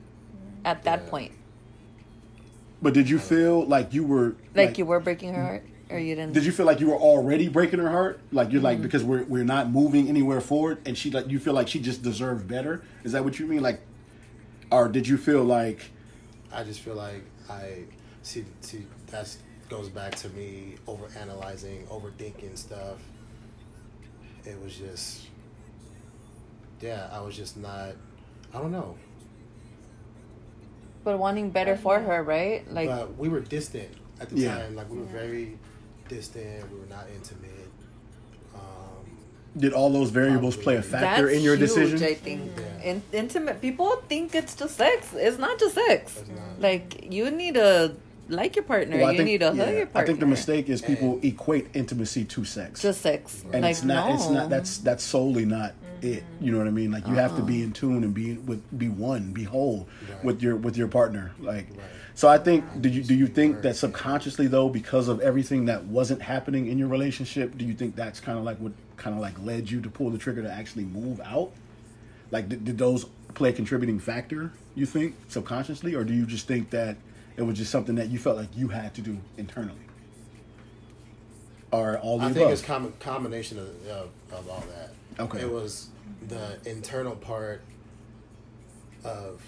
at 0.64 0.84
that 0.84 1.04
Yeah. 1.04 1.10
point, 1.10 1.32
but 2.82 2.92
did 2.92 3.08
you 3.08 3.18
feel 3.18 3.64
like 3.64 3.94
you 3.94 4.04
were 4.04 4.34
like, 4.54 4.78
you 4.78 4.84
were 4.84 5.00
breaking 5.00 5.32
her 5.32 5.42
heart, 5.44 5.64
or 5.90 5.98
you 5.98 6.14
didn't? 6.14 6.32
did 6.32 6.44
you 6.44 6.52
feel 6.52 6.66
like 6.66 6.80
you 6.80 6.88
were 6.88 6.96
already 6.96 7.48
breaking 7.48 7.78
her 7.78 7.90
heart 7.90 8.20
like 8.32 8.50
you're 8.52 8.60
like 8.62 8.76
mm-hmm. 8.78 8.84
because 8.84 9.04
we're 9.04 9.24
we're 9.24 9.44
not 9.44 9.70
moving 9.70 10.08
anywhere 10.08 10.40
forward 10.40 10.78
and 10.86 10.96
she 10.98 11.10
like 11.10 11.28
you 11.30 11.38
feel 11.38 11.54
like 11.54 11.68
she 11.68 11.78
just 11.80 12.02
deserved 12.02 12.46
better 12.48 12.82
is 13.04 13.12
that 13.12 13.24
what 13.24 13.38
you 13.38 13.46
mean 13.46 13.62
like 13.62 13.80
or 14.70 14.88
did 14.88 15.06
you 15.06 15.16
feel 15.16 15.44
like 15.44 15.90
I 16.52 16.62
just 16.64 16.80
feel 16.80 16.94
like 16.94 17.22
I 17.50 17.84
see. 18.22 18.44
See, 18.60 18.86
that 19.08 19.34
goes 19.68 19.88
back 19.88 20.14
to 20.16 20.28
me 20.30 20.76
over 20.86 21.06
analyzing, 21.18 21.86
overthinking 21.86 22.56
stuff. 22.56 22.98
It 24.44 24.60
was 24.62 24.76
just, 24.76 25.26
yeah, 26.80 27.08
I 27.12 27.20
was 27.20 27.36
just 27.36 27.56
not. 27.56 27.92
I 28.54 28.58
don't 28.58 28.72
know. 28.72 28.96
but 31.04 31.18
wanting 31.18 31.50
better 31.50 31.76
for 31.76 32.00
her, 32.00 32.22
right? 32.22 32.68
Like, 32.72 32.88
but 32.88 33.16
we 33.16 33.28
were 33.28 33.40
distant 33.40 33.90
at 34.20 34.28
the 34.30 34.36
Yeah. 34.36 34.58
time. 34.58 34.74
Like 34.76 34.90
we 34.90 34.98
were 34.98 35.04
very 35.04 35.58
distant. 36.08 36.70
We 36.72 36.78
were 36.80 36.86
not 36.86 37.06
intimate. 37.14 37.70
Um, 38.54 38.60
did 39.56 39.72
all 39.72 39.90
those 39.90 40.10
variables 40.10 40.56
um, 40.56 40.62
play 40.62 40.76
a 40.76 40.82
factor 40.82 41.26
that's 41.26 41.36
in 41.36 41.42
your 41.42 41.56
huge, 41.56 41.68
decision 41.68 42.02
I 42.02 42.14
think. 42.14 42.52
Yeah. 42.56 42.90
In, 42.90 43.02
intimate 43.12 43.60
people 43.60 43.96
think 44.08 44.34
it's 44.34 44.54
just 44.54 44.76
sex. 44.76 45.12
It's 45.14 45.38
not 45.38 45.58
just 45.58 45.74
sex. 45.74 46.18
It's 46.18 46.28
not. 46.28 46.60
Like 46.60 47.12
you 47.12 47.30
need 47.30 47.54
to 47.54 47.94
like 48.28 48.56
your 48.56 48.64
partner. 48.64 48.96
Well, 48.98 49.06
I 49.06 49.10
you 49.12 49.18
think- 49.18 49.26
need 49.26 49.40
to 49.40 49.54
hug 49.54 49.74
your 49.74 49.86
partner. 49.86 50.00
I 50.00 50.04
think 50.04 50.20
the 50.20 50.26
mistake 50.26 50.68
is 50.68 50.82
people 50.82 51.14
And- 51.14 51.24
equate 51.24 51.68
intimacy 51.74 52.24
to 52.24 52.44
sex. 52.44 52.82
just 52.82 53.00
sex. 53.02 53.44
and 53.52 53.62
like 53.62 53.72
it's 53.72 53.84
not 53.84 54.08
no. 54.08 54.14
it's 54.14 54.28
not 54.28 54.50
that's 54.50 54.78
that's 54.78 55.04
solely 55.04 55.44
not 55.44 55.72
mm-hmm. 55.72 56.08
it. 56.08 56.24
You 56.40 56.52
know 56.52 56.58
what 56.58 56.66
I 56.66 56.70
mean? 56.70 56.90
Like 56.90 57.06
you 57.06 57.14
have 57.14 57.36
to 57.36 57.42
be 57.42 57.56
uh-huh. 57.56 57.64
in 57.64 57.72
tune 57.72 58.04
and 58.04 58.14
be 58.14 58.34
with 58.34 58.62
be 58.78 58.88
one, 58.88 59.32
be 59.32 59.44
whole 59.44 59.88
Right. 60.08 60.24
with 60.24 60.42
your 60.42 60.56
with 60.56 60.76
your 60.76 60.88
partner. 60.88 61.32
Like 61.38 61.68
Right. 61.70 61.80
So 62.16 62.28
I 62.28 62.38
think 62.38 62.64
do 62.80 62.88
you 62.88 63.02
do 63.02 63.14
you 63.14 63.26
think 63.26 63.60
that 63.60 63.76
subconsciously 63.76 64.46
though 64.46 64.70
because 64.70 65.06
of 65.08 65.20
everything 65.20 65.66
that 65.66 65.84
wasn't 65.84 66.22
happening 66.22 66.66
in 66.66 66.78
your 66.78 66.88
relationship, 66.88 67.58
do 67.58 67.64
you 67.66 67.74
think 67.74 67.94
that's 67.94 68.20
kind 68.20 68.38
of 68.38 68.44
like 68.44 68.56
what 68.56 68.72
kind 68.96 69.14
of 69.14 69.20
like 69.20 69.38
led 69.38 69.70
you 69.70 69.82
to 69.82 69.90
pull 69.90 70.08
the 70.08 70.16
trigger 70.16 70.42
to 70.42 70.50
actually 70.50 70.84
move 70.84 71.20
out? 71.20 71.52
Like 72.30 72.48
did, 72.48 72.64
did 72.64 72.78
those 72.78 73.04
play 73.34 73.50
a 73.50 73.52
contributing 73.52 73.98
factor, 73.98 74.50
you 74.74 74.86
think, 74.86 75.14
subconsciously 75.28 75.94
or 75.94 76.04
do 76.04 76.14
you 76.14 76.24
just 76.24 76.48
think 76.48 76.70
that 76.70 76.96
it 77.36 77.42
was 77.42 77.58
just 77.58 77.70
something 77.70 77.96
that 77.96 78.08
you 78.08 78.18
felt 78.18 78.38
like 78.38 78.48
you 78.56 78.68
had 78.68 78.94
to 78.94 79.02
do 79.02 79.18
internally? 79.36 79.76
Or 81.70 81.98
all 81.98 82.16
the 82.16 82.24
I 82.24 82.26
above? 82.30 82.36
think 82.38 82.50
it's 82.50 82.62
com- 82.62 82.94
combination 82.98 83.58
of, 83.58 83.68
of 83.88 84.10
of 84.32 84.48
all 84.48 84.64
that. 84.74 85.22
Okay. 85.22 85.40
It 85.42 85.52
was 85.52 85.88
the 86.28 86.58
internal 86.64 87.14
part 87.14 87.60
of. 89.04 89.42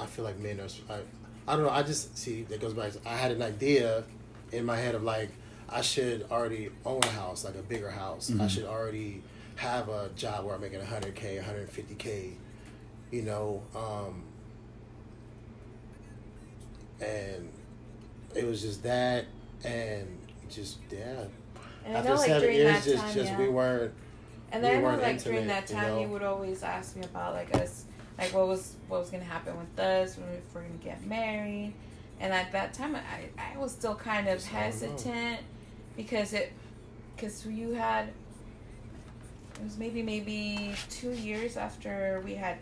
I 0.00 0.06
feel 0.06 0.24
like 0.24 0.38
men 0.38 0.60
are. 0.60 0.92
I, 0.92 1.00
I 1.46 1.56
don't 1.56 1.64
know. 1.64 1.70
I 1.70 1.82
just 1.82 2.16
see 2.16 2.42
that 2.44 2.60
goes 2.60 2.74
back. 2.74 2.92
To, 2.92 3.00
I 3.06 3.16
had 3.16 3.32
an 3.32 3.42
idea 3.42 4.04
in 4.52 4.64
my 4.64 4.76
head 4.76 4.94
of 4.94 5.02
like 5.02 5.30
I 5.68 5.80
should 5.82 6.26
already 6.30 6.70
own 6.84 7.00
a 7.02 7.08
house, 7.08 7.44
like 7.44 7.54
a 7.54 7.62
bigger 7.62 7.90
house. 7.90 8.32
I 8.40 8.48
should 8.48 8.64
already 8.64 9.22
have 9.56 9.88
a 9.88 10.10
job 10.16 10.44
where 10.44 10.54
I'm 10.54 10.60
making 10.60 10.80
100k, 10.80 11.42
150k. 11.42 12.32
You 13.10 13.22
know, 13.22 13.62
um, 13.74 14.22
and 17.00 17.48
it 18.34 18.46
was 18.46 18.62
just 18.62 18.82
that, 18.84 19.26
and 19.64 20.06
just 20.48 20.78
yeah. 20.90 21.24
And 21.84 21.96
I 21.96 22.00
After 22.00 22.10
know, 22.10 22.16
like 22.16 22.26
seven 22.26 22.42
during 22.42 22.56
years, 22.56 22.84
that 22.84 22.90
just 22.90 23.04
time, 23.04 23.14
just 23.14 23.32
yeah. 23.32 23.38
we 23.38 23.48
weren't. 23.48 23.92
And 24.52 24.62
we 24.62 24.68
then 24.68 24.78
I 24.78 24.80
know, 24.80 24.86
weren't 24.88 25.02
like 25.02 25.22
during 25.22 25.38
intimate, 25.38 25.66
that 25.66 25.70
you 25.70 25.80
time, 25.80 25.94
know? 25.94 26.00
you 26.00 26.08
would 26.08 26.22
always 26.22 26.62
ask 26.62 26.96
me 26.96 27.02
about 27.04 27.34
like 27.34 27.54
us, 27.56 27.84
like 28.20 28.32
what 28.34 28.46
was 28.46 28.74
what 28.88 29.00
was 29.00 29.10
gonna 29.10 29.24
happen 29.24 29.56
with 29.58 29.78
us 29.78 30.16
when 30.18 30.28
we 30.30 30.36
if 30.36 30.54
we're 30.54 30.62
gonna 30.62 30.74
get 30.84 31.04
married. 31.06 31.72
And 32.20 32.32
at 32.34 32.52
that 32.52 32.74
time, 32.74 32.94
I 32.94 33.30
I 33.54 33.56
was 33.58 33.72
still 33.72 33.94
kind 33.94 34.28
of 34.28 34.38
Just, 34.38 34.52
I 34.54 34.70
don't 34.70 34.80
know. 34.80 34.88
hesitant 34.88 35.40
because 35.96 36.32
it 36.34 36.52
because 37.16 37.46
you 37.46 37.72
had 37.72 38.08
it 39.56 39.64
was 39.64 39.78
maybe 39.78 40.02
maybe 40.02 40.72
two 40.90 41.12
years 41.12 41.56
after 41.56 42.22
we 42.24 42.34
had 42.34 42.58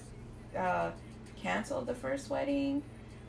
uh, 0.56 0.90
canceled 1.42 1.86
the 1.86 1.94
first 1.94 2.30
wedding. 2.30 2.82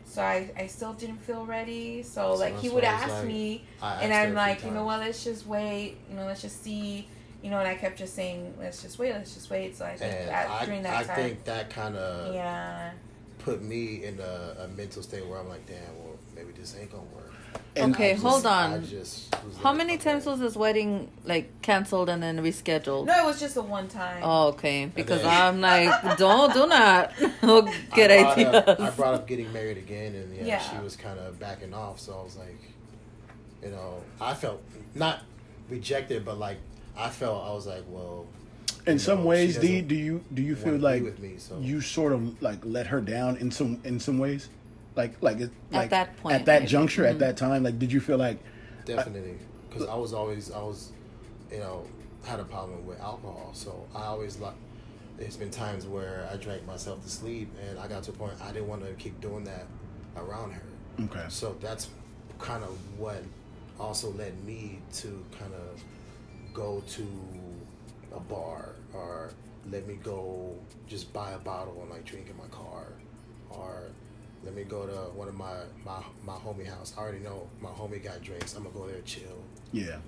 So 0.05 0.23
I, 0.23 0.49
I 0.57 0.65
still 0.65 0.93
didn't 0.93 1.21
feel 1.21 1.45
ready. 1.45 2.01
So, 2.01 2.33
So 2.33 2.39
like 2.39 2.57
he 2.57 2.69
would 2.69 2.83
ask 2.83 3.09
like- 3.13 3.25
me, 3.27 3.63
and 3.81 4.11
I'm 4.11 4.33
like, 4.33 4.63
you 4.65 4.71
know 4.71 4.83
what? 4.85 4.99
Let's 5.01 5.23
just 5.23 5.45
wait. 5.45 5.97
You 6.09 6.15
know, 6.15 6.25
let's 6.25 6.41
just 6.41 6.63
see. 6.63 7.07
You 7.41 7.49
know, 7.49 7.59
and 7.59 7.67
I 7.67 7.75
kept 7.75 7.97
just 7.97 8.15
saying, 8.15 8.53
let's 8.59 8.81
just 8.81 8.99
wait. 8.99 9.13
Let's 9.13 9.33
just 9.33 9.49
wait. 9.49 9.75
So 9.77 9.85
I 9.85 9.95
think 9.95 10.11
that 10.27 10.49
I, 10.49 10.65
during 10.65 10.83
that 10.83 10.97
I 10.97 11.03
time, 11.03 11.15
think 11.15 11.43
that 11.45 11.69
kind 11.69 11.95
of 11.95 12.33
yeah, 12.35 12.91
put 13.39 13.61
me 13.61 14.03
in 14.03 14.19
a, 14.19 14.63
a 14.63 14.67
mental 14.75 15.01
state 15.01 15.25
where 15.25 15.39
I'm 15.39 15.47
like, 15.47 15.65
damn, 15.65 15.77
well, 15.99 16.17
maybe 16.35 16.51
this 16.51 16.75
ain't 16.79 16.91
gonna 16.91 17.03
work. 17.15 17.31
And- 17.75 17.95
Okay, 17.95 18.11
just- 18.11 18.23
hold 18.23 18.45
on. 18.45 18.73
I 18.73 18.77
just 18.79 19.33
How 19.63 19.69
like, 19.69 19.77
many 19.77 19.97
times 19.97 20.25
was 20.25 20.39
this 20.39 20.55
wedding 20.57 21.09
like 21.23 21.61
canceled 21.61 22.09
and 22.09 22.21
then 22.21 22.39
rescheduled? 22.39 23.05
no, 23.05 23.23
it 23.23 23.25
was 23.25 23.39
just 23.39 23.55
a 23.55 23.61
one 23.61 23.87
time. 23.87 24.21
Oh, 24.21 24.47
okay. 24.49 24.91
Because 24.93 25.21
then- 25.21 25.41
I'm 25.41 25.61
like, 25.61 26.17
don't 26.17 26.51
do 26.53 26.67
not 26.67 27.13
get 27.95 28.11
I 28.11 28.21
brought 28.21 28.37
ideas. 28.37 28.55
Up, 28.67 28.79
I 28.81 28.89
brought 28.91 29.13
up 29.13 29.27
getting 29.27 29.51
married 29.53 29.77
again, 29.77 30.13
and 30.13 30.35
yeah, 30.35 30.43
Yeah. 30.45 30.59
she 30.59 30.83
was 30.83 30.97
kind 30.97 31.17
of 31.19 31.39
backing 31.39 31.73
off. 31.73 32.01
So 32.01 32.19
I 32.19 32.23
was 32.23 32.35
like, 32.35 32.59
you 33.63 33.69
know, 33.69 34.01
I 34.19 34.33
felt 34.33 34.61
not 34.93 35.21
rejected, 35.69 36.25
but 36.25 36.37
like 36.37 36.57
I 36.99 37.09
felt 37.09 37.43
I 37.49 37.53
was 37.53 37.65
like, 37.65 37.83
well, 37.87 38.25
in 38.85 38.93
you 38.93 38.99
some 38.99 39.19
know, 39.21 39.25
ways, 39.27 39.55
she 39.55 39.61
D, 39.61 39.81
do 39.81 39.95
you 39.95 40.23
do 40.33 40.41
you 40.41 40.55
feel 40.55 40.77
like 40.77 41.03
with 41.03 41.19
me, 41.19 41.35
so- 41.37 41.59
you 41.59 41.81
sort 41.81 42.11
of 42.13 42.41
like 42.41 42.59
let 42.63 42.87
her 42.87 43.01
down 43.01 43.37
in 43.37 43.49
some 43.51 43.79
in 43.83 43.99
some 43.99 44.19
ways, 44.19 44.49
like 44.95 45.13
like 45.21 45.39
it, 45.39 45.51
At 45.71 45.77
like 45.77 45.89
that 45.91 46.17
point, 46.17 46.35
at 46.35 46.45
that 46.45 46.59
maybe. 46.61 46.71
juncture, 46.71 47.03
Mhm. 47.03 47.09
at 47.11 47.19
that 47.19 47.37
time, 47.37 47.63
like 47.63 47.79
did 47.79 47.91
you 47.91 48.01
feel 48.01 48.17
like 48.17 48.37
definitely 48.85 49.37
because 49.69 49.87
I 49.87 49.95
was 49.95 50.13
always 50.13 50.51
I 50.51 50.59
was, 50.61 50.91
you 51.51 51.59
know, 51.59 51.85
had 52.25 52.39
a 52.39 52.43
problem 52.43 52.85
with 52.85 52.99
alcohol, 52.99 53.51
so 53.53 53.85
I 53.95 54.03
always 54.05 54.37
like. 54.39 54.55
There's 55.17 55.35
been 55.35 55.51
times 55.51 55.85
where 55.85 56.29
I 56.31 56.37
drank 56.37 56.65
myself 56.65 57.03
to 57.03 57.09
sleep, 57.09 57.49
and 57.67 57.77
I 57.77 57.89
got 57.89 58.03
to 58.03 58.11
a 58.11 58.13
point 58.13 58.33
I 58.41 58.53
didn't 58.53 58.69
want 58.69 58.85
to 58.85 58.93
keep 58.93 59.19
doing 59.19 59.43
that 59.43 59.67
around 60.15 60.51
her. 60.53 60.61
okay, 61.03 61.25
So 61.27 61.57
that's 61.59 61.89
kind 62.39 62.63
of 62.63 62.69
what 62.97 63.21
also 63.81 64.11
led 64.13 64.41
me 64.45 64.79
to 64.93 65.07
kind 65.37 65.51
of 65.53 65.83
go 66.59 66.83
to 66.89 67.07
a 68.13 68.19
bar 68.19 68.75
or 68.93 69.29
let 69.71 69.87
me 69.87 69.93
go 70.03 70.53
just 70.87 71.13
buy 71.13 71.31
a 71.31 71.37
bottle 71.37 71.77
and 71.81 71.89
like 71.89 72.03
drink 72.03 72.27
in 72.29 72.35
my 72.35 72.47
car 72.47 72.87
or 73.49 73.83
let 74.43 74.53
me 74.53 74.63
go 74.63 74.85
to 74.85 74.93
one 75.17 75.29
of 75.29 75.35
my 75.35 75.55
my, 75.85 76.03
my 76.25 76.33
homie 76.33 76.67
house. 76.67 76.93
I 76.97 77.01
already 77.01 77.19
know 77.19 77.47
my 77.61 77.69
homie 77.69 78.03
got 78.03 78.21
drinks. 78.21 78.55
I'm 78.55 78.63
gonna 78.63 78.75
go 78.75 78.87
there 78.87 79.01
chill, 79.05 79.39
yeah, 79.71 79.99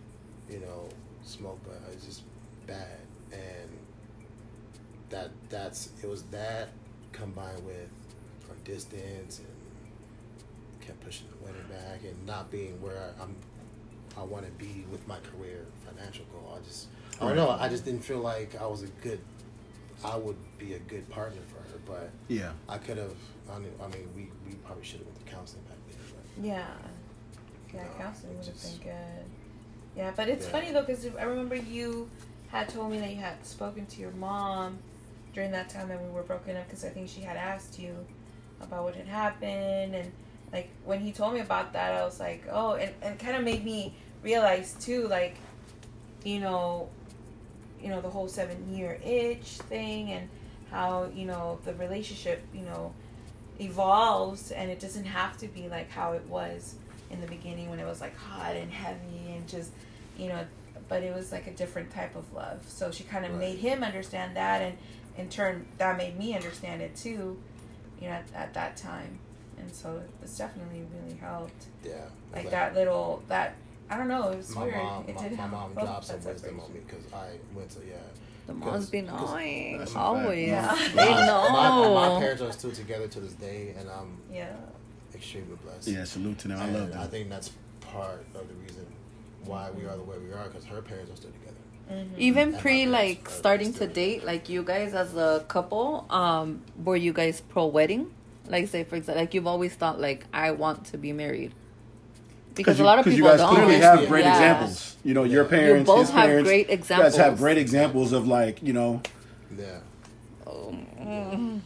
you 0.49 0.59
know, 0.59 0.89
smoke, 1.23 1.59
but 1.63 1.79
it's 1.93 2.05
just 2.05 2.23
bad 2.67 2.99
and 3.31 3.69
that 5.09 5.31
that's 5.49 5.91
it 6.03 6.07
was 6.07 6.23
that 6.23 6.69
combined 7.13 7.65
with 7.65 7.89
our 8.49 8.55
distance 8.65 9.39
and 9.39 10.85
kept 10.85 10.99
pushing 11.01 11.27
the 11.29 11.45
wedding 11.45 11.67
back 11.69 12.03
and 12.03 12.25
not 12.25 12.51
being 12.51 12.81
where 12.81 13.13
I'm 13.21 13.35
I 14.17 14.23
want 14.23 14.45
to 14.45 14.51
be 14.63 14.85
with 14.91 15.07
my 15.07 15.17
career 15.19 15.65
financial 15.85 16.25
goal. 16.31 16.57
I 16.59 16.63
just 16.67 16.87
I 17.19 17.25
don't 17.27 17.35
know. 17.35 17.49
I 17.49 17.69
just 17.69 17.85
didn't 17.85 18.03
feel 18.03 18.19
like 18.19 18.59
I 18.59 18.65
was 18.65 18.83
a 18.83 18.87
good 19.01 19.19
I 20.03 20.17
would 20.17 20.37
be 20.57 20.73
a 20.73 20.79
good 20.79 21.07
partner 21.09 21.41
for 21.47 21.59
her, 21.71 21.79
but 21.85 22.09
yeah, 22.27 22.51
I 22.67 22.77
could 22.77 22.97
have. 22.97 23.13
I 23.51 23.59
mean, 23.59 23.71
I 23.81 23.87
mean, 23.87 24.07
we, 24.15 24.29
we 24.47 24.55
probably 24.65 24.83
should 24.83 24.99
have 24.99 25.07
went 25.07 25.25
to 25.25 25.31
counseling 25.31 25.63
back 25.63 25.77
then. 25.89 25.97
But 26.09 26.45
Yeah. 26.45 26.65
Yeah, 27.73 27.83
No, 27.83 27.89
counseling 27.97 28.37
would 28.37 28.45
have 28.45 28.61
been 28.61 28.77
good. 28.83 29.25
Yeah, 29.95 30.11
but 30.15 30.27
it's 30.29 30.45
Yeah. 30.45 30.51
funny 30.51 30.71
though 30.71 30.81
because 30.83 31.05
I 31.19 31.23
remember 31.23 31.55
you 31.55 32.09
had 32.47 32.69
told 32.69 32.91
me 32.91 32.99
that 32.99 33.09
you 33.11 33.17
had 33.17 33.45
spoken 33.45 33.85
to 33.85 34.01
your 34.01 34.11
mom 34.11 34.79
during 35.33 35.51
that 35.51 35.69
time 35.69 35.87
that 35.89 36.01
we 36.01 36.09
were 36.09 36.23
broken 36.23 36.55
up 36.57 36.65
because 36.67 36.83
I 36.83 36.89
think 36.89 37.07
she 37.07 37.21
had 37.21 37.37
asked 37.37 37.79
you 37.79 37.95
about 38.59 38.83
what 38.83 38.95
had 38.95 39.07
happened 39.07 39.95
and 39.95 40.11
like 40.53 40.69
when 40.83 40.99
he 40.99 41.11
told 41.11 41.33
me 41.33 41.39
about 41.39 41.73
that 41.73 41.93
I 41.93 42.03
was 42.03 42.19
like 42.19 42.43
oh 42.51 42.73
and, 42.75 42.91
and 43.01 43.19
kind 43.19 43.37
of 43.37 43.43
made 43.43 43.63
me 43.63 43.93
realize 44.23 44.75
too 44.79 45.07
like 45.07 45.35
you 46.23 46.39
know 46.39 46.89
you 47.81 47.89
know 47.89 48.01
the 48.01 48.09
whole 48.09 48.27
seven 48.27 48.73
year 48.73 48.99
itch 49.03 49.57
thing 49.69 50.11
and 50.11 50.29
how 50.69 51.09
you 51.15 51.25
know 51.25 51.59
the 51.65 51.73
relationship 51.75 52.43
you 52.53 52.61
know 52.61 52.93
evolves 53.59 54.51
and 54.51 54.71
it 54.71 54.79
doesn't 54.79 55.05
have 55.05 55.37
to 55.37 55.47
be 55.47 55.67
like 55.67 55.89
how 55.89 56.13
it 56.13 56.23
was 56.27 56.75
in 57.09 57.21
the 57.21 57.27
beginning 57.27 57.69
when 57.69 57.79
it 57.79 57.85
was 57.85 58.01
like 58.01 58.15
hot 58.17 58.55
and 58.55 58.71
heavy 58.71 59.33
and 59.35 59.47
just 59.47 59.71
you 60.17 60.27
know 60.29 60.45
but 60.87 61.03
it 61.03 61.13
was 61.13 61.31
like 61.31 61.47
a 61.47 61.51
different 61.51 61.91
type 61.91 62.15
of 62.15 62.31
love 62.33 62.63
so 62.67 62.91
she 62.91 63.03
kind 63.03 63.25
of 63.25 63.31
Right. 63.31 63.39
made 63.39 63.57
him 63.59 63.83
understand 63.83 64.35
that 64.35 64.61
and 64.61 64.77
in 65.17 65.29
turn 65.29 65.65
that 65.77 65.97
made 65.97 66.17
me 66.17 66.33
understand 66.35 66.81
it 66.81 66.95
too 66.95 67.37
you 67.99 68.07
know 68.07 68.13
at, 68.13 68.25
at 68.33 68.53
that 68.53 68.77
time 68.77 69.19
and 69.61 69.73
so 69.73 70.01
it's 70.23 70.37
definitely 70.37 70.83
really 70.93 71.17
helped 71.17 71.65
yeah, 71.83 71.93
like 72.33 72.49
that 72.51 72.73
little 72.75 73.21
that 73.27 73.55
i 73.89 73.97
don't 73.97 74.07
know 74.07 74.29
it 74.29 74.37
was 74.37 74.55
My 74.55 74.63
weird 74.63 74.75
mom, 74.77 75.05
it 75.07 75.15
my, 75.15 75.21
did 75.23 75.31
my 75.31 75.37
help 75.37 75.51
mom 75.51 75.73
both 75.73 75.83
dropped 75.85 76.05
some 76.05 76.23
wisdom 76.23 76.59
on 76.59 76.73
me 76.73 76.79
because 76.87 77.05
I 77.13 77.27
went 77.55 77.69
to 77.71 77.79
yeah. 77.85 77.95
The 78.47 78.53
Because- 78.53 78.71
moms 78.73 78.89
be 78.89 79.01
because- 79.01 79.29
knowing 79.29 79.77
That's 79.77 79.95
always. 79.95 80.47
Yeah. 80.47 80.75
They 80.95 81.09
My- 81.11 81.25
know. 81.27 81.49
My, 81.51 82.09
my 82.13 82.19
parents 82.19 82.41
are 82.41 82.51
still 82.51 82.71
together 82.71 83.07
to 83.07 83.19
this 83.19 83.33
day, 83.33 83.75
and 83.77 83.87
I'm 83.89 84.17
yeah 84.33 84.55
extremely 85.13 85.55
blessed. 85.63 85.87
yeah. 85.87 86.03
Salute 86.05 86.39
to 86.39 86.47
them. 86.47 86.59
I 86.59 86.69
love 86.71 86.89
them. 86.89 86.99
I 86.99 87.07
think 87.07 87.29
that's 87.29 87.51
part 87.81 88.25
of 88.33 88.47
the 88.47 88.55
reason 88.55 88.85
why 89.45 89.69
we 89.77 89.85
are 89.85 89.95
the 89.95 90.03
way 90.03 90.17
we 90.17 90.31
are 90.33 90.45
because 90.49 90.65
her 90.65 90.81
parents 90.81 91.11
are 91.13 91.15
still 91.17 91.31
together. 91.39 91.63
mm-hmm. 91.91 92.15
Even 92.27 92.47
And 92.53 92.59
pre 92.63 92.85
like 92.87 93.29
starting 93.29 93.73
to 93.73 93.85
date, 93.87 94.23
like 94.23 94.49
you 94.49 94.63
guys 94.63 94.93
as 94.93 95.15
a 95.15 95.45
couple, 95.47 96.05
um, 96.09 96.61
were 96.83 96.95
you 97.07 97.13
guys 97.13 97.41
pro 97.41 97.65
wedding? 97.67 98.03
Like 98.51 98.67
say 98.67 98.83
for 98.83 98.95
example, 98.97 99.21
like 99.21 99.33
you've 99.33 99.47
always 99.47 99.73
thought 99.73 99.99
like 99.99 100.25
I 100.33 100.51
want 100.51 100.85
to 100.87 100.97
be 100.97 101.13
married. 101.13 101.53
Because 102.53 102.77
you, 102.77 102.83
a 102.83 102.85
lot 102.85 102.99
of 102.99 103.05
people 103.05 103.17
you 103.17 103.23
guys 103.23 103.39
don't. 103.39 103.55
clearly 103.55 103.77
Yeah. 103.77 103.95
have 103.95 104.07
great 104.09 104.25
Yeah. 104.25 104.31
examples. 104.33 104.97
You 105.05 105.13
know, 105.13 105.23
your 105.23 105.43
You 105.43 105.49
parents, 105.49 105.87
both 105.87 106.01
his 106.01 106.09
have 106.11 106.25
parents, 106.25 106.47
great 106.49 106.69
examples. 106.69 107.13
You 107.13 107.19
guys 107.19 107.25
have 107.29 107.37
great 107.39 107.57
examples 107.57 108.11
of 108.11 108.27
like 108.27 108.61
you 108.61 108.73
know. 108.73 109.01
Yeah. 109.57 109.79
Mm. 110.45 111.61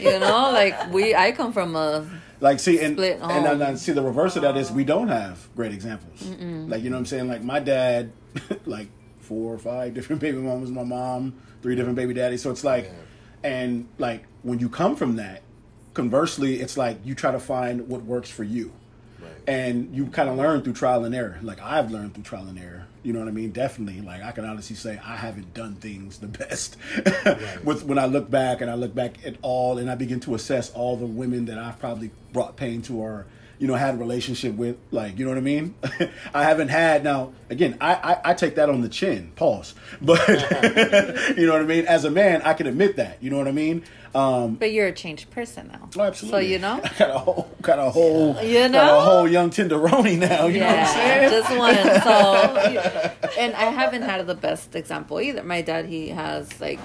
you 0.00 0.18
know, 0.20 0.50
like 0.52 0.90
we, 0.92 1.14
I 1.14 1.32
come 1.32 1.52
from 1.52 1.76
a 1.76 2.08
Like 2.40 2.58
see 2.60 2.80
and 2.80 2.94
Split 2.94 3.20
and 3.20 3.30
then, 3.30 3.44
home. 3.44 3.58
then 3.58 3.76
see 3.76 3.92
the 3.92 4.02
reverse 4.02 4.36
of 4.36 4.42
that 4.42 4.56
is 4.56 4.72
we 4.72 4.84
don't 4.84 5.08
have 5.08 5.48
great 5.54 5.72
examples. 5.72 6.22
Like 6.22 6.82
you 6.82 6.90
know 6.90 6.96
what 6.96 7.00
I'm 7.00 7.06
saying? 7.06 7.28
Like 7.28 7.42
my 7.44 7.60
dad, 7.60 8.10
like 8.64 8.88
four 9.20 9.54
or 9.54 9.58
five 9.58 9.94
different 9.94 10.20
baby 10.22 10.38
mamas, 10.38 10.70
my 10.70 10.82
mom, 10.82 11.34
three 11.62 11.76
different 11.76 11.96
baby 11.96 12.14
daddies. 12.14 12.42
So 12.42 12.50
it's 12.50 12.64
like, 12.64 12.84
Yeah. 12.86 13.50
and 13.50 13.86
like 13.98 14.24
when 14.42 14.58
you 14.58 14.68
come 14.68 14.96
from 14.96 15.16
that, 15.16 15.42
conversely, 15.94 16.60
it's 16.60 16.76
like 16.76 16.98
you 17.04 17.14
try 17.14 17.32
to 17.32 17.40
find 17.40 17.88
what 17.88 18.02
works 18.02 18.30
for 18.30 18.44
you. 18.44 18.72
Right. 19.20 19.30
and 19.46 19.94
you 19.94 20.06
kind 20.06 20.28
of 20.28 20.36
learn 20.36 20.62
through 20.62 20.72
trial 20.72 21.04
and 21.04 21.14
error. 21.14 21.38
Like 21.42 21.62
I've 21.62 21.92
learned 21.92 22.14
through 22.14 22.24
trial 22.24 22.48
and 22.48 22.58
error. 22.58 22.86
You 23.04 23.12
know 23.12 23.20
what 23.20 23.28
I 23.28 23.30
mean? 23.30 23.52
Definitely. 23.52 24.00
Like 24.00 24.20
I 24.20 24.32
can 24.32 24.44
honestly 24.44 24.74
say 24.74 24.98
I 25.04 25.14
haven't 25.14 25.54
done 25.54 25.76
things 25.76 26.18
the 26.18 26.26
best. 26.26 26.76
With 27.64 27.84
when 27.84 27.98
I 27.98 28.06
look 28.06 28.28
back 28.30 28.60
and 28.62 28.68
I 28.68 28.74
look 28.74 28.96
back 28.96 29.24
at 29.24 29.36
all 29.42 29.78
and 29.78 29.88
I 29.88 29.94
begin 29.94 30.18
to 30.20 30.34
assess 30.34 30.72
all 30.72 30.96
the 30.96 31.06
women 31.06 31.44
that 31.44 31.56
I've 31.58 31.78
probably 31.78 32.10
brought 32.32 32.56
pain 32.56 32.82
to 32.82 32.96
or 32.98 33.26
you 33.60 33.68
know 33.68 33.74
had 33.74 33.94
a 33.94 33.96
relationship 33.98 34.54
with. 34.56 34.76
Like 34.90 35.16
you 35.16 35.24
know 35.24 35.30
what 35.30 35.38
I 35.38 35.42
mean? 35.42 35.76
I 36.34 36.42
haven't 36.42 36.68
had 36.68 37.04
now. 37.04 37.32
Again, 37.48 37.76
I, 37.80 37.94
I 37.94 38.30
I 38.30 38.34
take 38.34 38.56
that 38.56 38.68
on 38.68 38.80
the 38.80 38.88
chin. 38.88 39.30
Pause. 39.36 39.74
But 40.00 40.26
you 41.36 41.46
know 41.46 41.52
what 41.52 41.62
I 41.62 41.66
mean? 41.66 41.86
As 41.86 42.04
a 42.04 42.10
man, 42.10 42.42
I 42.42 42.54
can 42.54 42.66
admit 42.66 42.96
that. 42.96 43.22
You 43.22 43.30
know 43.30 43.38
what 43.38 43.46
I 43.46 43.52
mean? 43.52 43.84
Um, 44.14 44.56
But 44.56 44.72
you're 44.72 44.88
a 44.88 44.92
changed 44.92 45.30
person 45.30 45.68
now. 45.68 45.88
Oh, 45.96 46.02
absolutely. 46.02 46.40
So 46.42 46.46
you 46.46 46.58
know. 46.58 46.80
I 46.84 46.88
got 46.98 47.10
a 47.10 47.18
whole, 47.18 47.50
got 47.62 47.78
a 47.78 47.90
whole, 47.90 48.42
You 48.42 48.68
know, 48.68 48.72
got 48.72 48.98
a 48.98 49.00
whole 49.00 49.28
young 49.28 49.50
tenderoni 49.50 50.18
now. 50.18 50.46
You 50.46 50.60
know 50.60 50.66
what 50.66 50.78
I'm 50.78 50.86
saying? 50.86 51.22
Yeah, 51.22 51.30
just 51.30 51.56
one. 51.56 51.74
So, 52.02 53.38
and 53.38 53.54
I 53.54 53.64
haven't 53.70 54.02
had 54.02 54.26
the 54.26 54.34
best 54.34 54.74
example 54.74 55.20
either. 55.20 55.42
My 55.42 55.62
dad, 55.62 55.86
he 55.86 56.08
has 56.10 56.60
like 56.60 56.80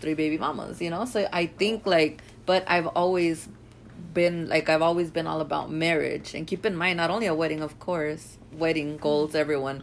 three 0.00 0.14
baby 0.14 0.38
mamas, 0.38 0.80
you 0.80 0.90
know. 0.90 1.04
So 1.04 1.28
I 1.32 1.46
think 1.46 1.86
like, 1.86 2.22
but 2.46 2.64
I've 2.66 2.86
always 2.88 3.48
been 4.14 4.48
like, 4.48 4.68
I've 4.68 4.82
always 4.82 5.10
been 5.10 5.26
all 5.26 5.40
about 5.40 5.70
marriage. 5.70 6.34
And 6.34 6.46
keep 6.46 6.64
in 6.64 6.76
mind, 6.76 6.96
not 6.96 7.10
only 7.10 7.26
a 7.26 7.34
wedding, 7.34 7.62
of 7.62 7.78
course, 7.78 8.38
wedding 8.52 8.96
goals, 8.96 9.34
everyone, 9.34 9.82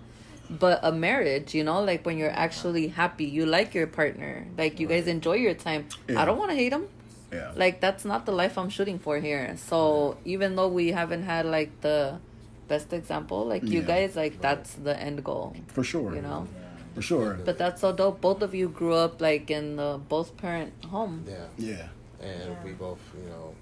but 0.59 0.79
a 0.83 0.91
marriage. 0.91 1.53
You 1.55 1.63
know, 1.63 1.81
like 1.81 2.05
when 2.05 2.17
you're 2.17 2.29
actually 2.45 2.87
happy, 2.89 3.25
you 3.25 3.45
like 3.45 3.73
your 3.73 3.87
partner, 3.87 4.45
like 4.57 4.79
you 4.79 4.87
guys 4.87 5.07
enjoy 5.07 5.35
your 5.35 5.53
time. 5.53 5.87
Yeah. 6.07 6.21
I 6.21 6.25
don't 6.25 6.37
want 6.37 6.51
to 6.51 6.55
hate 6.55 6.73
him 6.73 6.87
Yeah. 7.31 7.51
like 7.55 7.79
that's 7.79 8.03
not 8.03 8.25
the 8.25 8.33
life 8.33 8.57
I'm 8.57 8.69
shooting 8.69 8.99
for 8.99 9.19
here. 9.19 9.55
So 9.57 10.17
even 10.25 10.55
though 10.55 10.67
we 10.67 10.91
haven't 10.91 11.23
had 11.23 11.45
like 11.45 11.71
the 11.81 12.19
best 12.67 12.91
example, 12.93 13.45
like 13.47 13.63
you 13.63 13.79
Yeah. 13.81 13.87
guys, 13.93 14.15
like 14.15 14.41
that's 14.41 14.73
the 14.75 14.95
end 14.99 15.23
goal, 15.23 15.55
for 15.67 15.83
sure. 15.83 16.13
you 16.15 16.21
know. 16.21 16.47
For 16.95 17.01
sure. 17.01 17.39
But 17.45 17.57
that's 17.57 17.79
so 17.79 17.93
dope. 17.93 18.19
Both 18.19 18.41
of 18.41 18.53
you 18.53 18.67
grew 18.67 18.93
up 18.93 19.21
like 19.21 19.49
in 19.49 19.77
the 19.77 19.99
both 20.09 20.35
parent 20.35 20.73
home. 20.83 21.23
Yeah. 21.25 21.47
Yeah. 21.57 21.87
And 22.19 22.51
Yeah. 22.51 22.63
we 22.65 22.71
both, 22.73 22.99
you 23.17 23.29
know, 23.29 23.55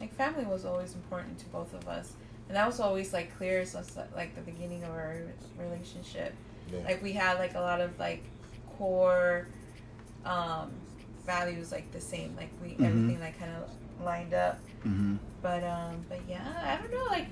like 0.00 0.12
family 0.14 0.44
was 0.44 0.64
always 0.64 0.92
important 0.94 1.38
to 1.38 1.46
both 1.46 1.72
of 1.74 1.86
us 1.86 2.12
and 2.48 2.56
that 2.56 2.66
was 2.66 2.80
always 2.80 3.12
like 3.12 3.36
clear 3.36 3.64
since 3.64 3.96
like 4.14 4.34
the 4.34 4.40
beginning 4.42 4.84
of 4.84 4.90
our 4.90 5.16
relationship. 5.58 6.32
Yeah. 6.72 6.80
like 6.84 7.00
we 7.02 7.12
had 7.12 7.38
like 7.38 7.54
a 7.54 7.60
lot 7.60 7.80
of 7.80 7.96
like 7.98 8.24
core 8.76 9.46
um 10.24 10.70
values 11.24 11.70
like 11.72 11.90
the 11.92 12.00
same 12.00 12.34
like 12.36 12.50
we 12.62 12.70
Mhm. 12.70 12.84
everything 12.86 13.20
like 13.20 13.38
kind 13.38 13.52
of 13.56 14.04
lined 14.04 14.34
up. 14.34 14.58
Hmm 14.82 15.16
but 15.42 15.62
um 15.64 16.04
but 16.08 16.18
yeah 16.28 16.42
i 16.64 16.76
don't 16.80 16.90
know 16.92 17.04
like 17.10 17.26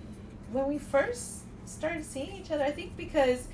when 0.53 0.67
we 0.69 0.79
first 0.79 1.41
started 1.65 2.05
seeing 2.05 2.37
each 2.37 2.51
other 2.51 2.63
i 2.63 2.71
think 2.71 2.97
because 2.97 3.49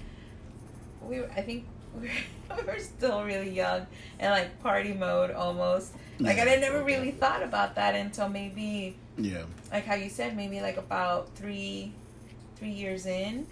we 1.03 1.25
i 1.25 1.41
think 1.41 1.65
we 1.99 2.09
were, 2.51 2.57
we 2.57 2.63
were 2.73 2.79
still 2.79 3.23
really 3.25 3.51
young 3.51 3.87
and 4.19 4.33
like 4.33 4.61
party 4.63 4.93
mode 4.93 5.31
almost. 5.31 5.93
Like 6.19 6.39
i 6.39 6.45
never 6.57 6.83
really 6.83 7.11
thought 7.13 7.43
about 7.43 7.75
that 7.77 7.95
until 7.95 8.29
maybe 8.29 8.97
Yeah. 9.25 9.45
like 9.73 9.85
how 9.85 9.95
you 9.95 10.09
said, 10.11 10.37
maybe 10.37 10.61
like 10.61 10.77
about 10.77 11.29
three, 11.35 11.93
three 12.57 12.71
years 12.71 13.07
in. 13.07 13.47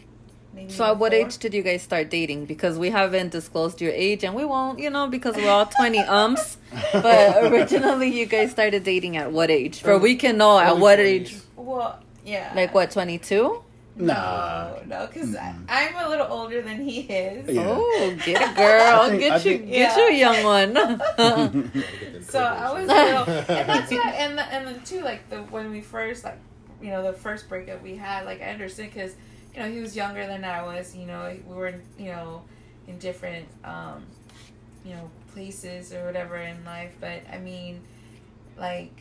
Maybe 0.54 0.72
So 0.72 0.84
at 0.84 0.98
what 0.98 1.12
four. 1.12 1.20
age 1.26 1.36
did 1.38 1.52
you 1.52 1.62
guys 1.62 1.82
start 1.82 2.08
dating? 2.10 2.46
Because 2.46 2.78
we 2.78 2.88
haven't 2.90 3.30
disclosed 3.32 3.80
your 3.82 3.92
age, 3.92 4.24
and 4.24 4.34
we 4.34 4.44
won't, 4.46 4.78
you 4.78 4.88
know, 4.88 5.06
because 5.06 5.36
we're 5.36 5.50
all 5.50 5.66
twenty 5.66 5.98
umps. 6.20 6.56
But 6.92 7.44
originally, 7.52 8.08
you 8.18 8.24
guys 8.26 8.50
started 8.50 8.82
dating 8.82 9.16
at 9.18 9.30
what 9.30 9.50
age? 9.50 9.80
For 9.82 9.94
um, 9.94 10.02
we 10.02 10.16
can 10.16 10.38
know 10.38 10.58
at 10.58 10.78
what 10.78 10.98
20s. 10.98 11.04
age? 11.04 11.36
Well, 11.54 12.00
yeah. 12.24 12.50
Like 12.56 12.72
what? 12.74 12.90
Twenty 12.90 13.18
two? 13.18 13.62
Nah. 13.98 14.74
No, 14.76 14.82
no, 14.86 15.06
because 15.06 15.34
I'm 15.36 15.94
a 15.96 16.08
little 16.08 16.26
older 16.30 16.62
than 16.62 16.80
he 16.82 17.00
is. 17.00 17.48
Yeah. 17.54 17.64
Oh, 17.66 18.16
get 18.24 18.52
a 18.52 18.54
girl. 18.54 19.08
Think- 19.08 19.20
get 19.20 19.44
you, 19.44 19.58
think- 19.58 19.70
get 19.70 19.96
you 19.96 20.08
a 20.08 20.12
young 20.12 20.44
one. 20.44 21.72
So 22.28 22.40
I 22.40 22.72
was 22.72 22.84
a 22.84 22.94
little, 22.94 23.24
and 23.56 23.68
that's 23.68 23.90
why, 23.90 24.12
and 24.18 24.36
the, 24.36 24.42
and 24.52 24.66
then 24.66 24.82
too, 24.84 25.00
like 25.00 25.28
the 25.30 25.38
when 25.44 25.70
we 25.70 25.80
first 25.80 26.24
like, 26.24 26.38
you 26.82 26.90
know, 26.90 27.02
the 27.02 27.12
first 27.14 27.48
breakup 27.48 27.82
we 27.82 27.96
had, 27.96 28.26
like 28.26 28.42
I 28.42 28.50
understood 28.50 28.86
because, 28.92 29.14
you 29.54 29.60
know, 29.60 29.70
he 29.70 29.80
was 29.80 29.96
younger 29.96 30.26
than 30.26 30.44
I 30.44 30.62
was. 30.62 30.94
You 30.94 31.06
know, 31.06 31.34
we 31.48 31.54
were, 31.54 31.74
you 31.98 32.06
know, 32.12 32.42
in 32.86 32.98
different, 32.98 33.46
um, 33.64 34.04
you 34.84 34.92
know, 34.94 35.10
places 35.32 35.92
or 35.94 36.04
whatever 36.04 36.36
in 36.36 36.62
life. 36.66 36.94
But 37.00 37.22
I 37.32 37.38
mean, 37.38 37.80
like 38.58 38.92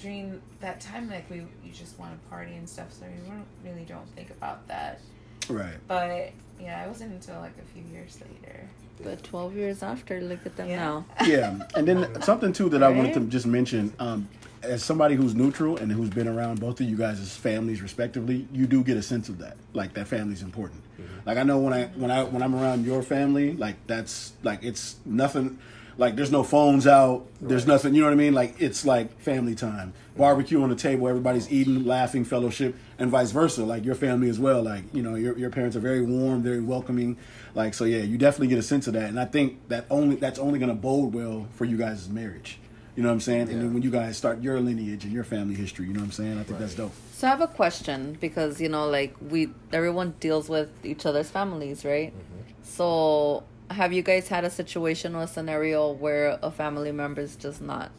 during 0.00 0.40
that 0.60 0.80
time, 0.80 1.08
like 1.10 1.28
we 1.30 1.36
you 1.64 1.72
just 1.72 1.98
want 1.98 2.12
to 2.22 2.28
party 2.28 2.54
and 2.54 2.68
stuff, 2.68 2.92
so 2.92 3.06
we 3.06 3.28
don't, 3.28 3.46
really 3.64 3.84
don't 3.86 4.08
think 4.14 4.30
about 4.30 4.66
that. 4.68 5.00
Right. 5.48 5.76
But 5.88 6.32
yeah, 6.60 6.84
it 6.84 6.88
wasn't 6.88 7.12
until 7.12 7.40
like 7.40 7.52
a 7.58 7.64
few 7.72 7.82
years 7.92 8.18
later. 8.20 8.68
but 9.02 9.22
12 9.24 9.54
years 9.56 9.82
after, 9.82 10.20
look 10.22 10.44
at 10.46 10.56
them 10.56 10.68
Yeah. 10.68 10.76
now. 10.76 11.04
Yeah, 11.26 11.58
and 11.74 11.86
then 11.86 12.22
something 12.22 12.52
too 12.52 12.68
that 12.70 12.82
I 12.82 12.88
wanted 12.88 13.14
to 13.14 13.20
just 13.20 13.46
mention, 13.46 13.92
um, 13.98 14.28
as 14.62 14.82
somebody 14.82 15.14
who's 15.14 15.34
neutral 15.34 15.76
and 15.76 15.92
who's 15.92 16.08
been 16.10 16.26
around 16.26 16.60
both 16.60 16.80
of 16.80 16.88
you 16.88 16.96
guys' 16.96 17.36
families 17.36 17.82
respectively, 17.82 18.48
you 18.52 18.66
do 18.66 18.82
get 18.82 18.96
a 18.96 19.02
sense 19.02 19.28
of 19.28 19.38
that. 19.38 19.56
Like 19.74 19.92
that 19.94 20.08
family's 20.08 20.42
important. 20.42 20.82
Like 21.26 21.38
I 21.38 21.42
know 21.42 21.58
when 21.58 21.72
I 21.72 21.86
when 21.88 22.10
I 22.10 22.22
when 22.24 22.42
I'm 22.42 22.54
around 22.54 22.84
your 22.86 23.02
family, 23.02 23.52
like 23.54 23.76
that's 23.86 24.32
like 24.42 24.62
it's 24.64 24.96
nothing. 25.04 25.58
Like 25.98 26.14
there's 26.16 26.30
no 26.30 26.42
phones 26.42 26.86
out. 26.86 27.26
There's 27.40 27.62
Right. 27.62 27.74
nothing. 27.74 27.94
You 27.94 28.02
know 28.02 28.08
what 28.08 28.12
I 28.12 28.16
mean? 28.16 28.34
Like 28.34 28.56
it's 28.58 28.84
like 28.84 29.18
family 29.20 29.54
time, 29.54 29.94
barbecue 30.16 30.62
on 30.62 30.68
the 30.68 30.76
table, 30.76 31.08
everybody's 31.08 31.50
eating, 31.50 31.84
laughing, 31.84 32.24
fellowship, 32.24 32.76
and 32.98 33.10
vice 33.10 33.30
versa. 33.30 33.64
Like 33.64 33.84
your 33.84 33.94
family 33.94 34.28
as 34.28 34.38
well. 34.38 34.62
Like 34.62 34.84
you 34.92 35.02
know 35.02 35.14
your 35.14 35.38
your 35.38 35.50
parents 35.50 35.74
are 35.76 35.80
very 35.80 36.02
warm, 36.02 36.42
very 36.42 36.60
welcoming. 36.60 37.16
Like 37.54 37.72
so, 37.72 37.84
yeah, 37.84 38.00
you 38.02 38.18
definitely 38.18 38.48
get 38.48 38.58
a 38.58 38.62
sense 38.62 38.86
of 38.86 38.92
that, 38.92 39.08
and 39.08 39.18
I 39.18 39.24
think 39.24 39.68
that 39.68 39.86
only 39.90 40.16
that's 40.16 40.38
only 40.38 40.58
going 40.58 40.68
to 40.68 40.74
bode 40.74 41.14
well 41.14 41.46
for 41.54 41.64
you 41.64 41.78
guys' 41.78 42.08
marriage. 42.08 42.58
You 42.94 43.02
know 43.02 43.10
what 43.10 43.14
I'm 43.14 43.20
saying? 43.20 43.50
And 43.50 43.60
then 43.60 43.74
when 43.74 43.82
you 43.82 43.90
guys 43.90 44.16
start 44.16 44.40
your 44.40 44.58
lineage 44.58 45.04
and 45.04 45.12
your 45.12 45.24
family 45.24 45.54
history, 45.54 45.86
you 45.86 45.92
know 45.92 46.00
what 46.00 46.06
I'm 46.06 46.12
saying? 46.12 46.38
I 46.38 46.44
think 46.44 46.58
that's 46.58 46.74
dope. 46.74 46.92
So 47.12 47.26
I 47.26 47.30
have 47.30 47.42
a 47.42 47.46
question 47.46 48.16
because 48.20 48.58
you 48.60 48.68
know, 48.70 48.86
like 48.88 49.14
we 49.30 49.48
everyone 49.72 50.14
deals 50.20 50.48
with 50.48 50.70
each 50.84 51.04
other's 51.06 51.28
families, 51.30 51.84
right? 51.84 52.10
Mm-hmm. 52.12 52.52
So 52.62 53.44
have 53.70 53.92
you 53.92 54.02
guys 54.02 54.28
had 54.28 54.44
a 54.44 54.50
situation 54.50 55.14
or 55.14 55.22
a 55.22 55.26
scenario 55.26 55.90
where 55.92 56.38
a 56.42 56.50
family 56.50 56.92
member 56.92 57.20
is 57.20 57.36
just 57.36 57.60
not 57.60 57.90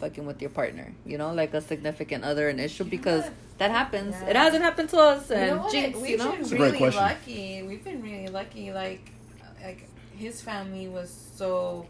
fucking 0.00 0.26
with 0.26 0.40
your 0.40 0.50
partner? 0.50 0.92
You 1.04 1.18
know, 1.18 1.32
like 1.32 1.54
a 1.54 1.60
significant 1.60 2.24
other, 2.24 2.48
an 2.48 2.58
issue 2.60 2.84
because 2.84 3.24
Yeah. 3.24 3.30
that 3.58 3.70
happens. 3.70 4.14
Yeah. 4.22 4.30
It 4.30 4.36
hasn't 4.36 4.62
happened 4.62 4.88
to 4.90 4.98
us, 4.98 5.30
You 5.30 5.36
and 5.36 5.56
know 5.56 5.70
jinx, 5.70 5.98
We've 5.98 6.10
you 6.10 6.16
know. 6.18 6.32
been 6.32 6.40
It's 6.40 6.52
a 6.52 6.56
great 6.56 6.66
really 6.66 6.78
question. 6.78 7.02
lucky. 7.02 7.62
We've 7.62 7.84
been 7.84 8.02
really 8.02 8.28
lucky. 8.28 8.72
Like, 8.72 9.10
like 9.62 9.88
his 10.16 10.40
family 10.40 10.88
was 10.88 11.10
so, 11.36 11.86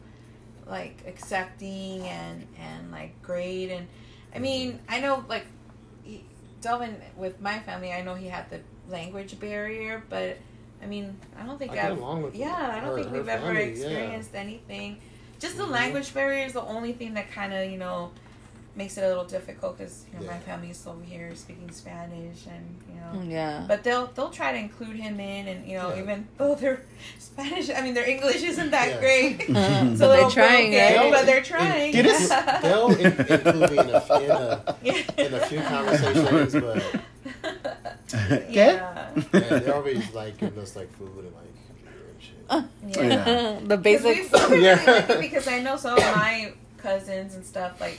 like, 0.66 1.02
accepting 1.06 2.00
and 2.02 2.46
and 2.58 2.90
like 2.90 3.20
great. 3.22 3.70
And 3.70 3.86
I 4.34 4.38
mean, 4.38 4.72
mm-hmm. 4.74 4.84
I 4.88 5.00
know 5.00 5.24
like, 5.28 5.46
he, 6.02 6.24
Delvin 6.60 6.96
with 7.16 7.40
my 7.40 7.58
family, 7.60 7.92
I 7.92 8.02
know 8.02 8.14
he 8.14 8.26
had 8.28 8.50
the 8.50 8.60
language 8.88 9.38
barrier, 9.38 10.02
but 10.08 10.38
I 10.82 10.86
mean, 10.86 11.16
I 11.40 11.44
don't 11.46 11.58
think 11.58 11.72
I 11.72 11.88
I've. 11.88 11.98
along 11.98 12.22
with 12.22 12.34
yeah, 12.34 12.54
I 12.76 12.80
don't 12.80 12.90
her- 12.90 13.02
think 13.02 13.12
we've 13.12 13.28
ever 13.28 13.46
family, 13.46 13.60
yeah. 13.62 13.68
experienced 13.68 14.34
anything. 14.34 14.98
Just 15.38 15.56
the 15.56 15.64
Mhm. 15.64 15.70
language 15.70 16.14
barrier 16.14 16.46
is 16.46 16.52
the 16.54 16.62
only 16.62 16.92
thing 16.92 17.14
that 17.14 17.30
kind 17.30 17.52
of 17.52 17.70
you 17.70 17.78
know 17.78 18.10
makes 18.74 18.98
it 18.98 19.04
a 19.04 19.08
little 19.08 19.24
difficult 19.24 19.78
because 19.78 20.04
you 20.12 20.18
know 20.20 20.26
my 20.26 20.34
Yeah. 20.34 20.38
family 20.40 20.68
is 20.70 20.86
over 20.86 21.02
here 21.02 21.34
speaking 21.34 21.70
Spanish 21.72 22.44
and 22.46 22.76
you 22.88 23.00
know 23.00 23.20
Mm, 23.24 23.30
Yeah. 23.30 23.64
but 23.66 23.82
they'll 23.84 24.06
they'll 24.14 24.30
try 24.30 24.52
to 24.52 24.58
include 24.58 24.96
him 24.96 25.18
in, 25.18 25.48
and 25.48 25.66
you 25.66 25.76
know, 25.78 25.94
Yeah. 25.94 26.02
even 26.02 26.28
though 26.36 26.54
their 26.54 26.82
Spanish, 27.18 27.70
I 27.70 27.80
mean, 27.80 27.94
their 27.94 28.06
English 28.08 28.42
isn't 28.42 28.70
that 28.72 28.88
Yeah. 28.88 29.00
great, 29.00 29.48
Uh, 29.50 29.54
so 29.54 29.56
but 29.56 29.98
they're 29.98 30.08
they're 30.08 30.30
trying, 30.30 30.70
broken, 30.72 30.96
right? 30.96 31.12
but 31.12 31.26
they're 31.26 31.42
trying. 31.42 31.92
Get 31.92 32.06
it? 32.06 32.62
They'll 32.62 32.90
in, 32.90 33.06
include 33.06 33.70
me 33.70 33.78
in 33.78 33.90
a, 33.90 34.18
in 34.20 34.30
a 34.30 34.76
yeah. 34.82 35.24
in 35.24 35.34
a 35.34 35.40
few 35.46 35.60
conversations, 35.62 36.52
but 36.54 36.82
yeah. 38.48 39.10
man, 39.14 39.24
they're 39.32 39.74
always 39.74 40.12
like 40.14 40.38
giving 40.38 40.58
us 40.62 40.76
like 40.76 40.92
food 40.96 41.24
and 41.24 41.34
like 41.34 41.84
beer 41.84 42.08
and 42.10 42.22
shit. 42.22 42.34
Uh, 42.48 42.62
yeah. 42.88 43.26
Yeah. 43.52 43.60
the 43.64 43.76
Because 43.76 44.02
basics. 44.02 44.50
Yeah. 44.50 45.20
because 45.20 45.48
I 45.48 45.60
know 45.60 45.76
some 45.76 45.96
of 45.98 46.04
my 46.04 46.52
cousins 46.78 47.34
and 47.34 47.44
stuff 47.44 47.80
like 47.80 47.98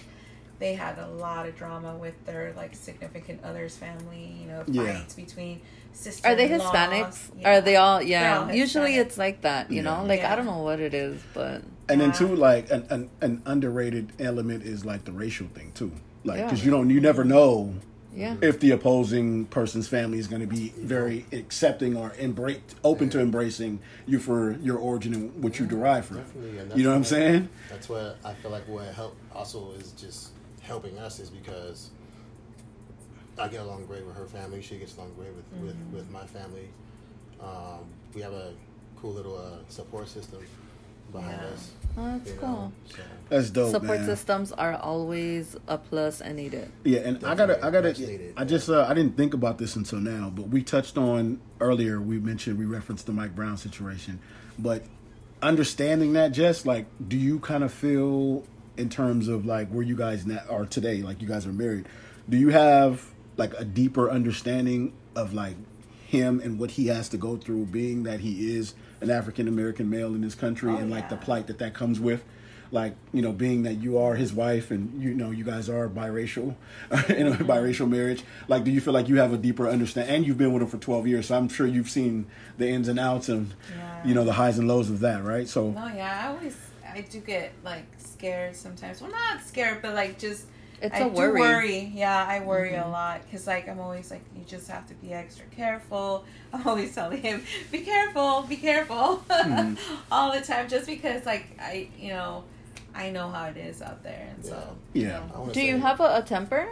they 0.60 0.74
had 0.74 0.98
a 0.98 1.08
lot 1.08 1.48
of 1.48 1.56
drama 1.56 1.96
with 1.98 2.16
their 2.26 2.54
like 2.58 2.76
significant 2.76 3.44
others 3.44 3.78
family. 3.78 4.36
You 4.42 4.48
know, 4.48 4.64
Yeah. 4.68 5.00
fights 5.00 5.14
between 5.16 5.62
sisters. 5.94 6.26
Are 6.26 6.36
they 6.36 6.50
Hispanics? 6.50 7.30
Are 7.46 7.62
they 7.62 7.76
all? 7.76 8.02
Yeah. 8.02 8.46
all 8.48 8.52
Usually 8.54 8.96
it's 8.96 9.18
like 9.18 9.42
that, 9.42 9.72
you 9.72 9.82
know. 9.82 10.04
Like 10.06 10.22
Yeah. 10.22 10.34
I 10.34 10.36
don't 10.36 10.46
know 10.46 10.60
what 10.64 10.80
it 10.80 10.94
is, 10.94 11.22
but 11.34 11.62
And 11.90 12.02
then 12.02 12.12
too, 12.12 12.36
like 12.36 12.72
an, 12.72 12.86
an 12.90 13.10
an 13.22 13.42
underrated 13.46 14.14
element 14.20 14.64
is 14.64 14.84
like 14.86 15.06
the 15.06 15.12
racial 15.12 15.48
thing 15.48 15.72
too. 15.74 15.92
Like 16.24 16.40
Yeah. 16.40 16.46
because 16.46 16.66
you 16.66 16.72
don't, 16.72 16.90
you 16.90 17.00
never 17.02 17.24
know 17.24 17.74
yeah. 18.18 18.36
if 18.42 18.60
the 18.60 18.72
opposing 18.72 19.46
person's 19.46 19.88
family 19.88 20.18
is 20.18 20.28
going 20.28 20.42
to 20.42 20.48
be 20.48 20.74
very 20.78 21.26
accepting 21.32 21.96
or 21.96 22.14
embrace 22.18 22.60
open 22.84 23.10
to 23.12 23.20
embracing 23.20 23.80
you 24.08 24.20
for 24.20 24.54
your 24.54 24.78
origin 24.78 25.14
and 25.14 25.44
what 25.44 25.60
you 25.60 25.68
derive 25.68 26.06
from. 26.06 26.18
Definitely, 26.18 26.78
You 26.78 26.84
know 26.84 26.90
what 26.90 26.96
I'm 26.96 27.04
saying? 27.04 27.50
That's 27.70 27.88
what 27.88 28.18
I 28.26 28.34
feel 28.34 28.52
like 28.52 28.68
what 28.68 28.88
help 28.94 29.16
also 29.34 29.72
is 29.74 29.92
just 29.92 30.32
helping 30.62 30.98
us 30.98 31.20
is 31.20 31.30
because 31.30 31.92
I 33.38 33.48
get 33.48 33.62
along 33.62 33.86
great 33.86 34.06
with 34.06 34.16
her 34.16 34.26
family. 34.26 34.62
She 34.64 34.78
gets 34.78 34.98
along 34.98 35.14
great 35.14 35.34
with 35.34 35.46
with, 35.62 35.78
with 35.94 36.12
my 36.12 36.26
family. 36.26 36.70
Um, 37.40 37.86
we 38.16 38.22
have 38.22 38.34
a 38.34 38.54
cool 39.00 39.14
little 39.14 39.38
uh, 39.38 39.70
support 39.70 40.10
system 40.10 40.44
behind 41.12 41.38
Yeah. 41.42 41.48
us. 41.48 41.72
Oh, 42.00 42.06
that's 42.18 42.30
you 42.30 42.36
cool. 42.40 42.50
know, 42.50 42.72
so. 42.90 42.98
That's 43.30 43.50
dope, 43.50 43.72
Support 43.72 43.98
man. 44.00 44.06
systems 44.06 44.52
are 44.52 44.76
always 44.76 45.56
a 45.68 45.78
plus 45.80 46.22
and 46.22 46.36
needed. 46.36 46.70
Yeah, 46.84 47.00
and 47.00 47.24
I 47.24 47.34
gotta, 47.34 47.58
I 47.66 47.72
gotta, 47.72 47.92
needed, 47.94 48.34
I 48.38 48.46
just, 48.46 48.70
uh, 48.70 48.86
I 48.88 48.94
didn't 48.94 49.18
think 49.18 49.34
about 49.34 49.58
this 49.58 49.76
until 49.76 50.00
now, 50.00 50.30
but 50.34 50.50
we 50.50 50.62
touched 50.62 50.96
on 50.98 51.40
earlier. 51.60 52.00
We 52.00 52.20
mentioned, 52.20 52.60
we 52.60 52.66
referenced 52.66 53.08
the 53.08 53.14
Mike 53.14 53.36
Brown 53.36 53.58
situation, 53.58 54.20
but 54.60 54.84
understanding 55.42 56.14
that, 56.14 56.32
just 56.34 56.66
like, 56.66 56.86
do 57.08 57.18
you 57.18 57.40
kind 57.40 57.64
of 57.64 57.74
feel 57.74 58.44
in 58.78 58.90
terms 58.90 59.28
of 59.28 59.46
like 59.46 59.70
where 59.70 59.84
you 59.84 59.96
guys 59.96 60.26
na- 60.26 60.40
are 60.50 60.66
today, 60.66 61.02
like 61.02 61.22
you 61.22 61.28
guys 61.28 61.46
are 61.48 61.52
married, 61.54 61.88
do 62.30 62.38
you 62.38 62.50
have 62.50 63.04
like 63.38 63.54
a 63.58 63.66
deeper 63.66 64.10
understanding 64.10 64.94
of 65.16 65.34
like 65.34 65.56
him 66.08 66.40
and 66.40 66.60
what 66.60 66.72
he 66.72 66.88
has 66.88 67.10
to 67.10 67.18
go 67.18 67.38
through, 67.38 67.66
being 67.66 68.04
that 68.04 68.20
he 68.20 68.56
is 68.56 68.74
an 69.02 69.10
African 69.12 69.48
American 69.48 69.90
male 69.90 70.14
in 70.16 70.22
this 70.22 70.36
country, 70.36 70.72
Oh, 70.72 70.78
and 70.78 70.90
like 70.90 71.10
the 71.10 71.18
plight 71.18 71.48
that 71.48 71.60
that 71.60 71.74
comes 71.74 72.00
with? 72.00 72.24
like 72.70 72.96
you 73.14 73.22
know 73.22 73.32
being 73.32 73.64
that 73.64 73.76
you 73.76 73.98
are 73.98 74.16
his 74.16 74.34
wife 74.34 74.72
and 74.72 75.02
you 75.02 75.14
know 75.14 75.32
you 75.32 75.46
guys 75.46 75.70
are 75.70 75.88
biracial 75.88 76.54
in 77.10 77.26
a 77.28 77.32
biracial 77.38 77.90
marriage 77.90 78.26
like 78.50 78.66
do 78.66 78.72
you 78.72 78.82
feel 78.82 78.92
like 78.94 79.08
you 79.08 79.20
have 79.20 79.32
a 79.32 79.38
deeper 79.38 79.70
understanding 79.70 80.14
and 80.14 80.28
you've 80.28 80.38
been 80.38 80.52
with 80.52 80.62
him 80.62 80.68
for 80.68 80.78
12 80.78 81.08
years 81.08 81.28
so 81.28 81.38
i'm 81.38 81.48
sure 81.48 81.66
you've 81.66 81.90
seen 81.90 82.26
the 82.58 82.68
ins 82.68 82.90
and 82.90 83.00
outs 83.00 83.30
and 83.30 83.54
Yeah. 83.74 84.06
you 84.06 84.14
know 84.14 84.26
the 84.26 84.34
highs 84.34 84.58
and 84.60 84.68
lows 84.68 84.90
of 84.90 85.00
that 85.00 85.24
right 85.24 85.48
so 85.48 85.70
No, 85.72 85.88
yeah, 85.88 86.24
I 86.26 86.28
always 86.36 86.58
I 86.94 87.00
do 87.10 87.22
get 87.22 87.54
like 87.64 87.86
scared 88.00 88.54
sometimes. 88.54 89.00
Well, 89.02 89.12
not 89.12 89.42
scared, 89.46 89.82
but 89.82 89.94
like 89.94 90.20
just 90.20 90.46
It's 90.82 90.96
I 90.96 91.00
a 91.00 91.10
do 91.10 91.16
worry. 91.16 91.40
worry. 91.42 91.92
Yeah, 91.96 92.26
I 92.28 92.40
worry 92.42 92.74
a 92.76 92.82
mm-hmm. 92.82 92.92
lot 92.92 93.22
because 93.24 93.48
like 93.48 93.68
I'm 93.68 93.80
always 93.80 94.12
like 94.12 94.22
you 94.36 94.44
just 94.46 94.70
have 94.70 94.88
to 94.88 94.94
be 94.96 95.14
extra 95.14 95.46
careful. 95.48 96.24
I'm 96.54 96.68
always 96.68 96.94
telling 96.94 97.22
him 97.22 97.44
be 97.72 97.80
careful, 97.80 98.44
be 98.44 98.58
careful 98.58 99.24
mm-hmm. 99.30 99.76
all 100.12 100.32
the 100.32 100.42
time, 100.42 100.70
just 100.70 100.86
because 100.86 101.26
like 101.26 101.46
I 101.60 101.90
you 102.00 102.10
know 102.10 102.44
I 102.94 103.10
know 103.10 103.30
how 103.30 103.46
it 103.46 103.58
is 103.58 103.82
out 103.82 104.04
there, 104.04 104.28
and 104.36 104.46
so 104.46 104.76
Yeah. 104.94 105.02
you 105.02 105.08
know. 105.08 105.24
I 105.36 105.40
wanna 105.40 105.54
Do 105.54 105.62
you 105.62 105.78
have 105.80 106.00
a, 106.00 106.18
a 106.18 106.22
temper, 106.22 106.68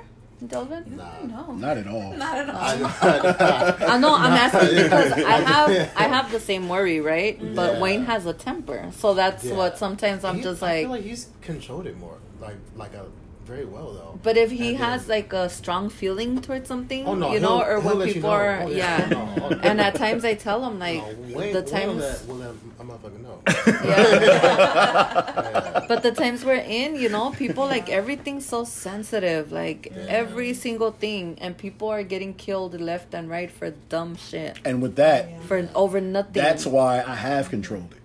Delvin? 0.45 0.97
Nah. 0.97 1.21
no, 1.25 1.53
not 1.53 1.77
at 1.77 1.87
all 1.87 2.13
not 2.25 2.37
at 2.37 2.49
all. 2.49 2.57
I, 2.61 3.75
I 3.95 3.97
know 3.97 4.13
I'm 4.15 4.33
asking 4.33 4.83
because 4.83 5.11
I 5.13 5.37
have 5.41 5.91
I 5.95 6.03
have 6.03 6.31
the 6.31 6.39
same 6.39 6.69
worry, 6.69 6.99
right? 7.01 7.39
But 7.55 7.79
Wayne 7.81 8.05
has 8.05 8.27
a 8.27 8.33
temper, 8.33 8.91
so 8.95 9.15
that's 9.15 9.43
Yeah. 9.45 9.55
what 9.55 9.79
sometimes 9.79 10.23
I'm 10.23 10.37
He- 10.37 10.43
just 10.43 10.61
like. 10.61 10.69
I 10.69 10.73
like. 10.73 10.81
feel 10.83 10.91
like 10.91 11.03
he's 11.03 11.27
controlled 11.41 11.87
it 11.87 11.97
more, 11.97 12.17
like 12.39 12.57
like 12.75 12.93
a 12.93 13.05
very 13.45 13.65
well 13.65 13.93
though. 13.93 14.19
But 14.23 14.37
if 14.37 14.49
he 14.51 14.69
And 14.69 14.79
then- 14.79 14.89
has 14.89 15.07
like 15.07 15.31
a 15.33 15.49
strong 15.49 15.89
feeling 15.89 16.41
towards 16.41 16.67
something, 16.67 17.05
Oh, 17.05 17.13
no, 17.15 17.31
you 17.33 17.39
know, 17.39 17.61
or 17.61 17.79
he'll 17.79 17.89
when 17.89 17.99
let 17.99 18.07
you 18.09 18.13
people 18.15 18.31
know. 18.31 18.35
are, 18.35 18.61
Oh, 18.63 18.67
yeah. 18.69 19.07
yeah. 19.09 19.09
No, 19.09 19.59
and 19.61 19.79
at 19.79 19.95
times 19.95 20.25
I 20.25 20.33
tell 20.33 20.63
him 20.65 20.79
like 20.79 20.97
no, 20.97 21.37
Wayne, 21.37 21.53
the 21.53 21.61
Wayne 21.61 21.65
times, 21.75 21.93
will 21.93 22.05
let, 22.05 22.27
will 22.27 22.35
let 22.35 22.49
a 22.79 22.83
motherfucker 22.83 23.21
know. 23.21 23.37
yeah. 23.85 24.05
Yeah. 25.75 25.85
but 25.87 26.01
the 26.03 26.11
times 26.11 26.43
we're 26.43 26.55
in, 26.81 26.95
you 26.95 27.09
know, 27.09 27.31
people 27.31 27.65
like 27.65 27.89
everything's 27.89 28.45
so 28.45 28.63
sensitive, 28.63 29.51
like 29.51 29.91
Yeah. 29.95 30.05
every 30.21 30.53
single 30.53 30.91
thing, 30.91 31.37
and 31.41 31.57
people 31.57 31.89
are 31.89 32.03
getting 32.03 32.33
killed 32.33 32.79
left 32.81 33.13
and 33.13 33.29
right 33.29 33.51
for 33.51 33.69
dumb 33.89 34.15
shit, 34.15 34.57
and 34.65 34.81
with 34.81 34.95
that 34.95 35.29
Yeah. 35.29 35.39
for 35.47 35.69
over 35.75 36.01
nothing. 36.01 36.41
that's 36.41 36.65
why 36.65 37.03
i 37.05 37.15
have 37.15 37.49
controlled 37.49 37.91
it 37.91 38.01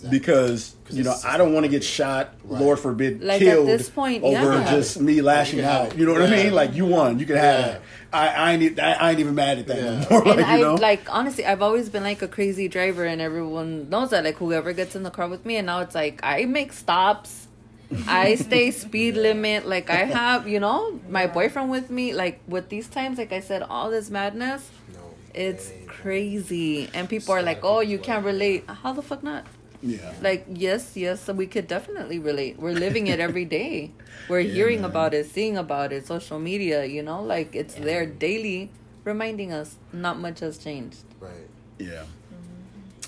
Exactly. 0.00 0.18
because 0.18 0.74
'Cause 0.86 0.96
you 0.96 1.04
know 1.04 1.14
I 1.24 1.36
don't 1.36 1.52
want 1.52 1.64
to 1.64 1.68
get 1.70 1.84
shot, 1.84 2.34
Right. 2.44 2.60
Lord 2.60 2.78
forbid, 2.78 3.22
Like, 3.22 3.40
at 3.42 3.46
killed 3.46 3.68
this 3.68 3.88
point, 3.88 4.24
over 4.24 4.32
yeah. 4.54 4.70
just 4.70 5.00
me 5.00 5.20
lashing 5.20 5.60
You 5.60 5.64
out. 5.66 5.96
You 5.96 6.06
know 6.06 6.12
what 6.12 6.22
I 6.22 6.30
mean? 6.30 6.52
Like 6.54 6.74
you 6.74 6.86
won, 6.86 7.18
you 7.18 7.26
can 7.26 7.36
have 7.36 7.60
Yeah. 7.60 7.72
it. 7.74 7.82
I, 8.12 8.28
I 8.28 8.52
ain't 8.52 8.80
I, 8.80 8.92
I 8.92 9.10
ain't 9.12 9.20
even 9.20 9.34
mad 9.34 9.58
at 9.58 9.66
that 9.68 9.76
Yeah. 9.78 10.04
no 10.10 10.20
more. 10.20 10.22
and 10.28 10.36
like, 10.38 10.46
I 10.46 10.56
you 10.56 10.64
know? 10.64 10.74
like 10.74 11.02
honestly, 11.14 11.44
I've 11.46 11.62
always 11.62 11.88
been 11.88 12.02
like 12.02 12.22
a 12.22 12.28
crazy 12.28 12.66
driver, 12.66 13.04
and 13.04 13.20
everyone 13.20 13.88
knows 13.90 14.10
that. 14.10 14.24
Like 14.24 14.36
whoever 14.36 14.72
gets 14.72 14.96
in 14.96 15.02
the 15.04 15.10
car 15.10 15.28
with 15.28 15.44
me, 15.46 15.56
and 15.56 15.66
now 15.66 15.80
it's 15.80 15.94
like 15.94 16.18
I 16.22 16.44
make 16.46 16.72
stops. 16.72 17.46
I 18.08 18.34
stay 18.48 18.70
speed 18.72 19.16
limit. 19.16 19.66
Like 19.68 19.90
I 19.90 20.04
have, 20.18 20.48
you 20.48 20.58
know, 20.60 20.98
my 21.08 21.26
boyfriend 21.26 21.70
with 21.70 21.90
me. 21.90 22.14
Like 22.14 22.40
with 22.48 22.68
these 22.68 22.88
times, 22.88 23.18
like 23.18 23.32
I 23.32 23.40
said, 23.40 23.62
all 23.62 23.90
this 23.90 24.10
madness, 24.10 24.68
No, 24.92 25.00
it's 25.34 25.70
crazy. 25.86 26.88
And 26.94 27.08
people 27.08 27.32
are 27.34 27.42
like, 27.42 27.60
"Oh, 27.64 27.80
you 27.80 27.98
can't 27.98 28.24
relate." 28.24 28.64
How 28.68 28.92
the 28.92 29.02
fuck 29.02 29.22
not? 29.22 29.44
Yeah. 29.82 30.12
Like 30.20 30.46
yes, 30.52 30.96
yes, 30.96 31.28
we 31.28 31.46
could 31.46 31.66
definitely 31.66 32.18
relate. 32.18 32.58
We're 32.58 32.72
living 32.72 33.06
it 33.06 33.20
every 33.20 33.44
day. 33.44 33.92
We're 34.28 34.40
hearing 34.40 34.82
man. 34.82 34.90
about 34.90 35.14
it, 35.14 35.26
seeing 35.26 35.56
about 35.56 35.92
it, 35.92 36.06
social 36.06 36.38
media. 36.38 36.84
You 36.84 37.02
know, 37.02 37.22
like 37.22 37.54
it's 37.54 37.74
there 37.74 38.06
daily, 38.06 38.70
reminding 39.04 39.52
us 39.52 39.76
not 39.92 40.18
much 40.18 40.40
has 40.40 40.58
changed. 40.58 41.04
Right. 41.18 41.48
yeah. 41.78 42.04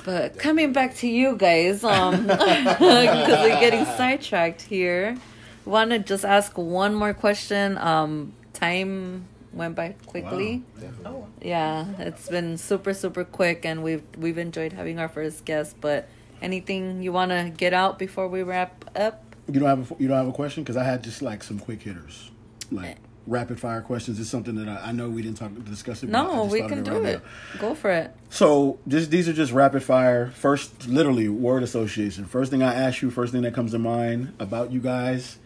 But 0.04 0.38
coming 0.38 0.72
back 0.72 0.96
to 0.96 1.06
you 1.06 1.36
guys, 1.36 1.84
um, 1.84 2.22
because 2.26 2.80
we're 2.80 3.60
getting 3.60 3.84
sidetracked 3.84 4.62
here. 4.62 5.16
Want 5.64 5.90
to 5.90 6.00
just 6.00 6.24
ask 6.24 6.58
one 6.58 6.92
more 6.94 7.14
question? 7.14 7.78
Um, 7.78 8.32
time 8.52 9.26
went 9.52 9.76
by 9.76 9.94
quickly. 10.06 10.64
Wow. 10.80 10.90
Oh, 11.06 11.26
Yeah, 11.40 11.86
it's 11.98 12.28
been 12.28 12.58
super 12.58 12.94
super 12.94 13.22
quick, 13.24 13.64
and 13.64 13.84
we've 13.84 14.02
we've 14.16 14.38
enjoyed 14.38 14.72
having 14.72 14.98
our 14.98 15.08
first 15.08 15.44
guest. 15.44 15.76
But 15.80 16.08
anything 16.42 17.02
you 17.02 17.12
want 17.12 17.30
to 17.30 17.52
get 17.56 17.72
out 17.72 17.98
before 17.98 18.28
we 18.28 18.42
wrap 18.42 18.84
up? 18.96 19.24
You 19.48 19.60
don't 19.60 19.68
have 19.68 19.90
a, 19.92 19.94
you 19.98 20.08
don't 20.08 20.16
have 20.16 20.28
a 20.28 20.32
question 20.32 20.62
because 20.62 20.76
I 20.76 20.84
had 20.84 21.02
just 21.02 21.22
like 21.22 21.42
some 21.42 21.58
quick 21.58 21.82
hitters, 21.82 22.30
like 22.70 22.90
eh. 22.90 22.94
rapid 23.26 23.58
fire 23.58 23.80
questions. 23.80 24.20
Is 24.20 24.30
something 24.30 24.54
that 24.56 24.68
I, 24.68 24.88
I 24.88 24.92
know 24.92 25.08
we 25.10 25.22
didn't 25.22 25.38
talk 25.38 25.52
discuss 25.64 26.02
it. 26.02 26.08
No, 26.08 26.44
we 26.44 26.60
can 26.62 26.78
of 26.78 26.84
do 26.84 26.92
right 26.92 27.14
it. 27.14 27.22
now. 27.54 27.60
Go 27.60 27.74
for 27.74 27.90
it. 27.90 28.14
So 28.30 28.78
just 28.86 29.10
these 29.10 29.28
are 29.28 29.32
just 29.32 29.52
rapid 29.52 29.82
fire. 29.82 30.30
First, 30.30 30.86
literally 30.86 31.28
word 31.28 31.62
association. 31.62 32.24
First 32.26 32.50
thing 32.50 32.62
I 32.62 32.74
ask 32.74 33.02
you, 33.02 33.10
first 33.10 33.32
thing 33.32 33.42
that 33.42 33.54
comes 33.54 33.72
to 33.72 33.78
mind 33.78 34.34
about 34.38 34.70
you 34.72 34.80
guys, 34.80 35.38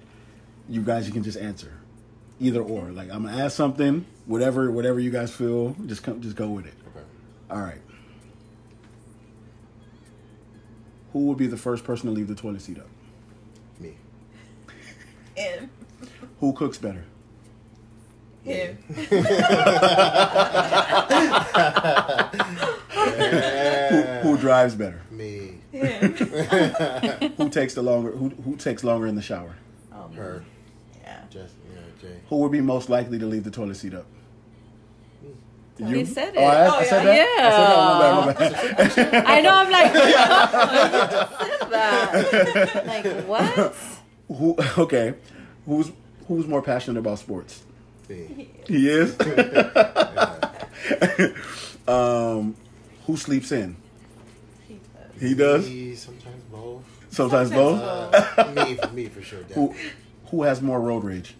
you 0.68 0.82
guys 0.82 1.06
you 1.06 1.12
can 1.12 1.23
just 1.23 1.39
answer, 1.39 1.73
either 2.39 2.60
or. 2.60 2.90
Like 2.90 3.10
I'm 3.10 3.24
gonna 3.24 3.43
ask 3.43 3.56
something, 3.56 4.05
whatever 4.27 4.70
whatever 4.70 5.01
you 5.01 5.10
guys 5.10 5.35
feel, 5.35 5.74
just 5.86 6.02
come 6.02 6.20
just 6.20 6.36
go 6.36 6.48
with 6.48 6.66
it. 6.66 6.74
Okay. 6.94 7.06
All 7.51 7.60
right. 7.60 7.81
Who 11.16 11.28
would 11.28 11.38
be 11.38 11.47
the 11.47 11.56
first 11.56 11.82
person 11.82 12.10
to 12.10 12.12
leave 12.14 12.28
the 12.28 12.34
toilet 12.34 12.60
seat 12.60 12.78
up? 12.78 12.88
Me. 13.80 13.94
him. 15.34 15.70
Who 16.40 16.52
cooks 16.52 16.76
better? 16.76 17.05
Him. 18.44 18.76
Who, 23.88 24.02
who 24.28 24.36
drives 24.36 24.74
better? 24.74 25.01
Me. 25.10 25.55
Him. 25.72 26.12
Who 27.38 27.48
takes 27.48 27.72
the 27.72 27.80
longer? 27.82 28.10
Who 28.10 28.28
who 28.28 28.56
takes 28.56 28.84
longer 28.84 29.06
in 29.06 29.14
the 29.14 29.22
shower? 29.22 29.56
Oh, 29.94 30.09
Her. 30.14 30.44
Yeah. 31.01 31.22
Just 31.30 31.55
yeah, 31.72 31.80
Jay. 31.98 32.20
Who 32.28 32.36
would 32.40 32.52
be 32.52 32.60
most 32.60 32.90
likely 32.90 33.18
to 33.18 33.24
leave 33.24 33.44
the 33.44 33.51
toilet 33.51 33.76
seat 33.78 33.94
up? 33.94 34.05
He 35.78 36.05
said 36.07 36.32
Oh, 36.36 36.43
I, 36.43 36.65
it. 36.65 36.69
I 36.70 36.78
Oh, 36.81 36.82
said 36.85 37.05
yeah. 37.05 37.27
that. 37.36 37.53
I 37.53 37.61
said 37.61 37.93
that. 38.27 38.27
My 38.27 38.32
bad, 38.32 38.36
my 38.86 38.89
bad. 39.12 39.24
I 39.27 39.40
know. 39.43 39.55
I'm 39.55 39.70
like, 39.70 39.93
you 39.93 40.01
just 41.11 41.61
said 41.61 41.70
that. 41.70 42.86
Like 42.86 43.05
what? 43.27 43.77
Who? 44.28 44.57
Okay. 44.82 45.15
Who's 45.66 45.90
who's 46.28 46.47
more 46.47 46.62
passionate 46.62 46.98
about 47.01 47.19
sports? 47.19 47.62
Me. 48.09 48.48
He 48.66 48.89
is. 48.89 49.16
um, 51.89 52.55
who 53.07 53.16
sleeps 53.16 53.53
in? 53.53 53.77
He 55.20 55.35
does. 55.35 55.69
Me, 55.69 55.94
sometimes 55.94 56.43
both. 56.51 56.82
Sometimes 57.11 57.48
Sometimes 57.51 57.81
both. 57.81 58.39
Uh, 58.39 58.65
me, 58.65 58.78
me 59.05 59.09
for 59.09 59.23
sure. 59.23 59.43
Who 59.55 59.74
who 60.31 60.43
has 60.43 60.61
more 60.61 60.81
road 60.81 61.05
rage? 61.05 61.35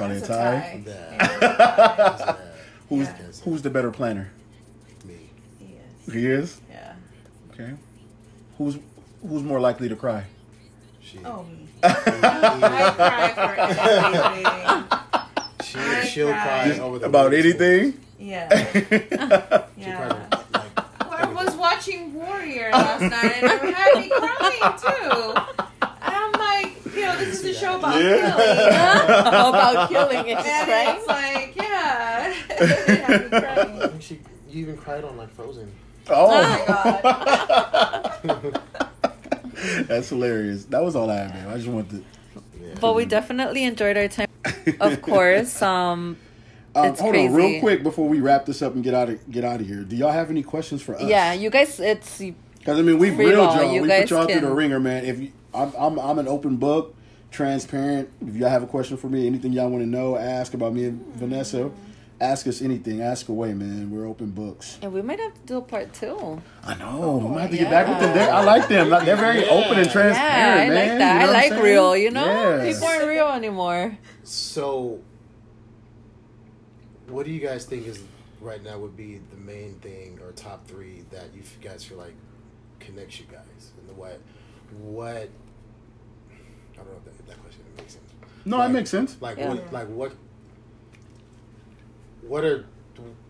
Probably 0.00 0.18
That's 0.20 0.30
a 0.30 0.32
a 0.32 0.36
tie. 0.36 0.60
tie. 0.60 0.82
Yeah. 0.86 2.26
Yeah. 2.28 2.36
Who's 2.88 3.06
Yeah. 3.06 3.16
who's 3.44 3.60
the 3.62 3.70
better 3.70 3.90
planner? 3.90 4.30
Me. 5.04 5.14
Yes. 5.60 6.12
He 6.14 6.26
is. 6.26 6.60
Yeah. 6.70 6.94
Okay. 7.52 7.72
Who's 8.58 8.78
who's 9.26 9.42
more 9.42 9.60
likely 9.60 9.88
to 9.90 9.96
cry? 9.96 10.24
She. 11.02 11.18
Oh 11.24 11.42
me. 11.44 11.68
I 11.82 12.92
cry 12.96 13.28
for 13.34 13.54
everything. 13.60 14.86
She 16.02 16.08
she'll 16.08 16.32
cry. 16.32 16.70
cry 16.72 16.78
over 16.78 16.98
the 16.98 17.06
about 17.06 17.30
weeds. 17.30 17.44
anything. 17.46 17.94
Yeah. 18.18 18.48
Yeah. 19.76 20.26
like, 20.52 20.76
Well, 21.10 21.14
I 21.14 21.26
was 21.44 21.54
watching 21.56 22.12
Warrior 22.14 22.70
last 22.72 23.02
night 23.02 23.42
and 23.42 23.68
it 23.68 23.74
had 23.74 23.94
me 24.00 24.08
crying 24.10 24.78
too. 24.78 25.34
And 27.02 27.10
I'm 27.10 27.16
like, 27.18 27.20
you 27.20 27.24
know, 27.26 27.30
this 27.30 27.44
is 27.44 27.56
a 27.56 27.60
show 27.60 27.78
about 27.78 28.02
Yeah. 28.02 28.30
killing. 28.30 29.48
about 29.54 29.88
killing 29.88 30.26
it, 30.28 30.38
And 30.38 30.68
right? 30.68 30.96
it's 30.98 31.06
like, 31.06 31.56
yeah. 31.56 32.34
it 32.50 33.04
had 33.04 33.30
me 33.32 33.38
I 33.82 33.88
think 33.88 34.02
she. 34.02 34.20
You 34.50 34.62
even 34.62 34.76
cried 34.76 35.04
on 35.04 35.16
like 35.16 35.30
Frozen. 35.34 35.70
Oh, 36.08 36.26
Oh 36.28 36.42
my 36.42 36.64
god. 38.24 38.60
that's 39.86 40.08
hilarious. 40.08 40.64
That 40.66 40.82
was 40.82 40.96
all 40.96 41.08
I 41.10 41.16
had, 41.16 41.34
man. 41.34 41.48
I 41.48 41.56
just 41.56 41.68
wanted 41.68 42.02
Yeah. 42.60 42.74
But 42.80 42.94
we 42.96 43.04
definitely 43.04 43.64
enjoyed 43.64 43.96
our 43.96 44.08
time. 44.08 44.28
Of 44.80 45.02
course. 45.08 45.60
Um, 45.62 46.16
Um, 46.74 46.86
It's 46.86 47.00
hold 47.00 47.14
on, 47.16 47.32
real 47.34 47.60
quick 47.60 47.82
before 47.82 48.08
we 48.08 48.20
wrap 48.20 48.46
this 48.46 48.62
up 48.62 48.74
and 48.74 48.82
get 48.84 48.94
out 48.94 49.08
of 49.10 49.30
get 49.30 49.44
out 49.44 49.60
of 49.60 49.66
here. 49.66 49.82
Do 49.82 49.94
y'all 49.96 50.12
have 50.12 50.30
any 50.30 50.42
questions 50.42 50.82
for 50.82 50.94
us? 50.96 51.02
yeah, 51.02 51.32
you 51.32 51.50
guys, 51.50 51.78
it's 51.80 52.18
Because 52.18 52.78
I 52.78 52.82
mean, 52.82 52.98
we've 52.98 53.14
Free 53.14 53.26
reeled 53.26 53.54
y'all. 53.54 53.72
you 53.72 53.82
we 53.82 53.88
put 53.88 54.10
y'all 54.10 54.26
through 54.26 54.40
the 54.40 54.50
ringer, 54.50 54.78
man. 54.80 55.04
If 55.04 55.20
you, 55.20 55.32
I'm, 55.54 55.72
I'm, 55.78 55.98
I'm 55.98 56.18
an 56.18 56.28
open 56.28 56.56
book, 56.56 56.94
transparent. 57.30 58.08
If 58.26 58.36
y'all 58.36 58.50
have 58.50 58.62
a 58.62 58.66
question 58.66 58.96
for 58.96 59.08
me, 59.08 59.26
anything 59.26 59.52
y'all 59.52 59.68
want 59.68 59.82
to 59.82 59.88
know, 59.88 60.16
ask 60.16 60.54
about 60.54 60.72
me 60.74 60.84
and 60.84 61.04
Vanessa. 61.14 61.70
Ask 62.20 62.46
us 62.46 62.60
anything. 62.60 63.00
Ask 63.00 63.30
away, 63.30 63.54
man. 63.54 63.90
We're 63.90 64.06
open 64.06 64.30
books. 64.32 64.78
and 64.82 64.92
we 64.92 65.00
might 65.00 65.18
have 65.18 65.32
to 65.32 65.40
do 65.46 65.56
a 65.56 65.62
part 65.62 65.94
two. 65.94 66.42
I 66.62 66.74
know. 66.74 67.16
we 67.16 67.28
might 67.34 67.40
have 67.42 67.50
to 67.50 67.56
yeah. 67.56 67.62
get 67.62 67.68
oh, 67.68 67.70
back 67.70 67.88
with 67.88 67.98
them. 68.00 68.14
They're, 68.14 68.30
I 68.32 68.44
like 68.44 68.68
them. 68.68 68.90
They're 68.90 69.16
very 69.16 69.48
open 69.48 69.78
and 69.78 69.86
Yeah, 69.86 69.92
transparent, 69.92 70.18
I 70.18 70.68
man. 70.68 70.74
like 70.74 70.98
that. 70.98 71.14
You 71.14 71.18
know 71.18 71.24
I 71.24 71.24
what 71.26 71.32
like 71.32 71.48
saying? 71.52 71.62
real. 71.62 71.96
You 71.96 72.10
know, 72.10 72.24
Yes. 72.62 72.74
people 72.76 72.88
aren't 72.88 73.06
real 73.08 73.28
anymore. 73.28 73.98
So, 74.22 75.00
what 77.08 77.24
do 77.26 77.32
you 77.32 77.40
guys 77.40 77.64
think 77.64 77.86
is 77.86 78.02
right 78.40 78.62
now 78.62 78.78
would 78.78 78.96
be 78.98 79.20
the 79.30 79.36
main 79.36 79.74
thing 79.76 80.18
or 80.22 80.32
top 80.32 80.66
three 80.66 81.04
that 81.10 81.34
you 81.34 81.42
guys 81.62 81.84
feel 81.84 81.98
like 81.98 82.14
connects 82.80 83.18
you 83.18 83.26
guys 83.32 83.72
and 83.78 83.88
the 83.88 83.94
what 83.94 84.20
what 84.72 85.28
I 86.72 86.76
don't 86.76 86.86
know 86.86 86.98
if 86.98 87.04
that, 87.04 87.26
that 87.26 87.40
question 87.42 87.62
makes 87.76 87.92
sense. 87.94 88.10
No, 88.44 88.58
Like- 88.58 88.70
it 88.70 88.72
makes 88.72 88.90
sense. 88.90 89.16
Like 89.20 89.38
Yeah. 89.38 89.48
what 89.48 89.72
like 89.72 89.88
what 89.88 90.12
what 92.22 92.44
are 92.44 92.64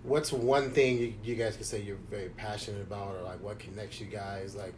what's 0.03 0.33
one 0.33 0.71
thing 0.73 0.99
you, 0.99 1.15
you 1.23 1.35
guys 1.37 1.55
can 1.57 1.65
say 1.65 1.81
you're 1.81 1.97
very 2.11 2.29
passionate 2.31 2.83
about 2.83 3.15
or 3.15 3.23
like 3.23 3.41
what 3.41 3.59
connects 3.59 4.01
you 4.01 4.07
guys 4.07 4.57
like 4.57 4.75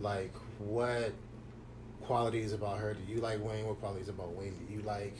like 0.00 0.32
what 0.58 1.12
qualities 2.02 2.52
about 2.52 2.78
her 2.78 2.94
do 2.94 3.12
you 3.12 3.20
like 3.20 3.42
Wayne 3.44 3.66
what 3.66 3.78
qualities 3.80 4.08
about 4.08 4.32
Wayne 4.34 4.54
do 4.66 4.74
you 4.74 4.82
like 4.82 5.16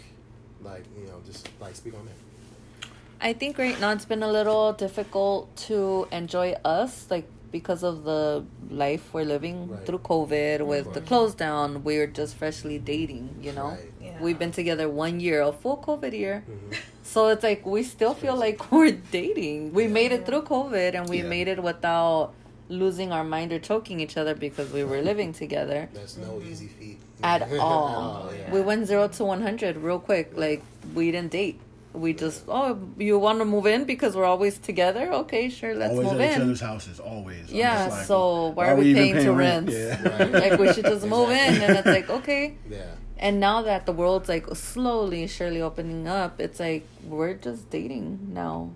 like 0.62 0.84
you 0.98 1.06
know 1.06 1.20
just 1.24 1.48
like 1.60 1.76
speak 1.76 1.94
on 1.94 2.04
that 2.06 2.88
I 3.22 3.32
think 3.34 3.58
right 3.58 3.78
now 3.78 3.90
it's 3.92 4.06
been 4.06 4.22
a 4.22 4.32
little 4.32 4.72
difficult 4.72 5.54
to 5.68 6.08
enjoy 6.10 6.52
us, 6.64 7.06
like 7.10 7.28
because 7.50 7.82
of 7.82 8.04
the 8.04 8.44
life 8.70 9.12
we're 9.12 9.24
living 9.24 9.68
Right. 9.68 9.84
through 9.86 9.98
COVID 9.98 10.66
with 10.66 10.92
the 10.94 11.00
Right. 11.00 11.08
close 11.08 11.34
down. 11.34 11.82
We're 11.84 12.06
just 12.06 12.36
freshly 12.36 12.78
dating, 12.78 13.26
you 13.42 13.52
know. 13.52 13.68
Right. 13.70 13.92
Yeah. 14.02 14.18
We've 14.20 14.38
been 14.38 14.52
together 14.52 14.88
one 14.88 15.18
year, 15.20 15.40
a 15.42 15.52
full 15.52 15.76
COVID 15.78 16.12
year. 16.12 16.44
Mhm. 16.48 16.76
So 17.02 17.26
it's 17.28 17.42
like 17.42 17.66
we 17.66 17.82
still 17.82 18.14
feel 18.14 18.36
like 18.36 18.58
we're 18.72 18.96
dating. 19.10 19.72
We 19.72 19.84
Yeah. 19.84 19.88
made 20.00 20.12
it 20.12 20.26
through 20.26 20.42
COVID 20.42 20.94
and 20.94 21.08
we 21.08 21.18
Yeah. 21.18 21.24
made 21.36 21.48
it 21.48 21.60
without 21.62 22.32
losing 22.68 23.10
our 23.10 23.24
mind 23.24 23.52
or 23.52 23.58
choking 23.58 23.98
each 23.98 24.16
other 24.16 24.32
because 24.32 24.72
we 24.72 24.84
were 24.84 25.02
living 25.02 25.32
together 25.32 25.88
that's 25.92 26.16
no 26.16 26.40
easy 26.48 26.68
feat 26.68 26.98
at 27.20 27.42
At 27.42 27.58
all. 27.58 28.30
yeah. 28.32 28.52
We 28.54 28.60
went 28.60 28.86
zero 28.86 29.08
to 29.08 29.24
one 29.24 29.42
hundred 29.42 29.76
real 29.78 29.98
quick. 29.98 30.30
Like 30.36 30.62
we 30.94 31.10
didn't 31.10 31.32
date. 31.32 31.58
We 31.92 32.12
just 32.12 32.44
oh 32.46 32.78
you 32.98 33.18
want 33.18 33.40
to 33.40 33.44
move 33.44 33.66
in 33.66 33.84
because 33.84 34.14
we're 34.14 34.24
always 34.24 34.58
together. 34.58 35.12
Okay, 35.12 35.48
sure, 35.48 35.74
let's 35.74 35.90
always 35.90 36.12
move 36.12 36.20
at 36.20 36.36
each 36.36 36.42
other's 36.42 36.60
houses. 36.60 37.00
Always. 37.00 37.50
Yeah, 37.50 37.88
like, 37.88 38.06
so 38.06 38.48
why 38.48 38.68
are 38.70 38.76
we 38.76 38.90
even 38.90 39.02
paying 39.02 39.24
to 39.24 39.32
rent? 39.32 39.68
Yeah. 39.70 40.00
Right. 40.08 40.30
Like 40.32 40.58
we 40.60 40.72
should 40.72 40.84
just 40.84 41.04
move 41.04 41.30
in, 41.30 41.62
and 41.62 41.76
it's 41.78 41.86
like 41.86 42.08
okay. 42.08 42.56
yeah 42.68 42.94
And 43.18 43.40
now 43.40 43.62
that 43.62 43.84
the 43.86 43.92
world's 43.92 44.28
like 44.28 44.46
slowly, 44.54 45.26
surely 45.26 45.60
opening 45.60 46.08
up, 46.08 46.40
it's 46.40 46.58
like 46.60 46.86
we're 47.04 47.34
just 47.34 47.68
dating 47.70 48.32
now. 48.32 48.70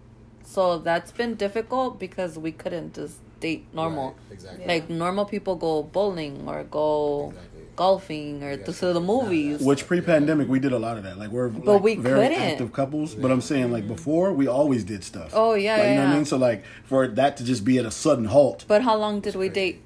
So 0.44 0.78
that's 0.78 1.12
been 1.12 1.34
difficult 1.36 1.98
because 1.98 2.36
we 2.38 2.52
couldn't 2.52 2.94
just 2.94 3.16
date 3.40 3.66
normal. 3.72 4.08
Right, 4.08 4.32
exactly. 4.32 4.66
Like 4.66 4.90
normal 4.90 5.24
people 5.24 5.56
go 5.56 5.82
bowling 5.82 6.46
or 6.46 6.64
go 6.64 7.28
Exactly. 7.30 7.53
Golfing 7.76 8.42
or 8.42 8.52
Yes, 8.52 8.78
to 8.80 8.92
the 8.92 9.00
movies. 9.00 9.60
Which 9.60 9.86
pre-pandemic 9.86 10.48
we 10.48 10.58
did 10.60 10.72
a 10.72 10.78
lot 10.78 10.96
of 10.96 11.04
that. 11.04 11.18
Like 11.18 11.30
we're 11.30 11.48
But 11.48 11.66
like, 11.66 11.82
we 11.82 11.96
very 11.96 12.28
couldn't. 12.28 12.42
active 12.42 12.72
couples. 12.72 13.14
But 13.14 13.30
I'm 13.30 13.40
saying 13.40 13.72
like 13.72 13.86
before 13.88 14.32
we 14.32 14.46
always 14.46 14.84
did 14.84 15.04
stuff. 15.04 15.30
Oh, 15.34 15.54
yeah, 15.54 15.76
like, 15.76 15.88
you 15.88 15.94
know 15.94 16.00
what. 16.04 16.10
I 16.10 16.14
mean. 16.16 16.24
So 16.24 16.36
like 16.36 16.64
for 16.84 17.06
that 17.08 17.36
to 17.38 17.44
just 17.44 17.64
be 17.64 17.78
at 17.78 17.86
a 17.86 17.90
sudden 17.90 18.26
halt. 18.26 18.64
But 18.68 18.82
how 18.82 18.96
long 18.96 19.20
did 19.20 19.34
we 19.36 19.48
date? 19.48 19.82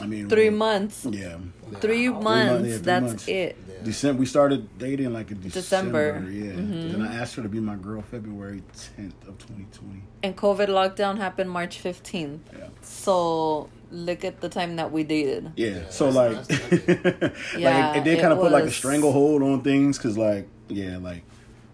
I 0.00 0.06
mean 0.06 0.28
Three 0.28 0.50
we- 0.50 0.56
months. 0.56 1.06
Yeah. 1.08 1.36
Three 1.80 2.08
months, 2.08 2.24
months. 2.24 2.68
yeah, 2.68 2.74
three 2.76 2.78
that's 2.84 3.04
months. 3.06 3.28
it. 3.28 3.56
Yeah. 3.68 3.74
December. 3.84 4.20
We 4.20 4.26
started 4.26 4.78
dating 4.78 5.12
like 5.12 5.30
in 5.30 5.40
December. 5.40 6.20
December. 6.20 6.30
Yeah. 6.30 6.52
Mhm. 6.52 6.92
Then 6.92 7.02
I 7.02 7.14
asked 7.16 7.34
her 7.36 7.42
to 7.42 7.48
be 7.48 7.60
my 7.60 7.76
girl 7.76 8.02
February 8.02 8.62
10th 8.74 9.28
of 9.28 9.38
2020. 9.38 10.02
And 10.22 10.36
COVID 10.36 10.68
lockdown 10.68 11.18
happened 11.18 11.50
March 11.50 11.78
15th. 11.82 12.40
Yeah. 12.56 12.68
So 12.82 13.68
look 13.94 14.24
at 14.24 14.40
the 14.40 14.48
time 14.48 14.76
that 14.76 14.92
we 14.92 15.04
dated. 15.04 15.52
Yeah. 15.56 15.68
Yeah, 15.68 15.88
so 15.88 16.08
like, 16.08 16.36
like 16.36 16.48
Yeah, 17.56 17.94
it, 17.94 17.98
it 17.98 18.04
did 18.04 18.20
kind 18.20 18.32
of 18.32 18.38
put 18.38 18.52
like 18.52 18.64
a 18.64 18.70
stranglehold 18.70 19.42
on 19.42 19.62
things 19.62 19.96
because 19.96 20.18
like 20.18 20.46
yeah 20.68 20.98
like 20.98 21.22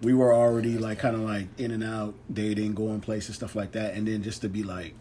we 0.03 0.15
were 0.15 0.33
already 0.33 0.79
like 0.79 0.99
kind 0.99 1.15
of 1.15 1.23
like 1.23 1.47
in 1.59 1.71
and 1.71 1.85
out 1.85 2.15
dating, 2.33 2.75
going 2.75 3.01
places, 3.01 3.37
stuff 3.37 3.55
like 3.55 3.73
that, 3.73 3.95
and 3.95 4.07
then 4.09 4.23
just 4.23 4.43
to 4.43 4.49
be 4.49 4.63
like, 4.63 4.95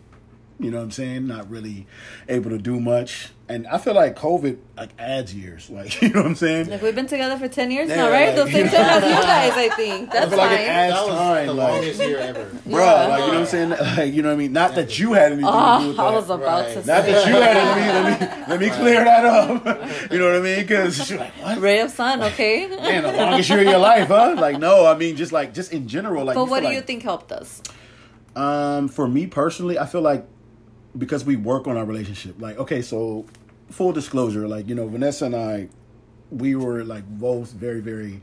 you 0.59 0.71
know 0.71 0.77
what 0.77 0.83
I'm 0.83 0.91
saying, 0.91 1.25
not 1.27 1.49
really 1.49 1.87
able 2.27 2.49
to 2.49 2.57
do 2.57 2.79
much. 2.81 3.29
And 3.47 3.65
I 3.65 3.79
feel 3.79 3.95
like 3.95 4.15
COVID 4.15 4.57
like 4.77 4.89
adds 4.99 5.33
years, 5.33 5.69
like 5.71 6.01
you 6.01 6.09
know 6.09 6.19
what 6.21 6.25
I'm 6.27 6.35
saying. 6.35 6.69
Like 6.69 6.81
we've 6.81 6.93
been 6.93 7.07
together 7.07 7.37
for 7.37 7.47
10 7.47 7.71
years 7.71 7.89
Yeah, 7.89 7.95
now, 7.95 8.11
right? 8.11 8.35
like- 8.35 8.45
the 8.45 8.51
same 8.51 8.65
time 8.67 8.75
as 8.85 9.03
you 9.03 9.09
guys, 9.09 9.53
I 9.55 9.69
think. 9.75 10.11
That's 10.11 10.29
feel 10.29 10.37
like 10.37 10.51
it 10.51 10.57
fine. 10.57 10.65
adds- 10.67 10.93
that 10.95 11.05
was 11.07 11.15
time, 11.17 11.47
the 11.47 11.53
like- 11.53 11.71
longest 11.73 11.99
year 12.01 12.17
ever. 12.19 12.43
Bro, 12.65 12.85
like 12.85 13.19
you 13.21 13.27
know 13.27 13.27
what 13.27 13.37
I'm 13.37 13.45
saying? 13.47 13.69
Like 13.97 14.13
you 14.13 14.21
know 14.21 14.27
what 14.29 14.33
I 14.35 14.37
mean? 14.37 14.53
Not 14.53 14.75
that 14.75 14.99
you 14.99 15.13
had 15.13 15.31
anything 15.31 15.45
to 15.45 15.51
do 15.51 15.57
Oh, 15.57 15.87
with 15.87 15.99
I 15.99 16.11
was 16.11 16.29
about 16.29 16.65
Right. 16.65 16.73
to 16.73 16.75
Not 16.87 17.03
say. 17.05 17.11
that 17.13 17.27
you 17.27 17.33
had 17.33 17.57
anything. 17.57 18.29
Let 18.29 18.39
me 18.39 18.45
let 18.49 18.59
me 18.59 18.69
clear 18.69 19.03
that 19.03 19.25
up. 19.25 20.11
you 20.11 20.19
know 20.19 20.25
what 20.25 20.35
I 20.35 20.39
mean? 20.41 20.59
Because 20.59 21.09
you're 21.09 21.19
like, 21.19 21.33
what? 21.41 21.57
Ray 21.59 21.79
of 21.79 21.89
sun, 21.91 22.21
okay? 22.21 22.67
Man, 22.67 23.03
the 23.03 23.11
longest 23.13 23.49
year 23.49 23.59
of 23.59 23.65
your 23.65 23.77
life, 23.79 24.09
huh? 24.09 24.35
Like, 24.37 24.59
no, 24.59 24.85
I 24.85 24.95
mean, 24.97 25.15
just 25.15 25.31
like, 25.31 25.53
just 25.53 25.71
in 25.73 25.87
general, 25.87 26.25
like. 26.25 26.35
but 26.35 26.45
what 26.49 26.59
do 26.59 26.67
feel 26.67 26.75
you 26.75 26.81
think 26.81 27.01
helped 27.03 27.31
us? 27.31 27.63
Um, 28.35 28.87
for 28.89 29.07
me 29.07 29.25
personally, 29.27 29.79
I 29.79 29.85
feel 29.87 30.01
like 30.01 30.25
because 30.97 31.25
we 31.25 31.35
work 31.35 31.67
on 31.67 31.77
our 31.77 31.85
relationship. 31.85 32.39
Like, 32.39 32.57
okay, 32.57 32.81
so 32.81 33.25
full 33.69 33.91
disclosure, 33.91 34.47
like 34.47 34.67
you 34.67 34.75
know, 34.75 34.87
Vanessa 34.87 35.25
and 35.25 35.35
I, 35.35 35.69
we 36.31 36.55
were 36.55 36.83
like 36.83 37.05
both 37.07 37.51
very, 37.51 37.81
very 37.81 38.21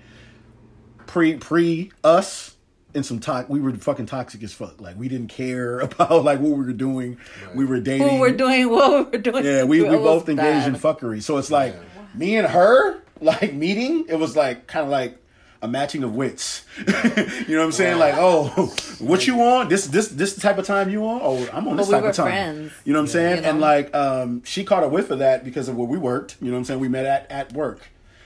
pre 1.06 1.36
pre 1.36 1.92
us. 2.04 2.54
In 2.94 3.02
some 3.02 3.20
talk, 3.20 3.50
we 3.50 3.60
were 3.60 3.74
fucking 3.74 4.06
toxic 4.06 4.42
as 4.42 4.54
fuck. 4.54 4.80
Like 4.80 4.96
we 4.96 5.08
didn't 5.08 5.28
care 5.28 5.80
about 5.80 6.24
like 6.24 6.40
what 6.40 6.56
we 6.56 6.64
were 6.64 6.72
doing. 6.72 7.18
We 7.54 7.66
were 7.66 7.80
dating. 7.80 8.08
Who 8.08 8.20
were 8.20 8.30
doing 8.30 8.70
what 8.70 8.90
we 8.90 9.18
were 9.18 9.22
doing? 9.22 9.44
Yeah, 9.44 9.64
we, 9.64 9.82
we 9.82 9.88
It 9.88 9.98
both 9.98 10.28
engaged 10.28 10.66
in 10.66 10.74
fuckery. 10.74 11.22
So 11.22 11.36
it's 11.36 11.50
like 11.50 11.76
me 12.14 12.36
and 12.36 12.46
her, 12.46 13.02
like 13.20 13.52
meeting, 13.52 14.06
it 14.08 14.16
was 14.16 14.36
like 14.36 14.66
kind 14.66 14.84
of 14.84 14.90
like 14.90 15.18
a 15.66 15.68
matching 15.68 16.02
of 16.02 16.14
wits. 16.14 16.64
you 16.78 16.84
know 16.86 17.58
what 17.58 17.64
I'm 17.66 17.72
saying? 17.72 17.98
Like, 17.98 18.14
oh, 18.16 18.44
what 19.00 19.26
you 19.26 19.40
on? 19.42 19.68
This 19.68 19.86
this 19.88 20.08
this 20.08 20.34
the 20.34 20.40
type 20.40 20.58
of 20.58 20.66
time 20.66 20.88
you 20.90 21.04
on? 21.06 21.20
Oh, 21.22 21.48
I'm 21.52 21.68
on 21.68 21.76
this 21.76 21.86
But 21.86 21.90
we 21.90 21.94
type 21.96 22.02
were 22.04 22.08
of 22.10 22.16
time. 22.16 22.26
friends. 22.26 22.72
You 22.84 22.92
know 22.92 22.98
what 23.00 23.02
I'm 23.04 23.08
saying? 23.08 23.36
You 23.36 23.42
know? 23.42 23.48
And 23.50 23.60
like, 23.60 23.94
um, 23.94 24.42
she 24.44 24.64
caught 24.64 24.82
a 24.84 24.88
whiff 24.88 25.10
of 25.10 25.18
that 25.18 25.44
because 25.44 25.68
of 25.68 25.76
where 25.76 25.86
we 25.88 25.98
worked. 25.98 26.36
You 26.40 26.46
know 26.48 26.52
what 26.54 26.58
I'm 26.58 26.64
saying? 26.64 26.80
We 26.80 26.88
met 26.88 27.04
at 27.04 27.30
at 27.30 27.52
work, 27.52 27.80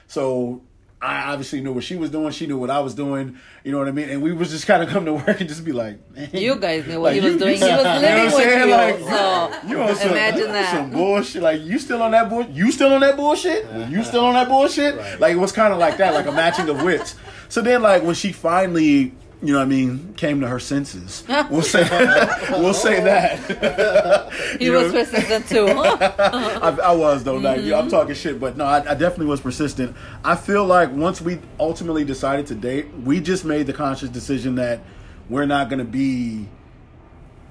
so. 0.06 0.62
I 1.02 1.32
obviously 1.32 1.62
knew 1.62 1.72
what 1.72 1.82
she 1.82 1.96
was 1.96 2.10
doing. 2.10 2.30
She 2.30 2.46
knew 2.46 2.58
what 2.58 2.68
I 2.68 2.80
was 2.80 2.92
doing. 2.94 3.38
You 3.64 3.72
know 3.72 3.78
what 3.78 3.88
I 3.88 3.90
mean? 3.90 4.10
And 4.10 4.20
we 4.20 4.32
was 4.34 4.50
just 4.50 4.66
kind 4.66 4.82
of 4.82 4.90
come 4.90 5.06
to 5.06 5.14
work 5.14 5.40
and 5.40 5.48
just 5.48 5.64
be 5.64 5.72
like, 5.72 5.98
man, 6.14 6.28
You 6.34 6.56
guys 6.56 6.86
knew 6.86 7.00
what 7.00 7.14
Like, 7.14 7.14
he 7.14 7.20
was 7.22 7.32
you- 7.32 7.38
doing. 7.38 7.52
you- 7.58 7.64
He 7.66 7.72
was 7.72 7.78
you 7.78 7.84
know 7.84 8.00
living 8.00 8.02
what 8.02 8.18
I'm 8.18 8.24
with 8.26 8.34
saying? 8.34 8.68
you. 8.68 8.74
Like, 8.74 8.98
so 8.98 9.68
You 9.68 9.80
on 9.80 9.96
some, 9.96 10.10
imagine 10.10 10.38
you 10.40 10.46
on 10.48 10.52
that. 10.52 10.70
some 10.76 10.90
bullshit. 10.90 11.42
Like 11.42 11.62
you 11.62 11.78
still 11.78 12.02
on 12.02 12.10
that 12.10 12.28
bullshit? 12.28 12.50
You 12.54 12.70
still 12.70 12.92
on 12.92 13.00
that 13.00 13.16
bullshit? 13.16 13.66
You 13.88 14.04
still 14.04 14.26
on 14.26 14.34
that 14.34 14.48
bullshit? 14.48 14.94
Right. 14.98 15.18
Like 15.20 15.32
it 15.32 15.38
was 15.38 15.52
kind 15.52 15.72
of 15.72 15.78
like 15.78 15.96
that, 15.96 16.12
like 16.12 16.26
a 16.26 16.32
matching 16.32 16.68
of 16.68 16.82
wits. 16.82 17.14
So 17.51 17.60
then, 17.60 17.82
like 17.82 18.02
when 18.02 18.14
she 18.14 18.32
finally, 18.32 19.12
you 19.43 19.52
know, 19.52 19.59
what 19.59 19.62
I 19.62 19.66
mean, 19.66 20.14
came 20.14 20.40
to 20.40 20.48
her 20.48 20.59
senses. 20.60 21.24
We'll 21.51 21.62
say, 21.62 21.82
we'll 22.51 22.72
say 22.74 23.01
that. 23.02 24.32
he 24.59 24.66
You 24.66 24.72
was 24.72 24.93
know? 24.93 25.01
persistent 25.05 25.48
too. 25.48 25.66
I, 25.68 26.78
I 26.82 26.93
was 26.94 27.24
though. 27.24 27.36
Like 27.36 27.60
Mm-hmm. 27.60 27.74
I'm 27.74 27.89
talking 27.90 28.14
shit, 28.14 28.39
but 28.40 28.56
no, 28.56 28.64
I, 28.64 28.78
I 28.78 28.94
definitely 28.94 29.27
was 29.27 29.40
persistent. 29.40 29.97
I 30.24 30.36
feel 30.36 30.64
like 30.64 30.93
once 30.93 31.20
we 31.20 31.39
ultimately 31.59 32.05
decided 32.05 32.47
to 32.48 32.55
date, 32.55 32.86
we 33.05 33.20
just 33.20 33.44
made 33.44 33.66
the 33.66 33.72
conscious 33.72 34.09
decision 34.10 34.55
that 34.56 34.81
we're 35.28 35.47
not 35.47 35.68
gonna 35.70 35.85
be 35.85 36.48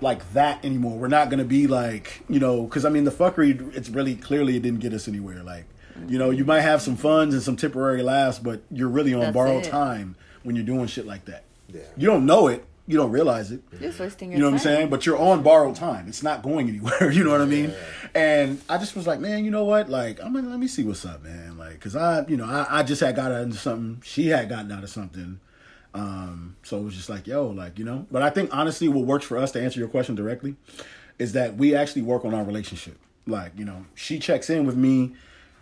like 0.01 0.31
that 0.33 0.63
anymore. 0.63 0.97
We're 0.97 1.07
not 1.09 1.29
gonna 1.29 1.43
be 1.43 1.67
like 1.67 2.21
you 2.29 2.39
know, 2.39 2.63
because 2.63 2.85
I 2.85 2.89
mean 2.89 3.03
the 3.03 3.11
fuckery. 3.11 3.75
It's 3.75 3.89
really 3.89 4.15
clearly 4.15 4.55
it 4.55 4.61
didn't 4.61 4.79
get 4.79 4.93
us 4.93 5.07
anywhere. 5.09 5.43
Like 5.43 5.65
you 6.07 6.17
know, 6.19 6.29
you 6.29 6.45
might 6.45 6.61
have 6.61 6.81
some 6.81 6.95
funds 6.95 7.33
and 7.33 7.43
some 7.43 7.55
temporary 7.55 8.01
laughs, 8.03 8.39
but 8.39 8.61
you're 8.71 8.89
really 8.89 9.13
on 9.13 9.21
That's 9.21 9.33
borrowed 9.33 9.65
it. 9.65 9.69
time 9.69 10.15
when 10.43 10.55
you're 10.55 10.65
doing 10.65 10.87
shit 10.87 11.05
like 11.05 11.25
that. 11.25 11.43
Yeah. 11.67 11.81
You 11.97 12.07
don't 12.07 12.25
know 12.25 12.47
it. 12.47 12.65
You 12.87 12.97
don't 12.97 13.11
realize 13.11 13.51
it. 13.51 13.61
Just 13.79 13.99
wasting 13.99 14.29
your 14.31 14.37
You 14.37 14.41
know 14.41 14.47
what 14.47 14.53
I'm 14.53 14.59
time. 14.59 14.75
saying? 14.75 14.89
But 14.89 15.05
you're 15.05 15.17
on 15.19 15.43
borrowed 15.43 15.75
time. 15.75 16.07
It's 16.07 16.23
not 16.23 16.41
going 16.41 16.69
anywhere. 16.69 17.11
You 17.11 17.23
know 17.23 17.29
what 17.31 17.41
I 17.41 17.45
mean? 17.45 17.71
And 18.15 18.59
I 18.67 18.77
just 18.79 18.95
was 18.95 19.05
like, 19.05 19.19
man, 19.19 19.45
you 19.45 19.51
know 19.51 19.63
what? 19.65 19.89
Like, 19.89 20.19
I'm 20.23 20.33
gonna 20.33 20.49
let 20.49 20.57
me 20.59 20.67
see 20.67 20.83
what's 20.83 21.05
up, 21.05 21.21
man. 21.23 21.55
Like, 21.57 21.79
cause 21.79 21.95
I, 21.95 22.25
you 22.27 22.35
know, 22.37 22.45
I, 22.45 22.79
I 22.79 22.83
just 22.83 23.01
had 23.01 23.15
got 23.15 23.31
into 23.31 23.57
something. 23.57 24.01
She 24.03 24.29
had 24.29 24.49
gotten 24.49 24.71
out 24.71 24.83
of 24.83 24.89
something. 24.89 25.39
Um, 25.93 26.55
so 26.63 26.77
it 26.79 26.83
was 26.83 26.95
just 26.95 27.09
like, 27.09 27.27
yo, 27.27 27.47
like, 27.47 27.77
you 27.79 27.85
know. 27.85 28.07
But 28.11 28.21
I 28.23 28.29
think 28.31 28.55
honestly, 28.55 28.87
what 28.87 29.05
works 29.05 29.25
for 29.25 29.37
us 29.37 29.51
to 29.51 29.61
answer 29.61 29.79
your 29.79 29.89
question 29.89 30.15
directly 30.15 30.55
is 31.19 31.33
that 31.33 31.57
we 31.57 31.75
actually 31.75 32.01
work 32.03 32.25
on 32.25 32.33
our 32.33 32.43
relationship. 32.43 32.97
Like, 33.27 33.51
you 33.55 33.65
know, 33.65 33.85
she 33.93 34.17
checks 34.17 34.49
in 34.49 34.65
with 34.65 34.75
me. 34.75 35.13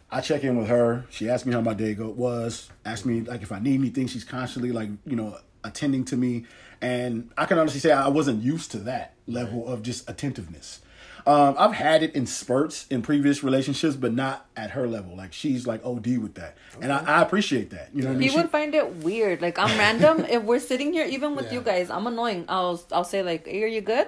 I 0.09 0.21
check 0.21 0.43
in 0.43 0.57
with 0.57 0.67
her. 0.67 1.05
She 1.09 1.29
asks 1.29 1.45
me 1.45 1.53
how 1.53 1.61
my 1.61 1.73
day 1.73 1.93
go 1.93 2.09
was. 2.09 2.69
Asks 2.85 3.05
me 3.05 3.21
like 3.21 3.41
if 3.41 3.51
I 3.51 3.59
need 3.59 3.79
anything. 3.79 4.07
She's 4.07 4.23
constantly 4.23 4.71
like 4.71 4.89
you 5.05 5.15
know 5.15 5.37
attending 5.63 6.05
to 6.05 6.15
me, 6.15 6.45
and 6.81 7.29
I 7.37 7.45
can 7.45 7.57
honestly 7.57 7.79
say 7.81 7.91
I 7.91 8.07
wasn't 8.07 8.41
used 8.43 8.71
to 8.71 8.77
that 8.79 9.13
level 9.27 9.67
of 9.67 9.81
just 9.83 10.09
attentiveness. 10.09 10.81
Um, 11.25 11.55
I've 11.59 11.73
had 11.73 12.03
it 12.03 12.15
in 12.15 12.25
spurts 12.25 12.87
in 12.89 13.01
previous 13.01 13.43
relationships, 13.43 13.97
but 13.97 14.13
not 14.13 14.45
at 14.55 14.69
her 14.71 14.87
level. 14.87 15.13
Like 15.17 15.33
she's 15.33 15.67
like 15.67 15.85
OD 15.85 16.17
with 16.19 16.35
that, 16.35 16.55
and 16.81 16.93
I, 16.93 17.03
I 17.17 17.21
appreciate 17.21 17.71
that. 17.71 17.89
You 17.93 18.03
know 18.03 18.07
what 18.07 18.15
I 18.15 18.17
mean? 18.19 18.29
He 18.29 18.33
She- 18.33 18.37
would 18.41 18.49
find 18.49 18.73
it 18.73 18.95
weird. 19.03 19.41
Like 19.41 19.59
I'm 19.59 19.77
random. 19.77 20.23
if 20.29 20.43
we're 20.43 20.59
sitting 20.61 20.93
here, 20.93 21.05
even 21.05 21.35
with 21.35 21.47
Yeah. 21.47 21.55
you 21.55 21.61
guys, 21.61 21.89
I'm 21.89 22.07
annoying. 22.07 22.45
I'll 22.47 22.81
I'll 22.93 23.03
say 23.03 23.23
like, 23.23 23.45
"Hey, 23.45 23.61
are 23.63 23.67
you 23.67 23.81
good? 23.81 24.07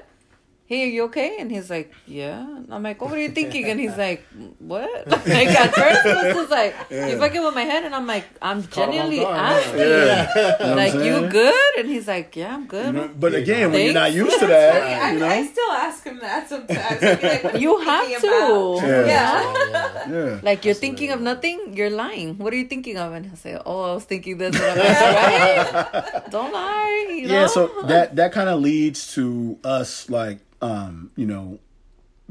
Hey, 0.69 0.83
are 0.85 0.93
you 0.93 1.03
okay?" 1.09 1.37
And 1.41 1.49
he's 1.49 1.65
like, 1.73 1.89
"Yeah." 2.05 2.45
And 2.45 2.69
I'm 2.69 2.83
like, 2.85 3.01
"Oh, 3.01 3.05
"What 3.09 3.17
are 3.17 3.25
you 3.25 3.33
thinking?" 3.33 3.65
And 3.73 3.79
he's 3.81 3.97
like, 3.97 4.21
"What?" 4.61 4.85
like 5.09 5.49
at 5.49 5.73
first, 5.73 6.05
it 6.05 6.13
was 6.13 6.29
just 6.45 6.51
like 6.53 6.75
you 6.93 7.17
fucking 7.17 7.41
with 7.43 7.55
my 7.57 7.65
head, 7.65 7.85
and 7.89 7.95
I'm 7.97 8.05
like, 8.05 8.25
"I'm 8.39 8.61
genuinely 8.69 9.25
asking, 9.25 9.79
yeah. 9.81 10.29
You 10.61 10.65
know 10.69 10.75
like, 10.85 10.93
you 10.93 11.15
good?" 11.27 11.71
And 11.81 11.89
he's 11.89 12.07
like, 12.07 12.35
"Yeah, 12.37 12.53
I'm 12.53 12.67
good." 12.69 12.85
You 12.85 13.01
know, 13.01 13.09
but 13.17 13.31
Yeah. 13.33 13.39
again, 13.41 13.65
when 13.73 13.81
you're 13.85 13.97
not 13.97 14.13
used 14.13 14.37
to 14.39 14.45
that, 14.45 14.77
funny. 14.77 14.93
I, 14.93 15.11
you 15.13 15.19
know, 15.19 15.25
I 15.27 15.41
still 15.49 15.71
ask 15.73 16.03
him 16.05 16.19
that 16.21 16.47
sometimes. 16.47 17.01
Like, 17.01 17.57
You 17.59 17.71
have 17.89 18.21
to. 18.21 18.37
Yeah. 18.85 19.05
Yeah. 19.09 19.37
Yeah. 19.73 20.11
yeah. 20.13 20.39
Like 20.45 20.65
you're 20.65 20.77
thinking 20.77 21.09
of 21.09 21.19
nothing, 21.19 21.73
you're 21.73 21.89
lying. 21.89 22.37
What 22.37 22.53
are 22.53 22.57
you 22.61 22.69
thinking 22.69 22.97
of? 23.01 23.13
And 23.17 23.25
he'll 23.25 23.41
say, 23.41 23.57
"Oh, 23.65 23.89
I 23.89 23.93
was 23.97 24.05
thinking 24.05 24.37
this." 24.37 24.53
And 24.53 24.69
I'm 24.69 24.77
like, 24.77 25.73
right? 25.73 26.29
Don't 26.29 26.53
lie. 26.53 27.07
You 27.09 27.25
yeah 27.25 27.47
so 27.49 27.73
that 27.89 28.15
that 28.21 28.31
kind 28.37 28.49
of 28.53 28.61
leads 28.61 29.17
to 29.17 29.57
us 29.65 30.09
like 30.13 30.37
um 30.61 31.11
you 31.15 31.26
know 31.26 31.60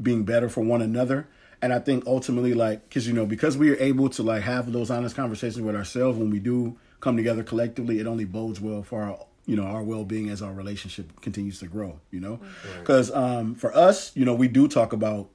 being 0.01 0.23
better 0.23 0.49
for 0.49 0.61
one 0.61 0.81
another. 0.81 1.27
And 1.61 1.73
i 1.73 1.79
think 1.79 2.05
ultimately 2.07 2.53
like 2.53 2.87
because 2.87 3.05
you 3.05 3.13
know 3.13 3.25
because 3.25 3.57
we 3.57 3.69
are 3.69 3.75
able 3.81 4.07
to 4.11 4.23
like 4.23 4.43
have 4.43 4.71
those 4.71 4.89
honest 4.89 5.13
conversations 5.15 5.61
with 5.61 5.75
ourselves 5.75 6.17
when 6.17 6.29
we 6.29 6.39
do 6.39 6.77
come 7.01 7.17
together 7.17 7.43
collectively 7.43 7.99
it 7.99 8.07
only 8.07 8.23
bodes 8.23 8.61
well 8.61 8.81
for 8.81 9.01
our 9.03 9.19
you 9.45 9.57
know 9.57 9.63
our 9.63 9.83
well-being 9.83 10.29
as 10.29 10.41
our 10.41 10.53
relationship 10.53 11.19
continues 11.21 11.59
to 11.59 11.67
grow 11.67 11.99
you 12.11 12.21
know? 12.21 12.39
Because 12.79 13.11
um 13.11 13.55
for 13.55 13.75
us 13.75 14.15
you 14.15 14.23
know 14.23 14.33
we 14.33 14.47
do 14.47 14.69
talk 14.69 14.93
about 14.93 15.27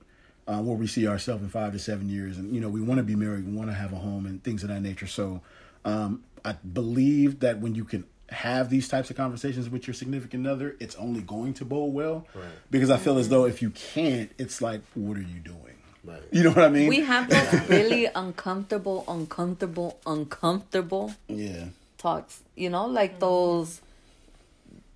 uh, 0.46 0.60
where 0.60 0.76
we 0.76 0.86
see 0.86 1.06
ourselves 1.08 1.42
in 1.42 1.48
five 1.48 1.72
to 1.72 1.78
seven 1.78 2.08
years. 2.08 2.36
And 2.38 2.54
you 2.54 2.60
know 2.60 2.68
we 2.70 2.80
want 2.80 2.98
to 2.98 3.04
be 3.04 3.16
married 3.16 3.46
we 3.46 3.52
want 3.52 3.68
to 3.68 3.74
have 3.74 3.92
a 3.92 3.96
home 3.96 4.24
and 4.24 4.42
things 4.42 4.62
of 4.62 4.70
that 4.70 4.80
nature. 4.80 5.06
So 5.06 5.42
um 5.84 6.22
i 6.42 6.52
believe 6.52 7.40
that 7.40 7.60
when 7.60 7.74
you 7.74 7.84
can 7.84 8.04
have 8.30 8.70
these 8.70 8.88
types 8.88 9.10
of 9.10 9.16
conversations 9.16 9.68
with 9.68 9.86
your 9.86 9.94
significant 9.94 10.46
other 10.46 10.74
it's 10.80 10.94
only 10.96 11.20
going 11.20 11.52
to 11.54 11.64
bode 11.64 11.92
well 11.92 12.26
Right. 12.34 12.44
because 12.70 12.90
i 12.90 12.96
feel 12.96 13.18
as 13.18 13.28
though 13.28 13.44
if 13.44 13.60
you 13.60 13.70
can't 13.70 14.30
it's 14.38 14.62
like 14.62 14.80
what 14.94 15.16
are 15.18 15.22
you 15.22 15.40
doing 15.40 15.58
Right. 16.02 16.22
you 16.32 16.42
know 16.42 16.50
what 16.50 16.64
i 16.64 16.68
mean 16.70 16.88
we 16.88 17.00
have 17.00 17.28
those 17.28 17.68
really 17.68 18.06
uncomfortable, 18.14 19.04
uncomfortable, 19.08 19.98
uncomfortable 20.06 21.12
yeah 21.28 21.66
talks. 21.98 22.40
You 22.56 22.68
know, 22.70 22.86
like 22.86 23.18
those 23.18 23.80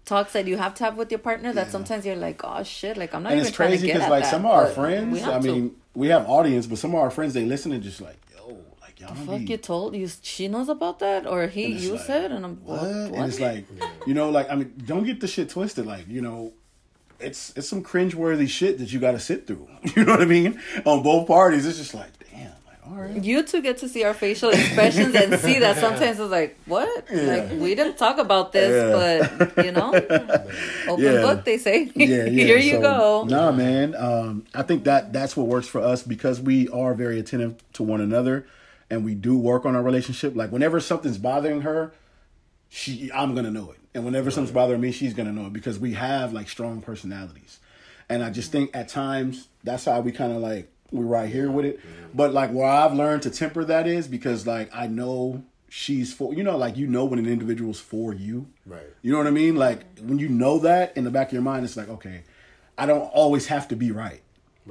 talks 0.05 0.33
that 0.35 0.47
you 0.47 0.57
have 0.59 0.75
to 0.75 0.85
have 0.85 0.97
with 0.97 1.11
your 1.11 1.19
partner. 1.19 1.53
That 1.55 1.67
Yeah. 1.67 1.73
sometimes 1.73 2.05
you're 2.07 2.17
like, 2.17 2.43
oh 2.45 2.63
shit, 2.63 2.97
like 2.99 3.15
I'm 3.15 3.23
not 3.23 3.33
and 3.33 3.39
even 3.41 3.49
it's 3.49 3.57
trying 3.57 3.71
to 3.71 3.77
crazy 3.77 3.87
get 3.89 3.95
because 3.95 4.07
at 4.07 4.11
like 4.11 4.23
that. 4.25 4.31
some 4.31 4.45
of 4.45 4.51
our 4.53 4.67
friends 4.67 5.13
we 5.15 5.21
have 5.21 5.35
i 5.45 5.47
to. 5.47 5.53
mean 5.53 5.75
we 5.95 6.09
have 6.09 6.29
audience 6.29 6.67
but 6.67 6.77
some 6.79 6.95
of 6.95 7.01
our 7.01 7.11
friends 7.11 7.33
they 7.35 7.45
listen 7.47 7.73
and 7.73 7.83
just 7.83 8.01
like 8.03 8.17
yo 8.28 8.28
like 9.01 9.09
y'all 9.11 9.16
don't 9.16 9.27
Fuck, 9.27 9.47
be 9.47 9.53
you 9.53 9.57
told 9.59 9.95
you 9.97 10.09
she 10.23 10.49
knows 10.49 10.69
about 10.69 10.99
that, 11.01 11.27
or 11.27 11.47
he 11.47 11.66
you 11.66 11.93
like, 11.93 12.01
said, 12.01 12.33
and 12.33 12.45
I'm 12.45 12.57
what? 12.65 12.81
what? 12.83 12.87
And 12.89 13.25
it's 13.27 13.41
like, 13.41 13.65
you 14.07 14.15
know, 14.15 14.31
like 14.31 14.51
I 14.51 14.55
mean, 14.57 14.73
don't 14.85 15.05
get 15.05 15.20
the 15.20 15.27
shit 15.29 15.49
twisted. 15.51 15.87
Like, 15.87 16.09
you 16.09 16.20
know, 16.20 16.53
it's 17.20 17.53
it's 17.57 17.69
some 17.69 17.83
cringeworthy 17.83 18.49
shit 18.49 18.79
that 18.79 18.93
you 18.93 18.99
got 19.01 19.12
to 19.12 19.20
sit 19.20 19.47
through. 19.47 19.69
You 19.97 20.05
know 20.05 20.12
what 20.12 20.23
I 20.23 20.27
mean? 20.27 20.61
On 20.85 21.03
both 21.03 21.27
parties, 21.27 21.66
it's 21.66 21.79
just 21.79 21.95
like, 21.95 22.11
damn, 22.31 22.53
like 22.66 22.79
all 22.87 22.95
right. 22.97 23.23
You 23.25 23.43
two 23.43 23.62
get 23.62 23.79
to 23.79 23.89
see 23.89 24.05
our 24.05 24.15
facial 24.15 24.51
expressions 24.51 25.15
and 25.15 25.39
see 25.41 25.59
that 25.61 25.77
sometimes 25.85 26.19
it's 26.20 26.31
like, 26.31 26.57
what? 26.66 27.05
Like 27.12 27.51
we 27.53 27.75
didn't 27.75 27.97
talk 27.99 28.19
about 28.19 28.53
this, 28.53 28.73
but 29.49 29.65
you 29.65 29.73
know, 29.73 29.93
open 30.89 31.05
Yeah. 31.05 31.23
book 31.23 31.45
they 31.45 31.59
say. 31.59 31.91
yeah, 31.95 32.07
yeah. 32.07 32.29
Here 32.29 32.59
you 32.59 32.75
So, 32.77 32.81
go. 32.83 33.25
Nah, 33.29 33.53
man. 33.53 33.95
Um, 33.97 34.45
I 34.55 34.62
think 34.62 34.85
that 34.85 35.12
that's 35.12 35.37
what 35.37 35.47
works 35.47 35.66
for 35.69 35.81
us 35.81 36.03
because 36.03 36.41
we 36.41 36.69
are 36.69 36.95
very 36.95 37.19
attentive 37.19 37.57
to 37.75 37.83
one 37.83 38.01
another, 38.01 38.47
and 38.90 39.05
we 39.05 39.15
do 39.15 39.36
work 39.39 39.65
on 39.66 39.74
our 39.77 39.82
relationship. 39.82 40.35
Like 40.36 40.51
whenever 40.52 40.81
something's 40.81 41.19
bothering 41.19 41.62
her, 41.62 41.93
she 42.69 43.10
I'm 43.15 43.35
gonna 43.35 43.51
know 43.51 43.70
it, 43.73 43.78
and 43.94 44.05
whenever 44.05 44.31
something's 44.31 44.55
bothering 44.55 44.81
me, 44.81 44.93
she's 44.93 45.15
gonna 45.15 45.32
know 45.32 45.47
it 45.47 45.52
because 45.52 45.78
we 45.78 45.94
have 45.94 46.32
like 46.32 46.48
strong 46.48 46.81
personalities, 46.82 47.60
and 48.09 48.23
I 48.23 48.31
just 48.31 48.52
think 48.52 48.70
at 48.74 48.89
times 48.89 49.48
that's 49.65 49.85
how 49.86 50.01
we 50.01 50.12
kind 50.12 50.32
of 50.32 50.39
like 50.39 50.70
we're 50.90 51.05
right 51.05 51.31
here 51.31 51.51
with 51.51 51.65
it. 51.66 51.81
But 52.15 52.32
like 52.32 52.51
where 52.51 52.66
I've 52.66 52.94
learned 52.94 53.23
to 53.23 53.31
temper 53.31 53.65
that 53.65 53.86
is 53.86 54.09
because 54.09 54.47
like 54.47 54.70
I 54.74 54.86
know 54.86 55.44
she's 55.70 56.12
for 56.15 56.32
you 56.35 56.43
know 56.43 56.56
like 56.56 56.77
you 56.78 56.86
know 56.86 57.05
when 57.05 57.19
an 57.19 57.27
individual's 57.27 57.78
for 57.78 58.15
you 58.15 58.47
Right. 58.65 58.86
you 59.02 59.12
know 59.12 59.19
what 59.19 59.27
I 59.27 59.31
mean? 59.31 59.56
Like 59.56 59.98
when 60.01 60.19
you 60.19 60.28
know 60.28 60.59
that 60.60 60.97
in 60.97 61.05
the 61.05 61.10
back 61.10 61.28
of 61.28 61.32
your 61.35 61.43
mind, 61.43 61.65
it's 61.65 61.77
like, 61.77 61.89
okay, 61.89 62.23
I 62.77 62.86
don't 62.86 63.02
always 63.02 63.47
have 63.48 63.69
to 63.69 63.77
be 63.77 63.90
right. 63.93 64.23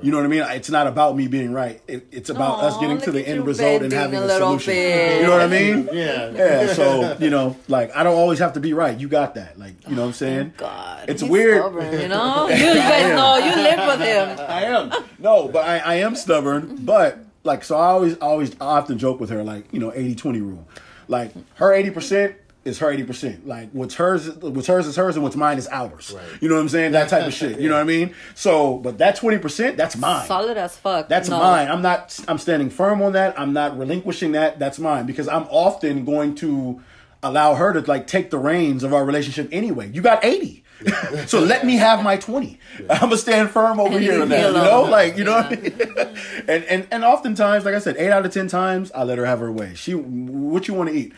You 0.03 0.11
know 0.11 0.17
what 0.17 0.25
I 0.25 0.29
mean? 0.29 0.43
It's 0.49 0.69
not 0.69 0.87
about 0.87 1.15
me 1.15 1.27
being 1.27 1.51
right. 1.51 1.81
It, 1.87 2.07
it's 2.11 2.29
about 2.29 2.63
us 2.63 2.77
getting 2.79 2.99
to 3.01 3.11
the 3.11 3.27
end 3.27 3.45
result 3.45 3.81
and 3.81 3.91
having 3.91 4.19
a 4.19 4.23
a, 4.23 4.25
little 4.25 4.59
solution. 4.59 4.73
bit. 4.73 5.21
You 5.21 5.27
know 5.27 5.31
what 5.31 5.41
I 5.41 5.47
mean? 5.47 5.89
Yeah. 5.91 6.29
Yeah. 6.31 6.73
So 6.73 7.17
you 7.19 7.29
know, 7.29 7.55
like 7.67 7.95
I 7.95 8.03
don't 8.03 8.15
always 8.15 8.39
have 8.39 8.53
to 8.53 8.59
be 8.59 8.73
right. 8.73 8.97
You 8.99 9.07
got 9.07 9.35
that. 9.35 9.57
Like 9.57 9.75
you 9.87 9.95
know 9.95 10.01
what 10.03 10.07
I'm 10.07 10.09
oh 10.09 10.13
saying? 10.13 10.53
God, 10.57 11.09
It's 11.09 11.21
he's 11.21 11.29
weird. 11.31 11.61
stubborn, 11.61 12.01
you 12.01 12.07
know, 12.07 12.47
you, 12.49 12.55
you 12.55 12.73
guys 12.75 13.15
know 13.15 13.37
you 13.37 13.55
live 13.55 13.87
with 13.87 14.07
him. 14.07 14.45
I 14.47 14.63
am. 14.65 14.91
No, 15.19 15.47
but 15.47 15.65
I, 15.65 15.77
I 15.79 15.93
am 15.95 16.15
stubborn. 16.15 16.77
But 16.85 17.19
like, 17.43 17.63
so 17.63 17.77
I 17.77 17.87
always, 17.87 18.17
always, 18.17 18.51
I 18.61 18.65
often 18.65 18.97
joke 18.99 19.19
with 19.19 19.29
her, 19.29 19.43
like, 19.43 19.73
you 19.73 19.79
know, 19.79 19.91
80 19.93 20.15
20 20.15 20.41
rule. 20.41 20.67
Like, 21.07 21.31
her 21.55 21.67
80% 21.71 22.35
is 22.67 22.79
her 22.79 22.87
80%. 22.93 23.47
Like, 23.47 23.71
what's 23.71 23.95
hers, 23.95 24.29
what's 24.35 24.67
hers 24.67 24.85
is 24.85 24.95
hers, 24.95 25.15
and 25.15 25.23
what's 25.23 25.35
mine 25.35 25.57
is 25.57 25.67
ours. 25.69 26.13
Right. 26.15 26.23
You 26.41 26.49
know 26.49 26.55
what 26.55 26.61
I'm 26.61 26.69
saying? 26.69 26.91
That 26.91 27.09
type 27.09 27.25
of 27.25 27.33
shit. 27.33 27.59
You 27.59 27.69
know 27.69 27.75
what 27.75 27.81
I 27.81 27.85
mean? 27.85 28.13
So, 28.35 28.77
but 28.77 28.97
that 28.99 29.17
20%, 29.17 29.75
that's 29.77 29.97
mine. 29.97 30.27
Solid 30.27 30.57
as 30.57 30.75
fuck. 30.77 31.09
That's 31.09 31.29
No. 31.29 31.39
mine. 31.39 31.69
I'm 31.69 31.81
not. 31.81 32.19
I'm 32.27 32.37
standing 32.37 32.69
firm 32.69 33.01
on 33.01 33.13
that. 33.13 33.39
I'm 33.39 33.53
not 33.53 33.77
relinquishing 33.77 34.33
that. 34.33 34.59
That's 34.59 34.77
mine 34.77 35.05
because 35.05 35.27
I'm 35.27 35.47
often 35.49 36.05
going 36.05 36.35
to 36.35 36.81
allow 37.23 37.55
her 37.55 37.73
to 37.73 37.81
like 37.81 38.05
take 38.05 38.29
the 38.29 38.37
reins 38.37 38.83
of 38.83 38.93
our 38.93 39.03
relationship 39.03 39.49
anyway. 39.51 39.89
You 39.91 40.01
got 40.01 40.23
80. 40.23 40.63
so 41.25 41.39
let 41.39 41.65
me 41.65 41.77
have 41.77 42.03
my 42.03 42.17
20. 42.17 42.59
I'm 42.87 42.99
gonna 42.99 43.17
stand 43.17 43.49
firm 43.49 43.79
over 43.79 43.95
And 43.95 44.03
here 44.03 44.13
leave 44.13 44.21
on 44.21 44.29
that. 44.29 44.47
You 44.47 44.53
know, 44.53 44.83
like 44.83 45.17
you 45.17 45.23
know, 45.23 45.33
what 45.37 45.47
I 45.47 45.55
mean? 45.55 45.73
and 46.47 46.63
and 46.65 46.87
and 46.91 47.03
oftentimes, 47.03 47.65
like 47.65 47.73
I 47.73 47.79
said, 47.79 47.95
eight 47.97 48.11
out 48.11 48.25
of 48.27 48.31
ten 48.31 48.47
times, 48.47 48.91
I 48.93 49.03
let 49.03 49.17
her 49.17 49.25
have 49.25 49.39
her 49.39 49.51
way. 49.51 49.73
She, 49.73 49.95
what 49.95 50.67
you 50.67 50.75
want 50.75 50.89
to 50.91 50.95
eat? 50.95 51.13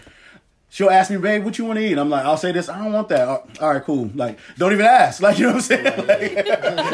She'll 0.72 0.92
ask 0.92 1.10
me, 1.10 1.18
babe, 1.18 1.44
what 1.44 1.58
you 1.58 1.66
want 1.66 1.80
to 1.80 1.86
eat? 1.86 1.98
I'm 1.98 2.10
like, 2.12 2.24
I'll 2.24 2.38
say 2.38 2.52
this, 2.52 2.70
I 2.70 2.78
don't 2.78 2.94
want 2.94 3.10
that. 3.10 3.28
All 3.28 3.44
right, 3.62 3.84
cool. 3.84 4.12
Like, 4.14 4.38
don't 4.58 4.72
even 4.72 4.86
ask. 4.86 5.20
Like, 5.20 5.40
you 5.40 5.48
know 5.48 5.54
what 5.54 5.56
I'm 5.56 5.62
saying? 5.62 5.84
Like, 5.86 6.08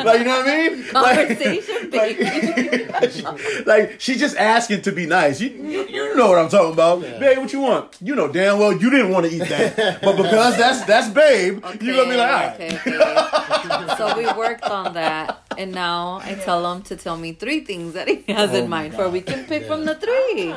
like, 0.05 0.19
you 0.19 0.25
know 0.25 0.37
what 0.37 0.47
I 0.47 0.69
mean? 0.69 0.85
Like- 0.93 1.27
Conversation, 1.27 1.91
like, 1.91 2.17
baby. 2.17 2.85
like 3.65 3.99
she's 3.99 4.19
just 4.19 4.37
asking 4.37 4.81
to 4.83 4.91
be 4.91 5.05
nice. 5.05 5.41
You, 5.41 5.49
you, 5.49 5.87
you 5.87 6.15
know 6.15 6.29
what 6.29 6.39
I'm 6.39 6.49
talking 6.49 6.73
about, 6.73 7.01
babe. 7.01 7.37
What 7.37 7.51
you 7.53 7.59
want? 7.59 7.97
You 8.01 8.15
know 8.15 8.31
damn 8.31 8.59
well 8.59 8.71
you 8.71 8.89
didn't 8.89 9.11
want 9.11 9.25
to 9.25 9.31
eat 9.31 9.47
that, 9.49 10.01
but 10.01 10.15
because 10.17 10.57
that's 10.57 10.83
that's 10.85 11.09
babe, 11.09 11.63
you 11.81 11.95
gonna 11.95 12.09
be 12.09 12.15
like, 12.15 12.29
all 12.31 12.47
right. 12.47 12.53
okay, 12.53 12.75
okay. 12.77 13.95
so 13.97 14.17
we 14.17 14.25
worked 14.37 14.63
on 14.63 14.93
that, 14.93 15.44
and 15.57 15.71
now 15.71 16.19
I 16.23 16.35
tell 16.35 16.71
him 16.71 16.81
to 16.83 16.95
tell 16.95 17.17
me 17.17 17.33
three 17.33 17.61
things 17.61 17.93
that 17.93 18.07
he 18.07 18.31
has 18.33 18.51
Oh 18.51 18.55
in 18.55 18.69
my 18.69 18.83
mind 18.83 18.95
for 18.95 19.09
we 19.09 19.21
can 19.21 19.45
pick 19.45 19.65
from 19.65 19.85
the 19.85 19.95
three. 19.95 20.53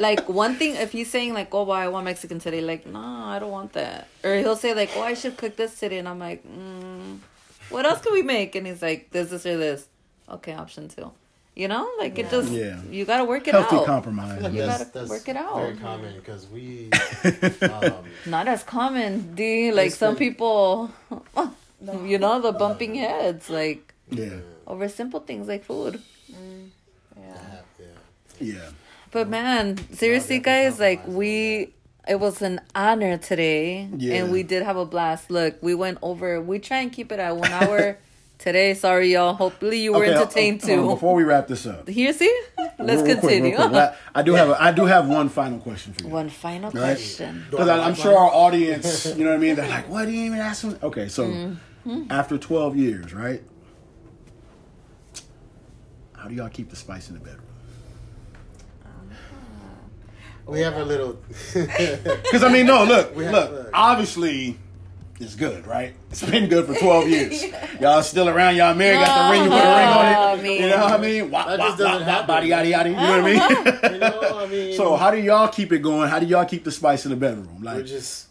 Like 0.00 0.28
one 0.28 0.56
thing, 0.56 0.74
if 0.76 0.92
he's 0.92 1.10
saying 1.10 1.34
like, 1.34 1.54
"Oh, 1.54 1.62
well, 1.64 1.76
I 1.78 1.88
want 1.88 2.04
Mexican 2.06 2.38
today," 2.40 2.60
like, 2.60 2.86
"No, 2.86 2.98
I 3.00 3.38
don't 3.38 3.50
want 3.50 3.72
that," 3.74 4.08
or 4.24 4.34
he'll 4.36 4.56
say 4.56 4.74
like, 4.74 4.90
"Oh, 4.96 5.02
I 5.02 5.14
should 5.14 5.36
cook 5.36 5.56
this 5.56 5.78
today," 5.78 5.98
and 5.98 6.08
I'm 6.08 6.18
like, 6.18 6.42
mm, 6.46 7.18
"What 7.70 7.86
else 7.86 8.00
can 8.00 8.12
we 8.12 8.22
make?" 8.22 8.54
And 8.56 8.66
he's 8.66 8.82
like, 8.82 9.10
"This, 9.10 9.30
this, 9.30 9.46
or 9.46 9.56
this." 9.56 9.86
Okay, 10.28 10.52
option 10.52 10.88
two. 10.88 11.12
You 11.54 11.68
know, 11.68 11.88
like 12.00 12.18
it 12.18 12.28
just 12.30 12.50
Yeah. 12.50 12.82
you 12.90 13.04
gotta 13.04 13.24
work 13.24 13.46
it 13.46 13.54
Healthy 13.54 13.76
out. 13.76 13.86
compromise. 13.86 14.42
You 14.42 14.62
man. 14.66 14.66
gotta 14.90 15.06
work 15.06 15.28
it 15.28 15.36
out. 15.36 15.54
Very 15.56 15.76
common 15.76 16.14
because 16.16 16.48
we, 16.48 16.90
um, 17.62 18.04
Not 18.26 18.48
as 18.48 18.64
common, 18.64 19.36
D. 19.36 19.70
Like 19.70 19.92
some 19.92 20.16
people, 20.16 20.90
you 22.04 22.18
know, 22.18 22.40
the 22.40 22.50
bumping 22.50 22.96
heads, 22.96 23.48
like 23.48 23.93
Yeah, 24.10 24.38
over 24.66 24.88
simple 24.88 25.20
things 25.20 25.48
like 25.48 25.64
food. 25.64 26.00
have, 27.16 27.64
yeah. 27.78 27.86
yeah. 28.40 28.70
But 29.10 29.28
man, 29.28 29.78
seriously, 29.94 30.38
guys, 30.40 30.80
like 30.80 31.06
we, 31.06 31.72
it 32.08 32.18
was 32.20 32.42
an 32.42 32.60
honor 32.74 33.16
today, 33.16 33.88
Yeah. 33.96 34.14
and 34.16 34.32
we 34.32 34.42
did 34.42 34.62
have 34.62 34.76
a 34.76 34.84
blast. 34.84 35.30
Look, 35.30 35.62
we 35.62 35.74
went 35.74 35.98
over. 36.02 36.40
We 36.40 36.58
try 36.58 36.78
and 36.78 36.92
keep 36.92 37.12
it 37.12 37.20
at 37.20 37.36
one 37.36 37.50
hour 37.52 37.98
today. 38.38 38.74
Sorry, 38.74 39.12
y'all. 39.12 39.34
Hopefully, 39.34 39.80
you 39.80 39.92
were 39.92 40.04
Okay, 40.04 40.14
entertained 40.14 40.62
hold 40.62 40.78
on, 40.78 40.84
too. 40.84 40.90
Before 40.94 41.14
we 41.14 41.22
wrap 41.22 41.46
this 41.46 41.64
up, 41.66 41.88
Here, 41.88 42.12
see, 42.12 42.40
let's 42.58 42.78
real- 42.78 42.86
real 42.88 42.96
quick, 43.04 43.06
real 43.06 43.20
continue. 43.20 43.56
quick. 43.56 43.72
I, 43.72 43.94
I 44.16 44.22
do 44.22 44.34
have 44.34 44.48
a, 44.50 44.62
I 44.62 44.72
do 44.72 44.84
have 44.86 45.08
one 45.08 45.28
final 45.28 45.60
question 45.60 45.92
for 45.92 46.02
you. 46.02 46.08
One 46.08 46.28
final 46.28 46.70
Right. 46.72 46.96
question. 46.96 47.46
Because 47.50 47.68
I'm 47.68 47.94
sure 47.94 48.18
our 48.18 48.30
audience, 48.32 49.06
you 49.16 49.24
know 49.24 49.30
what 49.30 49.36
I 49.36 49.38
mean? 49.38 49.54
They're 49.54 49.68
like, 49.68 49.88
what 49.88 50.06
do 50.06 50.10
you 50.12 50.24
even 50.24 50.38
ask 50.40 50.62
him? 50.64 50.76
Okay, 50.82 51.08
so 51.08 51.26
Mm-hmm. 51.86 52.10
after 52.10 52.38
12 52.38 52.76
years, 52.78 53.12
right? 53.12 53.42
How 56.24 56.30
do 56.30 56.36
y'all 56.36 56.48
keep 56.48 56.70
the 56.70 56.76
spice 56.76 57.08
in 57.10 57.14
the 57.16 57.20
bedroom? 57.20 57.44
Um, 58.86 59.10
we 60.46 60.60
have 60.60 60.74
a 60.78 60.82
little. 60.82 61.18
Because, 61.52 62.42
I 62.42 62.50
mean, 62.50 62.64
no, 62.64 62.82
look, 62.84 63.14
We 63.14 63.28
look, 63.28 63.50
to- 63.50 63.70
obviously, 63.74 64.56
it's 65.20 65.34
good, 65.34 65.66
right? 65.66 65.94
It's 66.10 66.22
been 66.24 66.48
good 66.48 66.64
for 66.64 66.74
12 66.74 67.08
years. 67.10 67.44
Y'all 67.80 68.02
still 68.02 68.30
around, 68.30 68.56
y'all 68.56 68.74
married, 68.74 69.04
got 69.04 69.26
the 69.26 69.32
ring, 69.34 69.44
you 69.44 69.50
put 69.50 69.58
a 69.58 69.68
ring 69.76 69.88
on 69.88 70.14
Oh, 70.16 70.34
it. 70.38 70.42
man. 70.42 70.52
You 70.62 70.68
know 70.70 70.78
what 70.84 70.92
I 70.94 70.96
mean? 70.96 71.30
Wop, 71.30 71.46
That 71.46 71.58
wop, 71.58 71.68
just 71.68 71.78
doesn't 71.80 71.92
wop, 71.92 72.00
wop, 72.00 72.08
happen. 72.08 72.26
body, 72.26 72.48
yada, 72.48 72.68
yada. 72.70 72.88
You 72.88 72.96
know 72.96 73.20
what 73.20 73.20
I 73.20 73.82
mean? 73.90 73.92
you 73.92 73.98
know, 74.00 74.38
I 74.38 74.46
mean, 74.46 74.72
so, 74.78 74.96
how 74.96 75.10
do 75.10 75.18
y'all 75.18 75.48
keep 75.48 75.72
it 75.74 75.80
going? 75.80 76.08
How 76.08 76.20
do 76.20 76.24
y'all 76.24 76.46
keep 76.46 76.64
the 76.64 76.72
spice 76.72 77.04
in 77.04 77.10
the 77.10 77.16
bedroom? 77.18 77.58
we're 77.62 77.74
Like, 77.74 77.84
just. 77.84 78.28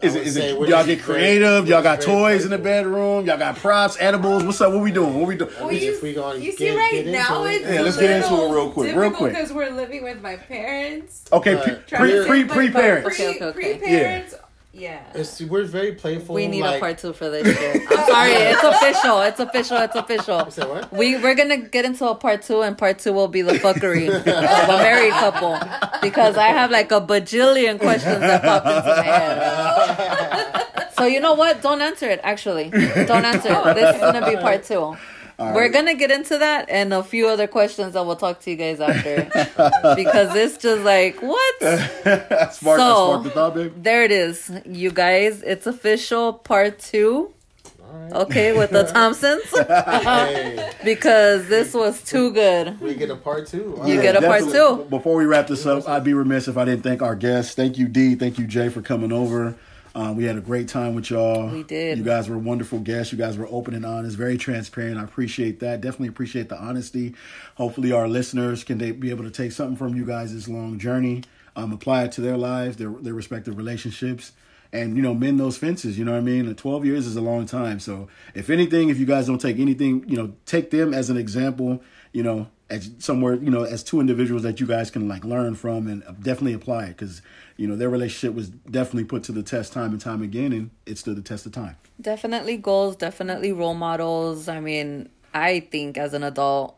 Is 0.00 0.14
I 0.14 0.18
it, 0.20 0.30
say 0.30 0.52
it 0.52 0.68
y'all 0.68 0.86
get 0.86 1.00
creative? 1.02 1.64
we're 1.64 1.70
Y'all 1.70 1.82
got 1.82 2.00
toys 2.00 2.44
in 2.44 2.50
the 2.52 2.58
bedroom. 2.58 3.26
Y'all 3.26 3.36
got 3.36 3.56
props, 3.56 3.96
edibles. 3.98 4.44
What's 4.44 4.60
up? 4.60 4.72
What 4.72 4.82
we 4.82 4.92
doing? 4.92 5.12
What 5.18 5.26
we 5.26 5.36
doing? 5.36 5.50
Well, 5.58 5.70
If 5.70 5.82
you, 5.82 5.98
we 6.00 6.14
gonna 6.14 6.38
you 6.38 6.50
get- 6.52 6.58
see, 6.58 6.76
right 6.76 6.90
get 6.92 7.06
into 7.08 7.18
now 7.18 7.44
it- 7.44 7.62
it's 7.62 7.70
Yeah, 7.72 7.80
let's 7.80 7.96
get 7.96 8.10
into 8.22 8.34
it 8.44 8.52
real 8.52 8.70
quick, 8.70 8.94
real 8.94 9.10
quick. 9.10 9.32
because 9.32 9.52
we're 9.52 9.70
living 9.70 10.04
with 10.04 10.22
my 10.22 10.36
parents. 10.36 11.24
Okay, 11.32 11.56
pre 11.88 12.24
pre 12.26 12.44
pre 12.44 12.70
parents. 12.70 13.16
Pre, 13.16 13.26
Okay, 13.26 13.36
okay, 13.38 13.44
okay. 13.46 13.78
Pre-parents. 13.78 14.34
Yeah. 14.78 15.02
It's, 15.14 15.40
we're 15.40 15.64
very 15.64 15.92
playful. 15.92 16.34
We 16.34 16.46
need 16.46 16.62
like, 16.62 16.76
a 16.76 16.80
part 16.80 16.98
two 16.98 17.12
for 17.12 17.28
this 17.28 17.46
shit. 17.46 17.82
I'm 17.90 18.06
sorry, 18.06 18.32
it's 18.32 18.62
official. 18.62 19.20
It's 19.22 19.40
official. 19.40 19.76
It's 19.78 19.96
official. 19.96 20.44
You 20.44 20.50
said 20.50 20.68
what? 20.68 20.92
We 20.92 21.16
we're 21.18 21.34
gonna 21.34 21.58
get 21.58 21.84
into 21.84 22.06
a 22.08 22.14
part 22.14 22.42
two, 22.42 22.62
and 22.62 22.78
part 22.78 22.98
two 23.00 23.12
will 23.12 23.28
be 23.28 23.42
the 23.42 23.54
fuckery 23.54 24.08
of 24.08 24.26
a 24.26 24.78
married 24.78 25.12
couple 25.12 25.58
because 26.00 26.36
I 26.36 26.48
have 26.48 26.70
like 26.70 26.92
a 26.92 27.00
bajillion 27.00 27.78
questions 27.78 28.20
that 28.20 28.42
popped 28.42 28.66
into 28.66 28.88
my 28.88 29.02
head. 29.02 30.64
So 30.96 31.04
you 31.06 31.20
know 31.20 31.34
what? 31.34 31.62
Don't 31.62 31.80
answer 31.80 32.08
it. 32.08 32.20
Actually, 32.22 32.70
don't 32.70 33.24
answer 33.24 33.50
it. 33.50 33.74
This 33.74 33.94
is 33.96 34.00
gonna 34.00 34.28
be 34.28 34.36
part 34.36 34.64
two. 34.64 34.96
We're 35.38 35.68
gonna 35.68 35.94
get 35.94 36.10
into 36.10 36.36
that 36.38 36.68
and 36.68 36.92
a 36.92 37.02
few 37.02 37.28
other 37.28 37.46
questions 37.46 37.92
that 37.94 38.04
we'll 38.04 38.16
talk 38.16 38.40
to 38.40 38.50
you 38.50 38.56
guys 38.56 38.80
after 38.80 39.22
because 39.94 40.34
it's 40.34 40.58
just 40.58 40.82
like 40.82 41.20
what 41.22 41.54
Spark, 42.52 42.52
So- 42.52 42.52
spark 42.52 43.22
the 43.24 43.30
thought, 43.30 43.54
baby. 43.54 43.72
there 43.76 44.02
it 44.02 44.10
is, 44.10 44.50
you 44.66 44.90
guys. 44.90 45.42
It's 45.42 45.66
official, 45.66 46.32
part 46.32 46.78
two. 46.80 47.32
Alright. 47.80 48.12
Okay, 48.12 48.52
with 48.56 48.70
the 48.70 48.82
Thompsons 48.92 49.44
Hey, 49.50 50.70
because 50.84 51.48
this 51.48 51.72
was 51.72 52.02
too 52.02 52.32
good. 52.32 52.78
we 52.82 52.94
get 52.94 53.08
a 53.10 53.16
part 53.16 53.46
two. 53.46 53.58
You 53.58 53.74
Alright. 53.76 54.02
get 54.02 54.16
a 54.16 54.20
part 54.20 54.42
two. 54.42 54.86
Before 54.90 55.14
we 55.16 55.24
wrap 55.24 55.46
this 55.46 55.64
up, 55.64 55.88
I'd 55.88 56.04
be 56.04 56.12
remiss 56.14 56.48
if 56.48 56.58
I 56.58 56.64
didn't 56.66 56.82
thank 56.82 57.00
our 57.00 57.14
guests. 57.16 57.54
Thank 57.54 57.78
you, 57.78 57.88
D. 57.88 58.14
Thank 58.14 58.38
you, 58.38 58.46
Jay, 58.46 58.68
for 58.68 58.82
coming 58.82 59.10
over. 59.12 59.54
Um, 59.98 60.14
we 60.14 60.22
had 60.22 60.36
a 60.36 60.40
great 60.40 60.68
time 60.68 60.94
with 60.94 61.10
y'all. 61.10 61.48
We 61.48 61.64
did. 61.64 61.98
You 61.98 62.04
guys 62.04 62.28
were 62.28 62.38
wonderful 62.38 62.78
guests. 62.78 63.12
You 63.12 63.18
guys 63.18 63.36
were 63.36 63.48
open 63.50 63.74
and 63.74 63.84
honest, 63.84 64.16
very 64.16 64.38
transparent. 64.38 64.96
I 64.96 65.02
appreciate 65.02 65.58
that. 65.58 65.80
Definitely 65.80 66.06
appreciate 66.06 66.48
the 66.48 66.56
honesty. 66.56 67.16
Hopefully, 67.56 67.90
our 67.90 68.06
listeners 68.06 68.62
can 68.62 68.78
they 68.78 68.92
be 68.92 69.10
able 69.10 69.24
to 69.24 69.30
take 69.32 69.50
something 69.50 69.76
from 69.76 69.96
you 69.96 70.06
guys 70.06 70.32
this 70.32 70.46
long 70.46 70.78
journey, 70.78 71.24
um, 71.56 71.72
apply 71.72 72.04
it 72.04 72.12
to 72.12 72.20
their 72.20 72.36
lives, 72.36 72.76
their 72.76 72.90
their 72.90 73.12
respective 73.12 73.56
relationships, 73.56 74.30
and 74.72 74.96
you 74.96 75.02
know, 75.02 75.14
mend 75.14 75.40
those 75.40 75.56
fences. 75.56 75.98
You 75.98 76.04
know 76.04 76.12
what 76.12 76.18
I 76.18 76.20
mean? 76.20 76.46
And 76.46 76.56
Twelve 76.56 76.86
years 76.86 77.04
is 77.04 77.16
a 77.16 77.20
long 77.20 77.44
time. 77.44 77.80
So, 77.80 78.06
if 78.36 78.50
anything, 78.50 78.90
if 78.90 79.00
you 79.00 79.04
guys 79.04 79.26
don't 79.26 79.40
take 79.40 79.58
anything, 79.58 80.04
you 80.06 80.16
know, 80.16 80.32
take 80.46 80.70
them 80.70 80.94
as 80.94 81.10
an 81.10 81.16
example. 81.16 81.82
You 82.12 82.22
know, 82.22 82.46
as 82.70 82.90
somewhere 82.98 83.34
you 83.34 83.50
know 83.50 83.62
as 83.64 83.82
two 83.82 84.00
individuals 84.00 84.42
that 84.42 84.60
you 84.60 84.66
guys 84.66 84.90
can 84.90 85.08
like 85.08 85.24
learn 85.24 85.54
from 85.54 85.86
and 85.86 86.02
uh, 86.04 86.12
definitely 86.12 86.52
apply 86.52 86.84
it 86.84 86.88
because 86.88 87.22
you 87.56 87.66
know 87.66 87.76
their 87.76 87.88
relationship 87.88 88.34
was 88.34 88.50
definitely 88.50 89.04
put 89.04 89.22
to 89.24 89.32
the 89.32 89.42
test 89.42 89.72
time 89.72 89.92
and 89.92 90.00
time 90.00 90.22
again 90.22 90.52
and 90.52 90.70
it 90.86 90.98
stood 90.98 91.16
the 91.16 91.22
test 91.22 91.46
of 91.46 91.52
time 91.52 91.76
Definitely 92.00 92.56
goals, 92.58 92.94
definitely 92.94 93.52
role 93.52 93.74
models. 93.74 94.46
I 94.46 94.60
mean, 94.60 95.08
I 95.34 95.60
think 95.60 95.98
as 95.98 96.14
an 96.14 96.22
adult, 96.22 96.77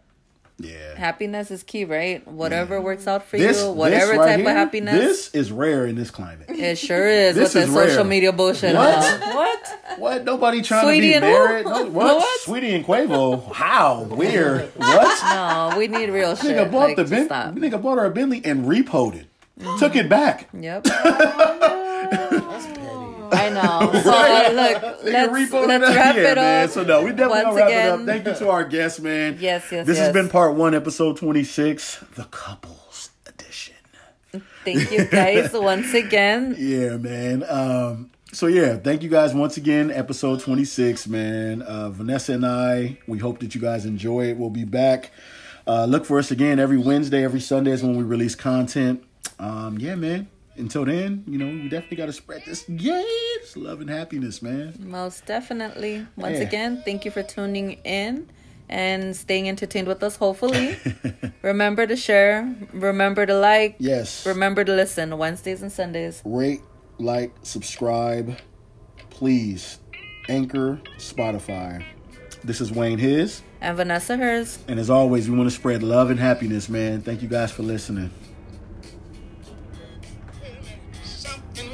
yeah 0.61 0.95
happiness 0.97 1.51
is 1.51 1.63
key, 1.63 1.85
right? 1.85 2.27
Whatever 2.29 2.81
works 2.81 3.07
out 3.07 3.25
for 3.25 3.39
this, 3.39 3.61
you, 3.63 3.71
whatever 3.73 4.13
this 4.13 4.19
right 4.19 4.27
type 4.27 4.41
here, 4.41 4.51
of 4.51 4.55
happiness. 4.57 4.95
this 4.95 5.35
is 5.35 5.51
rare 5.53 5.87
in 5.87 5.97
this 5.97 6.11
climate 6.11 6.47
it 6.51 6.77
sure 6.77 7.09
is 7.09 7.35
This 7.35 7.55
with 7.55 7.65
is 7.65 7.73
the 7.75 7.87
social 7.89 8.05
media 8.05 8.33
bullshit. 8.33 8.75
What? 8.75 9.21
What? 9.41 9.99
what 9.99 10.25
nobody 10.25 10.63
trying 10.63 10.85
Sweetie 10.85 11.15
to 11.15 11.21
be 11.21 11.27
who? 11.27 11.33
married 11.33 11.65
no, 11.67 11.85
what? 11.91 12.17
What? 12.19 12.41
Saweetie 12.43 12.75
and 12.77 12.85
quavo 12.85 13.53
how 13.53 14.03
weird 14.05 14.71
what 14.77 15.23
No, 15.25 15.75
we 15.79 15.89
need 15.89 16.11
real 16.11 16.37
shit. 16.37 16.55
nigga 16.57 16.71
bought 16.71 16.89
Like, 16.89 16.97
the 16.97 17.03
just 17.03 17.11
ben- 17.13 17.27
stop. 17.27 17.55
nigga 17.55 17.81
bought 17.83 17.99
her 17.99 18.05
a 18.07 18.11
bentley 18.11 18.43
and 18.45 18.67
repoed 18.67 19.15
it 19.17 19.27
took 19.79 19.95
it 19.97 20.09
back 20.09 20.49
Yep. 20.59 20.87
I 23.33 23.49
know. 23.51 23.91
So 24.03 24.11
Right. 24.11 24.55
look, 24.55 24.83
let's 25.05 25.33
let's 25.33 25.53
it. 25.53 25.81
wrap 25.97 26.17
yeah, 26.17 26.33
it 26.33 26.35
man. 26.37 26.69
So 26.69 26.83
no, 26.85 27.03
we 27.03 27.11
definitely 27.11 27.45
Once 27.45 27.57
wrap 27.57 27.71
it 27.71 27.89
up. 27.91 28.07
Thank 28.07 28.27
you 28.27 28.35
to 28.35 28.51
our 28.51 28.65
guest, 28.65 29.01
man. 29.03 29.37
Yes, 29.41 29.67
yes, 29.71 29.87
This 29.87 29.99
has 29.99 30.13
been 30.13 30.29
part 30.29 30.55
one, 30.57 30.75
episode 30.75 31.17
twenty 31.17 31.45
six, 31.45 32.03
the 32.15 32.25
couples 32.25 33.11
edition. 33.27 33.75
Thank 34.65 34.91
you 34.91 35.05
guys 35.07 35.51
once 35.55 35.95
again. 35.95 36.55
Yeah, 36.59 36.97
man. 36.97 37.45
Um, 37.49 38.11
so 38.33 38.47
yeah, 38.47 38.77
thank 38.77 39.03
you 39.03 39.09
guys 39.09 39.35
once 39.35 39.57
again. 39.57 39.91
Episode 39.91 40.41
twenty 40.41 40.65
six, 40.65 41.07
man. 41.09 41.63
Uh, 41.63 41.91
Vanessa 41.91 42.33
and 42.35 42.47
I, 42.47 42.99
we 43.07 43.19
hope 43.19 43.41
that 43.41 43.55
you 43.55 43.61
guys 43.61 43.85
enjoy 43.87 44.27
it. 44.29 44.37
We'll 44.37 44.51
be 44.51 44.65
back. 44.65 45.11
Uh, 45.67 45.85
look 45.85 46.05
for 46.05 46.19
us 46.19 46.31
again 46.31 46.59
every 46.59 46.79
Wednesday, 46.79 47.23
every 47.25 47.41
Sunday 47.41 47.71
is 47.73 47.83
when 47.83 47.97
we 47.97 48.03
release 48.03 48.35
content. 48.35 49.05
Um, 49.39 49.79
yeah, 49.79 49.95
man. 49.95 50.29
Until 50.57 50.85
then, 50.85 51.25
you 51.27 51.39
know, 51.39 51.47
we 51.47 51.69
definitely 51.69 51.97
got 51.97 52.07
to 52.07 52.13
spread 52.13 52.43
this, 52.45 52.65
this 52.69 53.57
love 53.57 53.81
and 53.81 53.89
happiness, 53.89 54.43
man. 54.43 54.75
Most 54.79 55.25
definitely. 55.27 56.07
Once 56.17 56.39
Yeah. 56.39 56.45
again, 56.45 56.83
thank 56.85 57.05
you 57.05 57.11
for 57.11 57.23
tuning 57.23 57.73
in 57.85 58.29
and 58.69 59.17
staying 59.17 59.49
entertained 59.49 59.89
with 59.89 60.03
us, 60.03 60.17
hopefully. 60.17 60.77
remember 61.43 61.87
to 61.87 61.97
share, 61.97 62.55
remember 62.73 63.27
to 63.27 63.35
like, 63.35 63.77
Yes. 63.79 64.27
remember 64.27 64.65
to 64.65 64.73
listen 64.75 65.17
Wednesdays 65.17 65.63
and 65.63 65.73
Sundays. 65.73 66.21
rate, 66.25 66.61
like, 66.99 67.33
subscribe, 67.43 68.37
please. 69.11 69.79
Anchor, 70.29 70.81
Spotify. 70.99 71.83
This 72.45 72.61
is 72.61 72.71
Wayne 72.71 72.99
His, 72.99 73.43
And 73.61 73.77
Vanessa 73.77 74.17
Hers. 74.17 74.59
and 74.69 74.79
as 74.79 74.91
always, 74.91 75.29
we 75.29 75.37
want 75.37 75.49
to 75.51 75.55
spread 75.55 75.83
love 75.83 76.11
and 76.11 76.21
happiness, 76.21 76.69
man. 76.69 77.03
Thank 77.03 77.23
you 77.23 77.29
guys 77.29 77.51
for 77.51 77.63
listening. 77.63 78.11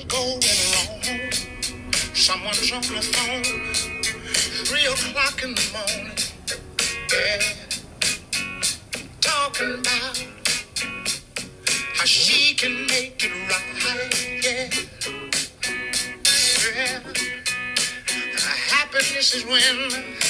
Going 0.09 0.41
wrong. 0.73 1.33
Someone's 2.15 2.73
on 2.73 2.83
the 2.83 3.03
phone. 3.03 3.45
Three 4.65 4.87
o'clock 4.87 5.43
in 5.43 5.55
the 5.55 5.66
morning. 5.73 6.16
Yeah. 7.12 7.43
Talking 9.20 9.81
about 9.81 10.24
how 11.95 12.05
she 12.05 12.55
can 12.55 12.87
make 12.87 13.23
it 13.24 13.33
right. 13.51 14.43
Yeah. 14.45 14.70
Yeah. 16.74 17.01
Happiness 18.69 19.35
is 19.35 19.45
when 19.45 20.26